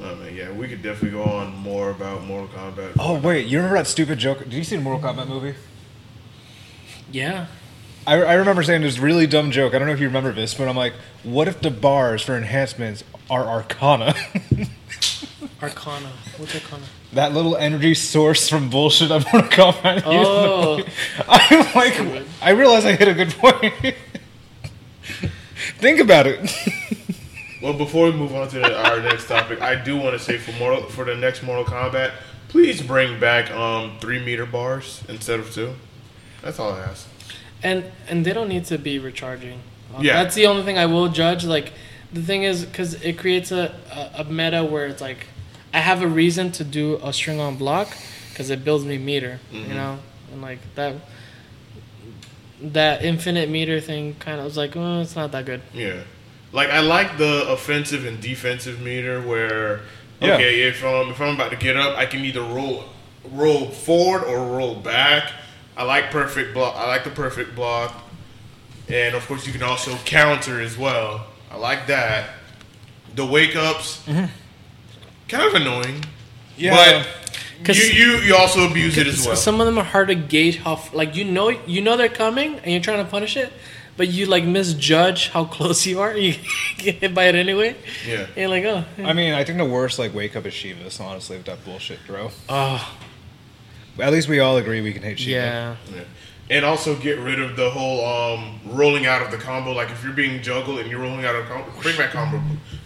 Oh 0.00 0.14
man, 0.16 0.34
yeah, 0.34 0.50
we 0.52 0.68
could 0.68 0.82
definitely 0.82 1.10
go 1.18 1.24
on 1.24 1.54
more 1.56 1.90
about 1.90 2.24
Mortal 2.24 2.48
Kombat. 2.48 2.92
Oh 2.98 3.18
wait, 3.18 3.46
you 3.46 3.58
remember 3.58 3.78
that 3.78 3.86
stupid 3.86 4.18
joke? 4.18 4.38
Did 4.40 4.52
you 4.54 4.64
see 4.64 4.76
the 4.76 4.82
Mortal 4.82 5.02
Kombat 5.12 5.28
movie? 5.28 5.54
yeah. 7.10 7.46
I, 8.06 8.14
I 8.22 8.34
remember 8.34 8.62
saying 8.62 8.82
this 8.82 8.98
really 8.98 9.26
dumb 9.26 9.50
joke. 9.50 9.74
I 9.74 9.78
don't 9.78 9.86
know 9.86 9.94
if 9.94 10.00
you 10.00 10.06
remember 10.06 10.32
this, 10.32 10.54
but 10.54 10.68
I'm 10.68 10.76
like, 10.76 10.94
what 11.22 11.48
if 11.48 11.60
the 11.60 11.70
bars 11.70 12.22
for 12.22 12.36
enhancements 12.36 13.04
are 13.30 13.44
Arcana? 13.44 14.14
Arcana. 15.62 16.10
What's 16.36 16.54
Arcana? 16.54 16.84
that 17.12 17.32
little 17.32 17.56
energy 17.56 17.94
source 17.94 18.48
from 18.48 18.70
bullshit 18.70 19.10
that 19.10 19.24
Mortal 19.32 19.50
Kombat. 19.50 19.96
used. 19.96 20.06
Oh. 20.06 20.82
I'm 21.28 21.74
like, 21.74 22.24
I 22.40 22.50
realize 22.50 22.84
I 22.84 22.96
hit 22.96 23.08
a 23.08 23.14
good 23.14 23.30
point. 23.30 23.74
Think 25.78 26.00
about 26.00 26.26
it. 26.26 26.50
Well, 27.62 27.74
before 27.74 28.06
we 28.06 28.12
move 28.12 28.34
on 28.34 28.48
to 28.48 28.58
the, 28.58 28.90
our 28.90 29.00
next 29.00 29.28
topic, 29.28 29.60
I 29.60 29.76
do 29.76 29.96
want 29.96 30.18
to 30.18 30.18
say 30.18 30.38
for 30.38 30.52
Mortal 30.58 30.88
for 30.88 31.04
the 31.04 31.14
next 31.14 31.42
Mortal 31.42 31.64
Kombat, 31.64 32.12
please 32.48 32.82
bring 32.82 33.20
back 33.20 33.50
um 33.52 33.98
three 34.00 34.24
meter 34.24 34.46
bars 34.46 35.02
instead 35.08 35.38
of 35.38 35.52
two. 35.52 35.74
That's 36.40 36.58
all 36.58 36.72
I 36.72 36.80
ask. 36.80 37.06
And 37.62 37.84
and 38.08 38.24
they 38.26 38.32
don't 38.32 38.48
need 38.48 38.64
to 38.66 38.78
be 38.78 38.98
recharging. 38.98 39.60
Uh, 39.94 40.00
Yeah. 40.02 40.22
That's 40.22 40.34
the 40.34 40.46
only 40.46 40.62
thing 40.64 40.78
I 40.78 40.86
will 40.86 41.08
judge. 41.08 41.44
Like 41.44 41.72
the 42.12 42.22
thing 42.22 42.42
is, 42.42 42.64
because 42.64 42.94
it 42.94 43.18
creates 43.18 43.52
a, 43.52 43.74
a, 43.90 44.22
a 44.22 44.24
meta 44.24 44.64
where 44.64 44.86
it's 44.86 45.00
like 45.00 45.26
I 45.72 45.78
have 45.80 46.02
a 46.02 46.06
reason 46.08 46.52
to 46.52 46.64
do 46.64 46.98
a 47.02 47.12
string 47.12 47.40
on 47.40 47.56
block 47.56 47.88
because 48.30 48.50
it 48.50 48.64
builds 48.64 48.84
me 48.84 48.98
meter. 48.98 49.40
Mm-hmm. 49.52 49.70
You 49.70 49.74
know, 49.76 49.98
and 50.32 50.42
like 50.42 50.58
that 50.74 50.94
that 52.60 53.04
infinite 53.04 53.48
meter 53.48 53.80
thing 53.80 54.14
kind 54.20 54.38
of 54.38 54.44
was 54.44 54.56
like, 54.56 54.76
oh, 54.76 55.00
it's 55.00 55.16
not 55.16 55.32
that 55.32 55.44
good. 55.46 55.62
Yeah, 55.74 56.02
like 56.52 56.70
I 56.70 56.80
like 56.80 57.18
the 57.18 57.48
offensive 57.48 58.04
and 58.06 58.20
defensive 58.20 58.80
meter 58.80 59.20
where 59.20 59.80
Yeah. 60.20 60.34
okay, 60.34 60.62
if 60.62 60.84
um 60.84 61.10
if 61.10 61.20
I'm 61.20 61.34
about 61.34 61.50
to 61.50 61.56
get 61.56 61.76
up, 61.76 61.96
I 61.96 62.06
can 62.06 62.24
either 62.24 62.42
roll 62.42 62.84
roll 63.30 63.70
forward 63.70 64.24
or 64.24 64.56
roll 64.56 64.74
back. 64.76 65.32
I 65.76 65.84
like 65.84 66.10
perfect 66.10 66.54
block. 66.54 66.76
I 66.76 66.86
like 66.86 67.04
the 67.04 67.10
perfect 67.10 67.54
block, 67.54 67.94
and 68.88 69.14
of 69.14 69.26
course 69.26 69.46
you 69.46 69.52
can 69.52 69.62
also 69.62 69.96
counter 70.04 70.60
as 70.60 70.76
well. 70.76 71.26
I 71.50 71.56
like 71.56 71.86
that. 71.86 72.30
The 73.14 73.24
wake 73.26 73.56
ups, 73.56 74.02
Mm-hmm. 74.06 74.26
kind 75.28 75.44
of 75.46 75.54
annoying. 75.54 76.04
Yeah. 76.56 76.74
But 77.04 77.08
'Cause- 77.64 77.78
you, 77.78 77.84
you 77.92 78.18
you 78.18 78.36
also 78.36 78.68
abuse 78.68 78.98
it 78.98 79.06
as 79.06 79.24
well. 79.26 79.36
Some 79.36 79.60
of 79.60 79.66
them 79.66 79.78
are 79.78 79.84
hard 79.84 80.08
to 80.08 80.14
gauge 80.14 80.58
how 80.58 80.82
like 80.92 81.14
you 81.16 81.24
know 81.24 81.48
you 81.50 81.80
know 81.80 81.96
they're 81.96 82.08
coming 82.08 82.56
and 82.58 82.72
you're 82.72 82.80
trying 82.82 83.04
to 83.04 83.10
punish 83.10 83.36
it, 83.36 83.52
but 83.96 84.08
you 84.08 84.26
like 84.26 84.44
misjudge 84.44 85.28
how 85.28 85.44
close 85.44 85.86
you 85.90 86.00
are. 86.00 86.16
You 86.16 86.34
get 86.78 86.96
hit 86.96 87.14
by 87.14 87.24
it 87.24 87.34
anyway. 87.34 87.76
yeah. 88.06 88.26
And 88.26 88.36
you're 88.36 88.48
like, 88.48 88.64
oh, 88.64 88.84
I 89.04 89.12
mean, 89.12 89.32
I 89.32 89.44
think 89.44 89.58
the 89.58 89.64
worst 89.64 89.98
like 89.98 90.12
wake 90.14 90.34
up 90.36 90.44
is 90.46 90.52
Sheeva's, 90.54 90.98
honestly, 91.00 91.36
with 91.36 91.46
that 91.46 91.64
bullshit 91.64 92.00
throw. 92.06 92.30
oh, 92.48 92.94
At 93.98 94.12
least 94.12 94.28
we 94.28 94.40
all 94.40 94.56
agree 94.56 94.80
we 94.80 94.92
can 94.92 95.02
hate 95.02 95.18
Sheeva. 95.18 95.26
yeah. 95.28 95.76
yeah. 95.94 96.00
and 96.50 96.64
also 96.64 96.96
get 96.96 97.18
rid 97.18 97.40
of 97.40 97.56
the 97.56 97.70
whole 97.70 98.04
um, 98.04 98.60
rolling 98.66 99.06
out 99.06 99.22
of 99.22 99.30
the 99.30 99.36
combo. 99.36 99.72
Like 99.72 99.90
if 99.90 100.02
you're 100.04 100.12
being 100.12 100.42
juggled 100.42 100.78
and 100.78 100.90
you're 100.90 101.00
rolling 101.00 101.24
out 101.24 101.34
of 101.34 101.46
combo, 101.46 101.70
bring 101.80 101.96
back 101.96 102.10
combo, 102.10 102.40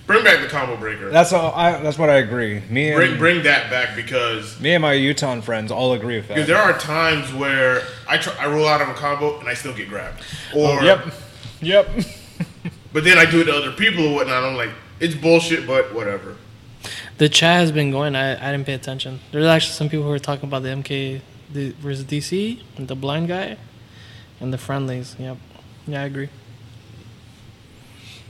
bring 0.06 0.24
back 0.24 0.40
the 0.42 0.48
combo 0.48 0.76
breaker. 0.76 1.10
That's 1.10 1.32
all. 1.32 1.52
I, 1.54 1.80
that's 1.80 1.98
what 1.98 2.10
I 2.10 2.16
agree. 2.16 2.60
Me 2.68 2.88
and 2.88 2.96
Bring 2.96 3.18
bring 3.18 3.42
that 3.44 3.70
back 3.70 3.94
because 3.96 4.60
me 4.60 4.74
and 4.74 4.82
my 4.82 4.92
Utah 4.94 5.40
friends 5.40 5.70
all 5.70 5.92
agree 5.94 6.16
with 6.16 6.28
because 6.28 6.46
that. 6.46 6.52
there 6.52 6.62
are 6.62 6.78
times 6.78 7.32
where 7.32 7.82
I 8.08 8.18
try, 8.18 8.34
I 8.38 8.46
roll 8.48 8.66
out 8.66 8.80
of 8.82 8.88
a 8.88 8.94
combo 8.94 9.38
and 9.40 9.48
I 9.48 9.54
still 9.54 9.74
get 9.74 9.88
grabbed, 9.88 10.22
or 10.54 10.82
Yep. 10.82 11.06
Yep. 11.60 11.88
but 12.92 13.04
then 13.04 13.16
I 13.18 13.24
do 13.24 13.40
it 13.40 13.44
to 13.44 13.54
other 13.54 13.72
people 13.72 14.08
or 14.08 14.14
whatnot. 14.16 14.44
I'm 14.44 14.56
like, 14.56 14.70
it's 15.00 15.14
bullshit, 15.14 15.66
but 15.66 15.94
whatever. 15.94 16.36
The 17.18 17.28
chat 17.28 17.60
has 17.60 17.72
been 17.72 17.90
going. 17.90 18.14
I, 18.14 18.32
I 18.32 18.52
didn't 18.52 18.66
pay 18.66 18.74
attention. 18.74 19.20
There's 19.32 19.46
actually 19.46 19.72
some 19.72 19.88
people 19.88 20.04
who 20.04 20.12
are 20.12 20.18
talking 20.18 20.48
about 20.48 20.62
the 20.62 20.68
MK 20.70 21.20
the, 21.52 21.70
versus 21.72 22.04
DC, 22.04 22.60
and 22.76 22.88
the 22.88 22.94
blind 22.94 23.28
guy, 23.28 23.56
and 24.40 24.52
the 24.52 24.58
friendlies. 24.58 25.16
Yep. 25.18 25.38
Yeah, 25.86 26.02
I 26.02 26.04
agree. 26.04 26.28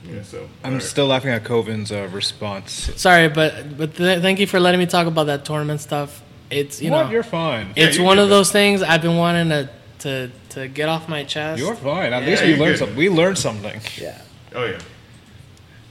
Yeah, 0.09 0.23
so 0.23 0.49
I'm 0.63 0.75
alright. 0.75 0.83
still 0.83 1.07
laughing 1.07 1.31
at 1.31 1.43
Covin's 1.43 1.91
uh, 1.91 2.09
response. 2.13 2.73
Sorry, 2.97 3.29
but 3.29 3.77
but 3.77 3.97
th- 3.97 4.21
thank 4.23 4.39
you 4.39 4.47
for 4.47 4.61
letting 4.61 4.79
me 4.79 4.87
talk 4.87 5.07
about 5.09 5.25
that 5.27 5.45
tournament 5.45 5.81
stuff. 5.81 6.23
It's 6.49 6.81
you 6.81 6.93
what? 6.93 7.07
know 7.07 7.11
You're 7.11 7.25
fine. 7.25 7.73
it's 7.75 7.97
you 7.99 8.05
one 8.05 8.21
of 8.21 8.29
that. 8.29 8.35
those 8.37 8.53
things 8.53 8.83
I've 8.83 9.03
been 9.03 9.17
wanting 9.17 9.49
to 9.49 9.69
to 10.01 10.31
to 10.51 10.69
get 10.69 10.89
off 10.89 11.09
my 11.09 11.25
chest. 11.25 11.59
You're 11.61 11.75
fine. 11.75 12.13
At 12.13 12.23
Yeah, 12.23 12.29
least 12.29 12.43
we 12.45 12.51
learned 12.57 12.61
good. 12.75 12.79
something. 12.79 12.97
We 12.97 13.09
learned 13.09 13.39
something. 13.39 13.81
yeah. 14.01 14.21
Oh 14.55 14.65
yeah. 14.65 14.79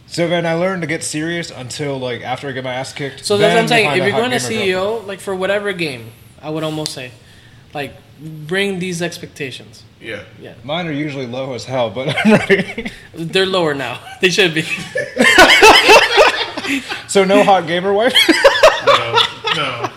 So 0.07 0.27
then 0.27 0.45
I 0.45 0.53
learned 0.53 0.81
to 0.83 0.87
get 0.87 1.03
serious 1.03 1.49
until 1.51 1.97
like 1.99 2.21
after 2.21 2.47
I 2.47 2.51
get 2.51 2.63
my 2.63 2.73
ass 2.73 2.93
kicked. 2.93 3.25
So 3.25 3.37
that's 3.37 3.53
what 3.53 3.61
I'm 3.63 3.67
saying. 3.67 3.89
If 3.91 3.97
you're 3.97 4.11
going 4.11 4.31
to 4.31 4.37
CEO, 4.37 4.73
girlfriend. 4.73 5.07
like 5.07 5.19
for 5.19 5.35
whatever 5.35 5.73
game, 5.73 6.11
I 6.41 6.49
would 6.49 6.63
almost 6.63 6.93
say, 6.93 7.11
like, 7.73 7.93
bring 8.19 8.79
these 8.79 9.01
expectations. 9.01 9.83
Yeah. 9.99 10.23
Yeah, 10.39 10.53
mine 10.63 10.87
are 10.87 10.91
usually 10.91 11.25
low 11.25 11.53
as 11.53 11.65
hell, 11.65 11.89
but 11.89 12.15
I'm 12.25 12.33
ready. 12.33 12.91
they're 13.13 13.45
lower 13.45 13.73
now. 13.73 13.99
They 14.21 14.29
should 14.29 14.53
be. 14.53 14.61
so 17.07 17.25
no 17.25 17.43
hot 17.43 17.67
gamer 17.67 17.91
wife. 17.93 18.13
No. 18.85 19.19
no. 19.55 19.89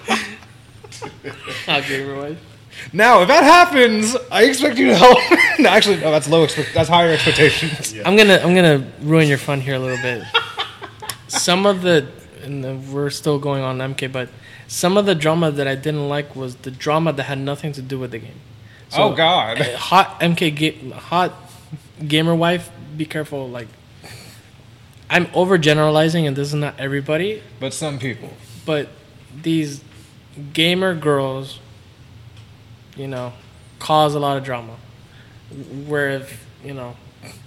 Not 1.67 1.85
gamer 1.87 2.17
wise. 2.17 2.37
Now, 2.93 3.23
if 3.23 3.29
that 3.29 3.45
happens, 3.45 4.17
I 4.31 4.45
expect 4.45 4.79
you 4.79 4.87
to 4.89 4.97
help. 4.97 5.19
no, 5.59 5.69
actually, 5.69 5.97
no. 5.97 6.11
That's 6.11 6.29
low. 6.29 6.45
Expect- 6.45 6.73
that's 6.75 6.89
higher 6.89 7.11
expectations. 7.13 7.93
Yeah. 7.93 8.03
I'm 8.07 8.17
gonna 8.17 8.39
I'm 8.43 8.55
gonna 8.55 8.87
ruin 9.03 9.29
your 9.29 9.39
fun 9.39 9.61
here 9.61 9.75
a 9.75 9.79
little 9.79 10.01
bit. 10.03 10.23
some 11.29 11.67
of 11.67 11.83
the 11.83 12.09
and 12.43 12.65
the, 12.65 12.75
we're 12.93 13.11
still 13.11 13.39
going 13.39 13.63
on 13.63 13.79
MK, 13.79 14.11
but 14.13 14.29
some 14.69 14.97
of 14.97 15.07
the 15.07 15.15
drama 15.15 15.51
that 15.51 15.67
I 15.67 15.75
didn't 15.75 16.09
like 16.09 16.35
was 16.37 16.57
the 16.57 16.71
drama 16.71 17.13
that 17.13 17.25
had 17.25 17.39
nothing 17.39 17.73
to 17.73 17.83
do 17.83 17.99
with 17.99 18.11
the 18.13 18.19
game. 18.19 18.41
So, 18.91 19.03
oh 19.03 19.15
God. 19.15 19.61
uh, 19.61 19.77
hot 19.77 20.21
MK 20.21 20.57
ga- 20.57 20.91
hot 20.93 21.35
gamer 22.07 22.35
wife. 22.35 22.71
Be 22.97 23.05
careful. 23.05 23.49
Like 23.49 23.69
I'm 25.11 25.27
overgeneralizing, 25.27 26.27
and 26.27 26.37
this 26.37 26.49
is 26.49 26.55
not 26.55 26.75
everybody, 26.79 27.43
But 27.61 27.73
some 27.75 27.99
people. 27.99 28.31
but 28.67 28.89
these 29.43 29.83
gamer 30.53 30.95
girls, 30.95 31.61
you 32.99 33.09
know, 33.09 33.33
cause 33.79 34.15
a 34.15 34.19
lot 34.19 34.37
of 34.37 34.45
drama. 34.45 34.77
Where 35.87 36.11
if 36.11 36.47
you 36.63 36.75
know, 36.75 36.97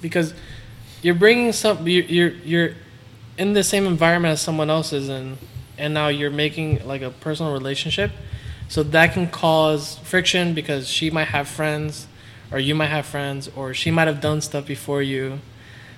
because 0.01 0.33
you're 1.01 1.15
bringing 1.15 1.51
some, 1.51 1.87
you're 1.87 2.05
you're, 2.05 2.29
you're 2.29 2.69
in 3.37 3.53
the 3.53 3.63
same 3.63 3.85
environment 3.85 4.33
as 4.33 4.41
someone 4.41 4.69
else 4.69 4.93
is 4.93 5.09
in, 5.09 5.37
and 5.77 5.93
now 5.93 6.07
you're 6.07 6.31
making 6.31 6.87
like 6.87 7.01
a 7.01 7.11
personal 7.11 7.53
relationship, 7.53 8.11
so 8.67 8.81
that 8.81 9.13
can 9.13 9.27
cause 9.27 9.99
friction 9.99 10.53
because 10.55 10.87
she 10.87 11.11
might 11.11 11.27
have 11.27 11.47
friends, 11.47 12.07
or 12.51 12.57
you 12.57 12.73
might 12.73 12.87
have 12.87 13.05
friends, 13.05 13.49
or 13.55 13.73
she 13.73 13.91
might 13.91 14.07
have 14.07 14.21
done 14.21 14.41
stuff 14.41 14.65
before 14.65 15.03
you. 15.03 15.39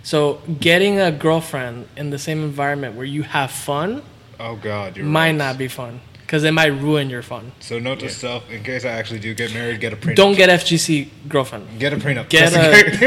So 0.02 0.42
getting 0.60 1.00
a 1.00 1.14
girlfriend 1.14 1.88
in 1.96 2.10
the 2.10 2.20
same 2.20 2.44
environment 2.44 2.96
where 2.96 3.06
you 3.06 3.24
have 3.24 3.52
fun 3.52 4.02
Oh 4.40 4.58
God. 4.58 4.98
Might 4.98 5.28
right. 5.28 5.32
not 5.36 5.58
be 5.58 5.70
fun 5.70 6.02
because 6.26 6.44
it 6.44 6.52
might 6.52 6.68
ruin 6.82 7.10
your 7.10 7.22
fun. 7.22 7.52
So 7.60 7.80
note 7.80 8.00
to 8.00 8.06
Yeah. 8.06 8.12
self: 8.12 8.50
in 8.50 8.64
case 8.64 8.86
I 8.86 8.90
actually 8.90 9.20
do 9.20 9.34
get 9.34 9.54
married, 9.54 9.80
get 9.80 9.94
a 9.94 9.96
prenup. 9.96 10.16
Don't 10.16 10.36
get 10.36 10.50
FGC 10.50 11.10
girlfriend. 11.30 11.80
get 11.80 11.94
a 11.94 11.98
prenup. 11.98 12.30
Get 12.30 12.52
just 12.52 12.56
in 12.56 12.98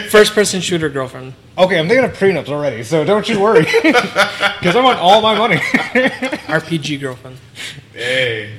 case. 0.00 0.10
First 0.10 0.34
person 0.34 0.60
shooter 0.60 0.88
girlfriend. 0.88 1.34
okay, 1.58 1.78
I'm 1.78 1.88
thinking 1.88 2.04
of 2.04 2.16
prenups 2.16 2.48
already, 2.48 2.82
so 2.82 3.04
don't 3.04 3.28
you 3.28 3.40
worry, 3.40 3.62
because 3.82 4.74
I 4.76 4.80
want 4.82 4.98
all 4.98 5.20
my 5.20 5.36
money. 5.36 5.56
RPG 6.58 7.00
girlfriend. 7.00 7.36
Hey. 7.92 8.52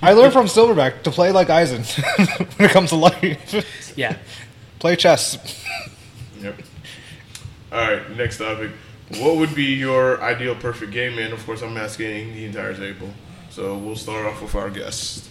I 0.00 0.12
learned 0.12 0.32
from 0.32 0.46
Silverback 0.46 1.02
to 1.02 1.10
play 1.10 1.32
like 1.32 1.48
Aizen 1.48 1.82
when 2.58 2.68
it 2.68 2.72
comes 2.72 2.90
to 2.90 2.96
life. 2.96 3.92
Yeah. 3.96 4.16
play 4.78 4.94
chess. 4.96 5.38
Yep. 6.40 6.60
All 7.72 7.80
right. 7.80 8.16
Next 8.16 8.38
topic. 8.38 8.70
What 9.18 9.36
would 9.36 9.54
be 9.54 9.64
your 9.74 10.22
ideal 10.22 10.54
perfect 10.54 10.92
game? 10.92 11.18
And 11.18 11.32
of 11.32 11.44
course, 11.44 11.62
I'm 11.62 11.76
asking 11.76 12.32
the 12.34 12.44
entire 12.44 12.74
table. 12.74 13.08
So 13.58 13.76
we'll 13.76 13.96
start 13.96 14.24
off 14.24 14.40
with 14.40 14.54
our 14.54 14.70
guest. 14.70 15.28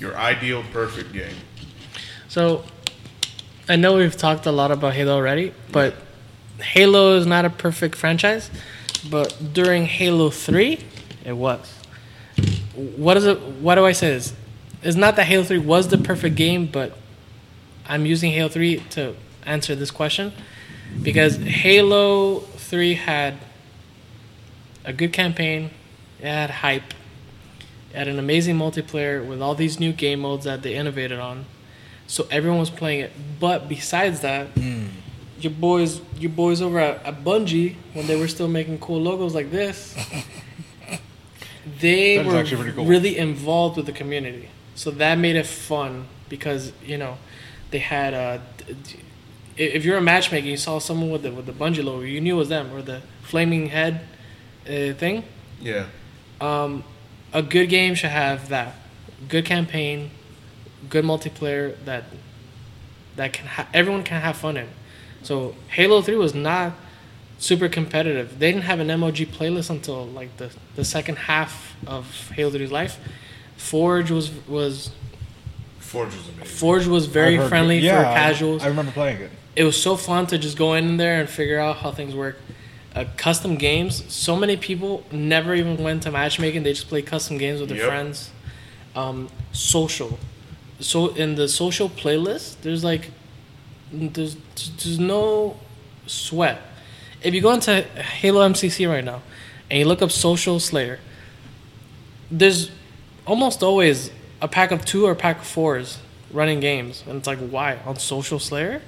Your 0.00 0.16
ideal 0.16 0.64
perfect 0.72 1.12
game. 1.12 1.36
So 2.26 2.64
I 3.68 3.76
know 3.76 3.94
we've 3.94 4.16
talked 4.16 4.46
a 4.46 4.50
lot 4.50 4.72
about 4.72 4.94
Halo 4.94 5.14
already, 5.14 5.54
but 5.70 5.94
Halo 6.60 7.16
is 7.16 7.26
not 7.26 7.44
a 7.44 7.50
perfect 7.50 7.94
franchise. 7.94 8.50
But 9.08 9.52
during 9.52 9.86
Halo 9.86 10.30
Three, 10.30 10.80
it 11.24 11.34
was. 11.34 11.72
What 12.74 13.16
is 13.16 13.24
it? 13.24 13.40
Why 13.40 13.76
do 13.76 13.86
I 13.86 13.92
say 13.92 14.08
this? 14.14 14.34
It's 14.82 14.96
not 14.96 15.14
that 15.14 15.26
Halo 15.26 15.44
Three 15.44 15.58
was 15.58 15.86
the 15.86 15.98
perfect 15.98 16.34
game, 16.34 16.66
but 16.66 16.98
I'm 17.86 18.04
using 18.04 18.32
Halo 18.32 18.48
Three 18.48 18.78
to 18.90 19.14
answer 19.46 19.76
this 19.76 19.92
question 19.92 20.32
because 21.04 21.36
Halo 21.36 22.40
Three 22.40 22.94
had 22.94 23.34
a 24.84 24.92
good 24.92 25.12
campaign, 25.12 25.70
it 26.18 26.26
had 26.26 26.50
hype, 26.50 26.94
it 27.98 28.06
had 28.06 28.08
an 28.08 28.20
amazing 28.20 28.56
multiplayer 28.56 29.26
with 29.26 29.42
all 29.42 29.56
these 29.56 29.80
new 29.80 29.92
game 29.92 30.20
modes 30.20 30.44
that 30.44 30.62
they 30.62 30.76
innovated 30.76 31.18
on. 31.18 31.46
So 32.06 32.28
everyone 32.30 32.60
was 32.60 32.70
playing 32.70 33.00
it. 33.00 33.12
But 33.40 33.68
besides 33.68 34.20
that, 34.20 34.46
your 35.40 35.50
boys, 35.50 36.00
your 36.16 36.30
boys 36.30 36.62
over 36.62 36.78
at, 36.78 37.04
at 37.04 37.24
Bungie, 37.24 37.74
when 37.94 38.06
they 38.06 38.14
were 38.14 38.28
still 38.28 38.46
making 38.46 38.78
cool 38.78 39.00
logos 39.00 39.34
like 39.34 39.50
this, 39.50 39.96
they 41.80 42.22
were 42.24 42.36
actually 42.36 42.70
cool. 42.70 42.84
really 42.84 43.18
involved 43.18 43.76
with 43.76 43.86
the 43.86 43.92
community. 43.92 44.48
So 44.76 44.92
that 44.92 45.18
made 45.18 45.34
it 45.34 45.46
fun 45.46 46.06
because 46.28 46.72
you 46.84 46.98
know 46.98 47.18
they 47.72 47.80
had 47.80 48.14
uh, 48.14 48.38
d- 48.58 48.76
d- 48.84 49.00
if 49.56 49.84
you're 49.84 49.98
a 49.98 50.00
matchmaker, 50.00 50.46
you 50.46 50.56
saw 50.56 50.78
someone 50.78 51.10
with 51.10 51.24
the 51.24 51.32
with 51.32 51.46
the 51.46 51.52
Bungie 51.52 51.82
logo, 51.82 52.02
you 52.02 52.20
knew 52.20 52.36
it 52.36 52.38
was 52.38 52.48
them 52.48 52.72
or 52.72 52.80
the 52.80 53.02
flaming 53.22 53.70
head 53.70 54.06
uh, 54.66 54.94
thing. 54.94 55.24
Yeah. 55.60 55.86
Um, 56.40 56.84
a 57.32 57.42
good 57.42 57.68
game 57.68 57.94
should 57.94 58.10
have 58.10 58.48
that 58.48 58.74
good 59.28 59.44
campaign, 59.44 60.10
good 60.88 61.04
multiplayer 61.04 61.76
that 61.84 62.04
that 63.16 63.32
can 63.32 63.46
ha- 63.46 63.68
everyone 63.74 64.02
can 64.04 64.20
have 64.20 64.36
fun 64.36 64.56
in. 64.56 64.68
So 65.22 65.54
Halo 65.68 66.02
Three 66.02 66.16
was 66.16 66.34
not 66.34 66.72
super 67.38 67.68
competitive. 67.68 68.38
They 68.38 68.50
didn't 68.52 68.64
have 68.64 68.80
an 68.80 68.88
MLG 68.88 69.26
playlist 69.26 69.70
until 69.70 70.06
like 70.06 70.36
the, 70.38 70.50
the 70.76 70.84
second 70.84 71.16
half 71.16 71.76
of 71.86 72.30
Halo 72.30 72.50
3's 72.50 72.72
life. 72.72 72.98
Forge 73.56 74.10
was 74.10 74.30
was 74.46 74.90
Forge 75.78 76.14
was 76.14 76.28
amazing. 76.28 76.44
Forge 76.56 76.86
was 76.86 77.06
very 77.06 77.38
friendly 77.48 77.78
yeah, 77.78 78.02
for 78.02 78.08
I- 78.08 78.14
casuals 78.14 78.62
I 78.62 78.68
remember 78.68 78.92
playing 78.92 79.20
it. 79.22 79.30
it 79.56 79.64
was 79.64 79.80
so 79.80 79.96
fun 79.96 80.26
to 80.28 80.38
just 80.38 80.56
go 80.56 80.74
in 80.74 80.96
there 80.96 81.20
and 81.20 81.28
figure 81.28 81.58
out 81.58 81.76
how 81.78 81.90
things 81.90 82.14
work. 82.14 82.36
Uh, 82.98 83.04
custom 83.16 83.54
games. 83.54 84.02
So 84.12 84.34
many 84.34 84.56
people 84.56 85.04
never 85.12 85.54
even 85.54 85.76
went 85.76 86.02
to 86.02 86.10
matchmaking. 86.10 86.64
They 86.64 86.72
just 86.72 86.88
play 86.88 87.00
custom 87.00 87.38
games 87.38 87.60
with 87.60 87.68
their 87.68 87.78
Yep. 87.78 87.86
friends. 87.86 88.30
Um, 88.96 89.28
social. 89.52 90.18
So 90.80 91.08
in 91.14 91.36
the 91.36 91.46
social 91.48 91.88
playlist, 91.88 92.56
there's 92.62 92.82
like, 92.82 93.12
there's 93.92 94.36
there's 94.82 94.98
no 94.98 95.56
sweat. 96.06 96.60
If 97.22 97.34
you 97.34 97.40
go 97.40 97.52
into 97.52 97.82
Halo 98.20 98.48
MCC 98.48 98.88
right 98.88 99.04
now, 99.04 99.22
and 99.70 99.78
you 99.78 99.84
look 99.84 100.02
up 100.02 100.10
Social 100.10 100.58
Slayer, 100.58 100.98
there's 102.32 102.70
almost 103.26 103.62
always 103.62 104.10
a 104.42 104.48
pack 104.48 104.72
of 104.72 104.84
two 104.84 105.06
or 105.06 105.12
a 105.12 105.16
pack 105.16 105.38
of 105.38 105.46
fours 105.46 105.98
running 106.32 106.58
games, 106.60 107.04
and 107.06 107.18
it's 107.18 107.26
like, 107.28 107.38
why 107.38 107.78
on 107.86 107.96
Social 107.96 108.40
Slayer? 108.40 108.82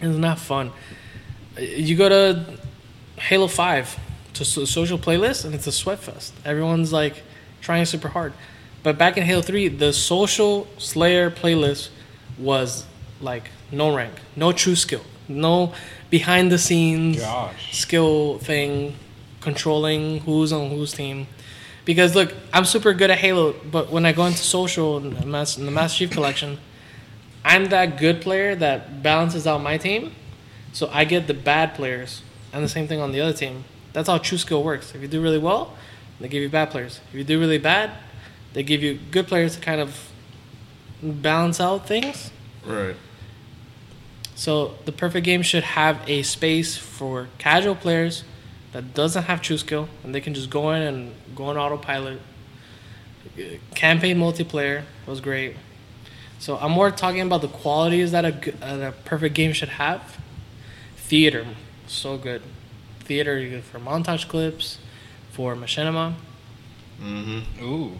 It's 0.00 0.16
not 0.16 0.38
fun. 0.38 0.70
You 1.58 1.96
go 1.96 2.08
to 2.08 2.44
Halo 3.18 3.46
Five 3.46 3.98
to 4.34 4.44
so- 4.44 4.64
social 4.64 4.98
playlist, 4.98 5.44
and 5.44 5.54
it's 5.54 5.66
a 5.66 5.72
sweat 5.72 6.00
fest. 6.00 6.32
Everyone's 6.44 6.92
like 6.92 7.22
trying 7.60 7.84
super 7.84 8.08
hard. 8.08 8.32
But 8.82 8.98
back 8.98 9.16
in 9.16 9.22
Halo 9.24 9.40
Three, 9.42 9.68
the 9.68 9.92
Social 9.92 10.66
Slayer 10.78 11.30
playlist 11.30 11.88
was 12.38 12.84
like 13.20 13.44
no 13.70 13.94
rank, 13.94 14.12
no 14.36 14.52
true 14.52 14.76
skill, 14.76 15.02
no 15.28 15.72
behind 16.10 16.52
the 16.52 16.58
scenes 16.58 17.18
Gosh. 17.20 17.76
skill 17.78 18.38
thing, 18.38 18.96
controlling 19.40 20.20
who's 20.20 20.52
on 20.52 20.70
whose 20.70 20.92
team. 20.92 21.26
Because 21.84 22.14
look, 22.14 22.34
I'm 22.52 22.64
super 22.64 22.92
good 22.92 23.10
at 23.10 23.18
Halo, 23.18 23.54
but 23.70 23.90
when 23.90 24.04
I 24.06 24.12
go 24.12 24.26
into 24.26 24.38
social 24.38 24.96
in 24.98 25.14
the 25.14 25.26
Mas- 25.26 25.56
and 25.56 25.66
the 25.66 25.72
Master 25.72 25.98
Chief 25.98 26.10
Collection, 26.10 26.58
I'm 27.44 27.66
that 27.66 27.98
good 27.98 28.20
player 28.22 28.54
that 28.56 29.02
balances 29.02 29.46
out 29.46 29.62
my 29.62 29.76
team, 29.78 30.12
so 30.72 30.88
I 30.92 31.04
get 31.04 31.26
the 31.26 31.34
bad 31.34 31.74
players, 31.74 32.22
and 32.54 32.64
the 32.64 32.68
same 32.68 32.86
thing 32.86 33.00
on 33.00 33.12
the 33.12 33.20
other 33.20 33.32
team. 33.32 33.64
That's 33.92 34.08
how 34.08 34.18
true 34.18 34.38
skill 34.38 34.62
works. 34.62 34.94
If 34.94 35.02
you 35.02 35.08
do 35.08 35.20
really 35.20 35.38
well, 35.38 35.74
they 36.20 36.28
give 36.28 36.42
you 36.42 36.48
bad 36.48 36.70
players. 36.70 37.00
If 37.08 37.14
you 37.14 37.24
do 37.24 37.38
really 37.40 37.58
bad, 37.58 37.90
they 38.52 38.62
give 38.62 38.82
you 38.82 38.98
good 39.10 39.26
players 39.26 39.56
to 39.56 39.60
kind 39.60 39.80
of 39.80 40.10
balance 41.02 41.60
out 41.60 41.86
things. 41.86 42.30
Right. 42.64 42.96
So 44.36 44.74
the 44.84 44.92
perfect 44.92 45.24
game 45.24 45.42
should 45.42 45.64
have 45.64 46.00
a 46.08 46.22
space 46.22 46.76
for 46.76 47.28
casual 47.38 47.74
players 47.74 48.24
that 48.72 48.94
doesn't 48.94 49.24
have 49.24 49.42
true 49.42 49.58
skill, 49.58 49.88
and 50.02 50.14
they 50.14 50.20
can 50.20 50.34
just 50.34 50.50
go 50.50 50.72
in 50.72 50.82
and 50.82 51.14
go 51.34 51.44
on 51.44 51.56
autopilot. 51.56 52.20
Campaign 53.74 54.18
multiplayer 54.18 54.82
was 55.06 55.20
great. 55.20 55.56
So 56.38 56.56
I'm 56.58 56.72
more 56.72 56.90
talking 56.90 57.20
about 57.20 57.40
the 57.40 57.48
qualities 57.48 58.12
that 58.12 58.24
a, 58.24 58.54
uh, 58.62 58.88
a 58.88 58.92
perfect 59.04 59.34
game 59.34 59.52
should 59.52 59.70
have. 59.70 60.18
Theater, 60.96 61.46
so 61.86 62.16
good. 62.16 62.42
Theater, 63.00 63.38
you 63.38 63.50
good 63.50 63.64
for 63.64 63.78
montage 63.78 64.28
clips, 64.28 64.78
for 65.30 65.54
machinima. 65.54 66.14
Mm-hmm. 67.02 67.64
Ooh, 67.64 67.92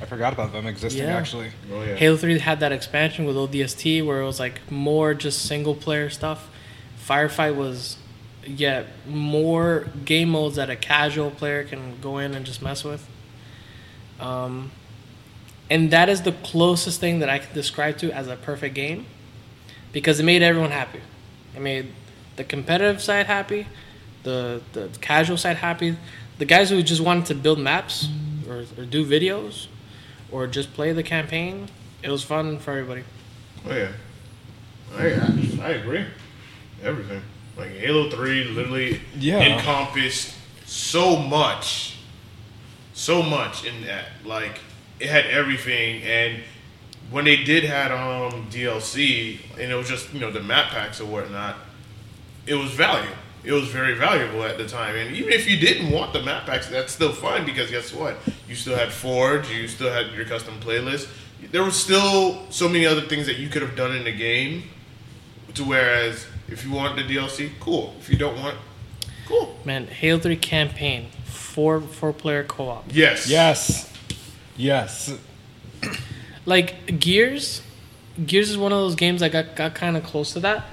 I 0.00 0.06
forgot 0.06 0.32
about 0.32 0.52
them 0.52 0.66
existing 0.66 1.04
Yeah. 1.04 1.16
actually. 1.16 1.50
Oh 1.72 1.82
yeah. 1.82 1.96
Halo 1.96 2.16
3 2.16 2.38
had 2.38 2.60
that 2.60 2.72
expansion 2.72 3.24
with 3.24 3.36
ODST 3.36 4.04
where 4.06 4.20
it 4.20 4.24
was 4.24 4.40
like 4.40 4.70
more 4.70 5.12
just 5.14 5.44
single 5.44 5.74
player 5.74 6.08
stuff. 6.08 6.48
Firefight 7.04 7.56
was, 7.56 7.96
yeah, 8.46 8.84
more 9.06 9.88
game 10.04 10.30
modes 10.30 10.56
that 10.56 10.70
a 10.70 10.76
casual 10.76 11.30
player 11.30 11.64
can 11.64 11.98
go 12.00 12.18
in 12.18 12.34
and 12.34 12.46
just 12.46 12.62
mess 12.62 12.84
with. 12.84 13.06
Um, 14.20 14.70
and 15.70 15.90
that 15.90 16.08
is 16.08 16.22
the 16.22 16.32
closest 16.32 17.00
thing 17.00 17.18
that 17.18 17.28
I 17.28 17.38
can 17.38 17.52
describe 17.54 17.98
to 17.98 18.10
as 18.12 18.28
a 18.28 18.36
perfect 18.36 18.74
game 18.74 19.06
because 19.92 20.18
it 20.20 20.24
made 20.24 20.42
everyone 20.42 20.70
happy. 20.70 21.00
It 21.54 21.60
made 21.60 21.92
the 22.38 22.44
competitive 22.44 23.02
side 23.02 23.26
happy, 23.26 23.66
the, 24.22 24.62
the 24.72 24.88
casual 25.00 25.36
side 25.36 25.56
happy, 25.58 25.96
the 26.38 26.44
guys 26.44 26.70
who 26.70 26.82
just 26.82 27.00
wanted 27.00 27.26
to 27.26 27.34
build 27.34 27.58
maps 27.58 28.08
or, 28.48 28.64
or 28.78 28.84
do 28.84 29.04
videos 29.04 29.66
or 30.30 30.46
just 30.46 30.72
play 30.72 30.92
the 30.92 31.02
campaign. 31.02 31.68
It 32.02 32.10
was 32.10 32.22
fun 32.22 32.58
for 32.60 32.70
everybody. 32.70 33.02
Oh 33.68 33.76
yeah. 33.76 33.88
I 34.96 35.02
I, 35.02 35.58
I 35.62 35.68
agree. 35.70 36.04
Everything. 36.82 37.20
Like 37.56 37.70
Halo 37.72 38.08
Three 38.08 38.44
literally 38.44 39.00
Yeah. 39.18 39.40
encompassed 39.40 40.32
so 40.64 41.16
much. 41.16 41.96
So 42.94 43.20
much 43.20 43.64
in 43.64 43.84
that. 43.86 44.04
Like 44.24 44.60
it 45.00 45.08
had 45.10 45.26
everything 45.26 46.02
and 46.04 46.42
when 47.10 47.24
they 47.24 47.36
did 47.42 47.64
had 47.64 47.90
um 47.90 48.46
DLC 48.50 49.38
and 49.58 49.72
it 49.72 49.74
was 49.74 49.88
just, 49.88 50.12
you 50.14 50.20
know, 50.20 50.30
the 50.30 50.42
map 50.42 50.70
packs 50.70 51.00
or 51.00 51.06
whatnot, 51.06 51.56
it 52.48 52.54
was 52.54 52.70
value. 52.72 53.10
It 53.44 53.52
was 53.52 53.68
very 53.68 53.94
valuable 53.94 54.42
at 54.42 54.58
the 54.58 54.66
time. 54.66 54.96
And 54.96 55.14
even 55.14 55.32
if 55.32 55.48
you 55.48 55.58
didn't 55.58 55.90
want 55.90 56.12
the 56.12 56.22
map 56.22 56.46
packs, 56.46 56.68
that's 56.68 56.92
still 56.92 57.12
fine 57.12 57.46
because 57.46 57.70
guess 57.70 57.92
what? 57.92 58.16
You 58.48 58.54
still 58.54 58.76
had 58.76 58.92
Forge, 58.92 59.50
you 59.50 59.68
still 59.68 59.92
had 59.92 60.12
your 60.12 60.24
custom 60.24 60.58
playlist. 60.60 61.08
There 61.52 61.62
was 61.62 61.80
still 61.80 62.50
so 62.50 62.68
many 62.68 62.84
other 62.84 63.02
things 63.02 63.26
that 63.26 63.36
you 63.36 63.48
could 63.48 63.62
have 63.62 63.76
done 63.76 63.94
in 63.94 64.04
the 64.04 64.12
game. 64.12 64.64
To 65.54 65.64
whereas 65.64 66.26
if 66.48 66.64
you 66.64 66.72
want 66.72 66.96
the 66.96 67.02
DLC, 67.02 67.50
cool. 67.60 67.94
If 68.00 68.10
you 68.10 68.16
don't 68.16 68.38
want, 68.38 68.56
cool. 69.26 69.56
Man, 69.64 69.86
Halo 69.86 70.18
3 70.18 70.36
campaign, 70.36 71.08
four 71.24 71.80
four 71.80 72.12
player 72.12 72.44
co 72.44 72.68
op. 72.68 72.84
Yes. 72.90 73.28
Yes, 73.28 73.92
yes. 74.56 75.16
Like 76.44 76.98
Gears, 76.98 77.62
Gears 78.24 78.50
is 78.50 78.58
one 78.58 78.72
of 78.72 78.78
those 78.78 78.94
games 78.94 79.20
that 79.20 79.32
got, 79.32 79.54
got 79.54 79.74
kind 79.74 79.96
of 79.96 80.02
close 80.02 80.32
to 80.32 80.40
that, 80.40 80.64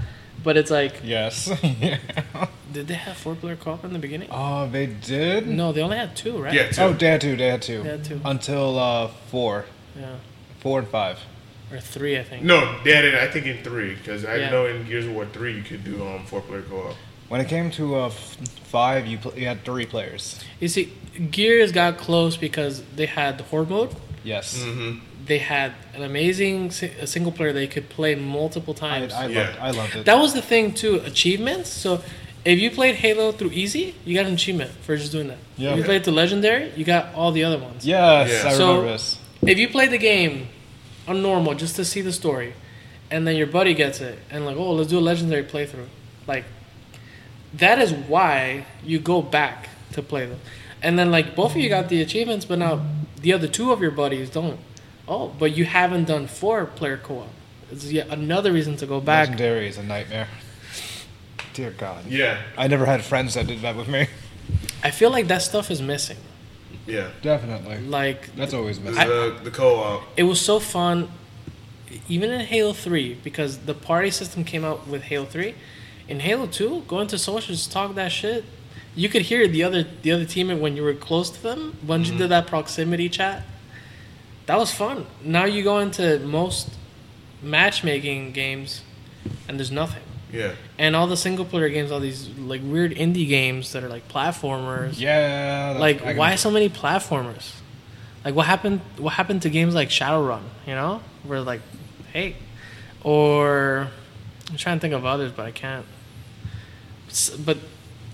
but 0.45 0.55
it's 0.55 0.71
like, 0.71 1.01
Yes. 1.03 1.47
did 2.73 2.87
they 2.87 2.93
have 2.93 3.17
four 3.17 3.35
player 3.35 3.57
co 3.57 3.71
op 3.73 3.83
in 3.83 3.91
the 3.91 3.99
beginning? 3.99 4.29
oh, 4.31 4.69
they 4.69 4.85
did. 4.85 5.47
No, 5.47 5.73
they 5.73 5.81
only 5.81 5.97
had 5.97 6.15
two, 6.15 6.41
right? 6.41 6.53
Yeah. 6.53 6.69
Two. 6.69 6.81
Oh, 6.83 6.93
they 6.93 7.07
had 7.07 7.19
two. 7.21 7.35
They 7.35 7.47
had 7.49 7.61
two. 7.61 7.83
They 7.83 7.89
had 7.89 8.05
two. 8.05 8.21
Until 8.23 8.79
uh, 8.79 9.07
four, 9.31 9.65
Yeah. 9.99 10.15
four 10.59 10.79
and 10.79 10.87
five. 10.87 11.19
Or 11.71 11.79
three, 11.79 12.17
I 12.19 12.23
think. 12.23 12.43
No, 12.43 12.59
they 12.83 12.93
had 12.95 13.03
it. 13.05 13.15
I 13.15 13.27
think 13.29 13.47
in 13.47 13.57
three 13.63 13.95
because 13.95 14.23
I 14.23 14.35
Yeah. 14.37 14.51
know 14.51 14.65
in 14.67 14.85
Gears 14.87 15.05
of 15.07 15.13
War 15.13 15.25
three 15.25 15.53
you 15.57 15.63
could 15.63 15.83
do 15.83 16.05
um 16.07 16.25
four 16.25 16.41
player 16.41 16.61
co 16.61 16.89
op. 16.89 16.95
When 17.27 17.41
it 17.41 17.47
came 17.47 17.71
to 17.71 17.95
uh, 17.95 18.05
f- 18.07 18.37
five, 18.65 19.07
you, 19.07 19.17
pl- 19.17 19.33
you 19.35 19.47
had 19.47 19.65
three 19.65 19.87
players. 19.87 20.39
You 20.59 20.67
see, 20.67 20.93
Gears 21.31 21.71
got 21.71 21.97
close 21.97 22.37
because 22.37 22.83
they 22.95 23.07
had 23.07 23.39
the 23.39 23.43
Horde 23.45 23.71
mode. 23.71 23.95
Yes. 24.23 24.59
Mm-hmm. 24.59 24.99
They 25.25 25.39
had 25.39 25.71
an 25.95 26.03
amazing 26.03 26.71
si- 26.71 26.91
a 27.01 27.07
single 27.07 27.31
player 27.31 27.51
they 27.53 27.67
could 27.67 27.89
play 27.89 28.13
multiple 28.15 28.73
times. 28.73 29.13
I 29.13 29.27
Yeah. 29.27 29.39
loved. 29.47 29.59
I 29.59 29.71
loved 29.71 29.95
it. 29.95 30.05
That 30.05 30.19
was 30.19 30.33
the 30.33 30.41
thing 30.41 30.73
too. 30.73 31.01
Achievements. 31.05 31.69
So 31.71 32.01
if 32.43 32.59
you 32.59 32.69
played 32.69 32.95
Halo 32.95 33.31
through 33.31 33.51
easy, 33.51 33.95
you 34.05 34.13
got 34.15 34.25
an 34.27 34.33
achievement 34.35 34.71
for 34.81 34.95
just 34.95 35.11
doing 35.11 35.27
that. 35.29 35.37
Yeah. 35.57 35.71
If 35.71 35.77
you 35.77 35.83
played 35.83 36.03
through 36.03 36.13
legendary, 36.13 36.71
you 36.75 36.83
got 36.85 37.13
all 37.15 37.31
the 37.31 37.43
other 37.43 37.57
ones. 37.57 37.85
yes, 37.85 38.29
Yeah. 38.43 38.49
I 38.49 38.53
So- 38.53 38.67
remember 38.67 38.91
this. 38.91 39.17
If 39.47 39.57
you 39.57 39.67
play 39.67 39.87
the 39.87 39.97
game 39.97 40.47
on 41.07 41.21
normal 41.21 41.53
just 41.55 41.75
to 41.77 41.85
see 41.85 42.01
the 42.01 42.13
story, 42.13 42.53
and 43.09 43.27
then 43.27 43.35
your 43.35 43.47
buddy 43.47 43.73
gets 43.73 44.01
it, 44.01 44.19
and 44.31 44.45
like, 44.45 44.57
oh, 44.57 44.71
let's 44.73 44.89
do 44.89 44.97
a 44.99 45.01
legendary 45.01 45.43
playthrough, 45.43 45.87
like 46.27 46.43
that 47.53 47.79
is 47.79 47.91
why 47.93 48.65
you 48.83 48.99
go 48.99 49.21
back 49.21 49.69
to 49.93 50.01
play 50.01 50.25
them. 50.25 50.39
And 50.83 50.99
then 50.99 51.09
like 51.09 51.35
both 51.35 51.51
of 51.55 51.57
you 51.61 51.69
got 51.69 51.89
the 51.89 52.01
achievements, 52.01 52.45
but 52.45 52.59
now 52.59 52.81
the 53.21 53.33
other 53.33 53.47
two 53.47 53.71
of 53.71 53.81
your 53.81 53.91
buddies 53.91 54.29
don't. 54.29 54.59
Oh, 55.07 55.33
but 55.37 55.55
you 55.55 55.65
haven't 55.65 56.05
done 56.05 56.27
four 56.27 56.65
player 56.65 56.97
co-op. 56.97 57.29
It's 57.71 57.91
yet 57.91 58.09
another 58.09 58.51
reason 58.51 58.75
to 58.77 58.85
go 58.85 58.99
back. 59.01 59.29
Legendary 59.29 59.67
is 59.67 59.77
a 59.77 59.83
nightmare. 59.83 60.27
Dear 61.53 61.71
God. 61.71 62.05
Yeah. 62.05 62.41
I 62.57 62.67
never 62.67 62.85
had 62.85 63.03
friends 63.03 63.35
that 63.35 63.47
did 63.47 63.61
that 63.61 63.75
with 63.75 63.87
me. 63.87 64.07
I 64.83 64.91
feel 64.91 65.09
like 65.09 65.27
that 65.27 65.41
stuff 65.41 65.71
is 65.71 65.81
missing. 65.81 66.17
Yeah. 66.85 67.09
Definitely. 67.21 67.79
Like 67.79 68.35
That's 68.35 68.53
always 68.53 68.79
The 68.79 68.91
missing. 68.91 69.07
the, 69.07 69.39
the 69.43 69.51
co 69.51 69.75
op. 69.75 70.03
it 70.17 70.23
was 70.23 70.41
so 70.41 70.59
fun 70.59 71.09
even 72.09 72.29
in 72.29 72.41
halo 72.41 72.73
3 72.73 73.15
because 73.23 73.59
the 73.59 73.73
party 73.73 74.11
system 74.11 74.43
came 74.43 74.65
out 74.65 74.87
with 74.87 75.03
halo 75.03 75.25
3 75.25 75.55
in 76.07 76.19
halo 76.19 76.45
2 76.45 76.83
going 76.87 77.07
to 77.07 77.17
socials 77.17 77.67
talk 77.67 77.95
that 77.95 78.11
shit 78.11 78.43
you 78.95 79.07
could 79.07 79.23
hear 79.23 79.47
the 79.47 79.63
other 79.63 79.85
the 80.01 80.11
other 80.11 80.25
teammate 80.25 80.59
when 80.59 80.75
you 80.75 80.83
were 80.83 80.93
close 80.93 81.29
to 81.29 81.41
them 81.41 81.77
when 81.85 82.01
you 82.01 82.07
mm-hmm. 82.07 82.17
did 82.17 82.29
that 82.29 82.47
proximity 82.47 83.07
chat 83.07 83.43
that 84.45 84.57
was 84.57 84.71
fun. 84.71 85.05
Now 85.23 85.45
you 85.45 85.63
go 85.63 85.79
into 85.79 86.19
most 86.19 86.69
matchmaking 87.41 88.31
games 88.31 88.81
and 89.47 89.57
there's 89.59 89.71
nothing. 89.71 90.01
Yeah. 90.33 90.53
and 90.77 90.97
all 90.97 91.07
the 91.07 91.15
single 91.15 91.45
player 91.45 91.69
games 91.69 91.91
all 91.91 92.01
these 92.01 92.27
like 92.29 92.59
weird 92.61 92.91
indie 92.93 93.27
games 93.27 93.71
that 93.71 93.83
are 93.83 93.87
like 93.89 94.07
platformers. 94.09 94.99
Yeah. 94.99 95.77
like 95.79 95.99
can- 96.01 96.17
why 96.17 96.35
so 96.35 96.51
many 96.51 96.67
platformers? 96.67 97.53
Like 98.25 98.35
what 98.35 98.45
happened 98.47 98.81
what 98.97 99.13
happened 99.13 99.43
to 99.43 99.49
games 99.49 99.73
like 99.75 99.89
shadowrun 99.89 100.41
you 100.67 100.73
know? 100.75 101.01
Where 101.23 101.41
like 101.41 101.61
hey. 102.11 102.35
Or 103.03 103.87
i'm 104.49 104.57
trying 104.57 104.77
to 104.77 104.81
think 104.81 104.93
of 104.93 105.05
others 105.05 105.31
but 105.31 105.45
i 105.45 105.51
can't. 105.51 105.85
But 107.45 107.57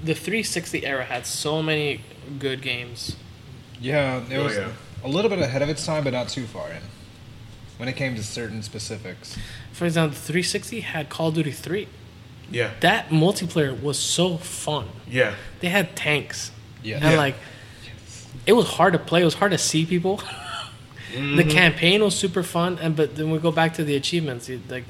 the 0.03 0.13
360 0.13 0.85
era 0.85 1.03
had 1.05 1.25
so 1.25 1.61
many 1.63 2.01
good 2.39 2.61
games. 2.61 3.15
Yeah, 3.79 4.21
it 4.29 4.37
Oh, 4.37 4.43
was 4.43 4.55
yeah. 4.57 4.71
A 5.03 5.07
little 5.07 5.29
bit 5.29 5.39
ahead 5.39 5.61
of 5.61 5.69
its 5.69 5.85
time, 5.85 6.03
but 6.03 6.13
not 6.13 6.29
too 6.29 6.45
far 6.45 6.69
in. 6.71 6.81
When 7.77 7.89
it 7.89 7.95
came 7.95 8.15
to 8.15 8.23
certain 8.23 8.61
specifics. 8.61 9.37
for 9.73 9.85
example 9.85 10.15
360 10.15 10.81
had 10.81 11.09
call 11.09 11.29
of 11.29 11.33
duty 11.35 11.51
3 11.51 11.87
Yeah. 12.51 12.71
that 12.81 13.09
multiplayer 13.09 13.73
was 13.81 13.97
so 13.97 14.37
fun 14.37 14.89
Yeah. 15.09 15.33
they 15.61 15.69
had 15.69 15.95
tanks 15.95 16.51
Yeah. 16.83 16.97
and 16.97 17.13
Yeah. 17.13 17.17
like 17.17 17.35
it 18.45 18.53
was 18.53 18.67
hard 18.77 18.93
to 18.93 18.99
play 18.99 19.21
it 19.21 19.25
was 19.25 19.33
hard 19.35 19.51
to 19.51 19.57
see 19.57 19.85
people 19.85 20.21
Mm-hmm. 21.11 21.35
the 21.37 21.43
campaign 21.43 22.01
was 22.03 22.15
super 22.15 22.43
fun 22.43 22.77
and 22.79 22.95
but 22.95 23.15
then 23.17 23.31
we 23.31 23.39
go 23.39 23.51
back 23.51 23.73
to 23.75 23.83
the 23.83 23.95
achievements 23.95 24.47
you- 24.47 24.61
like 24.69 24.85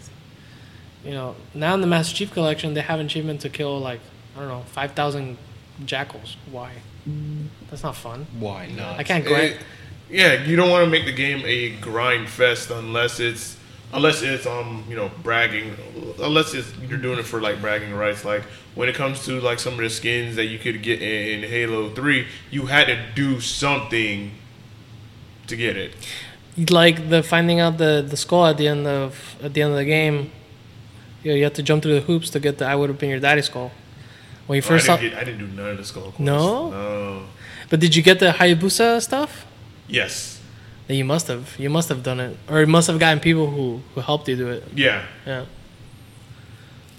you 1.06 1.12
know 1.12 1.36
now 1.56 1.74
in 1.74 1.82
the 1.82 1.88
master 1.88 2.14
chief 2.16 2.32
collection 2.34 2.74
they 2.76 2.82
have 2.82 3.00
an 3.00 3.06
achievement 3.08 3.40
to 3.42 3.50
kill 3.50 3.80
like 3.80 4.02
i 4.36 4.40
don't 4.40 4.50
know 4.50 4.64
5000 4.74 5.38
jackals 5.86 6.36
why 6.52 6.72
that's 7.70 7.82
not 7.84 7.96
fun 7.96 8.28
Why 8.38 8.68
not? 8.68 9.00
i 9.00 9.04
can't 9.04 9.24
grind 9.26 9.54
It- 9.54 9.58
yeah, 10.12 10.44
you 10.44 10.56
don't 10.56 10.70
want 10.70 10.84
to 10.86 10.92
make 10.92 11.06
the 11.06 11.14
game 11.14 11.44
a 11.46 11.72
grind 11.78 12.30
fest 12.30 12.70
unless 12.70 13.20
it's 13.20 13.58
unless 13.94 14.22
it's 14.22 14.46
um 14.46 14.84
you 14.90 14.96
know 14.96 15.12
bragging 15.22 15.76
unless 16.22 16.54
it's 16.54 16.72
you're 16.88 16.98
doing 16.98 17.20
it 17.20 17.26
for 17.26 17.42
like 17.42 17.60
bragging 17.60 17.94
rights 17.94 18.24
like 18.24 18.44
when 18.76 18.88
it 18.88 18.96
comes 18.96 19.26
to 19.26 19.40
like 19.42 19.60
some 19.60 19.74
of 19.74 19.80
the 19.80 19.90
skins 19.90 20.36
that 20.36 20.46
you 20.46 20.58
could 20.58 20.82
get 20.82 21.02
in, 21.02 21.44
in 21.44 21.50
Halo 21.50 21.90
3 21.90 22.26
you 22.50 22.68
had 22.68 22.88
to 22.88 23.06
do 23.16 23.42
something 23.42 24.32
to 25.48 25.56
get 25.56 25.76
it 25.76 25.94
like 26.70 27.10
the 27.10 27.22
finding 27.22 27.60
out 27.60 27.78
the 27.78 28.06
the 28.08 28.16
skull 28.16 28.46
at 28.46 28.58
the 28.58 28.68
end 28.68 28.88
of 28.88 29.36
at 29.44 29.54
the 29.54 29.62
end 29.62 29.72
of 29.72 29.78
the 29.78 29.86
game 29.86 30.32
you, 31.24 31.32
know, 31.32 31.38
you 31.38 31.44
have 31.44 31.54
to 31.54 31.64
jump 31.64 31.84
through 31.84 31.94
the 31.94 32.02
hoops 32.02 32.30
to 32.30 32.40
get 32.40 32.58
the 32.58 32.66
i 32.66 32.76
would 32.76 32.90
have 32.90 32.98
been 32.98 33.10
your 33.10 33.20
daddy 33.20 33.42
skull 33.42 33.72
when 34.48 34.56
you 34.56 34.64
Oh, 34.64 34.68
first 34.68 34.86
I, 34.86 34.96
saw 34.96 34.98
didn't 34.98 35.12
get, 35.12 35.22
I 35.22 35.24
didn't 35.26 35.40
do 35.40 35.48
none 35.48 35.70
of 35.72 35.78
the 35.78 35.86
skull. 35.86 36.14
No? 36.18 36.70
no 36.72 37.24
but 37.70 37.80
did 37.80 37.96
you 37.96 38.02
get 38.02 38.20
the 38.20 38.32
hayabusa 38.32 39.02
stuff 39.02 39.46
yes 39.98 40.40
Then 40.88 40.98
you 40.98 41.06
must 41.06 41.28
have. 41.28 41.46
You 41.60 41.70
must 41.70 41.88
have 41.90 42.02
done 42.04 42.20
it, 42.20 42.36
or 42.50 42.60
you 42.60 42.68
must 42.68 42.88
have 42.88 43.00
gotten 43.00 43.20
people 43.20 43.48
who 43.56 43.82
who 43.94 44.02
helped 44.02 44.28
you 44.28 44.36
do 44.36 44.48
it. 44.50 44.64
Yeah, 44.76 45.04
Yeah. 45.28 45.46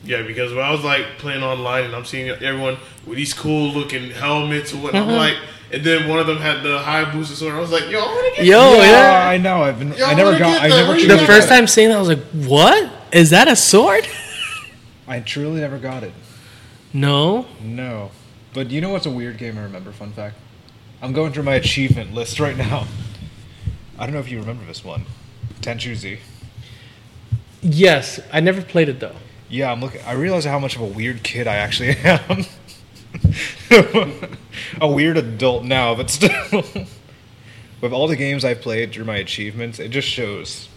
yeah. 0.04 0.22
Because 0.22 0.52
when 0.54 0.64
I 0.64 0.70
was 0.70 0.84
like 0.84 1.04
playing 1.18 1.42
online 1.42 1.84
and 1.84 1.94
I'm 1.94 2.04
seeing 2.04 2.28
everyone 2.30 2.76
with 3.06 3.16
these 3.18 3.34
cool 3.34 3.68
looking 3.78 4.10
helmets 4.10 4.72
and 4.72 4.82
what 4.82 4.94
I'm 4.94 5.06
Mhm. 5.08 5.16
like, 5.16 5.36
and 5.72 5.82
then 5.84 6.08
one 6.08 6.18
of 6.18 6.26
them 6.26 6.38
had 6.38 6.62
the 6.62 6.78
Hayabusa 6.78 7.34
sword. 7.34 7.54
I 7.54 7.58
was 7.60 7.70
like, 7.72 7.88
yo, 7.90 7.98
I 8.00 8.06
want 8.06 8.26
to 8.30 8.36
get. 8.42 8.46
Yo, 8.46 8.60
yeah. 8.82 9.28
I 9.34 9.36
know. 9.38 9.62
I've 9.62 9.78
been. 9.78 9.92
Yo, 9.94 10.06
I 10.06 10.14
never 10.14 10.38
got. 10.38 10.62
I 10.62 10.68
never. 10.68 10.92
Where'd 10.94 11.08
The 11.10 11.18
first 11.18 11.48
got 11.48 11.54
it. 11.54 11.58
time 11.58 11.66
seeing 11.66 11.88
that, 11.90 11.96
I 11.96 12.00
was 12.00 12.08
like, 12.08 12.24
"What 12.54 12.90
is 13.12 13.30
that? 13.30 13.48
A 13.48 13.56
sword?" 13.56 14.06
I 15.08 15.20
truly 15.20 15.60
never 15.60 15.78
got 15.78 16.02
it. 16.04 16.12
No. 16.92 17.46
No. 17.60 18.10
But 18.54 18.70
you 18.70 18.80
know 18.80 18.90
what's 18.90 19.06
a 19.06 19.10
weird 19.10 19.36
game 19.38 19.58
I 19.58 19.62
remember? 19.62 19.92
Fun 19.92 20.12
fact. 20.12 20.36
I'm 21.02 21.12
going 21.12 21.32
through 21.32 21.42
my 21.42 21.56
achievement 21.56 22.14
list 22.14 22.38
right 22.38 22.56
now. 22.56 22.86
I 23.98 24.06
don't 24.06 24.14
know 24.14 24.20
if 24.20 24.30
you 24.30 24.38
remember 24.38 24.64
this 24.64 24.84
one. 24.84 25.04
Tenchu 25.60 25.96
Z. 25.96 26.18
Yes, 27.60 28.20
I 28.32 28.38
never 28.40 28.62
played 28.62 28.88
it 28.88 29.00
though. 29.00 29.16
Yeah, 29.48 29.72
I'm 29.72 29.80
looking. 29.80 30.00
I 30.02 30.12
realize 30.12 30.44
how 30.44 30.60
much 30.60 30.76
of 30.76 30.82
a 30.82 30.86
weird 30.86 31.24
kid 31.24 31.48
I 31.48 31.56
actually 31.56 31.96
am. 32.04 32.46
a 34.80 34.88
weird 34.88 35.16
adult 35.16 35.64
now, 35.64 35.94
but 35.94 36.08
still. 36.08 36.62
With 37.80 37.92
all 37.92 38.06
the 38.06 38.16
games 38.16 38.44
I've 38.44 38.60
played 38.60 38.92
through 38.92 39.04
my 39.04 39.16
achievements, 39.16 39.80
it 39.80 39.88
just 39.88 40.06
shows. 40.08 40.68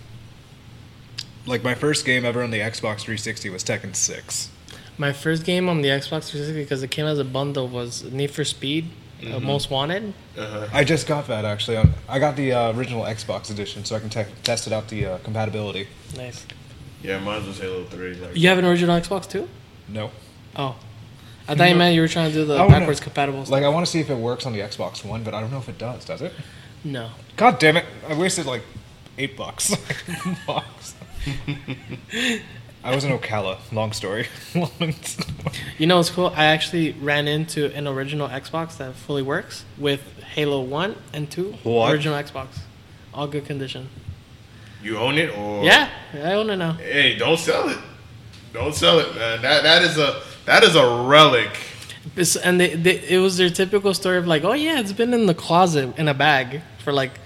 Like 1.45 1.63
my 1.63 1.75
first 1.75 2.03
game 2.03 2.25
ever 2.25 2.41
on 2.41 2.49
the 2.49 2.59
Xbox 2.59 3.01
360 3.01 3.51
was 3.51 3.63
Tekken 3.63 3.95
6. 3.95 4.49
My 4.97 5.13
first 5.13 5.45
game 5.45 5.69
on 5.69 5.81
the 5.83 5.89
Xbox 5.89 6.31
360 6.31 6.53
because 6.53 6.81
it 6.81 6.89
came 6.89 7.05
as 7.05 7.19
a 7.19 7.23
bundle 7.23 7.67
was 7.67 8.03
Need 8.11 8.31
for 8.31 8.43
Speed, 8.43 8.89
uh, 9.23 9.39
Most 9.39 9.69
Wanted. 9.69 10.13
Uh-huh. 10.37 10.67
I 10.73 10.83
just 10.83 11.07
got 11.07 11.27
that 11.27 11.45
actually. 11.45 11.77
On, 11.77 11.91
I 12.09 12.19
got 12.19 12.35
the 12.35 12.53
uh, 12.53 12.71
original 12.73 13.03
Xbox 13.03 13.49
edition, 13.51 13.85
so 13.85 13.95
I 13.95 13.99
can 13.99 14.09
te- 14.09 14.25
test 14.43 14.67
it 14.67 14.73
out 14.73 14.87
the 14.89 15.05
uh, 15.05 15.17
compatibility. 15.19 15.87
Nice. 16.17 16.45
Yeah, 17.01 17.19
mine 17.19 17.45
was 17.47 17.59
Halo 17.59 17.83
Three. 17.85 18.15
Like, 18.15 18.35
You 18.35 18.49
have 18.49 18.57
an 18.57 18.65
original 18.65 18.99
Xbox 18.99 19.29
too? 19.29 19.47
No, 19.87 20.11
Oh, 20.55 20.75
I 21.47 21.53
thought 21.55 21.69
you 21.69 21.75
meant 21.75 21.93
you 21.93 22.01
were 22.01 22.07
trying 22.07 22.29
to 22.31 22.33
do 22.33 22.45
the 22.45 22.55
Oh, 22.57 22.63
no. 22.67 22.69
backwards 22.69 22.99
compatible. 22.99 23.45
Stuff. 23.45 23.51
like 23.51 23.63
I 23.63 23.69
want 23.69 23.85
to 23.85 23.91
see 23.91 23.99
if 23.99 24.09
it 24.09 24.15
works 24.17 24.45
on 24.47 24.53
the 24.53 24.59
Xbox 24.59 25.05
One, 25.05 25.23
but 25.23 25.33
I 25.35 25.41
don't 25.41 25.51
know 25.51 25.59
if 25.59 25.69
it 25.69 25.77
does. 25.77 26.03
Does 26.05 26.21
it? 26.21 26.33
no. 26.83 27.09
God 27.37 27.59
damn 27.59 27.77
it! 27.77 27.85
I 28.07 28.15
wasted 28.17 28.45
like 28.45 28.63
eight 29.17 29.35
bucks. 29.37 29.75
bucks. 30.47 30.95
I 32.85 32.93
was 32.93 33.03
in 33.03 33.11
Ocala. 33.11 33.57
Long 33.71 33.93
story. 33.93 34.27
Long 34.55 34.93
story. 35.01 35.33
You 35.79 35.87
know 35.87 35.97
what's 35.97 36.11
cool? 36.11 36.31
I 36.35 36.45
actually 36.45 36.91
ran 36.91 37.27
into 37.27 37.73
an 37.73 37.87
original 37.87 38.29
Xbox 38.29 38.77
that 38.77 38.93
fully 38.93 39.23
works 39.23 39.65
with 39.79 40.03
Halo 40.35 40.61
One 40.61 40.95
and 41.11 41.29
Two. 41.29 41.55
What? 41.63 41.91
Original 41.91 42.21
Xbox, 42.21 42.59
all 43.11 43.25
good 43.25 43.45
condition. 43.45 43.89
You 44.83 44.99
own 44.99 45.17
it 45.17 45.35
or 45.35 45.63
Yeah, 45.63 45.89
I 46.13 46.33
own 46.33 46.51
it 46.51 46.57
now. 46.57 46.73
Hey, 46.73 47.15
don't 47.17 47.39
sell 47.39 47.69
it. 47.69 47.79
Don't 48.53 48.75
sell 48.75 48.99
it, 48.99 49.15
man. 49.15 49.41
That 49.41 49.63
that 49.63 49.81
is 49.81 49.97
a 49.97 50.21
that 50.45 50.63
is 50.63 50.75
a 50.75 51.03
relic. 51.07 51.57
This, 52.13 52.35
and 52.35 52.59
they, 52.59 52.75
they, 52.75 52.99
it 52.99 53.17
was 53.17 53.37
their 53.37 53.49
typical 53.49 53.95
story 53.95 54.17
of 54.19 54.27
like, 54.27 54.43
oh 54.43 54.53
yeah, 54.53 54.79
it's 54.79 54.93
been 54.93 55.11
in 55.11 55.25
the 55.25 55.33
closet 55.33 55.97
in 55.97 56.07
a 56.07 56.13
bag 56.13 56.61
for 56.83 56.93
like 56.93 57.19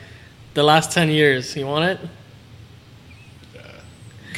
the 0.53 0.63
last 0.63 0.93
ten 0.93 1.09
years. 1.09 1.53
You 1.57 1.67
want 1.67 1.83
it? 1.83 2.09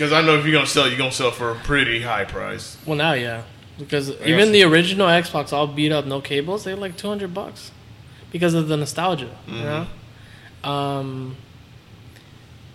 Because 0.02 0.14
I 0.14 0.22
know 0.22 0.36
if 0.36 0.46
you're 0.46 0.54
gonna 0.54 0.66
sell, 0.66 0.88
you're 0.88 0.98
gonna 0.98 1.12
sell 1.12 1.30
for 1.30 1.52
a 1.52 1.56
pretty 1.56 2.02
high 2.02 2.26
price. 2.26 2.76
Well, 2.88 2.96
now 2.96 3.14
yeah, 3.14 3.44
because 3.78 4.10
got 4.10 4.28
even 4.28 4.52
the 4.52 4.64
original 4.64 5.06
Xbox, 5.06 5.54
all 5.54 5.68
beat 5.68 5.92
up, 5.92 6.08
no 6.08 6.22
cables, 6.22 6.64
they're 6.64 6.76
like 6.76 6.98
two 6.98 7.08
hundred 7.08 7.36
bucks 7.36 7.70
because 8.32 8.56
of 8.56 8.68
the 8.68 8.78
nostalgia. 8.78 9.38
You 9.46 9.60
know, 9.60 9.88
um, 10.64 11.36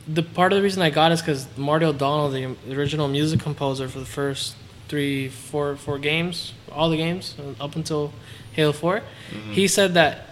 the 0.06 0.22
part 0.22 0.52
of 0.52 0.58
the 0.58 0.62
reason 0.62 0.82
I 0.82 0.90
got 0.90 1.10
is 1.10 1.20
because 1.20 1.48
Marty 1.58 1.84
O'Donnell, 1.84 2.30
the 2.30 2.54
original 2.72 3.08
music 3.08 3.40
composer 3.40 3.88
for 3.88 3.98
the 3.98 4.06
first 4.06 4.54
three, 4.86 5.28
four, 5.28 5.74
four 5.74 5.98
games, 5.98 6.54
all 6.70 6.90
the 6.90 6.96
games 6.96 7.34
uh, 7.40 7.60
up 7.60 7.74
until 7.74 8.12
Halo 8.52 8.70
4 8.70 9.02
he 9.50 9.66
said 9.66 9.94
that 9.94 10.28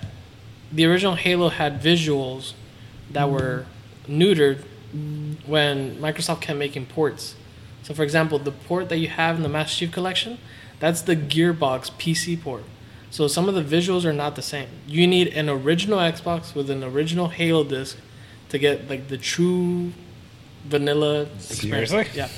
the 0.70 0.84
original 0.86 1.16
Halo 1.16 1.48
had 1.48 1.82
visuals 1.82 2.52
that 3.10 3.28
were 3.28 3.66
neutered 4.08 4.64
when 5.46 5.96
Microsoft 5.96 6.40
kept 6.40 6.58
making 6.58 6.86
ports. 6.86 7.34
So, 7.82 7.94
for 7.94 8.02
example, 8.02 8.38
the 8.38 8.52
port 8.52 8.88
that 8.88 8.98
you 8.98 9.08
have 9.08 9.36
in 9.36 9.42
the 9.42 9.48
Master 9.48 9.80
Chief 9.80 9.92
Collection, 9.92 10.38
that's 10.80 11.02
the 11.02 11.16
Gearbox 11.16 11.90
PC 11.92 12.40
port. 12.40 12.64
So 13.10 13.28
some 13.28 13.48
of 13.48 13.54
the 13.54 13.62
visuals 13.62 14.04
are 14.04 14.12
not 14.12 14.34
the 14.34 14.42
same. 14.42 14.68
You 14.86 15.06
need 15.06 15.28
an 15.28 15.48
original 15.48 15.98
Xbox 15.98 16.54
with 16.54 16.68
an 16.68 16.82
original 16.82 17.28
Halo 17.28 17.62
disc 17.62 17.96
to 18.48 18.58
get 18.58 18.88
like 18.88 19.08
the 19.08 19.18
true 19.18 19.92
vanilla 20.64 21.22
experience. 21.22 21.90
Seriously? 21.90 22.06
Yeah. 22.18 22.28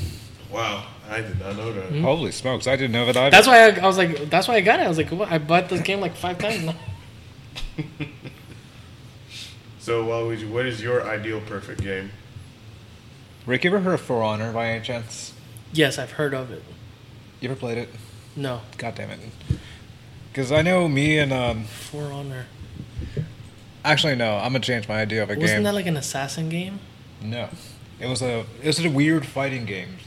Wow, 0.51 0.87
I 1.09 1.23
did 1.23 1.39
not 1.41 1.57
know 1.57 1.73
that. 1.73 1.85
Mm-hmm. 1.85 2.03
Holy 2.03 2.31
smokes! 2.31 2.67
I 2.67 2.77
didn't 2.77 2.93
know 2.93 3.07
that 3.07 3.17
either. 3.17 3.31
That's 3.31 3.47
why 3.47 3.71
I, 3.71 3.85
I 3.85 3.87
was 3.87 3.97
like, 3.97 4.29
that's 4.29 4.49
why 4.49 4.57
I 4.57 4.61
got 4.61 4.81
it. 4.81 4.83
I 4.85 4.89
was 4.89 4.99
like, 4.99 5.11
what? 5.11 5.31
I 5.31 5.39
bought 5.39 5.69
this 5.71 5.81
game 5.81 6.01
like 6.01 6.15
five 6.15 6.39
times. 6.39 6.75
So, 9.87 10.05
what 10.05 10.37
what 10.49 10.67
is 10.67 10.83
your 10.83 11.09
ideal 11.09 11.41
perfect 11.43 11.81
game? 11.81 12.11
Rick, 13.47 13.63
you 13.63 13.71
ever 13.71 13.79
heard 13.81 13.95
of 13.95 14.01
For 14.01 14.25
Honor 14.25 14.53
by 14.53 14.71
any 14.71 14.85
chance? 14.85 15.33
Yes, 15.73 15.99
I've 15.99 16.13
heard 16.13 16.35
of 16.35 16.51
it. 16.51 16.65
You 17.41 17.49
ever 17.49 17.59
played 17.59 17.79
it? 17.79 17.89
No, 18.35 18.63
God 18.77 18.97
damn 18.97 19.11
it! 19.11 19.21
Because 20.33 20.51
I 20.51 20.63
know 20.63 20.89
me 20.89 21.19
and 21.19 21.33
um. 21.33 21.65
For 21.65 22.13
Honor. 22.13 22.47
Actually, 23.85 24.17
no. 24.17 24.37
I'm 24.37 24.53
gonna 24.53 24.61
change 24.61 24.89
my 24.89 25.01
idea 25.01 25.23
of 25.23 25.31
a 25.31 25.35
game. 25.35 25.43
Wasn't 25.43 25.65
that 25.65 25.75
like 25.75 25.87
an 25.87 25.97
assassin 25.97 26.49
game? 26.49 26.81
No, 27.23 27.49
it 28.01 28.09
was 28.09 28.21
a 28.21 28.45
it 28.61 28.67
was 28.67 28.85
a 28.85 28.91
weird 28.91 29.25
fighting 29.25 29.65
game, 29.65 29.99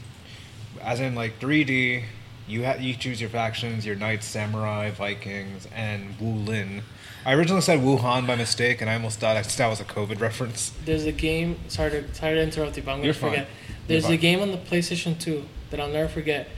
as 0.82 1.00
in 1.00 1.14
like 1.14 1.40
3D. 1.40 2.04
You 2.50 2.64
ha- 2.64 2.76
you 2.78 2.94
choose 2.94 3.20
your 3.20 3.30
factions, 3.30 3.86
your 3.86 3.96
knights, 3.96 4.26
samurai, 4.26 4.90
Vikings, 4.90 5.68
and 5.74 6.18
Wu 6.20 6.32
Lin. 6.32 6.82
I 7.24 7.34
originally 7.34 7.60
said 7.60 7.80
Wuhan 7.80 8.26
by 8.26 8.36
mistake, 8.36 8.80
and 8.80 8.90
I 8.90 8.94
almost 8.94 9.20
thought 9.20 9.34
that 9.34 9.68
was 9.68 9.80
a 9.80 9.84
COVID 9.84 10.20
reference. 10.20 10.72
There's 10.84 11.04
a 11.04 11.12
game. 11.12 11.58
Sorry 11.68 11.90
to 11.90 12.14
sorry 12.14 12.34
to 12.34 12.42
interrupt 12.42 12.76
you, 12.76 12.82
but 12.82 12.92
I'm 12.92 12.98
gonna 12.98 13.06
You're 13.06 13.14
fine. 13.14 13.30
forget. 13.30 13.48
You're 13.48 13.76
There's 13.86 14.04
a 14.04 14.08
fine. 14.08 14.18
game 14.18 14.40
on 14.40 14.50
the 14.50 14.58
PlayStation 14.58 15.18
2 15.18 15.44
that 15.70 15.80
I'll 15.80 15.88
never 15.88 16.08
forget. 16.08 16.48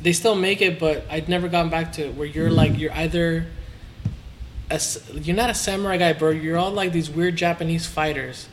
They 0.00 0.12
still 0.12 0.34
make 0.34 0.60
it, 0.60 0.78
but 0.78 1.04
I'd 1.10 1.28
never 1.28 1.48
gotten 1.48 1.70
back 1.70 1.92
to 1.94 2.08
it. 2.08 2.14
Where 2.14 2.26
you're 2.26 2.50
mm. 2.50 2.56
like 2.56 2.78
you're 2.78 2.92
either 2.92 3.46
a, 4.70 4.80
you're 5.14 5.36
not 5.36 5.50
a 5.50 5.54
samurai 5.54 5.96
guy, 5.96 6.12
bro. 6.12 6.30
You're 6.30 6.58
all 6.58 6.70
like 6.70 6.92
these 6.92 7.10
weird 7.10 7.36
Japanese 7.36 7.86
fighters, 7.86 8.48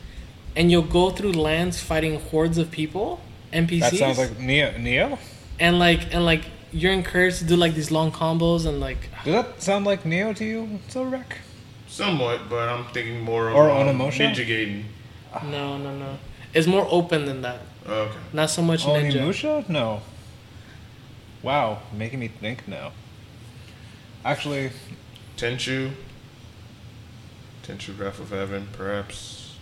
and 0.54 0.70
you'll 0.70 0.82
go 0.82 1.10
through 1.10 1.32
lands 1.32 1.80
fighting 1.80 2.20
hordes 2.20 2.58
of 2.58 2.70
people, 2.70 3.20
NPCs. 3.52 3.80
That 3.80 3.94
sounds 3.94 4.18
like 4.18 4.30
Nioh. 4.30 4.74
Nioh? 4.76 5.18
and 5.60 5.78
like 5.78 6.12
and 6.12 6.24
like 6.24 6.42
you're 6.72 6.92
encouraged 6.92 7.38
to 7.38 7.44
do 7.44 7.56
like 7.56 7.74
these 7.74 7.90
long 7.90 8.12
combos 8.12 8.66
and 8.66 8.80
like 8.80 9.08
Does 9.24 9.34
that 9.34 9.62
sound 9.62 9.84
like 9.84 10.04
Nioh 10.04 10.34
to 10.36 10.44
you, 10.44 10.80
Silverback? 10.88 11.38
Somewhat, 11.88 12.48
but 12.48 12.68
I'm 12.68 12.84
thinking 12.92 13.20
more 13.20 13.48
of 13.48 13.56
Or 13.56 13.70
um, 13.70 13.88
Onimusha? 13.98 14.32
Ninja 14.32 14.46
Gaiden. 14.46 14.84
no 15.50 15.76
no 15.78 15.96
no. 15.96 16.18
It's 16.54 16.66
more 16.66 16.86
open 16.90 17.26
than 17.26 17.42
that. 17.42 17.60
Okay. 17.86 18.18
Not 18.32 18.50
so 18.50 18.62
much 18.62 18.84
ninja. 18.84 19.12
Onimusha? 19.12 19.68
No. 19.68 20.02
Wow, 21.42 21.78
making 21.92 22.20
me 22.20 22.28
think 22.28 22.68
now. 22.68 22.92
Actually, 24.24 24.70
Tenchu. 25.36 25.92
Tenchu 27.62 27.98
Wrath 27.98 28.20
of 28.20 28.30
Heaven, 28.30 28.68
perhaps. 28.72 29.56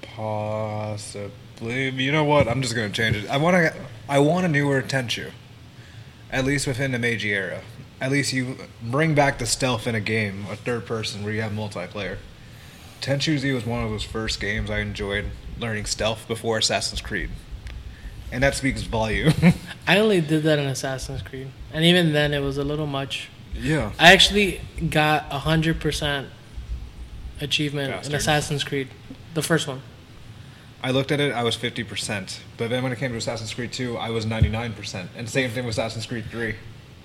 Possibly. 0.00 1.90
You 1.90 2.12
know 2.12 2.24
what? 2.24 2.48
I'm 2.48 2.62
just 2.62 2.74
gonna 2.74 2.90
change 2.90 3.16
it. 3.16 3.28
I 3.30 3.36
want 3.36 3.54
to. 3.56 3.74
I 4.08 4.18
want 4.18 4.46
a 4.46 4.48
newer 4.48 4.80
Tenchu. 4.82 5.30
At 6.32 6.44
least 6.44 6.66
within 6.66 6.92
the 6.92 6.98
Meiji 6.98 7.32
era. 7.32 7.60
At 8.00 8.10
least 8.10 8.32
you 8.32 8.56
bring 8.82 9.14
back 9.14 9.38
the 9.38 9.46
stealth 9.46 9.86
in 9.86 9.94
a 9.94 10.00
game, 10.00 10.46
a 10.50 10.56
third 10.56 10.86
person 10.86 11.22
where 11.22 11.32
you 11.32 11.42
have 11.42 11.52
multiplayer. 11.52 12.16
Tenchu 13.00 13.38
Z 13.38 13.52
was 13.52 13.66
one 13.66 13.84
of 13.84 13.90
those 13.90 14.02
first 14.04 14.40
games 14.40 14.70
I 14.70 14.78
enjoyed 14.78 15.26
learning 15.58 15.84
stealth 15.86 16.26
before 16.26 16.58
Assassin's 16.58 17.00
Creed, 17.00 17.30
and 18.32 18.42
that 18.42 18.54
speaks 18.54 18.82
volume. 18.82 19.32
I 19.86 19.98
only 19.98 20.20
did 20.20 20.42
that 20.44 20.58
in 20.58 20.66
Assassin's 20.66 21.22
Creed, 21.22 21.48
and 21.72 21.84
even 21.84 22.12
then 22.12 22.32
it 22.32 22.40
was 22.40 22.58
a 22.58 22.64
little 22.64 22.86
much. 22.86 23.28
yeah. 23.54 23.92
I 23.98 24.12
actually 24.12 24.60
got 24.88 25.26
a 25.30 25.40
hundred 25.40 25.80
percent 25.80 26.28
achievement 27.40 28.06
in 28.06 28.14
Assassin's 28.14 28.64
Creed, 28.64 28.88
the 29.34 29.42
first 29.42 29.66
one. 29.68 29.82
I 30.82 30.90
looked 30.90 31.12
at 31.12 31.20
it, 31.20 31.32
I 31.32 31.42
was 31.44 31.56
50%. 31.56 32.38
But 32.56 32.70
then 32.70 32.82
when 32.82 32.92
it 32.92 32.98
came 32.98 33.12
to 33.12 33.16
Assassin's 33.16 33.54
Creed 33.54 33.72
2, 33.72 33.96
I 33.96 34.10
was 34.10 34.26
99%. 34.26 35.08
And 35.16 35.28
same 35.28 35.50
thing 35.50 35.64
with 35.64 35.74
Assassin's 35.74 36.06
Creed 36.06 36.24
3. 36.30 36.54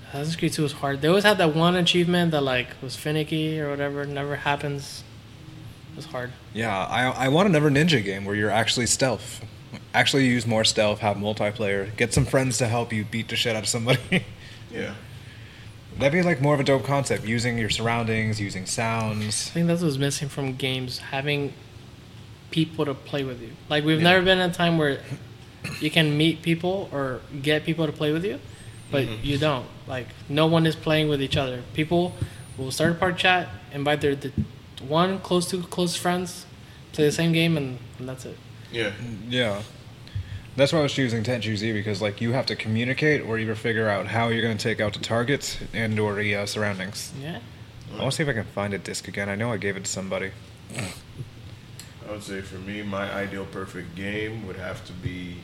Assassin's 0.10 0.36
Creed 0.38 0.54
Two 0.54 0.64
was 0.64 0.72
hard. 0.72 1.02
They 1.02 1.08
always 1.10 1.26
had 1.26 1.38
that 1.40 1.54
one 1.54 1.76
achievement 1.76 2.32
that 2.32 2.41
like 2.41 2.70
was 2.82 2.95
finicky 2.95 3.60
or 3.60 3.70
whatever. 3.70 4.06
Never 4.06 4.38
happens. 4.38 5.04
It 5.91 5.98
was 5.98 6.06
hard. 6.06 6.32
Yeah, 6.54 6.86
I, 6.86 7.26
I 7.26 7.28
want 7.28 7.49
another 7.49 7.70
ninja 7.70 8.04
game 8.04 8.24
where 8.24 8.36
you're 8.36 8.49
actually 8.49 8.86
stealth. 8.86 9.44
Actually 9.94 10.26
use 10.26 10.48
more 10.48 10.64
stealth, 10.64 10.99
have 10.99 11.18
multiplayer, 11.18 11.95
get 11.98 12.14
some 12.14 12.26
friends 12.26 12.58
to 12.60 12.68
help 12.68 12.94
you 12.94 13.04
beat 13.04 13.28
the 13.28 13.36
shit 13.36 13.56
out 13.56 13.64
of 13.64 13.70
somebody. 13.70 14.26
Yeah. 14.70 14.95
That'd 15.98 16.12
be 16.12 16.22
like 16.22 16.41
more 16.41 16.54
of 16.54 16.60
a 16.60 16.64
dope 16.64 16.84
concept, 16.84 17.24
using 17.24 17.58
your 17.58 17.70
surroundings, 17.70 18.40
using 18.40 18.66
sounds. 18.66 19.48
I 19.49 19.54
think 19.54 19.68
that's 19.68 19.82
what's 19.82 19.98
missing 19.98 20.28
from 20.28 20.56
games. 20.58 20.98
Having 20.99 21.54
people 22.58 22.86
to 22.86 22.96
play 22.96 23.24
with 23.24 23.40
you. 23.40 23.52
Like 23.70 23.84
we've 23.86 24.00
Yeah. 24.02 24.10
never 24.12 24.22
been 24.26 24.40
in 24.40 24.50
a 24.50 24.54
time 24.54 24.80
where 24.80 25.00
you 25.80 25.92
can 25.92 26.18
meet 26.18 26.42
people 26.42 26.90
or 26.92 27.22
get 27.44 27.64
people 27.70 27.86
to 27.86 27.92
play 27.92 28.12
with 28.12 28.26
you, 28.26 28.40
but 28.92 29.04
Mm-hmm. 29.06 29.26
you 29.30 29.38
don't. 29.38 29.68
Like 29.88 30.08
no 30.28 30.48
one 30.48 30.66
is 30.66 30.76
playing 30.76 31.08
with 31.08 31.22
each 31.22 31.38
other. 31.38 31.62
People 31.80 32.04
will 32.58 32.72
start 32.72 32.92
a 32.94 32.96
part 32.96 33.16
chat, 33.18 33.44
invite 33.74 34.02
their 34.02 34.16
the 34.16 34.32
one 34.88 35.20
close 35.20 35.46
to 35.52 35.62
close 35.76 35.96
friends, 35.96 36.46
play 36.94 37.06
the 37.06 37.12
same 37.12 37.32
game, 37.32 37.58
and, 37.58 37.78
and 38.00 38.10
that's 38.10 38.26
it. 38.26 38.38
Yeah. 38.72 38.92
Yeah. 39.30 39.62
That's 40.56 40.74
why 40.74 40.80
I 40.80 40.84
was 40.84 40.94
choosing 40.94 41.22
Tenchu 41.24 41.56
Z 41.56 41.72
because 41.74 42.02
like 42.02 42.20
you 42.22 42.32
have 42.34 42.48
to 42.48 42.56
communicate 42.56 43.22
or 43.22 43.38
either 43.38 43.54
figure 43.56 43.88
out 43.88 44.08
how 44.08 44.30
you're 44.30 44.42
going 44.48 44.58
to 44.58 44.64
take 44.70 44.82
out 44.82 44.94
the 44.94 45.00
targets 45.16 45.60
and 45.74 46.00
or 46.00 46.16
the 46.16 46.36
uh, 46.36 46.46
surroundings. 46.48 47.14
Yeah. 47.22 47.38
I 47.94 48.00
want 48.02 48.12
to 48.12 48.16
see 48.18 48.24
if 48.24 48.30
I 48.30 48.34
can 48.34 48.46
find 48.60 48.74
a 48.74 48.80
disc 48.80 49.08
again. 49.08 49.30
I 49.30 49.36
know 49.36 49.52
I 49.54 49.58
gave 49.58 49.78
it 49.78 49.86
to 49.86 49.92
somebody. 49.92 50.32
I 52.08 52.12
would 52.12 52.24
say 52.24 52.42
for 52.42 52.56
me, 52.58 52.82
my 52.84 53.12
ideal 53.14 53.46
perfect 53.46 53.96
game 53.96 54.48
would 54.48 54.56
have 54.56 54.86
to 54.86 54.94
be 54.94 55.36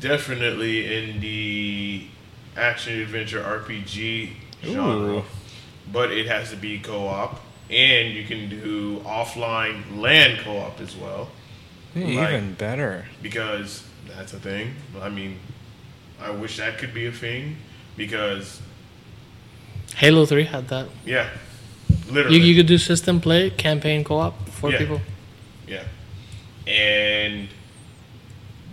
definitely 0.00 0.94
in 0.96 1.20
the 1.20 2.06
action 2.56 3.00
adventure 3.00 3.42
RPG 3.42 4.30
genre, 4.64 5.18
Ooh. 5.18 5.24
but 5.92 6.10
it 6.10 6.26
has 6.26 6.50
to 6.50 6.56
be 6.56 6.78
co-op, 6.78 7.40
and 7.70 8.14
you 8.14 8.24
can 8.24 8.48
do 8.48 9.00
offline 9.00 9.98
LAN 9.98 10.38
co-op 10.42 10.80
as 10.80 10.96
well 10.96 11.28
Even 11.94 12.54
better. 12.54 13.04
because 13.22 13.84
that's 14.08 14.32
a 14.32 14.38
thing. 14.40 14.74
I 15.00 15.08
mean, 15.10 15.38
I 16.20 16.30
wish 16.30 16.56
that 16.56 16.78
could 16.78 16.94
be 16.94 17.06
a 17.06 17.12
thing 17.12 17.56
because 17.96 18.60
Halo 19.96 20.24
Three 20.24 20.44
had 20.44 20.68
that. 20.68 20.88
yeah, 21.04 21.28
You, 22.06 22.12
literally 22.12 22.38
you 22.40 22.54
could 22.56 22.66
do 22.66 22.78
system 22.78 23.20
play, 23.20 23.50
campaign 23.50 24.02
co-op, 24.04 24.48
four 24.48 24.70
Yeah. 24.72 24.78
people. 24.78 25.00
Yeah. 25.70 25.84
And 26.66 27.48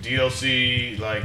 DLC, 0.01 0.99
like, 0.99 1.23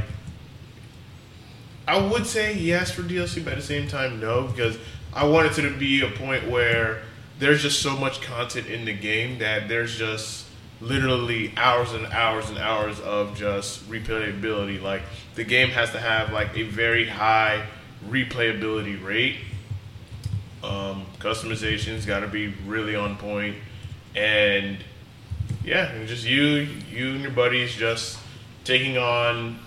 I 1.87 1.97
would 1.97 2.27
say 2.27 2.53
yes 2.55 2.91
for 2.91 3.01
DLC, 3.01 3.43
but 3.43 3.53
at 3.53 3.59
the 3.59 3.65
same 3.65 3.87
time, 3.87 4.19
no, 4.19 4.43
because 4.43 4.77
I 5.13 5.25
want 5.25 5.47
it 5.47 5.61
to 5.61 5.75
be 5.75 6.01
a 6.01 6.11
point 6.11 6.47
where 6.47 7.01
there's 7.39 7.63
just 7.63 7.81
so 7.81 7.97
much 7.97 8.21
content 8.21 8.67
in 8.67 8.85
the 8.85 8.93
game 8.93 9.39
that 9.39 9.67
there's 9.67 9.97
just 9.97 10.45
literally 10.79 11.51
hours 11.57 11.91
and 11.93 12.05
hours 12.07 12.49
and 12.49 12.59
hours 12.59 12.99
of 12.99 13.35
just 13.35 13.89
replayability. 13.89 14.79
Like, 14.79 15.01
the 15.33 15.43
game 15.43 15.69
has 15.69 15.91
to 15.91 15.99
have, 15.99 16.31
like, 16.31 16.55
a 16.55 16.63
very 16.63 17.09
high 17.09 17.65
replayability 18.07 19.03
rate. 19.03 19.37
Um, 20.63 21.07
customization's 21.17 22.05
got 22.05 22.19
to 22.19 22.27
be 22.27 22.53
really 22.67 22.95
on 22.95 23.17
point, 23.17 23.57
and 24.15 24.77
yeah, 25.63 25.91
and 25.91 26.07
just 26.07 26.25
you, 26.25 26.67
you 26.91 27.11
and 27.11 27.21
your 27.21 27.31
buddies 27.31 27.73
just 27.73 28.19
taking 28.63 28.97
on 28.97 29.59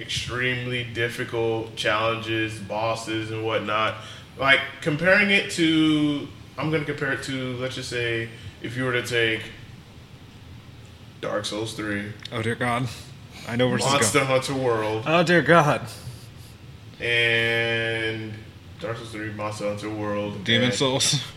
extremely 0.00 0.84
difficult 0.84 1.76
challenges, 1.76 2.58
bosses, 2.58 3.30
and 3.30 3.44
whatnot. 3.44 3.94
Like 4.38 4.60
comparing 4.80 5.30
it 5.30 5.50
to, 5.52 6.26
I'm 6.58 6.70
gonna 6.70 6.84
compare 6.84 7.12
it 7.12 7.22
to, 7.24 7.56
let's 7.58 7.74
just 7.74 7.90
say, 7.90 8.28
if 8.62 8.76
you 8.76 8.84
were 8.84 8.92
to 8.92 9.02
take 9.06 9.42
Dark 11.20 11.44
Souls 11.44 11.74
three. 11.74 12.12
Oh 12.32 12.42
dear 12.42 12.54
God. 12.54 12.88
I 13.48 13.56
know 13.56 13.68
where 13.68 13.78
Monster 13.78 14.20
going. 14.20 14.30
Hunter 14.30 14.54
World, 14.54 15.02
Oh 15.06 15.22
dear 15.24 15.42
God. 15.42 15.82
and 17.00 18.32
Dark 18.80 18.96
Souls 18.96 19.10
Three, 19.10 19.32
Monster 19.32 19.68
Hunter 19.68 19.90
World, 19.90 20.44
Demon 20.44 20.66
and- 20.66 20.74
Souls. 20.74 21.22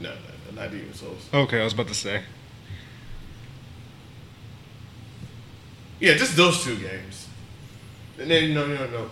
No, 0.00 0.10
no, 0.10 0.14
no, 0.54 0.62
not 0.62 0.70
Demon 0.70 0.94
Souls. 0.94 1.28
Okay, 1.34 1.60
I 1.60 1.64
was 1.64 1.72
about 1.72 1.88
to 1.88 1.94
say. 1.94 2.22
Yeah, 6.00 6.14
just 6.14 6.36
those 6.36 6.62
two 6.62 6.76
games. 6.76 7.26
And 8.20 8.30
then 8.30 8.54
no, 8.54 8.66
no, 8.66 8.86
no, 8.88 9.10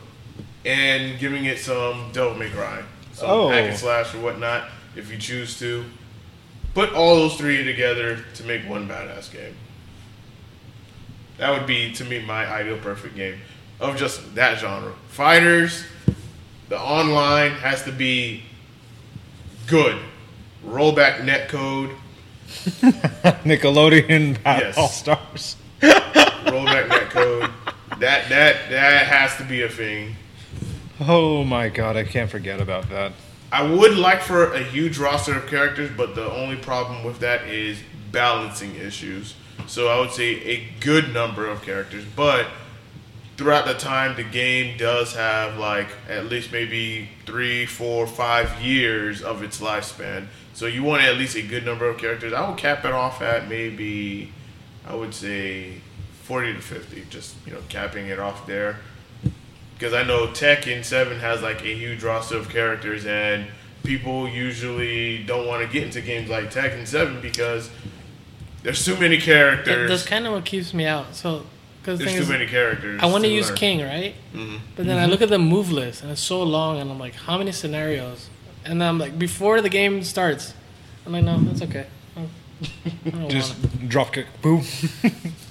and 0.65 1.19
giving 1.19 1.45
it 1.45 1.59
some 1.59 2.11
Devil 2.13 2.35
May 2.35 2.51
Cry, 2.51 2.83
some 3.13 3.29
Oh. 3.31 3.49
hack 3.51 3.65
and 3.71 3.77
slash 3.79 4.15
or 4.15 4.19
whatnot, 4.21 4.69
if 4.97 5.11
you 5.11 5.19
choose 5.19 5.59
to. 5.61 5.85
Put 6.75 6.93
all 6.93 7.15
those 7.17 7.37
three 7.37 7.65
together 7.65 8.19
to 8.35 8.45
make 8.45 8.69
one 8.69 8.89
badass 8.89 9.33
game. 9.33 9.55
That 11.39 11.51
would 11.51 11.67
be 11.67 11.93
to 11.93 12.05
me 12.05 12.21
my 12.25 12.47
ideal 12.47 12.79
perfect 12.79 13.15
game 13.17 13.41
of 13.81 13.97
just 13.97 14.35
that 14.35 14.59
genre. 14.59 14.93
Fighters, 15.09 15.85
the 16.69 16.79
online 16.79 17.53
has 17.53 17.83
to 17.85 17.93
be 17.93 18.43
good. 19.67 19.99
Rollback 20.67 21.19
netcode, 21.21 21.95
Nickelodeon 23.45 24.39
Yes. 24.45 24.77
All 24.77 24.89
Stars. 24.89 25.57
Rollback 26.47 27.10
code. 27.10 27.51
That 27.98 28.28
that 28.28 28.70
that 28.70 29.06
has 29.06 29.36
to 29.36 29.44
be 29.44 29.62
a 29.62 29.68
thing. 29.68 30.16
Oh 31.01 31.44
my 31.44 31.68
God, 31.68 31.97
I 31.97 32.05
can't 32.05 32.31
forget 32.31 32.60
about 32.60 32.89
that. 32.90 33.12
I 33.52 33.62
would 33.62 33.97
like 33.97 34.23
for 34.23 34.52
a 34.52 34.62
huge 34.62 34.98
roster 34.98 35.36
of 35.36 35.47
characters, 35.47 35.90
but 35.97 36.14
the 36.14 36.31
only 36.31 36.56
problem 36.56 37.05
with 37.05 37.20
that 37.20 37.44
is 37.44 37.78
balancing 38.10 38.74
issues. 38.77 39.35
So 39.66 39.89
I 39.89 40.01
would 40.01 40.10
say 40.10 40.43
a 40.43 40.68
good 40.81 41.12
number 41.12 41.47
of 41.47 41.62
characters, 41.62 42.05
but 42.16 42.47
throughout 43.36 43.66
the 43.66 43.74
time, 43.74 44.16
the 44.16 44.24
game 44.24 44.77
does 44.78 45.14
have 45.14 45.59
like 45.59 45.89
at 46.09 46.27
least 46.27 46.52
maybe 46.52 47.09
three, 47.24 47.66
four, 47.66 48.06
five 48.06 48.60
years 48.60 49.23
of 49.23 49.43
its 49.43 49.60
lifespan. 49.60 50.27
So 50.55 50.66
you 50.66 50.82
want 50.82 51.02
at 51.02 51.16
least 51.16 51.36
a 51.36 51.43
good 51.43 51.64
number 51.64 51.86
of 51.89 51.98
characters. 51.98 52.32
I 52.32 52.48
would 52.48 52.59
cap 52.59 52.85
it 52.85 52.93
off 52.93 53.20
at 53.20 53.48
maybe, 53.48 54.32
I 54.86 54.94
would 54.94 55.14
say, 55.14 55.82
forty 56.27 56.53
to 56.53 56.61
fifty. 56.61 57.05
Just 57.11 57.35
you 57.47 57.53
know, 57.53 57.61
capping 57.69 58.07
it 58.09 58.19
off 58.19 58.47
there 58.47 58.77
because 59.74 59.93
I 59.94 60.03
know 60.03 60.27
Tekken 60.28 60.85
Seven 60.85 61.20
has 61.20 61.43
like 61.43 61.62
a 61.62 61.74
huge 61.74 62.03
roster 62.03 62.36
of 62.36 62.48
characters, 62.48 63.07
and 63.07 63.47
people 63.85 64.28
usually 64.28 65.23
don't 65.24 65.47
want 65.47 65.65
to 65.66 65.73
get 65.73 65.85
into 65.85 66.01
games 66.01 66.28
like 66.28 66.53
Tekken 66.53 66.86
Seven 66.86 67.20
because 67.20 67.70
there's 68.62 68.85
too 68.85 68.97
many 68.97 69.16
That, 69.16 69.24
characters. 69.24 69.89
that's 69.90 70.05
kind 70.07 70.27
of 70.27 70.32
what 70.32 70.44
keeps 70.44 70.74
me 70.74 70.86
out. 70.86 71.15
So, 71.15 71.47
because 71.81 71.98
the 72.01 72.05
there's 72.07 72.16
thing 72.16 72.16
too 72.16 72.23
is, 72.24 72.28
many 72.28 72.47
characters. 72.47 73.01
I 73.03 73.07
want 73.07 73.23
to 73.24 73.28
to 73.28 73.35
use 73.35 73.48
learn. 73.48 73.57
King, 73.57 73.81
right? 73.82 74.15
Mhm. 74.35 74.59
But 74.74 74.86
then 74.86 74.98
I 74.98 75.07
look 75.07 75.23
at 75.23 75.28
the 75.28 75.39
move 75.39 75.70
list 75.70 76.03
and 76.03 76.11
it's 76.11 76.20
so 76.20 76.43
long, 76.43 76.81
and 76.81 76.90
I'm 76.90 76.98
like, 76.98 77.15
how 77.15 77.39
many 77.39 77.53
scenarios? 77.53 78.28
And 78.65 78.81
then 78.81 78.89
I'm 78.89 78.98
like, 78.98 79.16
before 79.19 79.61
the 79.61 79.69
game 79.69 80.03
starts, 80.03 80.53
I'm 81.05 81.12
like, 81.12 81.23
no, 81.23 81.39
that's 81.39 81.62
okay. 81.62 81.86
I 82.16 83.11
don't 83.11 83.28
Just 83.31 83.57
want 83.59 83.74
it. 83.74 83.89
drop 83.89 84.12
kick, 84.12 84.27
boom. 84.43 84.62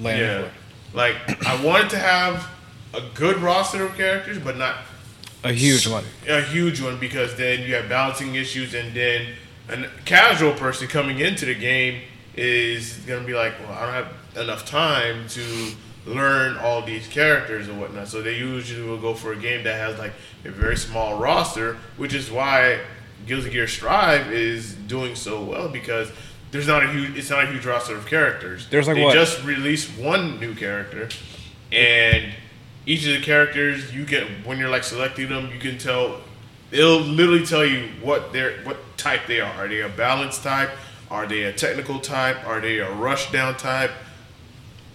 Land 0.00 0.18
Yeah, 0.18 0.24
everywhere. 0.26 0.52
like 0.94 1.46
I 1.46 1.62
wanted 1.64 1.90
to 1.90 1.98
have 1.98 2.48
a 2.94 3.02
good 3.14 3.36
roster 3.38 3.84
of 3.84 3.96
characters, 3.96 4.38
but 4.38 4.56
not 4.56 4.76
A 5.44 5.52
huge 5.52 5.86
one. 5.86 6.04
a 6.28 6.40
huge 6.42 6.80
one 6.80 6.98
because 6.98 7.36
then 7.36 7.62
you 7.62 7.74
have 7.74 7.88
balancing 7.88 8.34
issues, 8.34 8.74
and 8.74 8.94
then 8.94 9.26
a 9.68 9.86
casual 10.04 10.52
person 10.54 10.88
coming 10.88 11.20
into 11.20 11.44
the 11.46 11.54
game 11.54 12.00
is 12.36 12.94
gonna 13.06 13.26
be 13.26 13.34
like, 13.34 13.54
well, 13.60 13.72
I 13.72 13.84
don't 13.84 13.94
have 13.94 14.42
enough 14.44 14.64
time 14.64 15.28
to 15.28 15.72
learn 16.06 16.56
all 16.56 16.80
these 16.82 17.06
characters 17.08 17.68
and 17.68 17.78
whatnot. 17.80 18.08
So 18.08 18.22
they 18.22 18.38
usually 18.38 18.88
will 18.88 18.98
go 19.00 19.12
for 19.14 19.32
a 19.32 19.36
game 19.36 19.64
that 19.64 19.74
has 19.74 19.98
like 19.98 20.12
a 20.44 20.50
very 20.50 20.76
small 20.76 21.18
roster, 21.18 21.76
which 21.98 22.14
is 22.14 22.30
why 22.30 22.80
Guilty 23.26 23.50
Gear 23.50 23.66
Strive 23.66 24.32
is 24.32 24.72
doing 24.74 25.14
so 25.14 25.42
well 25.42 25.68
because 25.68 26.08
there's 26.50 26.66
not 26.66 26.82
a 26.82 26.88
huge, 26.90 27.16
it's 27.16 27.30
not 27.30 27.44
a 27.44 27.46
huge 27.48 27.66
roster 27.66 27.96
of 27.96 28.06
characters. 28.06 28.68
There's 28.70 28.86
like 28.86 28.96
they 28.96 29.04
what? 29.04 29.14
just 29.14 29.44
released 29.44 29.90
one 29.98 30.40
new 30.40 30.54
character, 30.54 31.08
and 31.72 32.32
each 32.86 33.06
of 33.06 33.12
the 33.12 33.20
characters 33.20 33.94
you 33.94 34.04
get 34.04 34.26
when 34.46 34.58
you're 34.58 34.70
like 34.70 34.84
selecting 34.84 35.28
them, 35.28 35.50
you 35.52 35.58
can 35.58 35.78
tell 35.78 36.20
it'll 36.70 37.00
literally 37.00 37.44
tell 37.44 37.64
you 37.64 37.88
what 38.02 38.32
they're 38.32 38.58
what 38.64 38.78
type 38.96 39.26
they 39.26 39.40
are. 39.40 39.52
Are 39.52 39.68
they 39.68 39.80
a 39.80 39.88
balanced 39.88 40.42
type? 40.42 40.70
Are 41.10 41.26
they 41.26 41.44
a 41.44 41.52
technical 41.52 42.00
type? 42.00 42.46
Are 42.46 42.60
they 42.60 42.78
a 42.78 42.90
rush 42.92 43.30
down 43.32 43.56
type? 43.56 43.92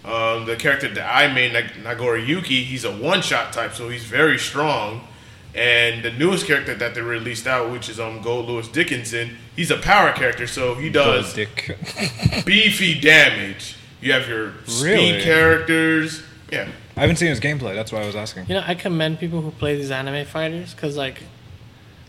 Um, 0.05 0.45
the 0.45 0.57
character 0.57 0.93
that 0.93 1.15
I 1.15 1.33
made, 1.33 1.53
Nag- 1.53 1.83
Nagoriyuki, 1.83 2.65
he's 2.65 2.83
a 2.83 2.91
one 2.91 3.21
shot 3.21 3.53
type, 3.53 3.73
so 3.73 3.89
he's 3.89 4.03
very 4.03 4.37
strong. 4.37 5.07
And 5.55 6.03
the 6.03 6.11
newest 6.11 6.47
character 6.47 6.73
that 6.73 6.95
they 6.95 7.01
released 7.01 7.45
out, 7.45 7.71
which 7.71 7.87
is 7.89 7.99
um 7.99 8.23
Goldlewis 8.23 8.71
Dickinson, 8.71 9.37
he's 9.55 9.69
a 9.69 9.77
power 9.77 10.11
character, 10.11 10.47
so 10.47 10.73
he 10.75 10.89
does 10.89 11.33
Dick. 11.33 11.77
beefy 12.45 12.99
damage. 12.99 13.75
You 14.01 14.13
have 14.13 14.27
your 14.27 14.53
Really? 14.81 15.11
speed 15.19 15.23
characters. 15.23 16.23
Yeah. 16.51 16.67
I 16.97 17.01
haven't 17.01 17.15
seen 17.17 17.29
his 17.29 17.39
gameplay. 17.39 17.73
That's 17.75 17.91
why 17.91 18.01
I 18.01 18.05
was 18.05 18.15
asking. 18.15 18.47
You 18.47 18.55
know, 18.55 18.63
I 18.65 18.75
commend 18.75 19.19
people 19.19 19.41
who 19.41 19.51
play 19.51 19.75
these 19.75 19.91
anime 19.91 20.25
fighters 20.25 20.73
because, 20.73 20.95
like, 20.97 21.21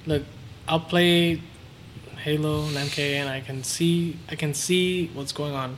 look, 0.07 0.23
I'll 0.69 0.81
play 0.81 1.41
Halo 2.19 2.65
and 2.67 2.77
MK, 2.77 2.99
and 3.15 3.29
I 3.29 3.41
can 3.41 3.63
see, 3.63 4.19
I 4.31 4.35
can 4.37 4.55
see 4.55 5.09
what's 5.15 5.33
going 5.33 5.55
on, 5.55 5.77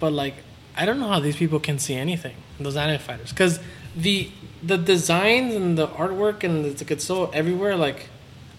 but 0.00 0.12
like, 0.12 0.34
I 0.76 0.84
don't 0.84 0.98
know 1.00 1.08
how 1.08 1.20
these 1.20 1.36
people 1.36 1.58
can 1.60 1.78
see 1.78 1.94
anything. 1.94 2.34
Those 2.60 2.76
anime 2.76 2.98
fighters, 3.00 3.30
because 3.30 3.60
the 3.96 4.30
the 4.62 4.76
designs 4.78 5.54
and 5.54 5.76
the 5.78 5.86
artwork 5.88 6.42
and 6.44 6.64
it's, 6.66 6.80
like, 6.82 6.90
it's 6.90 7.04
so 7.04 7.26
everywhere. 7.30 7.76
Like, 7.76 8.08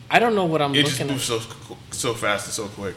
I 0.09 0.19
don't 0.19 0.35
know 0.35 0.45
what 0.45 0.61
I'm 0.61 0.73
It 0.75 0.85
just 0.85 0.99
looking 0.99 1.13
moves 1.13 1.29
at. 1.31 1.41
so 1.41 1.77
so 1.91 2.13
fast 2.13 2.45
and 2.47 2.53
so 2.53 2.67
quick. 2.67 2.95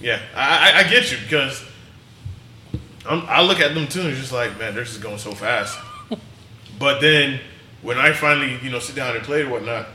Yeah, 0.00 0.20
I, 0.34 0.72
I, 0.72 0.78
I 0.80 0.82
get 0.90 1.12
you 1.12 1.18
because 1.22 1.62
I'm, 3.08 3.22
I 3.28 3.42
look 3.42 3.60
at 3.60 3.74
them 3.74 3.86
too 3.86 4.00
and 4.00 4.10
it's 4.10 4.18
just 4.20 4.32
like, 4.32 4.58
man, 4.58 4.74
they're 4.74 4.84
just 4.84 5.00
going 5.00 5.18
so 5.18 5.32
fast. 5.32 5.78
but 6.78 7.00
then 7.00 7.40
when 7.82 7.98
I 7.98 8.12
finally, 8.12 8.58
you 8.62 8.70
know, 8.70 8.78
sit 8.80 8.96
down 8.96 9.14
and 9.14 9.24
play 9.24 9.42
or 9.42 9.50
whatnot, 9.50 9.86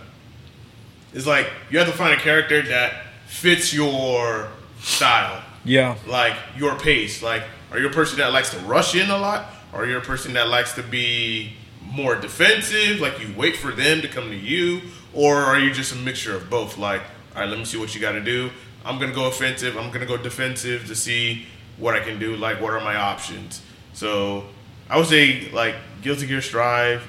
it's 1.13 1.25
like 1.27 1.49
you 1.69 1.79
have 1.79 1.87
to 1.87 1.93
find 1.93 2.13
a 2.13 2.21
character 2.21 2.61
that 2.61 2.93
fits 3.25 3.73
your 3.73 4.49
style, 4.79 5.43
Yeah. 5.65 5.95
like 6.05 6.35
your 6.57 6.77
pace. 6.79 7.21
Like, 7.21 7.43
are 7.71 7.79
you 7.79 7.87
a 7.87 7.91
person 7.91 8.19
that 8.19 8.31
likes 8.31 8.51
to 8.51 8.59
rush 8.59 8.95
in 8.95 9.09
a 9.09 9.17
lot? 9.17 9.45
Are 9.73 9.85
you 9.85 9.97
a 9.97 10.01
person 10.01 10.33
that 10.33 10.47
likes 10.47 10.73
to 10.73 10.83
be 10.83 11.53
more 11.81 12.15
defensive? 12.15 12.99
Like 12.99 13.19
you 13.19 13.33
wait 13.37 13.55
for 13.57 13.71
them 13.71 14.01
to 14.01 14.07
come 14.07 14.29
to 14.29 14.35
you? 14.35 14.81
Or 15.13 15.35
are 15.35 15.59
you 15.59 15.71
just 15.73 15.93
a 15.93 15.95
mixture 15.97 16.35
of 16.35 16.49
both? 16.49 16.77
Like, 16.77 17.01
all 17.35 17.41
right, 17.41 17.49
let 17.49 17.57
me 17.57 17.65
see 17.65 17.77
what 17.77 17.93
you 17.95 18.01
got 18.01 18.11
to 18.13 18.21
do. 18.21 18.49
I'm 18.85 18.99
to 19.11 19.15
go 19.15 19.27
offensive. 19.27 19.75
I'm 19.77 19.91
to 19.91 20.05
go 20.05 20.17
defensive 20.17 20.87
to 20.87 20.95
see 20.95 21.45
what 21.77 21.95
I 21.95 21.99
can 21.99 22.19
do. 22.19 22.35
Like, 22.35 22.61
what 22.61 22.73
are 22.73 22.79
my 22.79 22.95
options? 22.95 23.61
So 23.93 24.45
I 24.89 24.97
would 24.97 25.07
say, 25.07 25.49
like, 25.51 25.75
Guilty 26.01 26.27
Gear 26.27 26.41
Strive, 26.41 27.03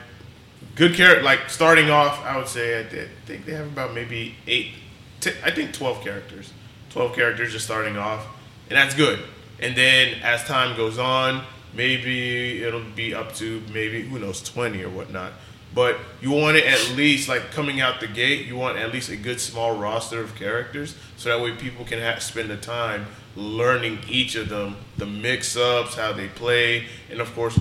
good 0.74 0.94
character. 0.94 1.22
Like, 1.22 1.48
starting 1.50 1.90
off, 1.90 2.24
I 2.24 2.36
would 2.36 2.48
say, 2.48 2.80
I 2.80 2.84
thi- 2.84 3.08
think 3.26 3.44
they 3.46 3.52
have 3.52 3.66
about 3.66 3.94
maybe 3.94 4.34
eight, 4.46 4.72
t- 5.20 5.32
I 5.44 5.50
think 5.50 5.72
12 5.72 6.02
characters. 6.02 6.52
12 6.90 7.14
characters 7.14 7.52
just 7.52 7.64
starting 7.66 7.96
off. 7.96 8.26
And 8.70 8.76
that's 8.76 8.94
good. 8.94 9.20
And 9.60 9.76
then 9.76 10.14
as 10.22 10.42
time 10.44 10.76
goes 10.76 10.98
on, 10.98 11.44
maybe 11.74 12.62
it'll 12.62 12.82
be 12.94 13.14
up 13.14 13.34
to 13.36 13.62
maybe, 13.72 14.02
who 14.02 14.18
knows, 14.18 14.42
20 14.42 14.82
or 14.82 14.90
whatnot. 14.90 15.32
But 15.74 15.98
you 16.20 16.30
want 16.30 16.56
it 16.56 16.64
at 16.64 16.96
least, 16.96 17.28
like 17.28 17.50
coming 17.50 17.80
out 17.80 18.00
the 18.00 18.06
gate, 18.06 18.46
you 18.46 18.56
want 18.56 18.78
at 18.78 18.92
least 18.92 19.10
a 19.10 19.16
good 19.16 19.40
small 19.40 19.76
roster 19.76 20.20
of 20.20 20.34
characters 20.34 20.96
so 21.16 21.28
that 21.28 21.42
way 21.42 21.52
people 21.52 21.84
can 21.84 22.00
ha- 22.00 22.18
spend 22.20 22.50
the 22.50 22.56
time 22.56 23.06
learning 23.36 23.98
each 24.08 24.34
of 24.34 24.48
them, 24.48 24.76
the 24.96 25.06
mix 25.06 25.56
ups, 25.56 25.94
how 25.94 26.12
they 26.12 26.28
play, 26.28 26.86
and 27.10 27.20
of 27.20 27.32
course, 27.34 27.58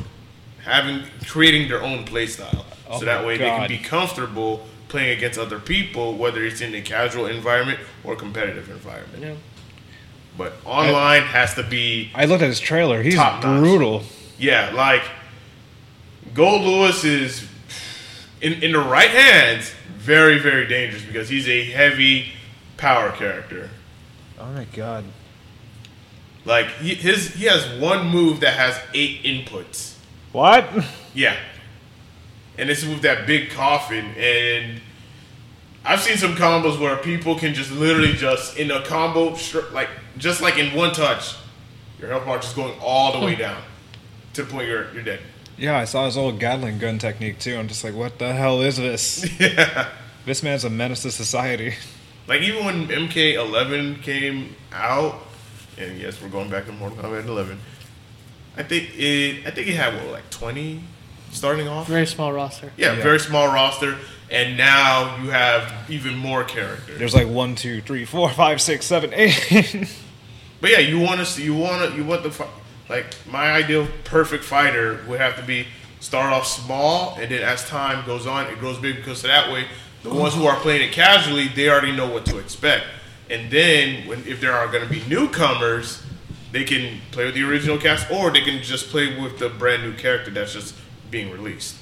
having 0.64 1.04
creating 1.26 1.68
their 1.68 1.84
own 1.84 2.06
play 2.06 2.26
style. 2.28 2.66
Oh 2.90 3.00
so 3.00 3.06
that 3.06 3.26
way 3.26 3.38
they 3.38 3.50
can 3.50 3.68
be 3.68 3.78
comfortable 3.78 4.66
playing 4.88 5.18
against 5.18 5.38
other 5.38 5.60
people, 5.60 6.18
whether 6.18 6.44
it's 6.44 6.62
in 6.62 6.74
a 6.74 6.82
casual 6.82 7.26
environment 7.26 7.80
or 8.04 8.16
competitive 8.16 8.70
environment. 8.70 9.22
Yeah. 9.22 9.34
But 10.38 10.54
online 10.66 11.24
has 11.24 11.56
to 11.56 11.64
be 11.64 12.12
I 12.14 12.26
looked 12.26 12.44
at 12.44 12.50
his 12.50 12.60
trailer. 12.60 13.02
He's 13.02 13.16
Top 13.16 13.44
notch. 13.44 13.60
brutal. 13.60 14.04
yeah, 14.38 14.72
like 14.74 15.04
Goldlewis 16.34 17.04
is 17.06 17.48
in 18.42 18.54
in 18.62 18.72
the 18.72 18.80
right 18.80 19.10
hands 19.10 19.72
very 19.98 20.40
very 20.40 20.68
dangerous 20.68 21.04
because 21.04 21.28
he's 21.30 21.48
a 21.48 21.64
heavy 21.66 22.32
power 22.78 23.12
character. 23.12 23.70
Oh 24.40 24.52
my 24.52 24.66
god. 24.66 25.04
Like 26.46 26.68
he, 26.78 26.94
his 26.96 27.34
he 27.34 27.46
has 27.46 27.68
one 27.80 28.08
move 28.08 28.40
that 28.42 28.54
has 28.54 28.80
eight 28.94 29.24
inputs. 29.24 29.96
What? 30.32 30.66
Yeah. 31.14 31.36
And 32.58 32.70
it's 32.70 32.84
with 32.86 33.02
that 33.02 33.26
big 33.28 33.50
coffin 33.50 34.06
and 34.18 34.82
I've 35.84 36.02
seen 36.02 36.18
some 36.18 36.36
combos 36.36 36.80
where 36.80 36.98
people 36.98 37.36
can 37.36 37.54
just 37.54 37.72
literally 37.72 38.14
just 38.14 38.58
in 38.58 38.70
a 38.72 38.84
combo 38.84 39.36
like 39.72 39.90
just 40.18 40.42
like 40.42 40.58
in 40.58 40.76
one 40.76 40.94
touch 40.94 41.36
your 42.00 42.10
health 42.10 42.26
bar 42.26 42.38
just 42.38 42.56
going 42.56 42.78
all 42.80 43.20
the 43.20 43.26
way 43.26 43.34
hmm. 43.34 43.42
down 43.42 43.62
to 44.34 44.44
the 44.44 44.52
point 44.52 44.68
you're 44.68 44.92
you're 44.94 45.04
dead. 45.04 45.20
Yeah, 45.58 45.78
I 45.78 45.86
saw 45.86 46.06
his 46.06 46.18
old 46.18 46.40
Gatling 46.40 46.78
gun 46.78 47.00
technique 47.00 47.40
too. 47.40 47.58
I'm 47.58 47.68
just 47.68 47.84
like, 47.84 47.96
what 47.96 48.20
the 48.20 48.34
hell 48.34 48.62
is 48.62 48.78
this? 48.78 49.28
Yeah. 49.40 49.90
this 50.26 50.44
man's 50.44 50.64
a 50.64 50.70
menace 50.70 51.02
to 51.04 51.12
society. 51.12 51.76
Like 52.28 52.42
even 52.42 52.66
when 52.66 52.88
MK11 52.90 54.02
came 54.02 54.54
out, 54.74 55.16
and 55.78 55.98
yes, 55.98 56.22
we're 56.22 56.28
going 56.28 56.50
back 56.50 56.66
to 56.66 56.74
Mortal 56.74 56.98
Kombat 56.98 57.26
11. 57.26 57.58
I 58.58 58.64
think 58.64 58.90
it. 58.98 59.48
I 59.48 59.52
think 59.52 59.70
it 59.70 59.76
had 59.76 59.96
what 59.96 60.12
like 60.12 60.30
20 60.30 60.84
starting 61.32 61.70
off. 61.70 61.88
Very 61.88 62.06
small 62.06 62.34
roster. 62.34 62.74
Yeah, 62.76 62.98
Yeah. 62.98 63.02
very 63.02 63.22
small 63.22 63.48
roster, 63.48 63.96
and 64.30 64.58
now 64.58 65.24
you 65.24 65.30
have 65.30 65.90
even 65.90 66.18
more 66.18 66.44
characters. 66.44 67.00
There's 67.00 67.16
like 67.16 67.30
one, 67.30 67.56
two, 67.56 67.80
three, 67.80 68.04
four, 68.04 68.30
five, 68.30 68.60
six, 68.60 68.86
seven, 68.86 69.14
eight. 69.14 69.88
But 70.62 70.72
yeah, 70.72 70.80
you 70.80 71.00
want 71.00 71.20
to 71.20 71.26
see, 71.26 71.44
you 71.44 71.56
want 71.56 71.90
to, 71.92 71.96
you 71.98 72.04
want 72.04 72.24
the 72.24 72.48
like 72.90 73.06
my 73.30 73.52
ideal 73.52 73.88
perfect 74.06 74.44
fighter 74.44 75.02
would 75.08 75.20
have 75.20 75.36
to 75.38 75.44
be 75.44 75.68
start 76.00 76.32
off 76.34 76.48
small, 76.48 77.16
and 77.20 77.30
then 77.32 77.42
as 77.44 77.68
time 77.68 78.06
goes 78.06 78.26
on, 78.28 78.48
it 78.48 78.60
grows 78.60 78.78
big 78.80 78.96
because 78.98 79.22
that 79.24 79.52
way 79.52 79.66
the 80.04 80.14
ones 80.14 80.34
who 80.36 80.46
are 80.46 80.56
playing 80.58 80.88
it 80.88 80.94
casually, 80.94 81.48
they 81.50 81.70
already 81.70 81.92
know 81.92 82.08
what 82.10 82.26
to 82.28 82.38
expect, 82.38 82.86
and 83.30 83.52
then 83.52 84.08
when 84.08 84.20
if 84.28 84.40
there 84.40 84.54
are 84.54 84.68
going 84.68 84.84
to 84.84 84.90
be 84.90 85.04
newcomers, 85.08 86.02
they 86.52 86.64
can 86.64 87.00
play 87.12 87.26
with 87.26 87.34
the 87.36 87.44
original 87.44 87.78
cast, 87.78 88.10
or 88.10 88.32
they 88.32 88.42
can 88.42 88.62
just 88.64 88.88
play 88.90 89.20
with 89.22 89.38
the 89.40 89.50
brand 89.50 89.84
new 89.84 89.94
character 89.94 90.32
that's 90.32 90.54
just 90.54 90.76
being 91.12 91.30
released. 91.32 91.76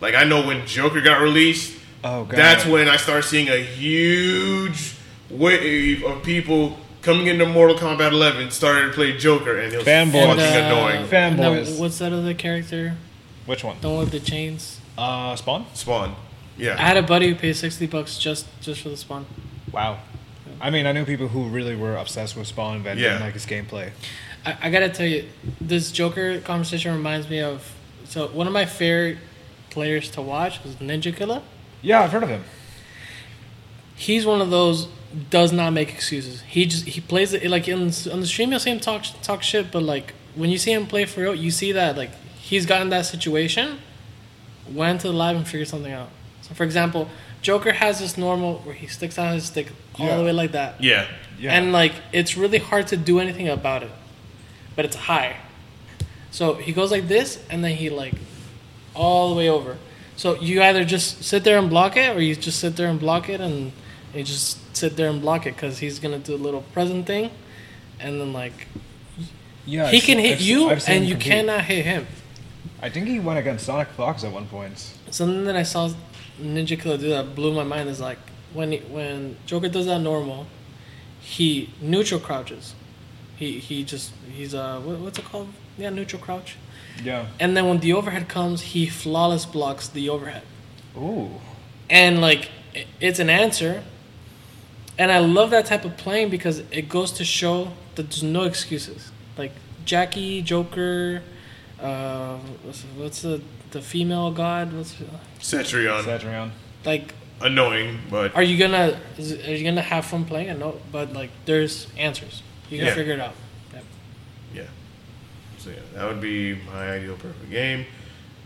Like 0.00 0.14
I 0.14 0.24
know 0.24 0.46
when 0.46 0.66
Joker 0.66 1.00
got 1.00 1.20
released, 1.20 1.76
Oh, 2.04 2.24
God. 2.24 2.36
that's 2.36 2.66
when 2.66 2.88
I 2.88 2.96
started 2.98 3.22
seeing 3.24 3.48
a 3.48 3.56
huge 3.58 4.94
wave 5.30 6.04
of 6.04 6.22
people 6.22 6.78
coming 7.04 7.26
into 7.28 7.46
Mortal 7.46 7.76
Kombat 7.76 8.12
11 8.12 8.50
started 8.50 8.88
to 8.88 8.92
play 8.92 9.16
Joker, 9.16 9.58
and 9.58 9.72
it 9.72 9.76
was 9.76 9.86
Fanboys. 9.86 10.26
fucking 10.36 10.40
uh, 10.40 10.66
annoying. 10.66 11.06
Fan- 11.06 11.32
and 11.32 11.38
then 11.40 11.64
Fanboys. 11.64 11.78
what's 11.78 11.98
that 11.98 12.12
other 12.12 12.34
character? 12.34 12.94
Which 13.46 13.62
one? 13.62 13.76
The 13.80 13.88
one 13.90 13.98
with 14.00 14.10
the 14.10 14.20
chains. 14.20 14.80
Uh, 14.96 15.36
Spawn. 15.36 15.66
Spawn, 15.74 16.14
yeah, 16.56 16.74
I 16.78 16.82
had 16.82 16.96
a 16.96 17.02
buddy 17.02 17.28
who 17.28 17.34
paid 17.34 17.54
sixty 17.56 17.86
bucks 17.86 18.18
just 18.18 18.46
just 18.60 18.80
for 18.80 18.88
the 18.88 18.96
spawn. 18.96 19.26
Wow. 19.72 19.98
I 20.60 20.70
mean, 20.70 20.86
I 20.86 20.92
knew 20.92 21.04
people 21.04 21.28
who 21.28 21.48
really 21.48 21.74
were 21.76 21.96
obsessed 21.96 22.36
with 22.36 22.46
Spawn 22.46 22.82
but 22.84 22.96
Yeah. 22.96 23.08
didn't 23.10 23.22
like 23.22 23.34
his 23.34 23.44
gameplay. 23.44 23.90
I, 24.46 24.56
I 24.62 24.70
gotta 24.70 24.88
tell 24.88 25.06
you, 25.06 25.28
this 25.60 25.90
Joker 25.90 26.38
conversation 26.40 26.94
reminds 26.94 27.28
me 27.28 27.40
of 27.40 27.74
so 28.04 28.28
one 28.28 28.46
of 28.46 28.52
my 28.52 28.64
favorite 28.66 29.18
players 29.70 30.08
to 30.12 30.22
watch 30.22 30.62
was 30.62 30.76
Ninja 30.76 31.14
Killer. 31.14 31.42
Yeah, 31.82 32.02
I've 32.02 32.12
heard 32.12 32.22
of 32.22 32.28
him. 32.28 32.44
He's 33.96 34.24
one 34.24 34.40
of 34.40 34.50
those 34.50 34.88
does 35.30 35.52
not 35.52 35.72
make 35.72 35.90
excuses. 35.92 36.40
He 36.42 36.66
just 36.66 36.84
he 36.86 37.00
plays 37.00 37.32
it 37.32 37.44
like 37.50 37.68
in 37.68 37.78
on 38.12 38.20
the 38.20 38.26
stream. 38.26 38.50
You'll 38.50 38.60
see 38.60 38.70
him 38.70 38.80
talk 38.80 39.04
talk 39.22 39.42
shit, 39.42 39.70
but 39.70 39.82
like 39.82 40.14
when 40.34 40.50
you 40.50 40.58
see 40.58 40.72
him 40.72 40.86
play 40.86 41.04
for 41.04 41.20
real, 41.22 41.34
you 41.34 41.50
see 41.50 41.72
that 41.72 41.96
like 41.96 42.10
he's 42.36 42.66
gotten 42.66 42.90
that 42.90 43.06
situation, 43.06 43.78
went 44.72 45.00
to 45.02 45.08
the 45.08 45.12
live 45.14 45.36
and 45.36 45.46
figured 45.46 45.68
something 45.68 45.92
out. 45.92 46.08
So 46.42 46.54
for 46.54 46.64
example, 46.64 47.08
Joker 47.42 47.72
has 47.72 47.98
this 48.00 48.18
normal 48.18 48.58
where 48.60 48.74
he 48.74 48.86
sticks 48.86 49.18
out 49.18 49.32
his 49.34 49.44
stick 49.44 49.68
all 49.98 50.06
Yeah. 50.06 50.16
the 50.16 50.24
way 50.24 50.32
like 50.32 50.52
that. 50.52 50.82
yeah, 50.82 51.06
Yeah. 51.38 51.52
And 51.56 51.72
like 51.72 51.92
it's 52.12 52.36
really 52.36 52.58
hard 52.58 52.86
to 52.88 52.96
do 52.96 53.18
anything 53.20 53.48
about 53.48 53.82
it. 53.82 53.90
But 54.76 54.84
it's 54.84 54.96
high. 54.96 55.36
So 56.30 56.54
he 56.54 56.72
goes 56.72 56.90
like 56.90 57.06
this 57.08 57.38
and 57.48 57.62
then 57.64 57.76
he 57.76 57.90
like 57.90 58.14
all 58.94 59.30
the 59.30 59.36
way 59.36 59.48
over. 59.48 59.76
So 60.16 60.36
you 60.40 60.62
either 60.62 60.84
just 60.84 61.22
sit 61.24 61.44
there 61.44 61.58
and 61.58 61.68
block 61.70 61.96
it 61.96 62.16
or 62.16 62.20
you 62.20 62.34
just 62.34 62.58
sit 62.60 62.76
there 62.76 62.88
and 62.88 62.98
block 62.98 63.28
it 63.28 63.40
and 63.40 63.72
you 64.14 64.22
just 64.24 64.58
sit 64.76 64.96
there 64.96 65.08
and 65.08 65.20
block 65.20 65.46
it 65.46 65.56
cuz 65.56 65.78
he's 65.78 65.98
going 65.98 66.20
to 66.20 66.24
do 66.26 66.34
a 66.34 66.42
little 66.46 66.62
present 66.72 67.06
thing 67.06 67.30
and 68.00 68.20
then 68.20 68.32
like 68.32 68.66
yeah, 69.66 69.88
he 69.88 69.96
I've 69.98 70.02
can 70.04 70.18
se- 70.18 70.22
hit 70.22 70.32
I've 70.34 70.40
you 70.42 70.80
seen 70.80 70.96
and 70.96 71.04
you 71.06 71.14
compete. 71.14 71.32
cannot 71.32 71.64
hit 71.64 71.84
him. 71.86 72.06
I 72.82 72.90
think 72.90 73.06
he 73.06 73.18
went 73.18 73.38
against 73.38 73.66
SonicFox 73.66 74.24
at 74.24 74.32
one 74.32 74.46
point. 74.46 74.92
Something 75.10 75.44
that 75.44 75.56
I 75.56 75.62
saw 75.62 75.90
Ninja 76.40 76.78
Killer 76.78 76.98
do 76.98 77.08
that 77.10 77.34
blew 77.34 77.52
my 77.54 77.64
mind 77.64 77.88
is 77.88 77.98
like 78.00 78.18
when 78.52 78.72
he, 78.72 78.78
when 78.78 79.36
Joker 79.46 79.68
does 79.68 79.86
that 79.86 80.00
normal, 80.00 80.46
he 81.20 81.70
neutral 81.80 82.20
crouches. 82.20 82.74
He 83.36 83.58
he 83.58 83.84
just 83.84 84.12
he's 84.30 84.54
uh 84.54 84.80
what, 84.84 84.98
what's 84.98 85.18
it 85.18 85.24
called? 85.24 85.48
Yeah, 85.78 85.90
neutral 85.90 86.20
crouch. 86.20 86.56
Yeah. 87.02 87.26
And 87.40 87.56
then 87.56 87.66
when 87.68 87.80
the 87.80 87.92
overhead 87.94 88.28
comes, 88.28 88.60
he 88.74 88.86
flawless 88.86 89.46
blocks 89.46 89.88
the 89.88 90.08
overhead. 90.10 90.42
Ooh. 90.96 91.30
And 91.88 92.20
like 92.20 92.50
it's 93.00 93.18
an 93.18 93.30
answer. 93.30 93.82
And 94.98 95.10
I 95.10 95.18
love 95.18 95.50
that 95.50 95.66
type 95.66 95.84
of 95.84 95.96
playing 95.96 96.30
because 96.30 96.60
it 96.70 96.88
goes 96.88 97.10
to 97.12 97.24
show 97.24 97.72
that 97.96 98.04
there's 98.10 98.22
no 98.22 98.42
excuses. 98.44 99.10
Like 99.36 99.52
Jacqui, 99.84 100.42
Joker, 100.44 101.22
uh, 101.80 102.36
what's, 102.62 102.82
what's 102.96 103.22
the 103.22 103.40
the 103.72 103.82
female 103.82 104.30
god? 104.30 104.72
What's 104.72 104.94
Cetrion, 105.40 106.02
Satrion. 106.04 106.50
like 106.84 107.12
annoying, 107.40 107.98
but 108.08 108.34
Are 108.36 108.42
you 108.42 108.56
gonna 108.56 109.00
is, 109.18 109.32
are 109.32 109.54
you 109.56 109.64
gonna 109.64 109.82
have 109.82 110.04
fun 110.06 110.24
playing? 110.24 110.50
I 110.50 110.54
know, 110.54 110.80
but 110.92 111.12
like 111.12 111.30
there's 111.44 111.88
answers. 111.98 112.42
You 112.70 112.78
can 112.78 112.86
Yeah. 112.86 112.94
figure 112.94 113.14
it 113.14 113.20
out. 113.20 113.34
Yep. 113.72 113.84
yeah. 114.54 114.62
So 115.58 115.70
yeah, 115.70 115.76
that 115.94 116.06
would 116.08 116.20
be 116.20 116.54
my 116.54 116.90
ideal 116.92 117.16
perfect 117.16 117.50
game. 117.50 117.84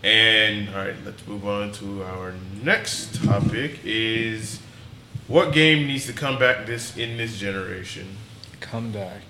And 0.03 0.69
all 0.69 0.85
right, 0.85 0.95
let's 1.05 1.25
move 1.27 1.45
on 1.45 1.71
to 1.73 2.03
our 2.03 2.33
next 2.63 3.23
topic: 3.23 3.79
is 3.83 4.59
what 5.29 5.53
game 5.53 5.87
needs 5.87 6.05
to 6.07 6.13
come 6.13 6.37
back 6.37 6.65
this 6.65 6.97
in 6.97 7.15
this 7.17 7.37
generation? 7.39 8.17
Comeback. 8.59 9.21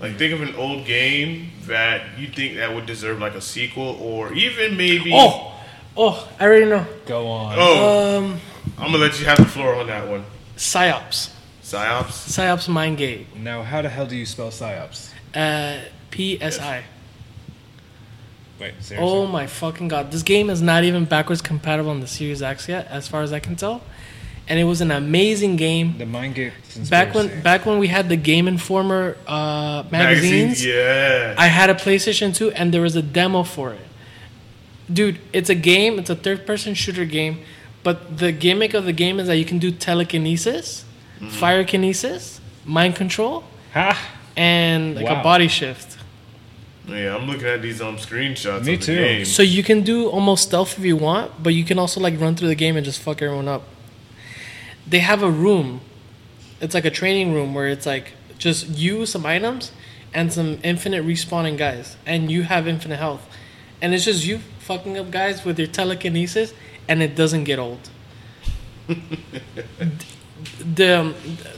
Like, 0.00 0.18
think 0.18 0.34
of 0.34 0.42
an 0.42 0.54
old 0.56 0.84
game 0.84 1.50
that 1.62 2.18
you 2.18 2.26
think 2.26 2.56
that 2.56 2.74
would 2.74 2.84
deserve 2.84 3.18
like 3.20 3.34
a 3.34 3.40
sequel, 3.40 3.96
or 4.00 4.32
even 4.34 4.76
maybe. 4.76 5.12
Oh, 5.14 5.54
oh, 5.96 6.28
I 6.38 6.44
already 6.44 6.66
know. 6.66 6.84
Go 7.06 7.26
on. 7.28 7.54
Oh, 7.58 8.18
Um, 8.18 8.40
I'm 8.76 8.86
gonna 8.92 8.98
let 8.98 9.18
you 9.20 9.24
have 9.26 9.38
the 9.38 9.44
floor 9.46 9.76
on 9.76 9.86
that 9.86 10.06
one. 10.08 10.24
psyops. 10.56 11.30
Psyops. 11.62 12.28
Psyops 12.28 12.68
Mind 12.68 12.98
Gate. 12.98 13.34
Now, 13.36 13.62
how 13.62 13.80
the 13.80 13.88
hell 13.88 14.04
do 14.06 14.14
you 14.16 14.26
spell 14.26 14.50
psyops? 14.50 15.10
Uh, 15.34 15.78
PSI. 16.12 16.84
Wait, 18.60 18.74
seriously? 18.80 18.96
Oh 18.98 19.26
my 19.26 19.46
fucking 19.46 19.88
god. 19.88 20.10
This 20.10 20.22
game 20.22 20.50
is 20.50 20.60
not 20.62 20.84
even 20.84 21.04
backwards 21.06 21.40
compatible 21.40 21.90
on 21.90 22.00
the 22.00 22.06
Series 22.06 22.42
X 22.42 22.68
yet, 22.68 22.86
as 22.88 23.08
far 23.08 23.22
as 23.22 23.32
I 23.32 23.40
can 23.40 23.56
tell. 23.56 23.82
And 24.46 24.60
it 24.60 24.64
was 24.64 24.80
an 24.82 24.90
amazing 24.90 25.56
game. 25.56 25.96
the 25.96 26.04
Mind 26.04 26.34
Gate 26.34 26.52
Back 26.90 27.14
when 27.14 27.40
back 27.42 27.64
when 27.64 27.78
we 27.78 27.88
had 27.88 28.08
the 28.10 28.16
Game 28.16 28.46
Informer 28.46 29.16
uh, 29.26 29.84
magazines, 29.90 30.64
Yeah. 30.64 31.34
I 31.38 31.46
had 31.46 31.70
a 31.70 31.74
PlayStation 31.74 32.34
2 32.34 32.50
and 32.52 32.72
there 32.72 32.82
was 32.82 32.94
a 32.94 33.00
demo 33.02 33.42
for 33.42 33.72
it. 33.72 33.80
Dude, 34.92 35.18
it's 35.32 35.48
a 35.48 35.54
game, 35.54 35.98
it's 35.98 36.10
a 36.10 36.14
third 36.16 36.46
person 36.46 36.74
shooter 36.74 37.06
game, 37.06 37.38
but 37.82 38.18
the 38.18 38.32
gimmick 38.32 38.74
of 38.74 38.84
the 38.84 38.92
game 38.92 39.18
is 39.18 39.28
that 39.28 39.36
you 39.38 39.44
can 39.46 39.58
do 39.58 39.70
telekinesis, 39.70 40.84
Mm-hmm. 41.20 41.28
fire 41.28 41.64
kinesis, 41.64 42.40
mind 42.66 42.96
control, 42.96 43.44
Ha! 43.72 43.96
and 44.36 44.96
like 44.96 45.06
a 45.08 45.22
body 45.22 45.46
shift. 45.48 45.96
yeah, 46.88 47.14
I'm 47.16 47.26
looking 47.30 47.46
at 47.46 47.62
these 47.62 47.80
um 47.80 47.96
screenshots. 47.96 48.64
Me 48.64 48.74
of 48.74 48.80
the 48.80 48.86
too. 48.86 48.96
Game. 48.96 49.24
So 49.24 49.42
you 49.42 49.62
can 49.62 49.82
do 49.82 50.08
almost 50.10 50.48
stealth 50.48 50.76
if 50.78 50.84
you 50.84 50.96
want, 50.96 51.30
but 51.42 51.54
you 51.54 51.64
can 51.64 51.78
also 51.78 51.98
like 52.00 52.20
run 52.20 52.34
through 52.36 52.48
the 52.48 52.54
game 52.64 52.76
and 52.76 52.84
just 52.84 53.00
fuck 53.00 53.22
everyone 53.22 53.48
up. 53.48 53.62
They 54.86 55.00
have 55.00 55.22
a 55.22 55.30
room. 55.30 55.80
It's 56.60 56.74
like 56.74 56.84
a 56.84 56.90
training 56.90 57.32
room 57.34 57.54
where 57.54 57.68
it's 57.68 57.86
like 57.86 58.12
just 58.38 58.68
you, 58.68 59.06
some 59.06 59.24
items, 59.26 59.72
and 60.12 60.32
some 60.32 60.58
infinite 60.62 61.04
respawning 61.04 61.58
guys, 61.58 61.96
and 62.06 62.30
you 62.30 62.44
have 62.44 62.68
infinite 62.68 62.98
health, 62.98 63.26
and 63.82 63.92
it's 63.92 64.04
just 64.04 64.24
you 64.24 64.38
fucking 64.60 64.96
up 64.96 65.10
guys 65.10 65.44
with 65.44 65.58
your 65.58 65.68
telekinesis, 65.68 66.54
and 66.88 67.02
it 67.02 67.16
doesn't 67.16 67.44
get 67.44 67.58
old. 67.58 67.90
the 70.58 71.14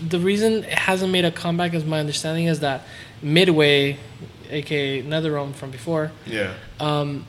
the 0.09 0.19
reason 0.19 0.65
it 0.65 0.78
hasn't 0.78 1.12
made 1.12 1.24
a 1.24 1.31
comeback, 1.31 1.74
is 1.74 1.85
my 1.85 2.01
understanding, 2.01 2.47
is 2.47 2.61
that 2.61 2.82
Midway, 3.23 3.98
aka 4.51 5.03
NetherRealm 5.03 5.55
from 5.55 5.70
before, 5.70 6.12
yeah. 6.24 6.55
um, 6.81 7.27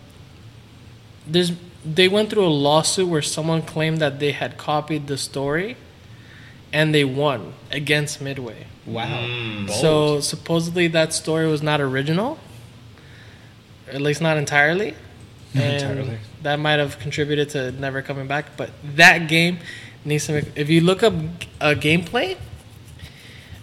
there's 1.27 1.51
they 1.83 2.07
went 2.07 2.29
through 2.29 2.45
a 2.45 2.47
lawsuit 2.47 3.07
where 3.07 3.21
someone 3.21 3.61
claimed 3.61 3.99
that 3.99 4.19
they 4.19 4.31
had 4.31 4.57
copied 4.57 5.07
the 5.07 5.17
story 5.17 5.77
and 6.73 6.93
they 6.93 7.03
won 7.03 7.53
against 7.71 8.21
Midway. 8.21 8.65
Wow. 8.85 9.05
Mm. 9.07 9.69
So 9.69 10.19
supposedly 10.19 10.87
that 10.89 11.13
story 11.13 11.47
was 11.47 11.61
not 11.61 11.81
original, 11.81 12.39
at 13.91 14.01
least 14.01 14.21
not 14.21 14.37
entirely. 14.37 14.95
Not 15.53 15.63
And 15.63 15.81
entirely. 15.99 16.17
that 16.43 16.59
might 16.59 16.77
have 16.77 16.99
contributed 16.99 17.49
to 17.51 17.71
never 17.71 18.01
coming 18.01 18.27
back. 18.27 18.57
But 18.57 18.69
that 18.95 19.29
game 19.29 19.59
needs 20.03 20.25
to 20.27 20.33
make. 20.33 20.45
If 20.57 20.69
you 20.69 20.81
look 20.81 21.03
up 21.03 21.13
a 21.61 21.73
gameplay, 21.73 22.37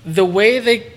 the 0.04 0.24
way 0.24 0.58
they 0.60 0.92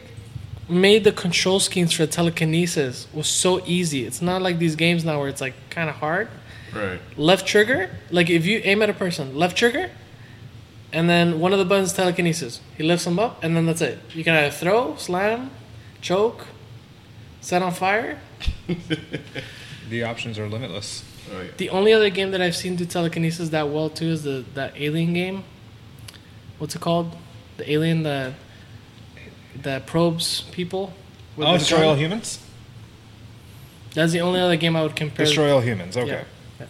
made 0.70 1.04
the 1.04 1.12
control 1.12 1.60
schemes 1.60 1.92
for 1.94 2.06
telekinesis 2.08 3.08
was 3.14 3.28
so 3.28 3.62
easy. 3.66 4.06
It's 4.06 4.22
not 4.22 4.42
like 4.42 4.60
these 4.60 4.76
games 4.78 5.04
now 5.04 5.20
where 5.20 5.28
it's 5.28 5.42
like 5.42 5.56
kind 5.70 5.90
of 5.90 5.96
hard. 5.98 6.30
Right. 6.74 7.00
Left 7.18 7.46
trigger, 7.46 7.90
like 8.12 8.30
if 8.30 8.46
you 8.46 8.62
aim 8.64 8.82
at 8.82 8.90
a 8.90 8.94
person, 8.94 9.36
left 9.38 9.58
trigger, 9.58 9.90
and 10.94 11.10
then 11.10 11.40
one 11.40 11.54
of 11.54 11.60
the 11.60 11.66
buttons 11.66 11.94
telekinesis. 11.94 12.62
He 12.78 12.84
lifts 12.84 13.06
them 13.06 13.20
up, 13.20 13.44
and 13.44 13.56
then 13.56 13.66
that's 13.66 13.82
it. 13.82 14.00
You 14.14 14.24
can 14.24 14.36
either 14.36 14.52
throw, 14.52 14.96
slam, 14.96 15.52
choke, 16.02 16.48
set 17.42 17.62
on 17.62 17.72
fire. 17.74 18.20
the 19.90 20.04
options 20.04 20.38
are 20.40 20.48
limitless. 20.48 21.04
Oh 21.34 21.42
yeah. 21.42 21.50
The 21.58 21.70
only 21.72 21.92
other 21.94 22.10
game 22.10 22.32
that 22.32 22.42
I've 22.42 22.56
seen 22.56 22.76
do 22.76 22.86
telekinesis 22.86 23.50
that 23.50 23.70
well 23.70 23.90
too 23.90 24.08
is 24.08 24.24
the 24.24 24.46
that 24.54 24.74
alien 24.80 25.14
game. 25.14 25.44
What's 26.58 26.76
it 26.76 26.82
called? 26.82 27.16
The 27.58 27.70
alien 27.72 28.04
that 28.04 28.34
that 29.64 29.86
probes 29.88 30.42
people. 30.52 30.94
with 31.36 31.48
Oh, 31.48 31.54
the 31.54 31.58
destroy 31.60 31.80
gun. 31.80 31.88
all 31.88 31.96
humans. 31.96 32.40
That's 33.94 34.12
the 34.12 34.22
only 34.22 34.40
other 34.40 34.56
game 34.58 34.76
I 34.76 34.84
would 34.84 34.96
compare. 34.96 35.26
Destroy 35.26 35.52
all 35.52 35.62
humans. 35.62 35.98
Okay. 35.98 36.24
Yeah. 36.60 36.66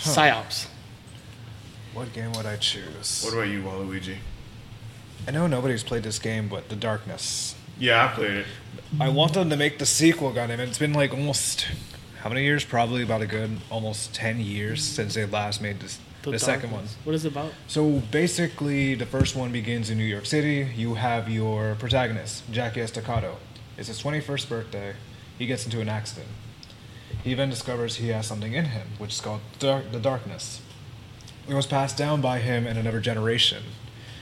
Psyops. 0.00 0.66
What 1.98 2.12
game 2.12 2.30
would 2.34 2.46
I 2.46 2.54
choose? 2.54 3.24
What 3.24 3.34
about 3.34 3.48
you, 3.48 3.60
Waluigi? 3.60 4.18
I 5.26 5.32
know 5.32 5.48
nobody's 5.48 5.82
played 5.82 6.04
this 6.04 6.20
game, 6.20 6.46
but 6.46 6.68
The 6.68 6.76
Darkness. 6.76 7.56
Yeah, 7.76 8.04
I 8.04 8.14
played 8.14 8.34
it. 8.34 8.46
I 9.00 9.08
want 9.08 9.34
them 9.34 9.50
to 9.50 9.56
make 9.56 9.80
the 9.80 9.84
sequel, 9.84 10.32
goddamn 10.32 10.60
it. 10.60 10.68
It's 10.68 10.78
been 10.78 10.92
like 10.92 11.12
almost 11.12 11.66
how 12.20 12.28
many 12.28 12.44
years? 12.44 12.64
Probably 12.64 13.02
about 13.02 13.20
a 13.22 13.26
good 13.26 13.58
almost 13.68 14.14
ten 14.14 14.38
years 14.38 14.84
since 14.84 15.14
they 15.14 15.26
last 15.26 15.60
made 15.60 15.80
this, 15.80 15.98
the, 16.22 16.38
second 16.38 16.70
one. 16.70 16.84
What 17.02 17.16
is 17.16 17.24
it 17.24 17.32
about? 17.32 17.50
So 17.66 18.00
basically, 18.12 18.94
the 18.94 19.06
first 19.06 19.34
one 19.34 19.50
begins 19.50 19.90
in 19.90 19.98
New 19.98 20.04
York 20.04 20.26
City. 20.26 20.70
You 20.76 20.94
have 20.94 21.28
your 21.28 21.74
protagonist, 21.80 22.44
Jackie 22.52 22.80
Estacado. 22.80 23.38
It's 23.76 23.88
his 23.88 24.00
21st 24.00 24.48
birthday. 24.48 24.94
He 25.36 25.46
gets 25.46 25.64
into 25.64 25.80
an 25.80 25.88
accident. 25.88 26.28
He 27.24 27.34
then 27.34 27.50
discovers 27.50 27.96
he 27.96 28.10
has 28.10 28.28
something 28.28 28.52
in 28.52 28.66
him, 28.66 28.86
which 28.98 29.14
is 29.14 29.20
called 29.20 29.40
dark, 29.58 29.90
the 29.90 29.98
darkness. 29.98 30.60
It 31.48 31.54
was 31.54 31.66
passed 31.66 31.96
down 31.96 32.20
by 32.20 32.38
him 32.40 32.66
in 32.66 32.76
another 32.76 33.00
generation. 33.00 33.62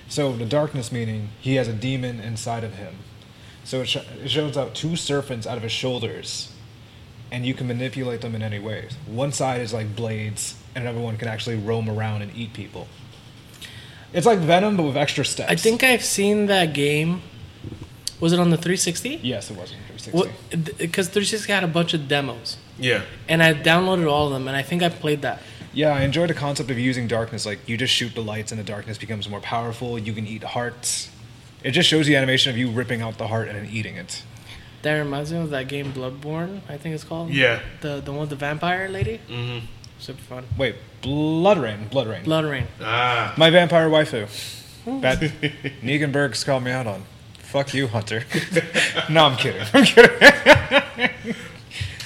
So 0.08 0.32
the 0.36 0.44
darkness 0.46 0.92
meaning 0.92 1.30
he 1.40 1.56
has 1.56 1.66
a 1.66 1.72
demon 1.72 2.20
inside 2.20 2.62
of 2.64 2.74
him. 2.74 2.94
So 3.64 3.80
it, 3.80 3.86
sh- 3.86 3.96
it 4.22 4.28
shows 4.30 4.56
out 4.56 4.74
two 4.76 4.94
serpents 4.94 5.46
out 5.46 5.56
of 5.56 5.64
his 5.64 5.72
shoulders, 5.72 6.52
and 7.32 7.44
you 7.44 7.52
can 7.54 7.66
manipulate 7.66 8.20
them 8.20 8.36
in 8.36 8.42
any 8.42 8.60
way. 8.60 8.88
One 9.06 9.32
side 9.32 9.60
is 9.60 9.72
like 9.74 9.96
blades, 9.96 10.54
and 10.76 10.84
another 10.84 11.00
one 11.00 11.16
can 11.16 11.26
actually 11.26 11.56
roam 11.56 11.90
around 11.90 12.22
and 12.22 12.32
eat 12.36 12.52
people. 12.52 12.86
It's 14.12 14.24
like 14.26 14.38
Venom, 14.38 14.76
but 14.76 14.84
with 14.84 14.96
extra 14.96 15.24
steps. 15.24 15.50
I 15.50 15.56
think 15.56 15.82
I've 15.82 16.04
seen 16.04 16.46
that 16.46 16.72
game. 16.72 17.22
Was 18.20 18.32
it 18.32 18.38
on 18.38 18.50
the 18.50 18.56
360? 18.56 19.20
Yes, 19.22 19.50
it 19.50 19.56
was 19.56 19.72
in 19.72 19.78
360. 19.98 20.10
What? 20.12 20.30
Because 20.78 21.08
360 21.08 21.52
had 21.52 21.64
a 21.64 21.66
bunch 21.66 21.92
of 21.92 22.06
demos, 22.06 22.56
Yeah. 22.78 23.02
and 23.28 23.42
I 23.42 23.52
downloaded 23.52 24.10
all 24.10 24.28
of 24.28 24.32
them, 24.32 24.46
and 24.46 24.56
I 24.56 24.62
think 24.62 24.82
I 24.84 24.88
played 24.88 25.22
that. 25.22 25.42
Yeah, 25.76 25.90
I 25.90 26.04
enjoy 26.04 26.26
the 26.26 26.32
concept 26.32 26.70
of 26.70 26.78
using 26.78 27.06
darkness. 27.06 27.44
Like 27.44 27.68
you 27.68 27.76
just 27.76 27.92
shoot 27.92 28.14
the 28.14 28.22
lights, 28.22 28.50
and 28.50 28.58
the 28.58 28.64
darkness 28.64 28.96
becomes 28.96 29.28
more 29.28 29.40
powerful. 29.40 29.98
You 29.98 30.14
can 30.14 30.26
eat 30.26 30.42
hearts. 30.42 31.10
It 31.62 31.72
just 31.72 31.86
shows 31.86 32.06
the 32.06 32.16
animation 32.16 32.50
of 32.50 32.56
you 32.56 32.70
ripping 32.70 33.02
out 33.02 33.18
the 33.18 33.26
heart 33.28 33.48
and 33.48 33.58
then 33.58 33.66
eating 33.66 33.96
it. 33.96 34.22
That 34.80 34.94
reminds 34.94 35.32
me 35.32 35.38
of 35.38 35.50
that 35.50 35.68
game 35.68 35.92
Bloodborne, 35.92 36.62
I 36.70 36.78
think 36.78 36.94
it's 36.94 37.04
called. 37.04 37.28
Yeah. 37.28 37.60
The 37.82 38.00
the 38.00 38.10
one 38.10 38.20
with 38.20 38.30
the 38.30 38.36
vampire 38.36 38.88
lady. 38.88 39.20
Mm-hmm. 39.28 39.66
Super 39.98 40.22
fun. 40.22 40.44
Wait, 40.56 40.76
BloodRayne, 41.02 41.90
Blood 41.90 42.06
Rain. 42.06 42.24
BloodRayne. 42.24 42.66
Ah. 42.80 43.34
My 43.36 43.50
vampire 43.50 43.90
waifu. 43.90 44.28
That 45.02 45.18
Negan 45.82 46.10
Berg's 46.10 46.42
called 46.42 46.62
me 46.62 46.70
out 46.70 46.86
on. 46.86 47.02
Fuck 47.40 47.74
you, 47.74 47.86
Hunter. 47.88 48.24
no, 49.10 49.26
I'm 49.26 49.36
kidding. 49.36 49.66
I'm 49.74 49.84
kidding. 49.84 51.10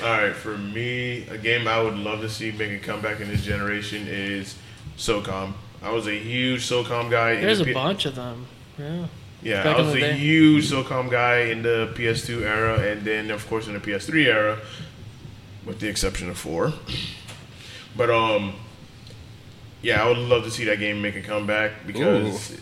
All 0.02 0.08
right, 0.08 0.34
for 0.34 0.56
me, 0.56 1.26
a 1.28 1.36
game 1.36 1.68
I 1.68 1.82
would 1.82 1.94
love 1.96 2.20
to 2.22 2.28
see 2.28 2.52
make 2.52 2.72
a 2.72 2.78
comeback 2.78 3.20
in 3.20 3.28
this 3.28 3.42
generation 3.44 4.06
is 4.08 4.56
SOCOM. 4.96 5.52
I 5.82 5.90
was 5.92 6.06
a 6.06 6.18
huge 6.18 6.62
SOCOM 6.62 7.10
guy. 7.10 7.32
in 7.32 7.42
There's 7.42 7.58
the 7.58 7.64
a 7.64 7.66
P- 7.68 7.72
bunch 7.74 8.06
of 8.06 8.14
them. 8.14 8.46
Yeah. 8.78 9.06
Yeah, 9.42 9.62
back 9.62 9.76
I 9.76 9.80
was 9.82 9.94
a 9.94 10.00
day. 10.00 10.12
huge 10.16 10.70
SOCOM 10.70 11.10
guy 11.10 11.40
in 11.44 11.62
the 11.62 11.92
PS2 11.94 12.42
era, 12.42 12.78
and 12.80 13.02
then 13.02 13.30
of 13.30 13.46
course 13.48 13.66
in 13.68 13.74
the 13.74 13.80
PS3 13.80 14.26
era, 14.26 14.58
with 15.66 15.80
the 15.80 15.88
exception 15.88 16.28
of 16.30 16.38
four. 16.38 16.72
But 17.96 18.10
um, 18.10 18.54
yeah, 19.82 20.02
I 20.02 20.08
would 20.08 20.18
love 20.18 20.44
to 20.44 20.50
see 20.50 20.64
that 20.64 20.78
game 20.78 21.00
make 21.02 21.16
a 21.16 21.22
comeback 21.22 21.86
because 21.86 22.58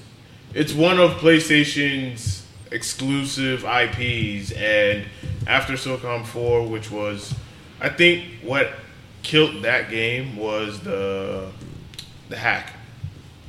it's 0.54 0.72
one 0.72 0.98
of 0.98 1.12
PlayStation's 1.14 2.37
exclusive 2.70 3.64
IPs, 3.64 4.52
and 4.52 5.04
after 5.46 5.74
SOCOM 5.74 6.26
4, 6.26 6.66
which 6.66 6.90
was, 6.90 7.34
I 7.80 7.88
think, 7.88 8.24
what 8.42 8.70
killed 9.22 9.64
that 9.64 9.90
game 9.90 10.36
was 10.36 10.80
the 10.80 11.50
the 12.28 12.36
hack 12.36 12.72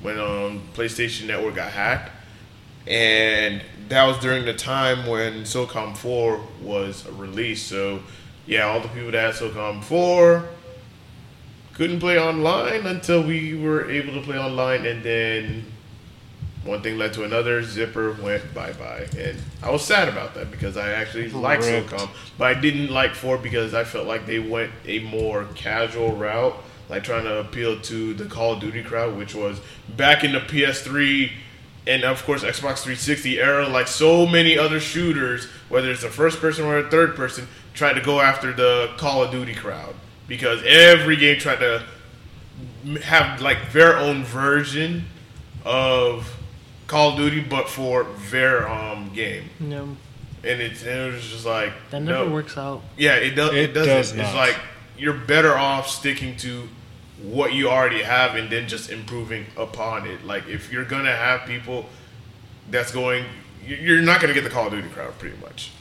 when 0.01 0.17
um, 0.19 0.63
PlayStation 0.73 1.27
Network 1.27 1.55
got 1.55 1.71
hacked, 1.71 2.11
and 2.87 3.61
that 3.89 4.05
was 4.05 4.17
during 4.19 4.45
the 4.45 4.53
time 4.53 5.05
when 5.07 5.41
SOCOM 5.43 5.97
4 5.97 6.41
was 6.61 7.07
released. 7.09 7.67
So, 7.67 8.01
yeah, 8.45 8.63
all 8.63 8.79
the 8.79 8.87
people 8.89 9.11
that 9.11 9.35
had 9.35 9.41
SOCOM 9.41 9.83
4 9.83 10.47
couldn't 11.73 11.99
play 11.99 12.19
online 12.19 12.85
until 12.85 13.23
we 13.23 13.55
were 13.55 13.89
able 13.89 14.13
to 14.13 14.21
play 14.21 14.37
online, 14.37 14.85
and 14.85 15.03
then 15.03 15.65
one 16.63 16.81
thing 16.81 16.97
led 16.97 17.13
to 17.13 17.23
another. 17.23 17.63
Zipper 17.63 18.11
went 18.13 18.53
bye 18.53 18.73
bye, 18.73 19.07
and 19.17 19.37
I 19.63 19.71
was 19.71 19.83
sad 19.83 20.09
about 20.09 20.33
that 20.35 20.51
because 20.51 20.77
I 20.77 20.91
actually 20.91 21.29
liked. 21.29 21.63
SOCOM, 21.63 22.09
but 22.37 22.55
I 22.55 22.59
didn't 22.59 22.89
like 22.89 23.15
four 23.15 23.37
because 23.37 23.73
I 23.73 23.83
felt 23.83 24.07
like 24.07 24.25
they 24.25 24.39
went 24.39 24.71
a 24.85 24.99
more 24.99 25.45
casual 25.55 26.15
route, 26.15 26.55
like 26.89 27.03
trying 27.03 27.23
to 27.23 27.39
appeal 27.39 27.79
to 27.81 28.13
the 28.13 28.25
Call 28.25 28.53
of 28.53 28.59
Duty 28.59 28.83
crowd, 28.83 29.17
which 29.17 29.33
was 29.33 29.61
back 29.95 30.23
in 30.23 30.33
the 30.33 30.39
PS3 30.39 31.31
and 31.87 32.03
of 32.03 32.23
course 32.23 32.43
Xbox 32.43 32.83
360 32.83 33.39
era. 33.39 33.67
Like 33.67 33.87
so 33.87 34.25
many 34.25 34.57
other 34.57 34.79
shooters, 34.79 35.45
whether 35.69 35.89
it's 35.91 36.03
a 36.03 36.09
first 36.09 36.39
person 36.39 36.65
or 36.65 36.77
a 36.77 36.89
third 36.89 37.15
person, 37.15 37.47
tried 37.73 37.93
to 37.93 38.01
go 38.01 38.19
after 38.19 38.53
the 38.53 38.91
Call 38.97 39.23
of 39.23 39.31
Duty 39.31 39.55
crowd 39.55 39.95
because 40.27 40.61
every 40.65 41.15
game 41.15 41.39
tried 41.39 41.59
to 41.59 41.83
have 43.03 43.41
like 43.41 43.71
their 43.73 43.97
own 43.97 44.23
version 44.23 45.05
of 45.65 46.38
Call 46.89 47.11
of 47.11 47.17
Duty, 47.17 47.39
but 47.41 47.69
for 47.69 48.05
their 48.29 48.67
um 48.69 49.11
game, 49.13 49.45
You 49.61 49.67
know, 49.67 49.97
and 50.43 50.59
it's 50.61 50.81
and 50.83 50.99
it 50.99 51.13
was 51.13 51.27
just 51.29 51.45
like 51.45 51.71
that 51.91 52.01
never 52.01 52.25
no. 52.25 52.31
works 52.33 52.57
out. 52.57 52.81
Yeah, 52.97 53.15
it 53.15 53.31
does. 53.35 53.51
It, 53.53 53.57
It 53.69 53.73
doesn't. 53.73 53.93
does 54.17 54.27
It's 54.27 54.35
like 54.35 54.57
you're 54.97 55.13
better 55.13 55.55
off 55.55 55.87
sticking 55.87 56.35
to 56.37 56.67
what 57.21 57.53
you 57.53 57.69
already 57.69 58.01
have 58.01 58.35
and 58.35 58.49
then 58.49 58.67
just 58.67 58.89
improving 58.89 59.45
upon 59.55 60.07
it. 60.07 60.25
Like 60.25 60.47
if 60.47 60.71
you're 60.71 60.85
gonna 60.85 61.15
have 61.15 61.47
people 61.47 61.85
that's 62.71 62.91
going, 62.91 63.23
you- 63.65 63.75
you're 63.77 64.01
not 64.01 64.19
gonna 64.21 64.33
get 64.33 64.43
the 64.43 64.49
Call 64.49 64.67
of 64.67 64.71
Duty 64.73 64.89
crowd 64.89 65.17
pretty 65.19 65.37
much 65.41 65.71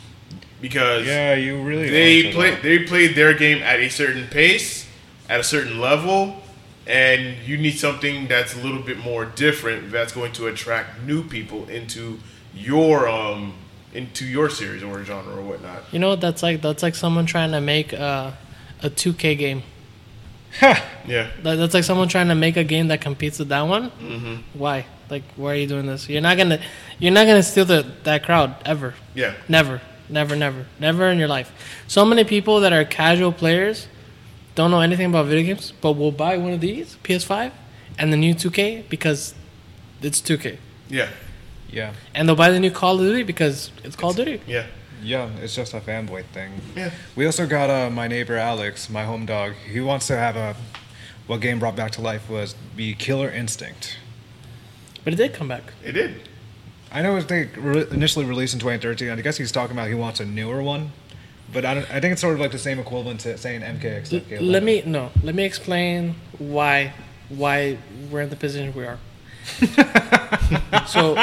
because 0.60 1.06
Yeah, 1.06 1.34
you 1.34 1.62
really. 1.62 1.88
they 1.88 2.32
play 2.32 2.50
know. 2.50 2.60
they 2.62 2.78
played 2.80 3.14
their 3.14 3.32
game 3.34 3.62
at 3.62 3.78
a 3.80 3.88
certain 3.88 4.26
pace, 4.26 4.86
at 5.28 5.40
a 5.40 5.44
certain 5.44 5.80
level, 5.80 6.42
and 6.88 7.36
you 7.46 7.58
need 7.58 7.78
something 7.78 8.26
that's 8.26 8.54
a 8.56 8.58
little 8.58 8.82
bit 8.82 8.98
more 8.98 9.26
different 9.26 9.92
that's 9.92 10.12
going 10.12 10.32
to 10.32 10.46
attract 10.46 11.02
new 11.02 11.22
people 11.22 11.68
into 11.68 12.18
your 12.54 13.06
um 13.08 13.52
into 13.94 14.24
your 14.24 14.50
series 14.50 14.82
or 14.82 15.02
genre 15.04 15.36
or 15.36 15.42
whatnot. 15.42 15.82
You 15.92 15.98
know 15.98 16.10
what 16.10 16.20
that's 16.20 16.42
like? 16.42 16.60
That's 16.60 16.82
like 16.82 16.94
someone 16.94 17.26
trying 17.26 17.52
to 17.52 17.60
make 17.60 17.92
uh, 17.94 18.32
a 18.82 18.90
2K 18.90 19.38
game. 19.38 19.62
Yeah. 21.06 21.30
That, 21.42 21.54
that's 21.54 21.72
like 21.72 21.84
someone 21.84 22.08
trying 22.08 22.28
to 22.28 22.34
make 22.34 22.58
a 22.58 22.64
game 22.64 22.88
that 22.88 23.00
competes 23.00 23.38
with 23.38 23.48
that 23.48 23.62
one. 23.62 23.90
Mm-hmm. 23.92 24.58
Why? 24.58 24.84
Like, 25.08 25.22
why 25.36 25.52
are 25.52 25.54
you 25.54 25.66
doing 25.66 25.86
this? 25.86 26.06
You're 26.06 26.20
not 26.20 26.36
gonna, 26.36 26.60
you're 26.98 27.12
not 27.12 27.26
gonna 27.26 27.42
steal 27.42 27.64
the 27.64 27.90
that 28.04 28.24
crowd 28.24 28.56
ever. 28.66 28.94
Yeah. 29.14 29.32
Never, 29.48 29.80
never, 30.10 30.36
never, 30.36 30.66
never 30.78 31.08
in 31.08 31.18
your 31.18 31.28
life. 31.28 31.50
So 31.86 32.04
many 32.04 32.24
people 32.24 32.60
that 32.60 32.74
are 32.74 32.84
casual 32.84 33.32
players 33.32 33.86
don't 34.58 34.72
know 34.72 34.80
anything 34.80 35.06
about 35.06 35.26
video 35.26 35.54
games, 35.54 35.72
but 35.80 35.92
we'll 35.92 36.10
buy 36.10 36.36
one 36.36 36.52
of 36.52 36.60
these 36.60 36.96
PS5 37.04 37.52
and 37.96 38.12
the 38.12 38.16
new 38.16 38.34
2K 38.34 38.88
because 38.88 39.32
it's 40.02 40.20
2K, 40.20 40.58
Yeah. 40.88 41.08
Yeah, 41.70 41.92
and 42.14 42.26
they'll 42.26 42.34
buy 42.34 42.50
the 42.50 42.58
new 42.58 42.70
Call 42.70 42.94
of 42.94 43.00
Duty 43.02 43.22
because 43.22 43.70
it's 43.84 43.94
Call 43.94 44.10
of 44.10 44.16
Duty. 44.16 44.40
Yeah. 44.46 44.66
yeah, 45.02 45.28
it's 45.42 45.54
just 45.54 45.74
a 45.74 45.80
fanboy 45.80 46.24
thing. 46.32 46.50
Yeah. 46.74 46.90
We 47.14 47.26
also 47.26 47.46
got 47.46 47.68
uh, 47.68 47.90
my 47.90 48.08
neighbor 48.08 48.36
Alex, 48.36 48.88
my 48.88 49.04
home 49.04 49.26
dog. 49.26 49.52
He 49.70 49.80
wants 49.80 50.06
to 50.08 50.16
have 50.16 50.34
a. 50.34 50.56
What 51.26 51.42
game 51.42 51.58
brought 51.58 51.76
back 51.76 51.90
to 51.92 52.00
life 52.00 52.30
was 52.30 52.54
the 52.74 52.94
Killer 52.94 53.30
Instinct. 53.30 53.98
But 55.04 55.12
it 55.12 55.16
did 55.16 55.34
come 55.34 55.46
back. 55.46 55.74
It 55.84 55.92
did. 55.92 56.22
I 56.90 57.02
know 57.02 57.12
it 57.12 57.16
was 57.16 57.26
they 57.26 57.50
re- 57.56 57.86
initially 57.90 58.24
released 58.24 58.54
in 58.54 58.60
2013. 58.60 59.10
I 59.10 59.20
guess 59.20 59.36
he's 59.36 59.52
talking 59.52 59.76
about 59.76 59.88
he 59.88 59.94
wants 59.94 60.20
a 60.20 60.24
newer 60.24 60.62
one, 60.62 60.92
but 61.52 61.64
I, 61.64 61.74
don't, 61.74 61.90
I 61.90 62.00
think 62.00 62.12
it's 62.12 62.20
sort 62.20 62.34
of 62.34 62.40
like 62.40 62.52
the 62.52 62.58
same 62.58 62.78
equivalent 62.78 63.20
to 63.20 63.36
saying 63.38 63.62
MKX. 63.62 64.38
L- 64.38 64.42
let 64.42 64.62
me 64.62 64.82
no. 64.84 65.10
Let 65.22 65.34
me 65.34 65.44
explain 65.44 66.14
why 66.38 66.92
why 67.28 67.78
we're 68.10 68.22
in 68.22 68.30
the 68.30 68.36
position 68.36 68.74
we 68.74 68.84
are. 68.84 68.98
so 70.86 71.14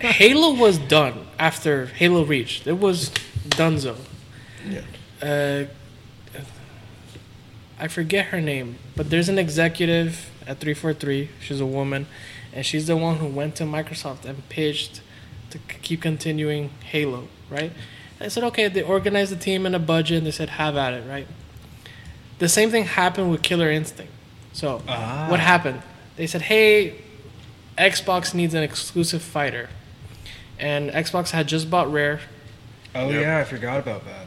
Halo 0.00 0.54
was 0.54 0.78
done 0.78 1.26
after 1.38 1.86
Halo 1.86 2.24
Reach. 2.24 2.66
It 2.66 2.78
was 2.78 3.10
donezo. 3.48 3.96
Yeah. 4.68 4.82
Uh, 5.22 5.64
I 7.78 7.88
forget 7.88 8.26
her 8.26 8.40
name, 8.40 8.76
but 8.94 9.08
there's 9.10 9.28
an 9.28 9.38
executive 9.38 10.30
at 10.46 10.58
343. 10.58 11.30
She's 11.40 11.60
a 11.60 11.66
woman, 11.66 12.06
and 12.52 12.66
she's 12.66 12.86
the 12.86 12.96
one 12.96 13.16
who 13.16 13.26
went 13.26 13.56
to 13.56 13.64
Microsoft 13.64 14.24
and 14.26 14.46
pitched 14.48 15.00
to 15.50 15.58
keep 15.58 16.02
continuing 16.02 16.70
Halo, 16.84 17.28
right? 17.48 17.72
And 18.20 18.26
I 18.26 18.28
said, 18.28 18.44
okay, 18.44 18.68
they 18.68 18.82
organized 18.82 19.32
the 19.32 19.36
team 19.36 19.64
and 19.66 19.74
a 19.74 19.78
budget, 19.78 20.18
and 20.18 20.26
they 20.26 20.30
said, 20.30 20.50
have 20.50 20.76
at 20.76 20.92
it, 20.92 21.08
right? 21.08 21.26
The 22.38 22.48
same 22.50 22.70
thing 22.70 22.84
happened 22.84 23.30
with 23.30 23.40
Killer 23.42 23.70
Instinct. 23.70 24.12
So, 24.52 24.82
Ah. 24.86 25.26
what 25.30 25.40
happened? 25.40 25.80
They 26.16 26.26
said, 26.26 26.42
hey, 26.42 26.96
Xbox 27.78 28.34
needs 28.34 28.52
an 28.52 28.62
exclusive 28.62 29.22
fighter. 29.22 29.70
And 30.58 30.90
Xbox 30.90 31.30
had 31.30 31.48
just 31.48 31.70
bought 31.70 31.90
Rare, 31.90 32.20
Oh 32.94 33.08
Yep. 33.08 33.22
yeah, 33.22 33.38
I 33.38 33.44
forgot 33.44 33.78
about 33.78 34.04
that. 34.04 34.26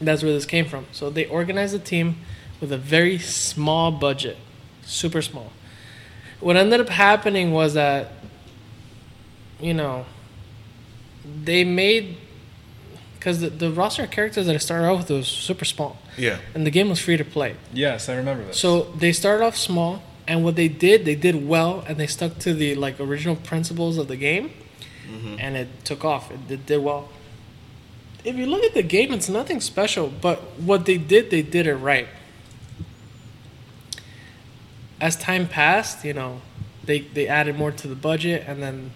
that's 0.00 0.22
where 0.22 0.32
this 0.32 0.46
came 0.46 0.64
from. 0.64 0.86
So 0.92 1.08
they 1.10 1.26
organized 1.26 1.74
a 1.74 1.78
team 1.78 2.16
with 2.60 2.72
a 2.72 2.78
very 2.78 3.18
small 3.18 3.92
budget, 3.92 4.36
super 4.82 5.22
small. 5.22 5.52
What 6.40 6.56
ended 6.56 6.80
up 6.80 6.88
happening 6.88 7.52
was 7.52 7.74
that, 7.74 8.12
you 9.60 9.74
know, 9.74 10.06
they 11.44 11.62
made 11.64 12.16
because 13.18 13.40
the, 13.40 13.50
the 13.50 13.70
roster 13.70 14.04
of 14.04 14.10
characters 14.10 14.46
that 14.46 14.54
I 14.54 14.58
started 14.58 14.86
off 14.88 14.98
with 14.98 15.10
was 15.10 15.28
super 15.28 15.64
small, 15.64 15.98
Yeah. 16.16 16.38
and 16.54 16.66
the 16.66 16.70
game 16.70 16.88
was 16.88 17.00
free 17.00 17.16
to 17.16 17.24
play. 17.24 17.56
Yes, 17.72 18.08
I 18.08 18.14
remember 18.16 18.44
that. 18.44 18.54
So 18.54 18.82
they 18.98 19.12
started 19.12 19.44
off 19.44 19.56
small, 19.56 20.02
and 20.26 20.44
what 20.44 20.56
they 20.56 20.68
did, 20.68 21.04
they 21.04 21.14
did 21.14 21.48
well, 21.48 21.84
and 21.86 21.98
they 21.98 22.06
stuck 22.06 22.38
to 22.40 22.54
the 22.54 22.74
like 22.74 23.00
original 23.00 23.36
principles 23.36 23.98
of 23.98 24.08
the 24.08 24.16
game, 24.16 24.50
mm-hmm. 25.10 25.36
and 25.38 25.56
it 25.56 25.68
took 25.84 26.04
off. 26.04 26.30
It, 26.30 26.38
it 26.48 26.66
did 26.66 26.78
well. 26.82 27.08
If 28.24 28.36
you 28.36 28.46
look 28.46 28.62
at 28.62 28.74
the 28.74 28.82
game, 28.82 29.12
it's 29.12 29.28
nothing 29.28 29.60
special, 29.60 30.08
but 30.08 30.38
what 30.60 30.86
they 30.86 30.98
did, 30.98 31.30
they 31.30 31.42
did 31.42 31.66
it 31.66 31.76
right. 31.76 32.08
As 35.00 35.16
time 35.16 35.46
passed, 35.48 36.04
you 36.04 36.12
know, 36.12 36.40
they 36.84 37.00
they 37.00 37.28
added 37.28 37.56
more 37.56 37.70
to 37.70 37.86
the 37.88 37.94
budget, 37.94 38.44
and 38.46 38.60
then 38.62 38.90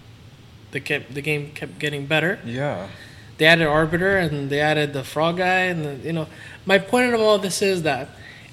the 0.72 0.80
kept 0.80 1.14
the 1.14 1.20
game 1.20 1.52
kept 1.52 1.78
getting 1.78 2.06
better 2.06 2.40
yeah, 2.44 2.88
they 3.42 3.48
added 3.48 3.66
arbiter 3.66 4.18
and 4.18 4.50
they 4.50 4.60
added 4.60 4.92
the 4.92 5.02
frog 5.02 5.38
guy 5.38 5.62
and 5.62 5.84
the, 5.84 5.94
you 6.06 6.12
know 6.12 6.28
my 6.64 6.78
point 6.78 7.12
of 7.12 7.20
all 7.20 7.38
this 7.38 7.60
is 7.60 7.82
that 7.82 8.08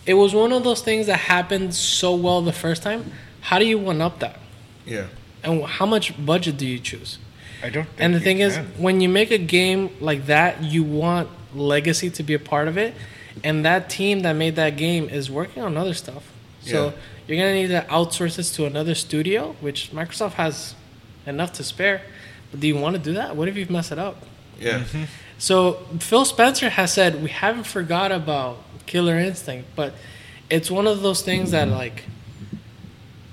it 0.08 0.16
was 0.16 0.34
one 0.34 0.52
of 0.52 0.64
those 0.64 0.82
things 0.82 1.06
that 1.06 1.18
happened 1.20 1.76
so 1.76 2.16
well 2.16 2.42
the 2.42 2.52
first 2.52 2.82
time. 2.82 3.12
How 3.42 3.60
do 3.60 3.66
you 3.68 3.78
one 3.78 4.02
up 4.02 4.18
that? 4.20 4.40
Yeah. 4.88 5.06
and 5.44 5.64
how 5.64 5.86
much 5.86 6.06
budget 6.26 6.58
do 6.58 6.66
you 6.66 6.80
choose? 6.80 7.20
I 7.62 7.70
don't. 7.70 7.84
Think 7.84 8.00
and 8.00 8.16
the 8.16 8.20
thing 8.20 8.40
is 8.40 8.58
when 8.80 9.00
you 9.00 9.10
make 9.10 9.30
a 9.30 9.38
game 9.38 9.92
like 10.02 10.26
that 10.26 10.64
you 10.64 10.84
want 10.84 11.30
legacy 11.54 12.10
to 12.10 12.24
be 12.24 12.34
a 12.34 12.40
part 12.40 12.68
of 12.68 12.76
it. 12.76 12.96
And 13.44 13.64
that 13.66 13.92
team 13.92 14.22
that 14.22 14.34
made 14.34 14.56
that 14.56 14.76
game 14.76 15.08
is 15.08 15.30
working 15.30 15.62
on 15.62 15.78
other 15.78 15.94
stuff. 15.94 16.24
So 16.62 16.78
Yeah. 16.88 16.92
you're 17.28 17.38
gonna 17.38 17.54
need 17.54 17.68
to 17.68 17.86
outsource 17.92 18.38
this 18.38 18.50
to 18.56 18.66
another 18.66 18.96
studio 18.96 19.56
which 19.62 19.92
microsoft 19.92 20.34
has 20.34 20.74
enough 21.28 21.54
to 21.54 21.64
spare. 21.64 22.02
But 22.50 22.62
do 22.62 22.68
you 22.68 22.76
want 22.76 22.96
to 22.96 23.02
do 23.10 23.14
that? 23.14 23.36
What 23.36 23.48
if 23.48 23.56
you 23.56 23.68
mess 23.70 23.92
it 23.92 24.00
up 24.00 24.16
Yeah. 24.60 24.80
Mm-hmm. 24.80 25.04
so 25.38 25.74
Phil 26.00 26.26
Spencer 26.26 26.70
has 26.70 26.92
said 26.94 27.22
we 27.24 27.30
haven't 27.30 27.66
forgot 27.66 28.12
about 28.12 28.58
Killer 28.86 29.18
Instinct, 29.18 29.70
but 29.76 29.94
it's 30.50 30.70
one 30.72 30.88
of 30.88 31.02
those 31.02 31.22
things 31.22 31.52
that 31.52 31.68
like 31.70 32.04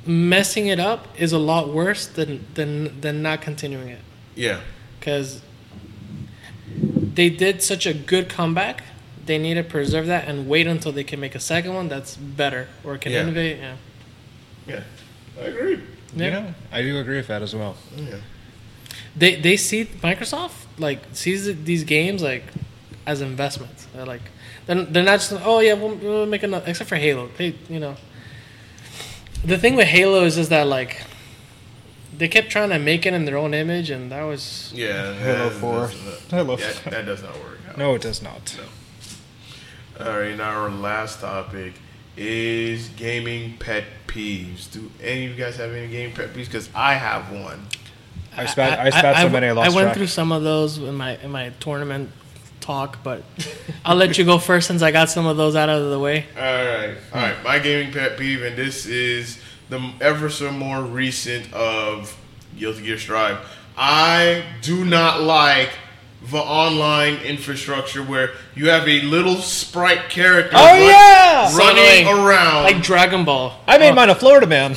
messing 0.05 0.69
it 0.69 0.79
up 0.79 1.09
is 1.19 1.33
a 1.33 1.39
lot 1.39 1.69
worse 1.73 2.07
than 2.07 2.47
than 2.55 3.01
than 3.01 3.23
not 3.23 3.41
continuing 3.41 3.89
it 3.89 4.01
Yeah. 4.37 4.61
because 5.01 5.41
they 6.79 7.31
did 7.31 7.63
such 7.63 7.87
a 7.87 7.95
good 7.95 8.29
comeback. 8.29 8.83
They 9.25 9.39
need 9.39 9.55
to 9.55 9.65
preserve 9.65 10.07
that 10.07 10.29
and 10.29 10.47
wait 10.49 10.67
until 10.69 10.93
they 10.93 11.03
can 11.03 11.19
make 11.19 11.35
a 11.35 11.41
second 11.41 11.75
one 11.75 11.89
that's 11.89 12.17
better 12.17 12.69
or 12.85 12.99
can 12.99 13.13
Yeah. 13.13 13.23
innovate. 13.23 13.59
Yeah. 13.59 13.77
Yeah. 14.69 14.81
I 15.41 15.45
agree. 15.47 15.73
You 15.73 15.81
Yeah. 16.17 16.31
know, 16.31 16.55
I 16.71 16.83
do 16.83 16.99
agree 16.99 17.17
with 17.17 17.27
that 17.29 17.43
as 17.43 17.55
well. 17.55 17.77
Yeah. 17.97 18.17
They 19.17 19.35
they 19.37 19.57
see 19.57 19.87
Microsoft 20.03 20.66
like 20.79 21.01
sees 21.13 21.63
these 21.65 21.85
games 21.85 22.23
like 22.23 22.45
as 23.07 23.21
investments. 23.21 23.87
They're 23.95 24.07
like 24.07 24.23
they're, 24.67 24.83
they're 24.85 25.05
not 25.05 25.21
just 25.21 25.33
oh 25.45 25.61
yeah 25.61 25.75
we'll, 25.75 25.95
we'll 25.97 26.27
make 26.27 26.43
another 26.43 26.65
except 26.69 26.89
for 26.89 26.97
Halo. 26.97 27.29
They 27.39 27.55
you 27.69 27.81
know 27.81 27.97
the 29.45 29.59
thing 29.59 29.77
with 29.77 29.87
Halo 29.89 30.25
is 30.25 30.37
is 30.39 30.49
that 30.49 30.67
like 30.67 31.03
they 32.17 32.29
kept 32.29 32.49
trying 32.51 32.71
to 32.71 32.79
make 32.79 33.05
it 33.05 33.13
in 33.13 33.27
their 33.27 33.37
own 33.37 33.53
image 33.55 33.91
and 33.91 34.11
that 34.11 34.23
was 34.23 34.73
Yeah. 34.75 35.13
Halo 35.15 35.49
that- 35.51 35.61
4. 35.61 35.81
that's 35.89 36.31
Halo 36.31 36.57
yeah, 36.59 36.71
4. 36.71 36.91
that 36.93 37.05
does 37.07 37.23
not 37.23 37.35
work 37.41 37.59
out. 37.69 37.77
No, 37.79 37.95
it 37.95 38.03
does 38.03 38.23
not. 38.23 38.57
All 40.01 40.19
right, 40.21 40.37
now 40.37 40.51
our 40.61 40.71
last 40.71 41.21
topic 41.21 41.75
is 42.19 42.89
gaming 42.91 43.57
pet 43.59 43.85
peeves. 44.07 44.71
Do 44.71 44.91
any 45.03 45.27
of 45.27 45.33
you 45.33 45.37
guys 45.37 45.57
have 45.57 45.73
any 45.73 45.89
gaming 45.89 46.15
pet 46.15 46.31
peeves? 46.35 46.47
Because 46.47 46.69
I 46.75 46.95
have 46.95 47.31
one. 47.33 47.67
I 48.37 48.47
spat. 48.47 48.79
I, 48.79 48.91
spat 48.91 49.23
so 49.23 49.29
many. 49.29 49.47
I 49.49 49.53
lost 49.53 49.71
I 49.73 49.75
went 49.75 49.87
track. 49.87 49.97
through 49.97 50.07
some 50.09 50.33
of 50.33 50.43
those 50.43 50.79
in 50.79 50.95
my 50.95 51.17
in 51.19 51.31
my 51.31 51.51
tournament 51.61 52.11
talk, 52.61 52.99
but 53.03 53.23
I'll 53.85 53.97
let 53.97 54.19
you 54.19 54.25
go 54.25 54.39
first 54.39 54.67
since 54.67 54.83
I 54.83 54.91
got 54.91 55.09
some 55.11 55.27
of 55.27 55.37
those 55.37 55.57
out 55.57 55.69
of 55.69 55.91
the 55.91 55.99
way. 55.99 56.27
All 56.37 56.43
right, 56.43 56.97
all 57.13 57.21
right. 57.21 57.37
My 57.45 57.59
gaming 57.59 57.93
pet 57.93 58.19
peeve, 58.19 58.43
and 58.43 58.57
this 58.57 58.87
is 58.87 59.39
the 59.69 59.93
ever 60.01 60.29
so 60.31 60.51
more 60.53 60.83
recent 60.83 61.53
of 61.53 62.17
Guilty 62.59 62.83
Gear 62.83 62.99
Strive. 62.99 63.39
I 63.77 64.45
do 64.63 64.85
not 64.85 65.23
like 65.23 65.71
the 66.31 66.39
online 66.39 67.17
infrastructure 67.19 68.03
where 68.03 68.31
you 68.55 68.69
have 68.71 68.89
a 68.89 69.01
little 69.03 69.37
sprite 69.37 70.09
character 70.09 70.53
Oh, 70.57 70.75
yeah! 70.89 71.47
So 71.49 71.59
running 71.59 72.07
annoying. 72.09 72.27
around 72.27 72.63
Like 72.65 72.83
Dragon 72.83 73.25
Ball. 73.25 73.53
I 73.67 73.79
made 73.79 73.95
mine 73.95 74.09
a 74.11 74.15
Florida 74.15 74.47
man. 74.47 74.75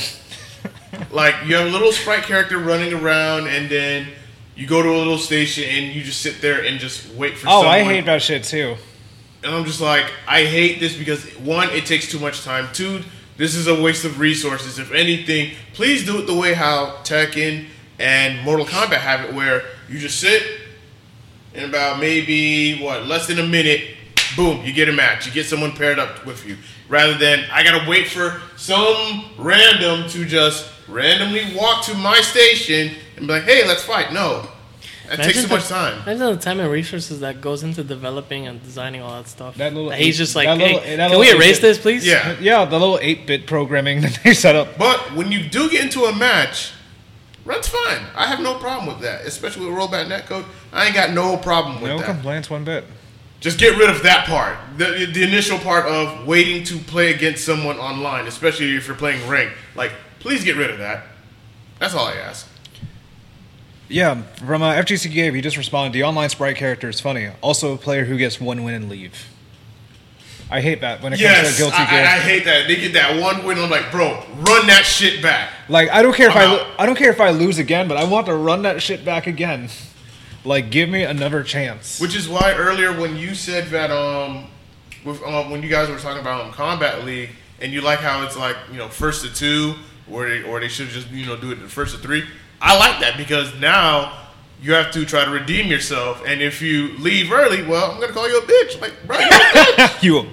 Like 1.12 1.36
you 1.46 1.56
have 1.56 1.68
a 1.68 1.70
little 1.70 1.92
sprite 1.92 2.24
character 2.24 2.58
running 2.58 2.94
around, 2.94 3.48
and 3.48 3.70
then 3.70 4.08
you 4.56 4.68
go 4.68 4.82
to 4.82 4.90
a 4.90 4.98
little 4.98 5.18
station 5.18 5.64
and 5.68 5.94
you 5.94 6.04
just 6.04 6.22
sit 6.22 6.42
there 6.42 6.64
and 6.64 6.80
just 6.80 7.14
wait 7.14 7.38
for. 7.38 7.48
Oh, 7.48 7.62
someone. 7.62 7.68
I 7.68 7.84
hate 7.84 8.06
that 8.06 8.22
shit 8.22 8.44
too. 8.44 8.76
And 9.44 9.56
I'm 9.56 9.64
just 9.64 9.80
like, 9.80 10.12
I 10.28 10.44
hate 10.44 10.80
this 10.82 10.98
because 10.98 11.24
one, 11.38 11.70
it 11.70 11.86
takes 11.86 12.12
too 12.12 12.20
much 12.20 12.44
time. 12.44 12.68
Two, 12.74 13.02
this 13.38 13.56
is 13.56 13.68
a 13.68 13.82
waste 13.82 14.04
of 14.04 14.20
resources. 14.20 14.80
If 14.80 14.92
anything, 14.92 15.56
please 15.74 16.06
do 16.06 16.20
it 16.20 16.28
the 16.28 16.36
way 16.36 16.54
how 16.54 16.98
Tekken 17.04 17.68
and 18.00 18.44
Mortal 18.44 18.66
Kombat 18.66 18.98
have 18.98 19.22
it 19.22 19.34
where 19.34 19.64
you 19.88 19.98
just 19.98 20.20
sit 20.20 20.44
in 21.54 21.64
about 21.64 22.00
maybe 22.00 22.82
what 22.82 23.08
less 23.08 23.28
than 23.28 23.40
a 23.40 23.48
minute, 23.48 23.96
boom, 24.36 24.64
you 24.66 24.74
get 24.74 24.90
a 24.90 24.94
match. 24.94 25.26
You 25.26 25.32
get 25.32 25.46
someone 25.46 25.72
paired 25.72 26.00
up 26.00 26.26
with 26.26 26.46
you, 26.46 26.58
rather 26.90 27.14
than 27.14 27.46
I 27.52 27.64
gotta 27.64 27.90
wait 27.90 28.08
for 28.08 28.42
some 28.58 29.24
random 29.38 30.10
to 30.10 30.26
just 30.26 30.70
randomly 30.90 31.54
walk 31.56 31.86
to 31.86 31.94
my 31.96 32.20
station 32.22 32.96
and 33.18 33.28
be 33.28 33.34
like, 33.34 33.44
"Hey, 33.44 33.68
let's 33.68 33.84
fight." 33.84 34.12
No, 34.14 34.48
that 35.08 35.18
takes 35.18 35.38
Imagine 35.38 35.42
so 35.42 35.48
the- 35.48 35.54
much 35.56 35.68
time. 35.68 35.94
Imagine 36.04 36.36
the 36.36 36.42
time 36.42 36.60
and 36.60 36.72
resources 36.72 37.20
that 37.22 37.42
goes 37.42 37.64
into 37.64 37.84
developing 37.84 38.48
and 38.48 38.62
designing 38.64 39.02
all 39.02 39.16
that 39.22 39.28
stuff. 39.28 39.56
That 39.56 39.74
little 39.74 39.92
he's 39.92 40.16
eight- 40.16 40.18
just 40.18 40.36
like, 40.36 40.48
that 40.48 40.58
hey, 40.60 40.74
little- 40.76 40.98
that 40.98 41.12
can 41.12 41.20
we 41.20 41.30
erase 41.32 41.58
eight-bit- 41.58 41.62
this, 41.62 41.78
please? 41.80 42.06
Yeah. 42.06 42.36
Yeah, 42.40 42.66
the 42.66 42.80
little 42.80 43.00
8 43.02 43.26
bit 43.28 43.48
programming 43.48 44.02
that 44.06 44.20
they 44.24 44.34
set 44.34 44.56
up. 44.56 44.78
But 44.78 45.16
when 45.16 45.32
you 45.32 45.44
do 45.48 45.70
get 45.70 45.84
into 45.84 46.04
a 46.06 46.16
match, 46.16 46.72
run's 47.46 47.68
fine. 47.68 48.02
I 48.16 48.28
have 48.28 48.40
no 48.40 48.56
problem 48.56 48.88
with 48.88 49.02
that, 49.04 49.26
especially 49.26 49.66
with 49.68 49.76
rollback 49.76 50.08
netcode. 50.08 50.46
I 50.72 50.86
ain't 50.86 50.96
got 50.96 51.12
no 51.12 51.38
problem 51.38 51.82
with 51.82 51.90
No 51.92 51.98
that. 52.00 52.08
No 52.08 52.14
complaints 52.14 52.50
one 52.50 52.64
bit. 52.64 52.86
Just 53.40 53.58
get 53.58 53.78
rid 53.78 53.90
of 53.90 54.04
that 54.04 54.28
part, 54.28 54.58
the, 54.78 55.08
the 55.14 55.24
initial 55.24 55.58
part 55.60 55.86
of 55.86 56.28
waiting 56.28 56.62
to 56.66 56.78
play 56.78 57.14
against 57.14 57.46
someone 57.46 57.78
online, 57.80 58.28
especially 58.28 58.76
if 58.76 58.86
you're 58.86 58.98
playing 58.98 59.26
rank. 59.30 59.50
Like, 59.76 59.94
please 60.20 60.44
get 60.44 60.56
rid 60.56 60.70
of 60.70 60.78
that. 60.80 61.06
That's 61.80 61.94
all 61.94 62.06
I 62.08 62.14
ask. 62.16 62.48
Yeah, 63.88 64.22
from 64.46 64.62
uh, 64.62 64.74
FGC 64.76 65.12
Gabe, 65.12 65.34
he 65.34 65.42
just 65.42 65.58
responded, 65.58 65.94
the 65.94 66.04
online 66.04 66.30
sprite 66.30 66.58
character 66.58 66.90
is 66.90 67.00
funny. 67.00 67.30
Also 67.42 67.74
a 67.74 67.78
player 67.78 68.06
who 68.06 68.18
gets 68.18 68.40
one 68.40 68.64
win 68.64 68.76
and 68.76 68.90
leave. 68.90 69.28
I 70.52 70.62
hate 70.62 70.82
that 70.82 71.02
when 71.02 71.14
it 71.14 71.18
comes 71.18 71.22
Yes, 71.22 71.58
to 71.58 71.64
a 71.64 71.66
guilty 71.66 71.84
I, 71.84 71.90
gear. 71.90 72.00
I, 72.00 72.04
I 72.04 72.20
hate 72.20 72.46
that. 72.46 72.68
They 72.68 72.76
get 72.76 72.94
that 72.94 73.20
one 73.22 73.46
win. 73.46 73.60
I'm 73.60 73.70
like, 73.70 73.92
bro, 73.92 74.24
run 74.38 74.68
that 74.68 74.84
shit 74.84 75.22
back. 75.22 75.52
Like 75.70 75.90
I 75.90 76.02
don't 76.02 76.16
care 76.16 76.30
if 76.30 76.36
I'm 76.36 76.50
I 76.50 76.54
lo-. 76.54 76.72
I 76.80 76.86
don't 76.88 76.96
care 76.96 77.12
if 77.12 77.20
I 77.22 77.30
lose 77.30 77.60
again, 77.60 77.88
but 77.88 77.98
I 77.98 78.04
want 78.04 78.26
to 78.28 78.36
run 78.36 78.64
that 78.64 78.82
shit 78.82 79.06
back 79.06 79.28
again. 79.28 79.70
Like 80.44 80.72
give 80.72 80.90
me 80.90 81.04
another 81.04 81.44
chance. 81.44 82.00
Which 82.00 82.16
is 82.16 82.28
why 82.28 82.54
earlier 82.56 83.00
when 83.00 83.16
you 83.16 83.36
said 83.36 83.68
that 83.68 83.92
um, 83.92 84.48
with 85.06 85.22
um, 85.24 85.52
when 85.52 85.62
you 85.62 85.70
guys 85.70 85.88
were 85.90 86.00
talking 86.00 86.22
about 86.22 86.46
um, 86.46 86.52
Kombat 86.52 87.06
League, 87.06 87.30
and 87.62 87.72
you 87.72 87.82
like 87.82 88.00
how 88.00 88.24
it's 88.26 88.38
like 88.38 88.56
you 88.72 88.78
know 88.78 88.88
first 88.88 89.24
to 89.26 89.32
two, 89.34 89.76
or 90.12 90.28
they 90.30 90.44
or 90.44 90.60
they 90.60 90.68
should 90.68 90.90
just 90.90 91.10
you 91.12 91.26
know 91.26 91.36
do 91.38 91.52
it 91.52 91.56
the 91.62 91.68
first 91.70 91.96
to 91.96 92.02
three. 92.02 92.24
I 92.62 92.78
like 92.78 93.00
that 93.02 93.18
because 93.18 93.54
now 93.60 94.26
you 94.62 94.74
have 94.74 94.92
to 94.92 95.06
try 95.06 95.24
to 95.24 95.32
redeem 95.32 95.68
yourself, 95.68 96.22
and 96.28 96.42
if 96.42 96.62
you 96.62 96.90
leave 96.98 97.32
early, 97.32 97.64
well, 97.64 97.92
I'm 97.92 98.00
gonna 98.02 98.12
call 98.12 98.28
you 98.28 98.40
a 98.40 98.42
bitch. 98.42 98.82
Like, 98.82 98.94
bro, 99.08 99.18
you're 99.18 99.28
a 99.28 99.30
bitch. 99.80 100.04
you 100.04 100.18
a 100.20 100.24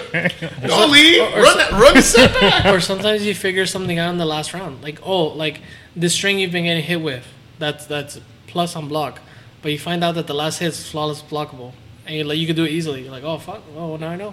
bitch. 0.00 0.66
don't 0.66 0.90
leave. 0.90 1.20
or- 1.22 1.42
Run 1.42 1.58
that. 1.58 1.72
Run 1.72 1.94
the 1.94 2.02
setback. 2.16 2.64
or 2.66 2.80
sometimes 2.80 3.26
you 3.26 3.34
figure 3.34 3.66
something 3.66 3.98
out 3.98 4.10
in 4.10 4.18
the 4.18 4.24
last 4.24 4.54
round. 4.54 4.82
Like, 4.82 4.98
oh, 5.02 5.24
like 5.26 5.60
the 5.94 6.08
string 6.08 6.38
you've 6.38 6.52
been 6.52 6.64
getting 6.64 6.82
hit 6.84 7.02
with, 7.02 7.26
that's 7.58 7.84
that's 7.86 8.18
plus 8.46 8.74
on 8.76 8.88
block. 8.88 9.20
But 9.60 9.72
you 9.72 9.78
find 9.78 10.02
out 10.04 10.14
that 10.14 10.26
the 10.26 10.34
last 10.34 10.58
hit 10.60 10.68
is 10.68 10.88
flawless 10.90 11.20
blockable. 11.22 11.72
And 12.06 12.14
you're 12.14 12.24
like 12.24 12.38
you 12.38 12.46
can 12.46 12.56
do 12.56 12.64
it 12.64 12.70
easily. 12.70 13.02
You're 13.02 13.10
like, 13.12 13.24
oh 13.24 13.36
fuck, 13.38 13.62
oh 13.76 13.96
now 13.96 14.10
I 14.10 14.16
know. 14.16 14.32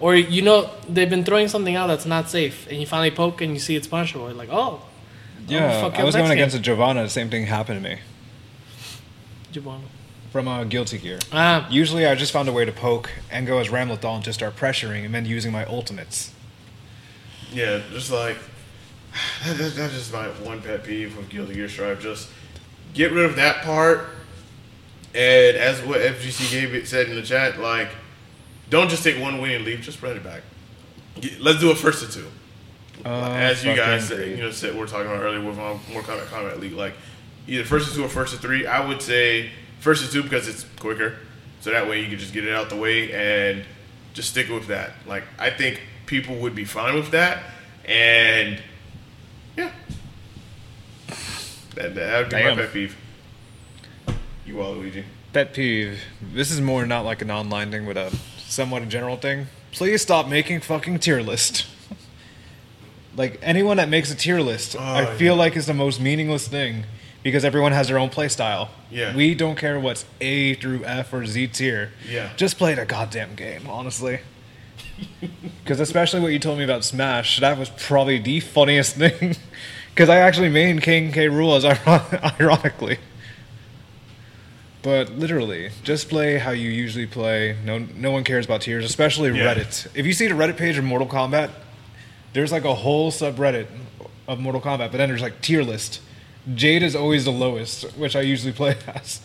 Or 0.00 0.14
you 0.16 0.42
know 0.42 0.70
they've 0.88 1.08
been 1.08 1.24
throwing 1.24 1.48
something 1.48 1.76
out 1.76 1.86
that's 1.86 2.06
not 2.06 2.28
safe, 2.28 2.66
and 2.68 2.78
you 2.80 2.86
finally 2.86 3.10
poke 3.10 3.40
and 3.40 3.52
you 3.52 3.58
see 3.60 3.76
it's 3.76 3.86
punishable. 3.86 4.26
You're 4.26 4.34
like, 4.34 4.50
oh, 4.52 4.82
yeah, 5.46 5.80
fuck 5.80 5.98
I 5.98 6.04
was 6.04 6.14
going 6.14 6.28
next 6.28 6.32
against 6.34 6.56
a 6.56 6.58
Giovanna. 6.60 7.02
The 7.02 7.08
same 7.10 7.30
thing 7.30 7.46
happened 7.46 7.82
to 7.82 7.88
me 7.90 8.00
Jabon. 9.52 9.80
from 10.30 10.48
a 10.48 10.64
guilty 10.64 10.98
gear. 10.98 11.18
Ah, 11.32 11.66
Usually, 11.70 12.06
I 12.06 12.14
just 12.14 12.32
found 12.32 12.48
a 12.48 12.52
way 12.52 12.64
to 12.64 12.72
poke 12.72 13.10
and 13.30 13.46
go 13.46 13.58
as 13.58 13.68
Ramlethal 13.68 14.16
and 14.16 14.24
just 14.24 14.38
start 14.38 14.56
pressuring, 14.56 15.04
and 15.04 15.14
then 15.14 15.24
using 15.26 15.52
my 15.52 15.64
ultimates. 15.66 16.32
Yeah, 17.52 17.80
just 17.92 18.10
like 18.10 18.36
that, 19.44 19.56
that- 19.58 19.74
that's 19.74 19.92
just 19.94 20.12
my 20.12 20.26
one 20.44 20.60
pet 20.60 20.82
peeve 20.84 21.16
with 21.16 21.28
Guilty 21.28 21.54
Gear 21.54 21.68
Strive. 21.68 22.00
Just 22.00 22.28
get 22.94 23.12
rid 23.12 23.24
of 23.26 23.36
that 23.36 23.62
part, 23.64 24.08
and 25.14 25.56
as 25.56 25.80
what 25.82 26.00
FGC 26.00 26.50
Gabe 26.50 26.74
it 26.74 26.88
said 26.88 27.08
in 27.08 27.14
the 27.14 27.22
chat, 27.22 27.60
like 27.60 27.90
don't 28.70 28.88
just 28.88 29.02
take 29.02 29.20
one 29.20 29.40
win 29.40 29.52
and 29.52 29.64
leave. 29.64 29.80
Just 29.80 30.02
run 30.02 30.16
it 30.16 30.24
back. 30.24 30.42
Let's 31.40 31.60
do 31.60 31.70
a 31.70 31.74
first 31.74 32.04
to 32.04 32.12
two, 32.20 32.26
Uh, 33.04 33.30
as 33.30 33.64
you 33.64 33.74
guys 33.76 34.08
said, 34.08 34.28
you 34.30 34.38
know 34.38 34.50
said 34.50 34.74
we 34.74 34.80
are 34.80 34.86
talking 34.86 35.06
about 35.06 35.22
earlier 35.22 35.40
with 35.44 35.56
more 35.56 36.02
Kombat 36.02 36.26
Combat 36.26 36.58
League. 36.58 36.72
Like 36.72 36.94
either 37.46 37.64
first 37.64 37.88
to 37.88 37.94
two 37.94 38.04
or 38.04 38.08
first 38.08 38.34
to 38.34 38.40
three. 38.40 38.66
I 38.66 38.84
would 38.86 39.00
say 39.00 39.50
first 39.80 40.04
to 40.04 40.10
two 40.10 40.22
because 40.22 40.48
it's 40.48 40.64
quicker, 40.80 41.16
so 41.60 41.70
that 41.70 41.88
way 41.88 42.00
you 42.00 42.08
can 42.08 42.18
just 42.18 42.32
get 42.32 42.44
it 42.44 42.52
out 42.52 42.68
the 42.68 42.76
way 42.76 43.12
and 43.12 43.64
just 44.12 44.30
stick 44.30 44.48
with 44.48 44.66
that. 44.68 44.92
Like 45.06 45.24
I 45.38 45.50
think 45.50 45.80
people 46.06 46.36
would 46.36 46.54
be 46.54 46.64
fine 46.64 46.94
with 46.94 47.10
that, 47.12 47.44
and 47.84 48.60
yeah, 49.56 49.70
that 51.76 51.94
that 51.94 52.18
would 52.18 52.30
be 52.30 52.36
Damn. 52.36 52.56
my 52.56 52.62
pet 52.64 52.72
peeve. 52.72 52.96
You 54.46 54.60
all, 54.60 54.72
Luigi. 54.74 55.04
Pet 55.32 55.52
peeve. 55.54 56.00
This 56.20 56.50
is 56.50 56.60
more 56.60 56.86
not 56.86 57.04
like 57.04 57.22
an 57.22 57.30
online 57.30 57.70
thing, 57.70 57.86
but 57.86 57.96
a 57.96 58.12
somewhat 58.54 58.82
a 58.82 58.86
general 58.86 59.16
thing. 59.16 59.46
Please 59.72 60.02
stop 60.02 60.28
making 60.28 60.60
fucking 60.60 61.00
tier 61.00 61.20
list. 61.20 61.66
like 63.16 63.38
anyone 63.42 63.76
that 63.76 63.88
makes 63.88 64.10
a 64.12 64.14
tier 64.16 64.40
list, 64.40 64.76
oh, 64.78 64.82
I 64.82 65.06
Oh, 65.06 65.14
feel 65.16 65.34
yeah. 65.34 65.38
like 65.40 65.56
is 65.56 65.66
the 65.66 65.74
most 65.74 66.00
meaningless 66.00 66.48
thing 66.48 66.84
because 67.22 67.44
everyone 67.44 67.72
has 67.72 67.88
their 67.88 67.98
own 67.98 68.08
play 68.10 68.28
style. 68.28 68.70
Yeah. 68.90 69.14
We 69.16 69.34
don't 69.34 69.56
care 69.56 69.78
what's 69.80 70.04
A 70.20 70.54
through 70.54 70.84
F 70.84 71.12
or 71.12 71.26
Z 71.26 71.48
tier. 71.48 71.92
Yeah. 72.08 72.30
Just 72.36 72.56
play 72.58 72.74
the 72.74 72.84
goddamn 72.84 73.34
game, 73.34 73.66
honestly. 73.68 74.20
Because 75.64 75.80
especially 75.80 76.20
what 76.20 76.28
you 76.32 76.38
told 76.38 76.58
me 76.58 76.64
about 76.64 76.84
Smash, 76.84 77.40
that 77.40 77.58
was 77.58 77.70
probably 77.70 78.18
the 78.18 78.38
funniest 78.40 78.96
thing. 78.98 79.34
Because 79.88 80.08
I 80.10 80.18
actually 80.18 80.50
main 80.50 80.78
King 80.78 81.10
K. 81.10 81.26
Rool 81.26 81.56
as 81.56 81.64
ironically. 82.40 82.98
But 84.84 85.12
literally, 85.12 85.70
just 85.82 86.10
play 86.10 86.36
how 86.36 86.50
you 86.50 86.68
usually 86.68 87.06
play. 87.06 87.56
No, 87.64 87.78
no 87.78 88.10
one 88.10 88.22
cares 88.22 88.44
about 88.44 88.60
tiers, 88.60 88.84
especially 88.84 89.30
Yeah. 89.30 89.54
Reddit. 89.54 89.88
If 89.94 90.04
you 90.04 90.12
see 90.12 90.26
the 90.28 90.34
Reddit 90.34 90.58
page 90.58 90.76
of 90.76 90.84
Mortal 90.84 91.08
Kombat, 91.08 91.50
there's 92.34 92.52
like 92.52 92.64
a 92.64 92.74
whole 92.74 93.10
subreddit 93.10 93.66
of 94.28 94.38
Mortal 94.40 94.60
Kombat, 94.60 94.90
but 94.90 94.98
then 94.98 95.08
there's 95.08 95.22
like 95.22 95.40
tier 95.40 95.62
list. 95.62 96.02
Jade 96.54 96.82
is 96.82 96.94
always 96.94 97.24
the 97.24 97.32
lowest, 97.32 97.84
which 97.96 98.14
I 98.14 98.20
usually 98.20 98.52
play 98.52 98.76
as. 98.94 99.22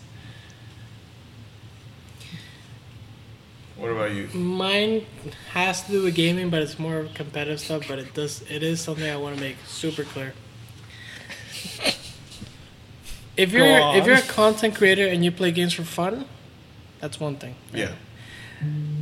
What 3.75 3.91
about 3.91 4.11
you? 4.11 4.27
Mine 4.29 5.05
has 5.51 5.83
to 5.87 5.91
do 5.91 6.03
with 6.03 6.15
gaming, 6.15 6.49
but 6.49 6.61
it's 6.61 6.79
more 6.79 7.07
competitive 7.13 7.59
stuff. 7.59 7.83
But 7.85 7.99
it 7.99 8.13
does 8.13 8.43
it 8.49 8.63
is 8.63 8.79
something 8.79 9.09
I 9.09 9.17
want 9.17 9.35
to 9.35 9.41
make 9.41 9.57
super 9.67 10.03
clear. 10.05 10.33
If 13.39 13.53
you're 13.53 13.65
Go 13.65 13.95
if 13.95 14.05
you're 14.05 14.17
a 14.17 14.21
content 14.21 14.75
creator 14.75 15.07
and 15.07 15.23
you 15.23 15.31
play 15.31 15.51
games 15.51 15.73
for 15.73 15.83
fun, 15.83 16.25
that's 16.99 17.21
one 17.21 17.37
thing. 17.37 17.55
Yeah, 17.73 17.93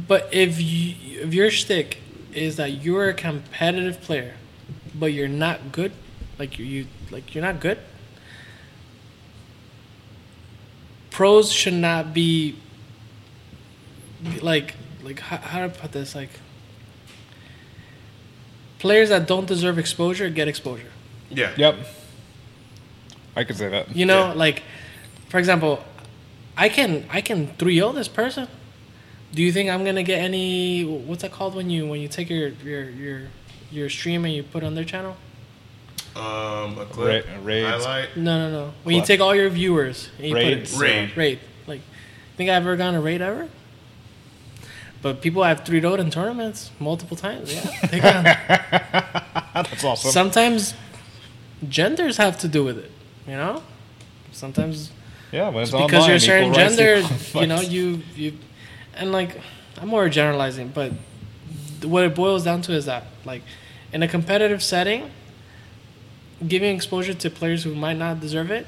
But 0.08 0.30
if 0.32 0.62
you, 0.62 1.22
if 1.22 1.34
your 1.34 1.50
shtick 1.50 1.98
is 2.34 2.58
that 2.58 2.84
you're 2.84 3.10
a 3.10 3.16
competitive 3.16 4.00
player, 4.00 4.36
but 4.94 5.08
you're 5.08 5.28
not 5.28 5.72
good, 5.72 5.92
like 6.38 6.60
you, 6.60 6.66
you 6.66 6.88
like 7.10 7.34
you're 7.34 7.44
not 7.44 7.60
good. 7.60 7.80
Pros 11.10 11.52
should 11.52 11.74
not 11.74 12.14
be 12.14 12.58
like 14.42 14.76
like 15.02 15.20
how, 15.20 15.38
how 15.38 15.62
to 15.66 15.70
put 15.70 15.94
this 15.94 16.14
like 16.14 16.30
players 18.78 19.10
that 19.10 19.28
don't 19.28 19.48
deserve 19.48 19.80
exposure 19.80 20.30
get 20.30 20.48
exposure. 20.48 20.92
yeah, 21.32 21.54
Yep. 21.58 21.76
I 23.38 23.44
could 23.44 23.56
say 23.58 23.70
that. 23.70 23.96
You 23.96 24.06
know, 24.06 24.28
Yeah. 24.28 24.34
like 24.34 24.64
for 25.30 25.38
example, 25.38 25.84
I 26.58 26.70
can 26.70 27.06
I 27.10 27.22
can 27.22 27.48
3-0 27.58 27.94
this 27.96 28.08
person. 28.08 28.48
Do 29.34 29.44
you 29.44 29.52
think 29.52 29.70
I'm 29.70 29.84
gonna 29.86 30.04
get 30.04 30.20
any? 30.20 30.84
What's 30.84 31.22
that 31.22 31.32
called 31.32 31.54
when 31.56 31.70
you 31.70 31.86
when 31.88 32.00
you 32.02 32.08
take 32.08 32.30
your 32.30 32.50
your 32.64 32.90
your 32.90 33.22
your 33.72 33.90
stream 33.90 34.26
and 34.26 34.34
you 34.34 34.42
put 34.44 34.64
it 34.64 34.66
on 34.66 34.74
their 34.76 34.86
channel? 34.86 35.16
Um, 36.16 36.80
a 36.80 36.86
clip, 36.90 37.28
Ra- 37.28 37.34
raids. 37.44 37.86
highlight. 37.86 38.18
No, 38.18 38.34
no, 38.40 38.50
no. 38.50 38.74
When 38.84 38.96
you 38.96 39.04
take 39.06 39.20
all 39.20 39.36
your 39.36 39.50
viewers 39.50 40.10
and 40.18 40.30
you 40.30 40.34
Raids. 40.36 40.74
put 40.74 40.82
it 40.82 40.90
Raid. 40.90 41.18
raid. 41.18 41.40
Like, 41.68 41.82
think 42.38 42.50
I've 42.50 42.64
ever 42.64 42.76
gone 42.76 42.94
to 42.96 43.00
raid 43.02 43.22
ever? 43.22 43.48
But 45.04 45.22
people 45.22 45.44
have 45.44 45.64
3 45.64 45.80
0 45.80 45.94
in 45.96 46.10
tournaments 46.10 46.72
multiple 46.80 47.16
times. 47.16 47.54
Yeah, 47.54 47.88
they 47.92 48.00
got- 48.00 48.24
That's 49.54 49.84
awesome. 49.84 50.10
sometimes 50.12 50.74
genders 51.70 52.18
have 52.18 52.40
to 52.40 52.48
do 52.48 52.64
with 52.64 52.80
it. 52.80 52.92
You 53.28 53.34
know, 53.34 53.62
sometimes 54.32 54.92
yeah, 55.32 55.50
when 55.50 55.64
it's 55.64 55.72
because 55.72 55.92
online, 55.92 56.08
you're 56.08 56.16
a 56.16 56.20
certain 56.20 56.52
equal 56.52 56.56
gender, 56.56 57.08
you 57.40 57.48
know, 57.48 57.60
you 57.60 58.02
you, 58.16 58.38
and 58.96 59.12
like, 59.12 59.40
I'm 59.80 59.90
more 59.90 60.08
generalizing, 60.08 60.70
but 60.70 60.94
what 61.84 62.06
it 62.06 62.16
boils 62.16 62.44
down 62.44 62.62
to 62.64 62.74
is 62.74 62.86
that, 62.86 63.06
like, 63.26 63.44
in 63.92 64.02
a 64.02 64.08
competitive 64.08 64.64
setting, 64.64 65.12
giving 66.48 66.76
exposure 66.76 67.14
to 67.14 67.30
players 67.30 67.64
who 67.64 67.76
might 67.76 67.98
not 67.98 68.20
deserve 68.20 68.50
it, 68.50 68.66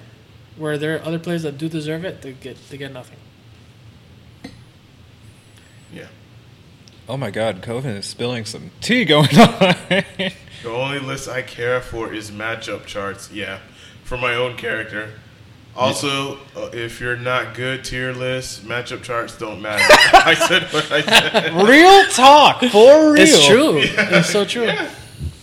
where 0.58 0.78
there 0.78 0.98
are 0.98 1.06
other 1.06 1.20
players 1.20 1.44
that 1.44 1.58
do 1.58 1.70
deserve 1.70 2.04
it, 2.04 2.22
they 2.22 2.34
get 2.34 2.58
they 2.70 2.78
get 2.78 2.92
nothing. 2.92 3.18
Yeah. 5.94 6.08
Oh 7.08 7.18
my 7.18 7.32
god, 7.32 7.62
Coven 7.62 7.96
is 7.96 8.06
spilling 8.06 8.46
some 8.46 8.72
tea 8.82 9.06
going 9.06 9.30
on. 9.40 9.76
The 10.62 10.70
only 10.70 11.00
list 11.00 11.30
I 11.30 11.42
care 11.42 11.80
for 11.80 12.14
is 12.14 12.30
matchup 12.30 12.86
charts. 12.86 13.32
Yeah, 13.32 13.60
for 14.10 14.18
my 14.18 14.34
own 14.34 14.58
character. 14.58 15.12
Also, 15.76 16.40
uh, 16.58 16.72
if 16.74 17.00
you're 17.00 17.16
not 17.16 17.54
good, 17.54 17.86
tier 17.86 18.12
list 18.12 18.66
matchup 18.66 19.04
charts 19.04 19.38
don't 19.38 19.62
matter. 19.62 19.84
I 20.14 20.34
said 20.34 20.64
what 20.74 20.92
I 20.92 21.04
said. 21.04 21.54
Real 21.54 22.06
talk, 22.08 22.62
for 22.62 23.14
real. 23.14 23.22
It's 23.22 23.46
true. 23.46 23.78
It's 23.78 24.32
so 24.32 24.46
true. 24.46 24.72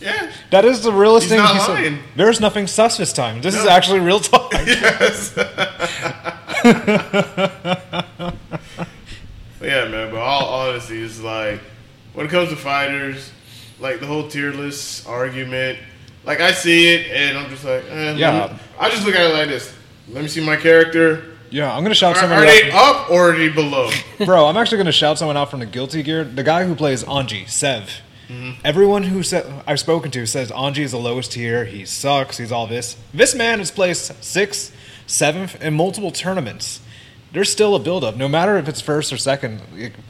Yeah. 0.01 0.33
That 0.51 0.65
is 0.65 0.83
the 0.83 0.93
realest 0.93 1.27
He's 1.27 1.31
thing 1.31 1.39
not 1.39 1.55
he 1.55 1.61
said. 1.61 1.75
lying. 1.75 1.99
There's 2.17 2.41
nothing 2.41 2.67
sus 2.67 2.97
this 2.97 3.13
time. 3.13 3.41
This 3.41 3.55
is 3.55 3.67
actually 3.67 4.01
real 4.01 4.19
talk. 4.19 4.53
Yes. 4.67 5.33
yeah, 5.37 5.53
man. 9.61 10.11
But 10.11 10.19
all 10.19 10.69
honesty 10.69 11.01
is 11.01 11.23
like 11.23 11.61
when 12.15 12.27
it 12.27 12.31
comes 12.31 12.49
to 12.49 12.57
fighters, 12.57 13.31
like 13.79 14.01
the 14.01 14.07
whole 14.07 14.27
tier 14.29 14.53
list 14.53 15.07
argument. 15.07 15.79
Like 16.27 16.41
I 16.41 16.53
see 16.53 16.93
it, 16.95 17.11
and 17.13 17.39
I'm 17.39 17.49
just 17.49 17.65
like, 17.65 17.85
eh, 17.91 18.15
Yeah. 18.17 18.49
me- 18.53 18.59
I 18.79 18.91
just 18.91 19.07
look 19.07 19.15
at 19.15 19.31
it 19.31 19.35
like 19.35 19.49
this. 19.49 19.73
Let 20.13 20.23
me 20.23 20.29
see 20.29 20.41
my 20.45 20.57
character. 20.57 21.25
Yeah, 21.51 21.73
I'm 21.75 21.83
gonna 21.85 21.95
shout 21.95 22.17
Are, 22.17 22.21
someone 22.21 22.41
are 22.41 22.43
out. 22.43 22.47
they 22.49 22.71
up 22.73 23.11
or 23.11 23.31
are 23.31 23.39
they 23.39 23.49
below? 23.49 23.91
Bro, 24.25 24.47
I'm 24.47 24.57
actually 24.57 24.79
gonna 24.79 24.93
shout 24.93 25.19
someone 25.19 25.37
out 25.37 25.51
from 25.51 25.61
the 25.61 25.67
Guilty 25.67 26.03
Gear. 26.03 26.25
The 26.25 26.43
guy 26.43 26.65
who 26.65 26.75
plays 26.75 27.05
Anji, 27.05 27.49
Sev. 27.49 28.01
Mm-hmm. 28.29 28.61
Everyone 28.65 29.05
who 29.05 29.23
said 29.23 29.47
I've 29.69 29.79
spoken 29.79 30.11
to 30.11 30.27
says 30.27 30.51
Anji 30.51 30.79
is 30.81 30.91
the 30.91 30.99
lowest 30.99 31.33
tier. 31.33 31.65
He 31.65 31.85
sucks. 31.85 32.39
He's 32.39 32.51
all 32.51 32.67
this. 32.67 32.97
This 33.15 33.35
man 33.37 33.61
has 33.61 33.71
placed 33.71 34.23
sixth, 34.25 34.75
seventh 35.07 35.63
in 35.63 35.75
multiple 35.75 36.11
tournaments. 36.11 36.81
There's 37.33 37.51
still 37.53 37.75
a 37.77 37.79
build-up. 37.79 38.17
No 38.17 38.29
matter 38.29 38.57
if 38.57 38.67
it's 38.69 38.81
first 38.81 39.13
or 39.13 39.17
second, 39.17 39.61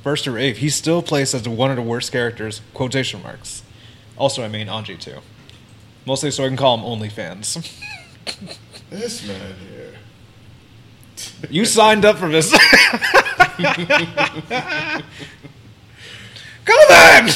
first 0.03 0.27
or 0.29 0.39
eighth, 0.39 0.59
he's 0.59 0.75
still 0.75 1.03
placed 1.03 1.35
as 1.35 1.47
one 1.49 1.71
of 1.71 1.77
the 1.77 1.83
worst 1.83 2.13
characters. 2.13 2.61
Quotation 2.73 3.23
marks. 3.23 3.63
Also, 4.17 4.43
I 4.45 4.49
mean 4.49 4.69
Anji 4.69 4.99
too. 4.99 5.19
Mostly 6.07 6.31
so 6.31 6.45
I 6.45 6.49
can 6.49 6.57
call 6.57 6.78
him 6.78 6.85
OnlyFans. 6.85 7.83
this 8.91 9.27
man 9.27 9.55
here. 9.69 9.95
You 11.51 11.65
signed 11.65 12.05
up 12.05 12.19
for 12.19 12.28
this. 12.28 12.53
Go 16.65 16.74
then. 16.89 17.28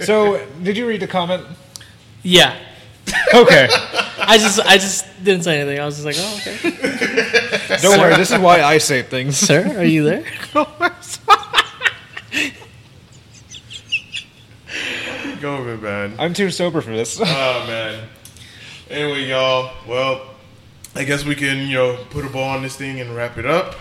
so, 0.00 0.46
did 0.62 0.76
you 0.76 0.86
read 0.86 1.00
the 1.00 1.06
comment? 1.06 1.46
Yeah. 2.22 2.56
Okay. 3.34 3.68
I 4.18 4.38
just 4.38 4.60
I 4.60 4.76
just 4.76 5.06
didn't 5.24 5.44
say 5.44 5.60
anything. 5.60 5.80
I 5.80 5.86
was 5.86 6.02
just 6.02 6.06
like, 6.06 6.16
oh 6.18 6.36
okay. 6.40 7.78
Don't 7.82 7.98
worry. 7.98 8.16
This 8.16 8.30
is 8.30 8.38
why 8.38 8.62
I 8.62 8.78
say 8.78 9.02
things. 9.02 9.36
Sir, 9.36 9.78
are 9.78 9.84
you 9.84 10.04
there? 10.04 10.24
Go 15.42 15.56
over, 15.56 15.76
man. 15.76 16.14
I'm 16.20 16.34
too 16.34 16.52
sober 16.52 16.80
for 16.80 16.90
this. 16.90 17.18
Oh 17.20 17.64
man. 17.66 18.08
Anyway, 18.88 19.24
y'all. 19.28 19.72
Well, 19.88 20.24
I 20.94 21.02
guess 21.02 21.24
we 21.24 21.34
can 21.34 21.66
you 21.66 21.74
know 21.74 21.98
put 22.10 22.24
a 22.24 22.28
ball 22.28 22.50
on 22.50 22.62
this 22.62 22.76
thing 22.76 23.00
and 23.00 23.16
wrap 23.16 23.36
it 23.38 23.44
up. 23.44 23.74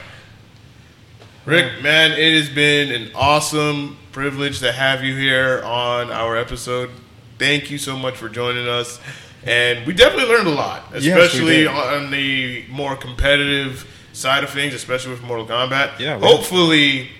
Riccs, 1.46 1.84
man, 1.84 2.14
it 2.14 2.34
has 2.34 2.50
been 2.50 2.92
an 2.92 3.12
awesome 3.14 4.00
privilege 4.12 4.60
to 4.62 4.72
have 4.72 5.04
you 5.04 5.16
here 5.16 5.62
on 5.64 6.12
our 6.12 6.36
episode. 6.36 6.90
Thank 7.38 7.70
you 7.70 7.78
so 7.78 7.96
much 7.96 8.16
for 8.16 8.28
joining 8.28 8.68
us, 8.68 9.00
and 9.44 9.86
we 9.86 9.94
definitely 9.94 10.34
learned 10.34 10.48
a 10.48 10.52
lot, 10.52 10.86
especially 10.96 11.58
did. 11.58 11.68
on 11.68 12.10
the 12.10 12.66
more 12.70 12.96
competitive 12.96 13.88
side 14.14 14.44
of 14.44 14.50
things, 14.50 14.74
especially 14.74 15.12
with 15.12 15.22
Mortal 15.22 15.46
Kombat. 15.46 16.00
Yeah, 16.00 16.18
hopefully. 16.18 17.12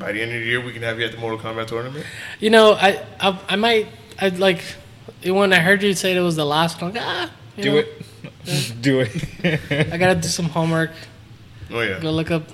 By 0.00 0.12
the 0.12 0.22
end 0.22 0.32
of 0.32 0.40
the 0.40 0.46
year, 0.46 0.64
we 0.64 0.72
can 0.72 0.82
have 0.82 0.98
you 0.98 1.04
at 1.04 1.12
the 1.12 1.18
Mortal 1.18 1.38
Kombat 1.38 1.66
tournament. 1.66 2.06
You 2.40 2.48
know, 2.48 2.72
I 2.72 3.04
I, 3.20 3.38
I 3.50 3.56
might 3.56 3.86
I 4.18 4.28
like 4.28 4.64
when 5.22 5.52
I 5.52 5.58
heard 5.58 5.82
you 5.82 5.92
say 5.92 6.16
it 6.16 6.20
was 6.20 6.36
the 6.36 6.46
last 6.46 6.80
one. 6.80 6.94
Like, 6.94 7.02
ah, 7.04 7.30
do 7.56 7.70
know, 7.70 7.76
it. 7.78 8.80
do 8.80 9.00
it. 9.00 9.92
I 9.92 9.98
gotta 9.98 10.14
do 10.18 10.26
some 10.28 10.46
homework. 10.46 10.90
Oh 11.70 11.82
yeah. 11.82 12.00
Go 12.00 12.10
look 12.12 12.30
up 12.30 12.44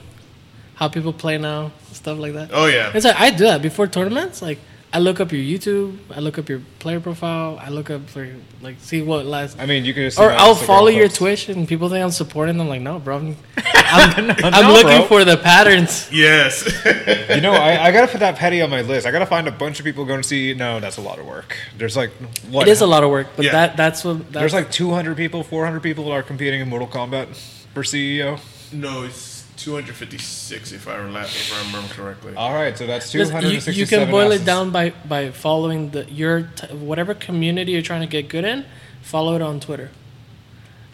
how 0.74 0.89
people 0.89 1.12
play 1.12 1.39
now, 1.39 1.70
stuff 1.93 2.18
like 2.18 2.32
that. 2.32 2.51
Oh 2.52 2.66
yeah. 2.66 2.90
It's 2.93 3.05
like 3.05 3.18
I 3.18 3.31
do 3.31 3.44
that 3.44 3.62
before 3.62 3.86
tournaments. 3.86 4.43
Like 4.43 4.59
I 4.92 4.98
look 4.98 5.20
up 5.20 5.30
your 5.32 5.42
YouTube, 5.42 5.98
I 6.14 6.20
look 6.20 6.38
up 6.38 6.48
your 6.48 6.62
player 6.78 7.00
profile, 7.00 7.58
I 7.60 7.68
look 7.68 7.90
up 7.90 8.08
for 8.08 8.26
like 8.62 8.76
see 8.80 9.02
what 9.02 9.26
last. 9.26 9.58
I 9.60 9.66
mean, 9.66 9.84
you 9.84 9.92
can 9.92 10.04
just. 10.04 10.18
Or 10.18 10.30
I'll 10.30 10.54
follow 10.54 10.88
your 10.88 11.08
Twitch, 11.08 11.48
and 11.50 11.68
people 11.68 11.90
think 11.90 12.02
I'm 12.02 12.10
supporting 12.12 12.56
them. 12.56 12.68
Like, 12.68 12.80
no, 12.80 12.98
bro, 12.98 13.16
I'm, 13.18 13.36
I'm, 13.56 14.30
I'm 14.30 14.64
no, 14.66 14.72
looking 14.72 14.98
bro. 15.00 15.06
for 15.06 15.24
the 15.24 15.36
patterns. 15.36 16.08
Yes. 16.12 16.64
You 17.36 17.42
know, 17.42 17.52
I, 17.52 17.86
I 17.88 17.92
gotta 17.92 18.06
put 18.10 18.20
that 18.20 18.36
petty 18.36 18.62
on 18.62 18.70
my 18.70 18.80
list. 18.80 19.06
I 19.06 19.10
gotta 19.10 19.26
find 19.26 19.46
a 19.46 19.50
bunch 19.50 19.78
of 19.78 19.84
people 19.84 20.06
going 20.06 20.22
to 20.22 20.26
see. 20.26 20.54
No, 20.54 20.80
that's 20.80 20.96
a 20.96 21.02
lot 21.02 21.18
of 21.18 21.26
work. 21.26 21.54
There's 21.76 21.96
like 21.96 22.10
what? 22.48 22.66
It 22.66 22.70
is 22.70 22.80
a 22.80 22.86
lot 22.86 23.04
of 23.04 23.10
work, 23.10 23.26
but 23.36 23.44
Yeah. 23.44 23.52
that 23.52 23.76
that's 23.76 24.02
what 24.04 24.18
that's, 24.18 24.32
There's 24.32 24.54
like 24.54 24.70
200 24.70 25.16
people, 25.16 25.42
400 25.42 25.82
people 25.82 26.04
that 26.04 26.12
are 26.12 26.22
competing 26.22 26.60
in 26.62 26.68
Mortal 26.68 26.88
Kombat 26.88 27.26
for 27.74 27.82
CEO. 27.82 28.38
no, 28.72 29.02
it's 29.02 29.35
256 29.56 30.72
if 30.72 30.88
I 30.88 30.96
remember, 30.96 31.20
if 31.20 31.52
I 31.54 31.66
remember 31.66 31.92
correctly. 31.94 32.34
All 32.36 32.52
right, 32.54 32.76
so 32.76 32.86
that's 32.86 33.12
Listen, 33.14 33.34
you, 33.36 33.60
267. 33.60 33.78
you 33.80 33.86
can 33.86 34.10
boil 34.10 34.28
asses. 34.32 34.42
it 34.42 34.44
down 34.44 34.70
by 34.70 34.90
by 35.08 35.30
following 35.30 35.90
the 35.90 36.04
your 36.10 36.42
t- 36.56 36.66
whatever 36.74 37.14
community 37.14 37.72
you're 37.72 37.82
trying 37.82 38.02
to 38.02 38.06
get 38.06 38.28
good 38.28 38.44
in. 38.44 38.64
Follow 39.02 39.34
it 39.36 39.42
on 39.42 39.60
Twitter, 39.60 39.90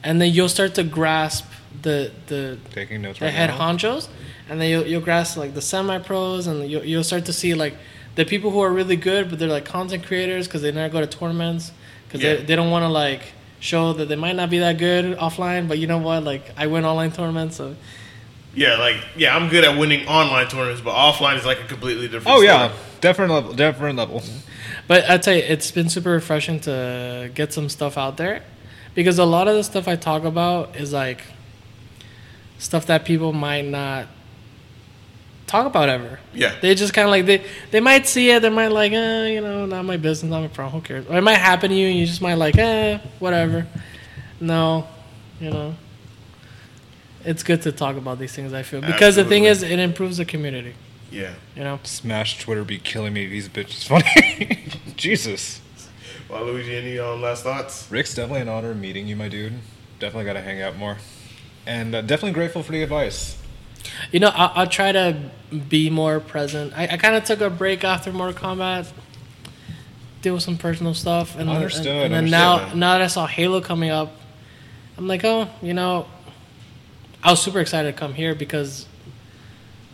and 0.04 0.20
then 0.20 0.32
you'll 0.32 0.48
start 0.48 0.74
to 0.74 0.82
grasp 0.84 1.46
the 1.82 2.10
the 2.26 2.58
Taking 2.72 3.02
notes 3.02 3.18
the 3.18 3.26
right 3.26 3.34
head 3.34 3.50
now. 3.50 3.58
honchos, 3.58 4.08
and 4.48 4.60
then 4.60 4.70
you'll, 4.70 4.86
you'll 4.86 5.00
grasp 5.00 5.36
like 5.36 5.54
the 5.54 5.62
semi 5.62 5.98
pros, 5.98 6.46
and 6.46 6.68
you'll, 6.70 6.84
you'll 6.84 7.04
start 7.04 7.24
to 7.26 7.32
see 7.32 7.54
like 7.54 7.74
the 8.14 8.24
people 8.24 8.50
who 8.50 8.60
are 8.60 8.70
really 8.72 8.96
good, 8.96 9.30
but 9.30 9.38
they're 9.38 9.48
like 9.48 9.64
content 9.64 10.04
creators 10.06 10.46
because 10.46 10.60
they 10.62 10.70
never 10.72 10.92
go 10.92 11.00
to 11.00 11.06
tournaments 11.06 11.72
because 12.06 12.22
Yeah. 12.22 12.34
they, 12.36 12.42
they 12.44 12.56
don't 12.56 12.70
want 12.70 12.82
to 12.84 12.88
like 12.88 13.22
show 13.60 13.92
that 13.94 14.06
they 14.08 14.16
might 14.16 14.36
not 14.36 14.50
be 14.50 14.58
that 14.58 14.76
good 14.76 15.16
offline, 15.18 15.66
but 15.68 15.78
you 15.78 15.86
know 15.86 15.98
what? 15.98 16.22
Like 16.24 16.50
I 16.56 16.66
win 16.66 16.84
online 16.84 17.12
tournaments, 17.12 17.56
so 17.56 17.74
Yeah, 18.54 18.76
like 18.76 18.96
yeah, 19.16 19.34
I'm 19.34 19.48
good 19.48 19.64
at 19.64 19.78
winning 19.78 20.06
online 20.06 20.48
tournaments, 20.48 20.82
but 20.82 20.94
offline 20.94 21.38
is 21.38 21.46
like 21.46 21.60
a 21.60 21.64
completely 21.64 22.08
different. 22.08 22.28
Oh 22.28 22.42
story. 22.42 22.46
yeah, 22.46 22.72
different 23.00 23.32
level, 23.32 23.52
different 23.54 23.98
level. 23.98 24.22
But 24.86 25.08
I'd 25.08 25.24
say 25.24 25.42
it's 25.42 25.70
been 25.70 25.88
super 25.88 26.10
refreshing 26.10 26.60
to 26.60 27.30
get 27.34 27.52
some 27.52 27.68
stuff 27.68 27.96
out 27.96 28.16
there 28.16 28.42
because 28.94 29.18
a 29.18 29.24
lot 29.24 29.48
of 29.48 29.54
the 29.54 29.64
stuff 29.64 29.88
I 29.88 29.96
talk 29.96 30.24
about 30.24 30.76
is 30.76 30.92
like 30.92 31.22
stuff 32.58 32.86
that 32.86 33.04
people 33.04 33.32
might 33.32 33.64
not 33.64 34.06
talk 35.46 35.66
about 35.66 35.88
ever. 35.88 36.18
Yeah. 36.32 36.54
They 36.60 36.74
just 36.74 36.94
kind 36.94 37.06
of 37.06 37.10
like 37.10 37.26
they 37.26 37.44
they 37.70 37.80
might 37.80 38.06
see 38.06 38.30
it, 38.30 38.40
they 38.40 38.48
might 38.48 38.68
like, 38.68 38.92
eh, 38.92 39.26
you 39.28 39.40
know, 39.40 39.66
not 39.66 39.84
my 39.84 39.96
business, 39.96 40.30
not 40.30 40.40
my 40.40 40.48
problem. 40.48 40.80
Who 40.80 40.86
cares? 40.86 41.06
Or 41.06 41.16
it 41.18 41.22
might 41.22 41.38
happen 41.38 41.70
to 41.70 41.76
you, 41.76 41.88
and 41.88 41.98
you 41.98 42.06
just 42.06 42.22
might 42.22 42.34
like, 42.34 42.56
eh, 42.56 42.98
whatever. 43.18 43.66
No, 44.40 44.86
you 45.40 45.50
know. 45.50 45.74
It's 47.24 47.42
good 47.42 47.62
to 47.62 47.72
talk 47.72 47.96
about 47.96 48.18
these 48.18 48.34
things. 48.34 48.52
I 48.52 48.62
feel 48.62 48.80
because 48.80 49.16
the 49.16 49.24
thing 49.24 49.44
is, 49.44 49.62
it 49.62 49.78
improves 49.78 50.16
the 50.16 50.24
community. 50.24 50.74
Yeah. 51.10 51.34
You 51.54 51.64
know. 51.64 51.78
Smash 51.84 52.38
Twitter 52.38 52.64
be 52.64 52.78
killing 52.78 53.12
me. 53.12 53.26
These 53.26 53.48
bitches 53.48 53.86
funny. 53.86 54.68
Jesus. 54.96 55.60
Well, 56.28 56.46
Luigi, 56.46 56.74
any 56.74 56.98
um, 56.98 57.20
last 57.20 57.42
thoughts? 57.42 57.88
Riccs 57.88 58.16
definitely 58.16 58.40
an 58.40 58.48
honor 58.48 58.74
meeting 58.74 59.06
you, 59.06 59.16
my 59.16 59.28
dude. 59.28 59.52
Definitely 59.98 60.24
got 60.24 60.32
to 60.32 60.40
hang 60.40 60.62
out 60.62 60.76
more. 60.76 60.96
And 61.66 61.94
uh, 61.94 62.00
definitely 62.00 62.32
grateful 62.32 62.62
for 62.62 62.72
the 62.72 62.82
advice. 62.82 63.36
You 64.10 64.20
know, 64.20 64.30
I'll, 64.34 64.52
I'll 64.54 64.66
try 64.66 64.92
to 64.92 65.30
be 65.68 65.90
more 65.90 66.20
present. 66.20 66.72
I, 66.74 66.84
I 66.84 66.96
kind 66.96 67.14
of 67.14 67.24
took 67.24 67.40
a 67.40 67.50
break 67.50 67.84
after 67.84 68.12
Mortal 68.12 68.34
Kombat, 68.40 68.90
deal 70.22 70.34
with 70.34 70.42
some 70.42 70.56
personal 70.56 70.94
stuff, 70.94 71.36
and 71.36 71.50
Understood, 71.50 71.86
And, 71.86 72.14
and 72.14 72.14
then 72.14 72.18
understood, 72.18 72.40
now, 72.40 72.56
man. 72.68 72.78
now 72.78 72.92
that 72.92 73.02
I 73.02 73.06
saw 73.08 73.26
Halo 73.26 73.60
coming 73.60 73.90
up, 73.90 74.12
I'm 74.96 75.06
like, 75.06 75.24
oh, 75.24 75.48
you 75.60 75.74
know, 75.74 76.06
I 77.22 77.30
was 77.30 77.40
super 77.40 77.60
excited 77.60 77.92
to 77.92 77.98
come 77.98 78.14
here 78.14 78.34
because, 78.34 78.86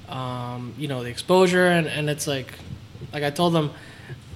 um, 0.09 0.75
you 0.79 0.89
know, 0.89 1.03
the 1.03 1.11
exposure 1.11 1.67
and 1.67 1.87
and 1.87 2.09
it's 2.09 2.27
like, 2.27 2.53
like 3.13 3.23
I 3.23 3.31
told 3.31 3.53
them, 3.53 3.73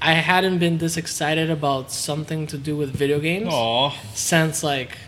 I 0.01 0.13
hadn't 0.13 0.59
been 0.59 0.79
this 0.79 0.97
excited 0.97 1.49
about 1.51 1.91
something 1.91 2.47
to 2.49 2.59
do 2.59 2.77
with 2.77 2.91
video 2.91 3.19
games 3.19 3.49
Aw. 3.51 3.91
since 4.15 4.63
like, 4.63 4.99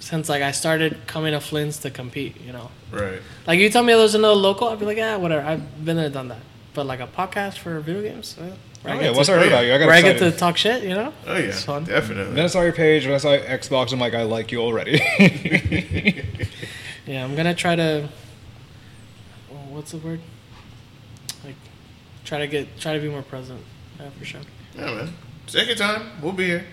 since 0.00 0.28
like 0.28 0.42
I 0.42 0.52
started 0.52 1.06
coming 1.06 1.32
to 1.32 1.40
Flynn's 1.40 1.78
to 1.80 1.90
compete. 1.90 2.40
You 2.40 2.52
know. 2.52 2.70
Right. 2.90 3.20
Like 3.46 3.58
you 3.58 3.68
tell 3.68 3.82
me 3.82 3.92
there's 3.92 4.14
another 4.14 4.34
local, 4.34 4.68
I'd 4.68 4.78
be 4.78 4.86
like, 4.86 4.96
yeah, 4.96 5.16
whatever. 5.16 5.46
I've 5.46 5.84
been 5.84 5.96
there, 5.96 6.08
done 6.08 6.28
that. 6.28 6.40
But 6.74 6.86
like 6.86 7.00
a 7.00 7.06
podcast 7.06 7.58
for 7.58 7.78
video 7.80 8.02
games, 8.02 8.38
uh, 8.38 8.54
where, 8.82 8.94
Oh, 8.94 8.96
I, 8.96 9.00
yeah, 9.00 9.02
get 9.08 9.14
once 9.16 9.26
to, 9.28 9.32
I 9.32 9.36
heard 9.36 9.42
oh, 9.42 9.46
yeah. 9.46 9.52
about 9.52 9.64
you, 9.66 9.74
I 9.74 9.78
got 9.78 9.86
where 9.86 9.94
I 9.96 10.02
get 10.02 10.18
to 10.18 10.30
talk 10.32 10.56
shit, 10.56 10.82
you 10.82 10.90
know? 10.90 11.12
Oh 11.26 11.32
yeah. 11.34 11.38
It's 11.44 11.64
fun. 11.64 11.84
Definitely. 11.84 12.34
Then 12.34 12.44
I 12.44 12.48
saw 12.48 12.62
your 12.62 12.72
page. 12.72 13.04
When 13.06 13.14
I 13.14 13.18
saw 13.18 13.30
Xbox, 13.36 13.92
I'm 13.92 14.00
like, 14.00 14.14
I 14.14 14.22
like 14.24 14.50
you 14.52 14.60
already. 14.60 15.00
Yeah, 17.04 17.24
I'm 17.24 17.34
gonna 17.34 17.52
try 17.54 17.74
to. 17.74 18.08
What's 19.70 19.90
the 19.90 19.98
word? 19.98 20.20
Like, 21.44 21.56
try 22.24 22.38
to 22.38 22.46
get, 22.46 22.78
try 22.78 22.94
to 22.94 23.00
be 23.00 23.08
more 23.08 23.22
present. 23.22 23.60
Yeah, 23.98 24.10
for 24.10 24.24
sure. 24.24 24.40
yeah, 24.76 24.84
man. 24.94 25.12
Take 25.48 25.66
your 25.66 25.74
time. 25.76 26.10
We'll 26.22 26.32
be 26.32 26.46
here. 26.46 26.64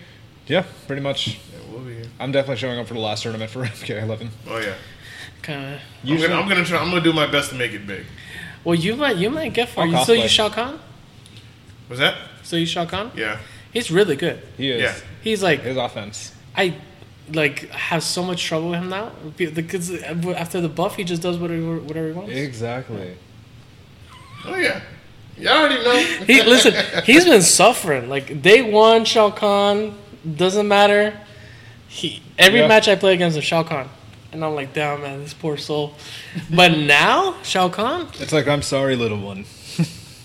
yeah, 0.46 0.64
pretty 0.86 1.02
much. 1.02 1.28
Yeah, 1.28 1.58
we'll 1.72 1.80
be 1.84 1.94
here. 1.94 2.04
I'm 2.20 2.30
definitely 2.30 2.58
showing 2.58 2.78
up 2.78 2.86
for 2.86 2.94
the 2.94 3.00
last 3.00 3.24
tournament 3.24 3.50
for 3.50 3.64
MK11. 3.64 4.28
Oh 4.48 4.58
yeah. 4.58 4.74
Kind 5.42 5.74
of. 5.74 5.80
I'm 6.08 6.16
gonna, 6.20 6.34
I'm 6.34 6.48
gonna 6.48 6.64
try. 6.64 6.78
I'm 6.78 6.90
gonna 6.90 7.00
do 7.02 7.12
my 7.12 7.26
best 7.26 7.50
to 7.50 7.56
make 7.56 7.72
it 7.72 7.84
big. 7.86 8.06
Well, 8.62 8.76
you 8.76 8.94
might, 8.94 9.16
you 9.16 9.30
might 9.30 9.52
get 9.52 9.68
far. 9.70 9.84
I'll 9.84 9.90
You 9.90 10.02
still 10.04 10.14
cosplay. 10.16 10.22
use 10.22 10.30
Shao 10.30 10.48
Kahn? 10.50 10.78
Was 11.90 11.98
that? 11.98 12.16
So 12.42 12.56
use 12.56 12.70
Shao 12.70 12.86
Kahn? 12.86 13.10
Yeah. 13.14 13.38
He's 13.72 13.90
really 13.90 14.16
good. 14.16 14.40
He 14.56 14.70
is. 14.70 14.80
Yeah. 14.82 14.94
He's 15.22 15.42
like, 15.42 15.60
His 15.60 15.76
offense. 15.76 16.32
I 16.56 16.76
like 17.32 17.68
have 17.70 18.02
so 18.02 18.22
much 18.24 18.42
trouble 18.42 18.70
with 18.70 18.78
him 18.80 18.88
now. 18.88 19.12
Because 19.36 19.90
after 20.02 20.60
the 20.62 20.68
buff, 20.68 20.96
he 20.96 21.04
just 21.04 21.20
does 21.22 21.36
whatever 21.38 21.76
whatever 21.78 22.06
he 22.08 22.12
wants. 22.12 22.32
Exactly. 22.32 23.14
Oh 24.46 24.56
yeah, 24.56 24.80
Y'all 25.36 25.58
already 25.58 25.82
know. 25.84 26.24
He 26.26 26.42
listen. 26.42 26.74
He's 27.04 27.24
been 27.24 27.42
suffering. 27.42 28.08
Like 28.08 28.40
day 28.42 28.62
one, 28.62 29.04
Shao 29.04 29.30
Kahn 29.30 29.94
doesn't 30.36 30.66
matter. 30.66 31.18
He 31.88 32.22
every 32.38 32.60
Yeah. 32.60 32.68
match 32.68 32.88
I 32.88 32.96
play 32.96 33.14
against 33.14 33.36
is 33.36 33.44
Shao 33.44 33.62
Kahn, 33.62 33.88
and 34.32 34.44
I'm 34.44 34.54
like, 34.54 34.72
damn 34.72 35.02
man, 35.02 35.20
this 35.22 35.34
poor 35.34 35.56
soul. 35.56 35.94
But 36.52 36.76
now 36.96 37.36
Shao 37.42 37.68
Kahn, 37.68 38.08
It's 38.18 38.32
like 38.32 38.48
I'm 38.48 38.62
sorry, 38.62 38.96
little 38.96 39.20
one. 39.20 39.44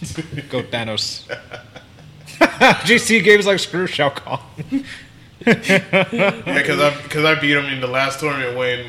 Go 0.49 0.61
Thanos. 0.63 1.23
GC 2.37 3.23
games 3.23 3.45
like 3.45 3.59
screw 3.59 3.87
Shao 3.87 4.09
Kahn. 4.09 4.39
Yeah, 5.45 6.31
because 6.45 6.79
I 6.79 7.01
because 7.03 7.23
I 7.25 7.35
beat 7.39 7.55
him 7.55 7.65
in 7.65 7.79
the 7.81 7.87
last 7.87 8.19
tournament 8.19 8.57
when 8.57 8.79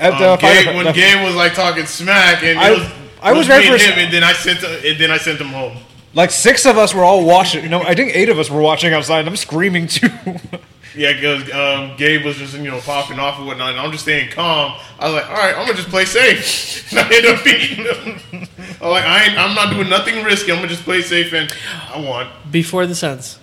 um, 0.00 0.18
the 0.20 0.36
Gabe, 0.36 0.74
when 0.76 0.84
the- 0.86 0.92
Gabe 0.92 1.24
was 1.24 1.34
like 1.34 1.54
talking 1.54 1.86
smack 1.86 2.42
and 2.42 2.58
I- 2.58 2.70
it 2.72 2.78
was, 2.78 2.88
I 3.22 3.32
was 3.32 3.46
there 3.48 3.62
for- 3.62 3.82
him, 3.82 3.98
and 3.98 4.12
then 4.12 4.22
I 4.24 4.32
sent 4.32 4.62
and 4.62 4.98
then 5.00 5.10
I 5.10 5.18
sent 5.18 5.40
him 5.40 5.48
home. 5.48 5.78
Like 6.14 6.30
six 6.30 6.64
of 6.66 6.78
us 6.78 6.94
were 6.94 7.04
all 7.04 7.24
watching. 7.24 7.68
No, 7.68 7.82
I 7.82 7.94
think 7.94 8.14
eight 8.14 8.28
of 8.28 8.38
us 8.38 8.48
were 8.48 8.60
watching 8.62 8.92
outside. 8.94 9.20
and 9.20 9.28
I'm 9.28 9.36
screaming 9.36 9.86
too. 9.88 10.08
Yeah, 10.96 11.12
because 11.12 11.42
um, 11.52 11.96
Gabe 11.96 12.24
was 12.24 12.36
just 12.36 12.54
you 12.54 12.70
know 12.70 12.80
popping 12.80 13.18
off 13.18 13.38
and 13.38 13.46
whatnot, 13.46 13.70
and 13.70 13.80
I'm 13.80 13.90
just 13.90 14.04
staying 14.04 14.30
calm. 14.30 14.78
I 14.98 15.06
was 15.06 15.14
like, 15.14 15.28
all 15.28 15.36
right, 15.36 15.54
I'm 15.56 15.66
gonna 15.66 15.74
just 15.74 15.88
play 15.88 16.04
safe. 16.04 16.92
And 16.92 17.00
I 17.00 17.02
ended 17.04 17.26
up 17.34 17.44
beating 17.44 17.84
him. 17.84 18.48
I'm 18.80 18.90
like, 18.90 19.04
I 19.04 19.24
ain't, 19.24 19.38
I'm 19.38 19.54
not 19.54 19.72
doing 19.72 19.88
nothing 19.88 20.22
risky. 20.24 20.52
I'm 20.52 20.58
gonna 20.58 20.68
just 20.68 20.84
play 20.84 21.02
safe, 21.02 21.32
and 21.32 21.52
I 21.92 21.98
won. 22.00 22.28
before 22.50 22.86
the 22.86 22.94
sense, 22.94 23.38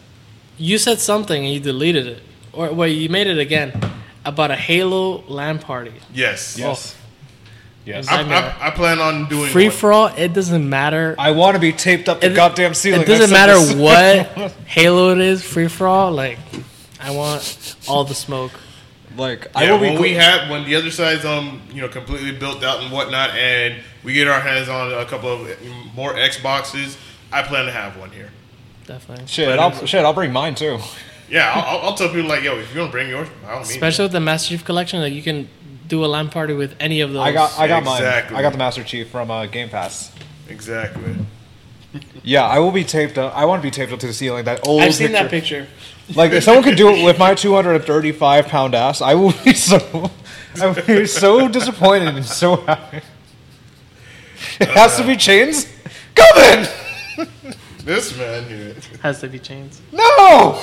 you 0.58 0.78
said 0.78 1.00
something 1.00 1.44
and 1.44 1.54
you 1.54 1.60
deleted 1.60 2.08
it, 2.08 2.24
or 2.54 2.72
well, 2.74 2.88
you 2.88 3.10
made 3.10 3.28
it 3.28 3.38
again 3.40 3.74
about 4.24 4.52
a 4.52 4.56
Halo 4.56 5.24
LAN 5.28 5.60
party. 5.60 5.94
Yes. 6.14 6.58
yes. 6.58 6.96
Yes. 7.84 8.08
I, 8.08 8.22
I, 8.22 8.68
I 8.68 8.70
plan 8.70 9.00
on 9.00 9.28
doing 9.28 9.50
Free 9.50 9.70
one. 9.70 9.76
for 9.76 9.92
all. 9.92 10.08
It 10.08 10.34
doesn't 10.34 10.70
matter. 10.70 11.16
I 11.18 11.32
want 11.32 11.56
to 11.56 11.60
be 11.60 11.74
taped 11.74 12.08
up 12.08 12.22
the 12.22 12.28
It- 12.32 12.36
goddamn 12.36 12.76
ceiling. 12.76 13.02
It 13.02 13.08
doesn't 13.08 13.32
matter 13.32 13.58
what 13.82 14.52
Halo 14.68 15.10
it 15.12 15.20
is. 15.20 15.42
Free 15.44 15.68
for 15.68 15.88
all. 15.88 16.12
Like, 16.12 16.38
I 17.02 17.12
want 17.12 17.76
all 17.88 18.04
the 18.04 18.16
smoke. 18.16 18.52
Like 19.18 19.48
I 19.56 19.66
Yeah, 19.66 19.72
will 19.74 19.80
be. 19.80 19.88
when 19.90 19.98
gl- 19.98 20.02
we 20.02 20.14
have 20.14 20.50
when 20.50 20.64
the 20.66 20.76
other 20.76 20.90
side's 20.92 21.26
um 21.26 21.62
you 21.74 21.82
know 21.82 21.90
completely 21.90 22.32
built 22.32 22.64
out 22.64 22.82
and 22.82 22.92
whatnot, 22.92 23.32
and 23.32 23.76
we 24.04 24.14
get 24.14 24.28
our 24.28 24.40
hands 24.40 24.70
on 24.70 24.94
a 24.94 25.06
couple 25.06 25.30
of 25.32 25.50
more 25.96 26.14
Xboxes, 26.14 26.98
I 27.32 27.44
plan 27.44 27.66
to 27.66 27.72
have 27.72 27.98
one 27.98 28.12
here. 28.12 28.30
Definitely. 28.88 29.28
shit, 29.28 29.48
but 29.50 29.60
I'll 29.60 29.86
shit. 29.86 30.06
I'll 30.06 30.14
bring 30.14 30.32
mine 30.32 30.56
too. 30.56 30.78
Yeah, 31.30 31.50
I'll, 31.56 31.64
I'll- 31.78 31.82
I'll 31.88 31.94
tell 31.94 32.10
people 32.10 32.28
like, 32.28 32.44
yo, 32.44 32.58
if 32.60 32.68
you're 32.74 32.84
gonna 32.84 32.92
bring 32.92 33.08
yours, 33.08 33.30
by 33.42 33.52
all 33.52 33.58
means. 33.60 33.70
Especially 33.70 34.04
with 34.04 34.12
the 34.12 34.20
Master 34.20 34.50
Chief 34.50 34.66
Collection, 34.66 35.00
like 35.00 35.14
you 35.14 35.24
can 35.24 35.48
do 35.88 36.04
a 36.04 36.08
LAN 36.08 36.28
party 36.28 36.54
with 36.54 36.76
any 36.78 37.00
of 37.00 37.14
those. 37.14 37.22
I 37.22 37.32
got. 37.32 37.58
I 37.58 37.70
got 37.70 37.84
Exactly. 37.84 38.34
mine. 38.34 38.40
I 38.40 38.42
got 38.46 38.52
the 38.52 38.58
Master 38.58 38.84
Chief 38.84 39.08
from 39.10 39.32
uh, 39.32 39.46
Game 39.46 39.70
Pass. 39.70 40.12
exactly. 40.50 41.16
Yeah, 42.24 42.44
I 42.46 42.60
will 42.60 42.72
be 42.72 42.84
taped 42.84 43.18
up. 43.18 43.34
I 43.36 43.46
want 43.46 43.62
to 43.62 43.66
be 43.66 43.72
taped 43.72 43.94
up 43.94 44.00
to 44.00 44.08
the 44.08 44.14
ceiling. 44.14 44.44
That 44.44 44.68
old. 44.68 44.82
I've 44.82 44.94
seen 44.94 45.08
picture. 45.08 45.22
that 45.24 45.30
picture. 45.32 45.68
Like 46.16 46.32
if 46.32 46.44
someone 46.44 46.64
could 46.64 46.78
do 46.78 46.90
it 46.90 47.04
with 47.04 47.18
my 47.20 47.36
235 47.36 48.48
pound 48.48 48.76
ass, 48.76 49.02
I 49.02 49.16
will 49.16 49.34
be 49.44 49.54
so. 49.54 50.12
I 50.60 50.68
would 50.68 50.86
be 50.86 51.06
so 51.06 51.48
disappointed 51.48 52.16
and 52.16 52.26
so 52.26 52.58
happy. 52.58 53.02
It 54.60 54.70
has 54.70 54.98
to 54.98 55.06
be 55.06 55.16
chains. 55.16 55.68
Come 56.16 56.38
in. 56.38 56.68
This 57.86 58.16
man 58.18 58.48
here. 58.48 58.76
Has 59.02 59.22
to 59.22 59.28
be 59.28 59.40
chains. 59.40 59.82
No. 59.92 60.00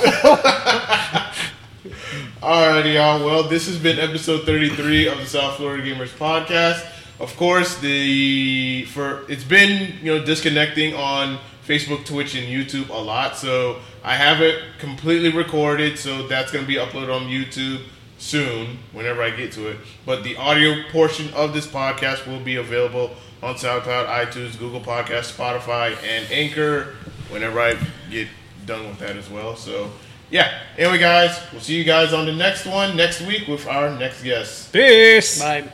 Alrighty, 2.41 2.95
y'all. 2.95 3.25
Well, 3.25 3.43
this 3.49 3.67
has 3.67 3.77
been 3.77 3.99
episode 3.99 4.45
33 4.47 5.09
of 5.09 5.19
the 5.19 5.27
South 5.27 5.57
Florida 5.57 5.83
Gamers 5.83 6.17
podcast. 6.17 6.87
Of 7.19 7.37
course, 7.37 7.79
the 7.81 8.85
for 8.85 9.25
it's 9.29 9.43
been 9.43 9.95
you 10.01 10.15
know 10.15 10.25
disconnecting 10.25 10.95
on 10.95 11.39
Facebook, 11.67 12.07
Twitch, 12.07 12.37
and 12.37 12.47
YouTube 12.47 12.91
a 12.91 12.93
lot. 12.93 13.37
So 13.37 13.81
I 14.05 14.15
have 14.15 14.41
it 14.41 14.63
completely 14.79 15.31
recorded. 15.31 15.99
So 15.99 16.27
that's 16.27 16.53
going 16.53 16.65
to 16.65 16.69
be 16.69 16.77
uploaded 16.77 17.15
on 17.15 17.29
YouTube 17.29 17.83
soon, 18.19 18.79
whenever 18.93 19.23
I 19.23 19.31
get 19.31 19.53
to 19.53 19.69
it. 19.69 19.79
But 20.05 20.25
the 20.25 20.37
audio 20.37 20.83
portion 20.91 21.33
of 21.35 21.55
this 21.55 21.67
podcast 21.67 22.27
will 22.27 22.41
be 22.41 22.57
available 22.57 23.13
on 23.43 23.55
SoundCloud, 23.55 24.07
iTunes, 24.07 24.59
Google 24.59 24.81
Podcasts, 24.81 25.37
Spotify, 25.37 25.97
and 26.05 26.27
Anchor. 26.31 26.95
Whenever 27.31 27.61
I 27.61 27.77
get 28.11 28.29
done 28.67 28.87
with 28.89 28.99
that 28.99 29.17
as 29.17 29.29
well. 29.29 29.55
So 29.57 29.91
yeah. 30.31 30.61
Anyway, 30.77 30.99
guys, 30.99 31.41
we'll 31.53 31.61
see 31.61 31.77
you 31.77 31.85
guys 31.85 32.13
on 32.13 32.27
the 32.27 32.35
next 32.35 32.67
one 32.67 32.97
next 32.97 33.23
week 33.23 33.49
with 33.49 33.67
our 33.67 33.91
next 33.99 34.23
guest. 34.23 34.73
Peace. 34.73 35.41
Bye. 35.41 35.73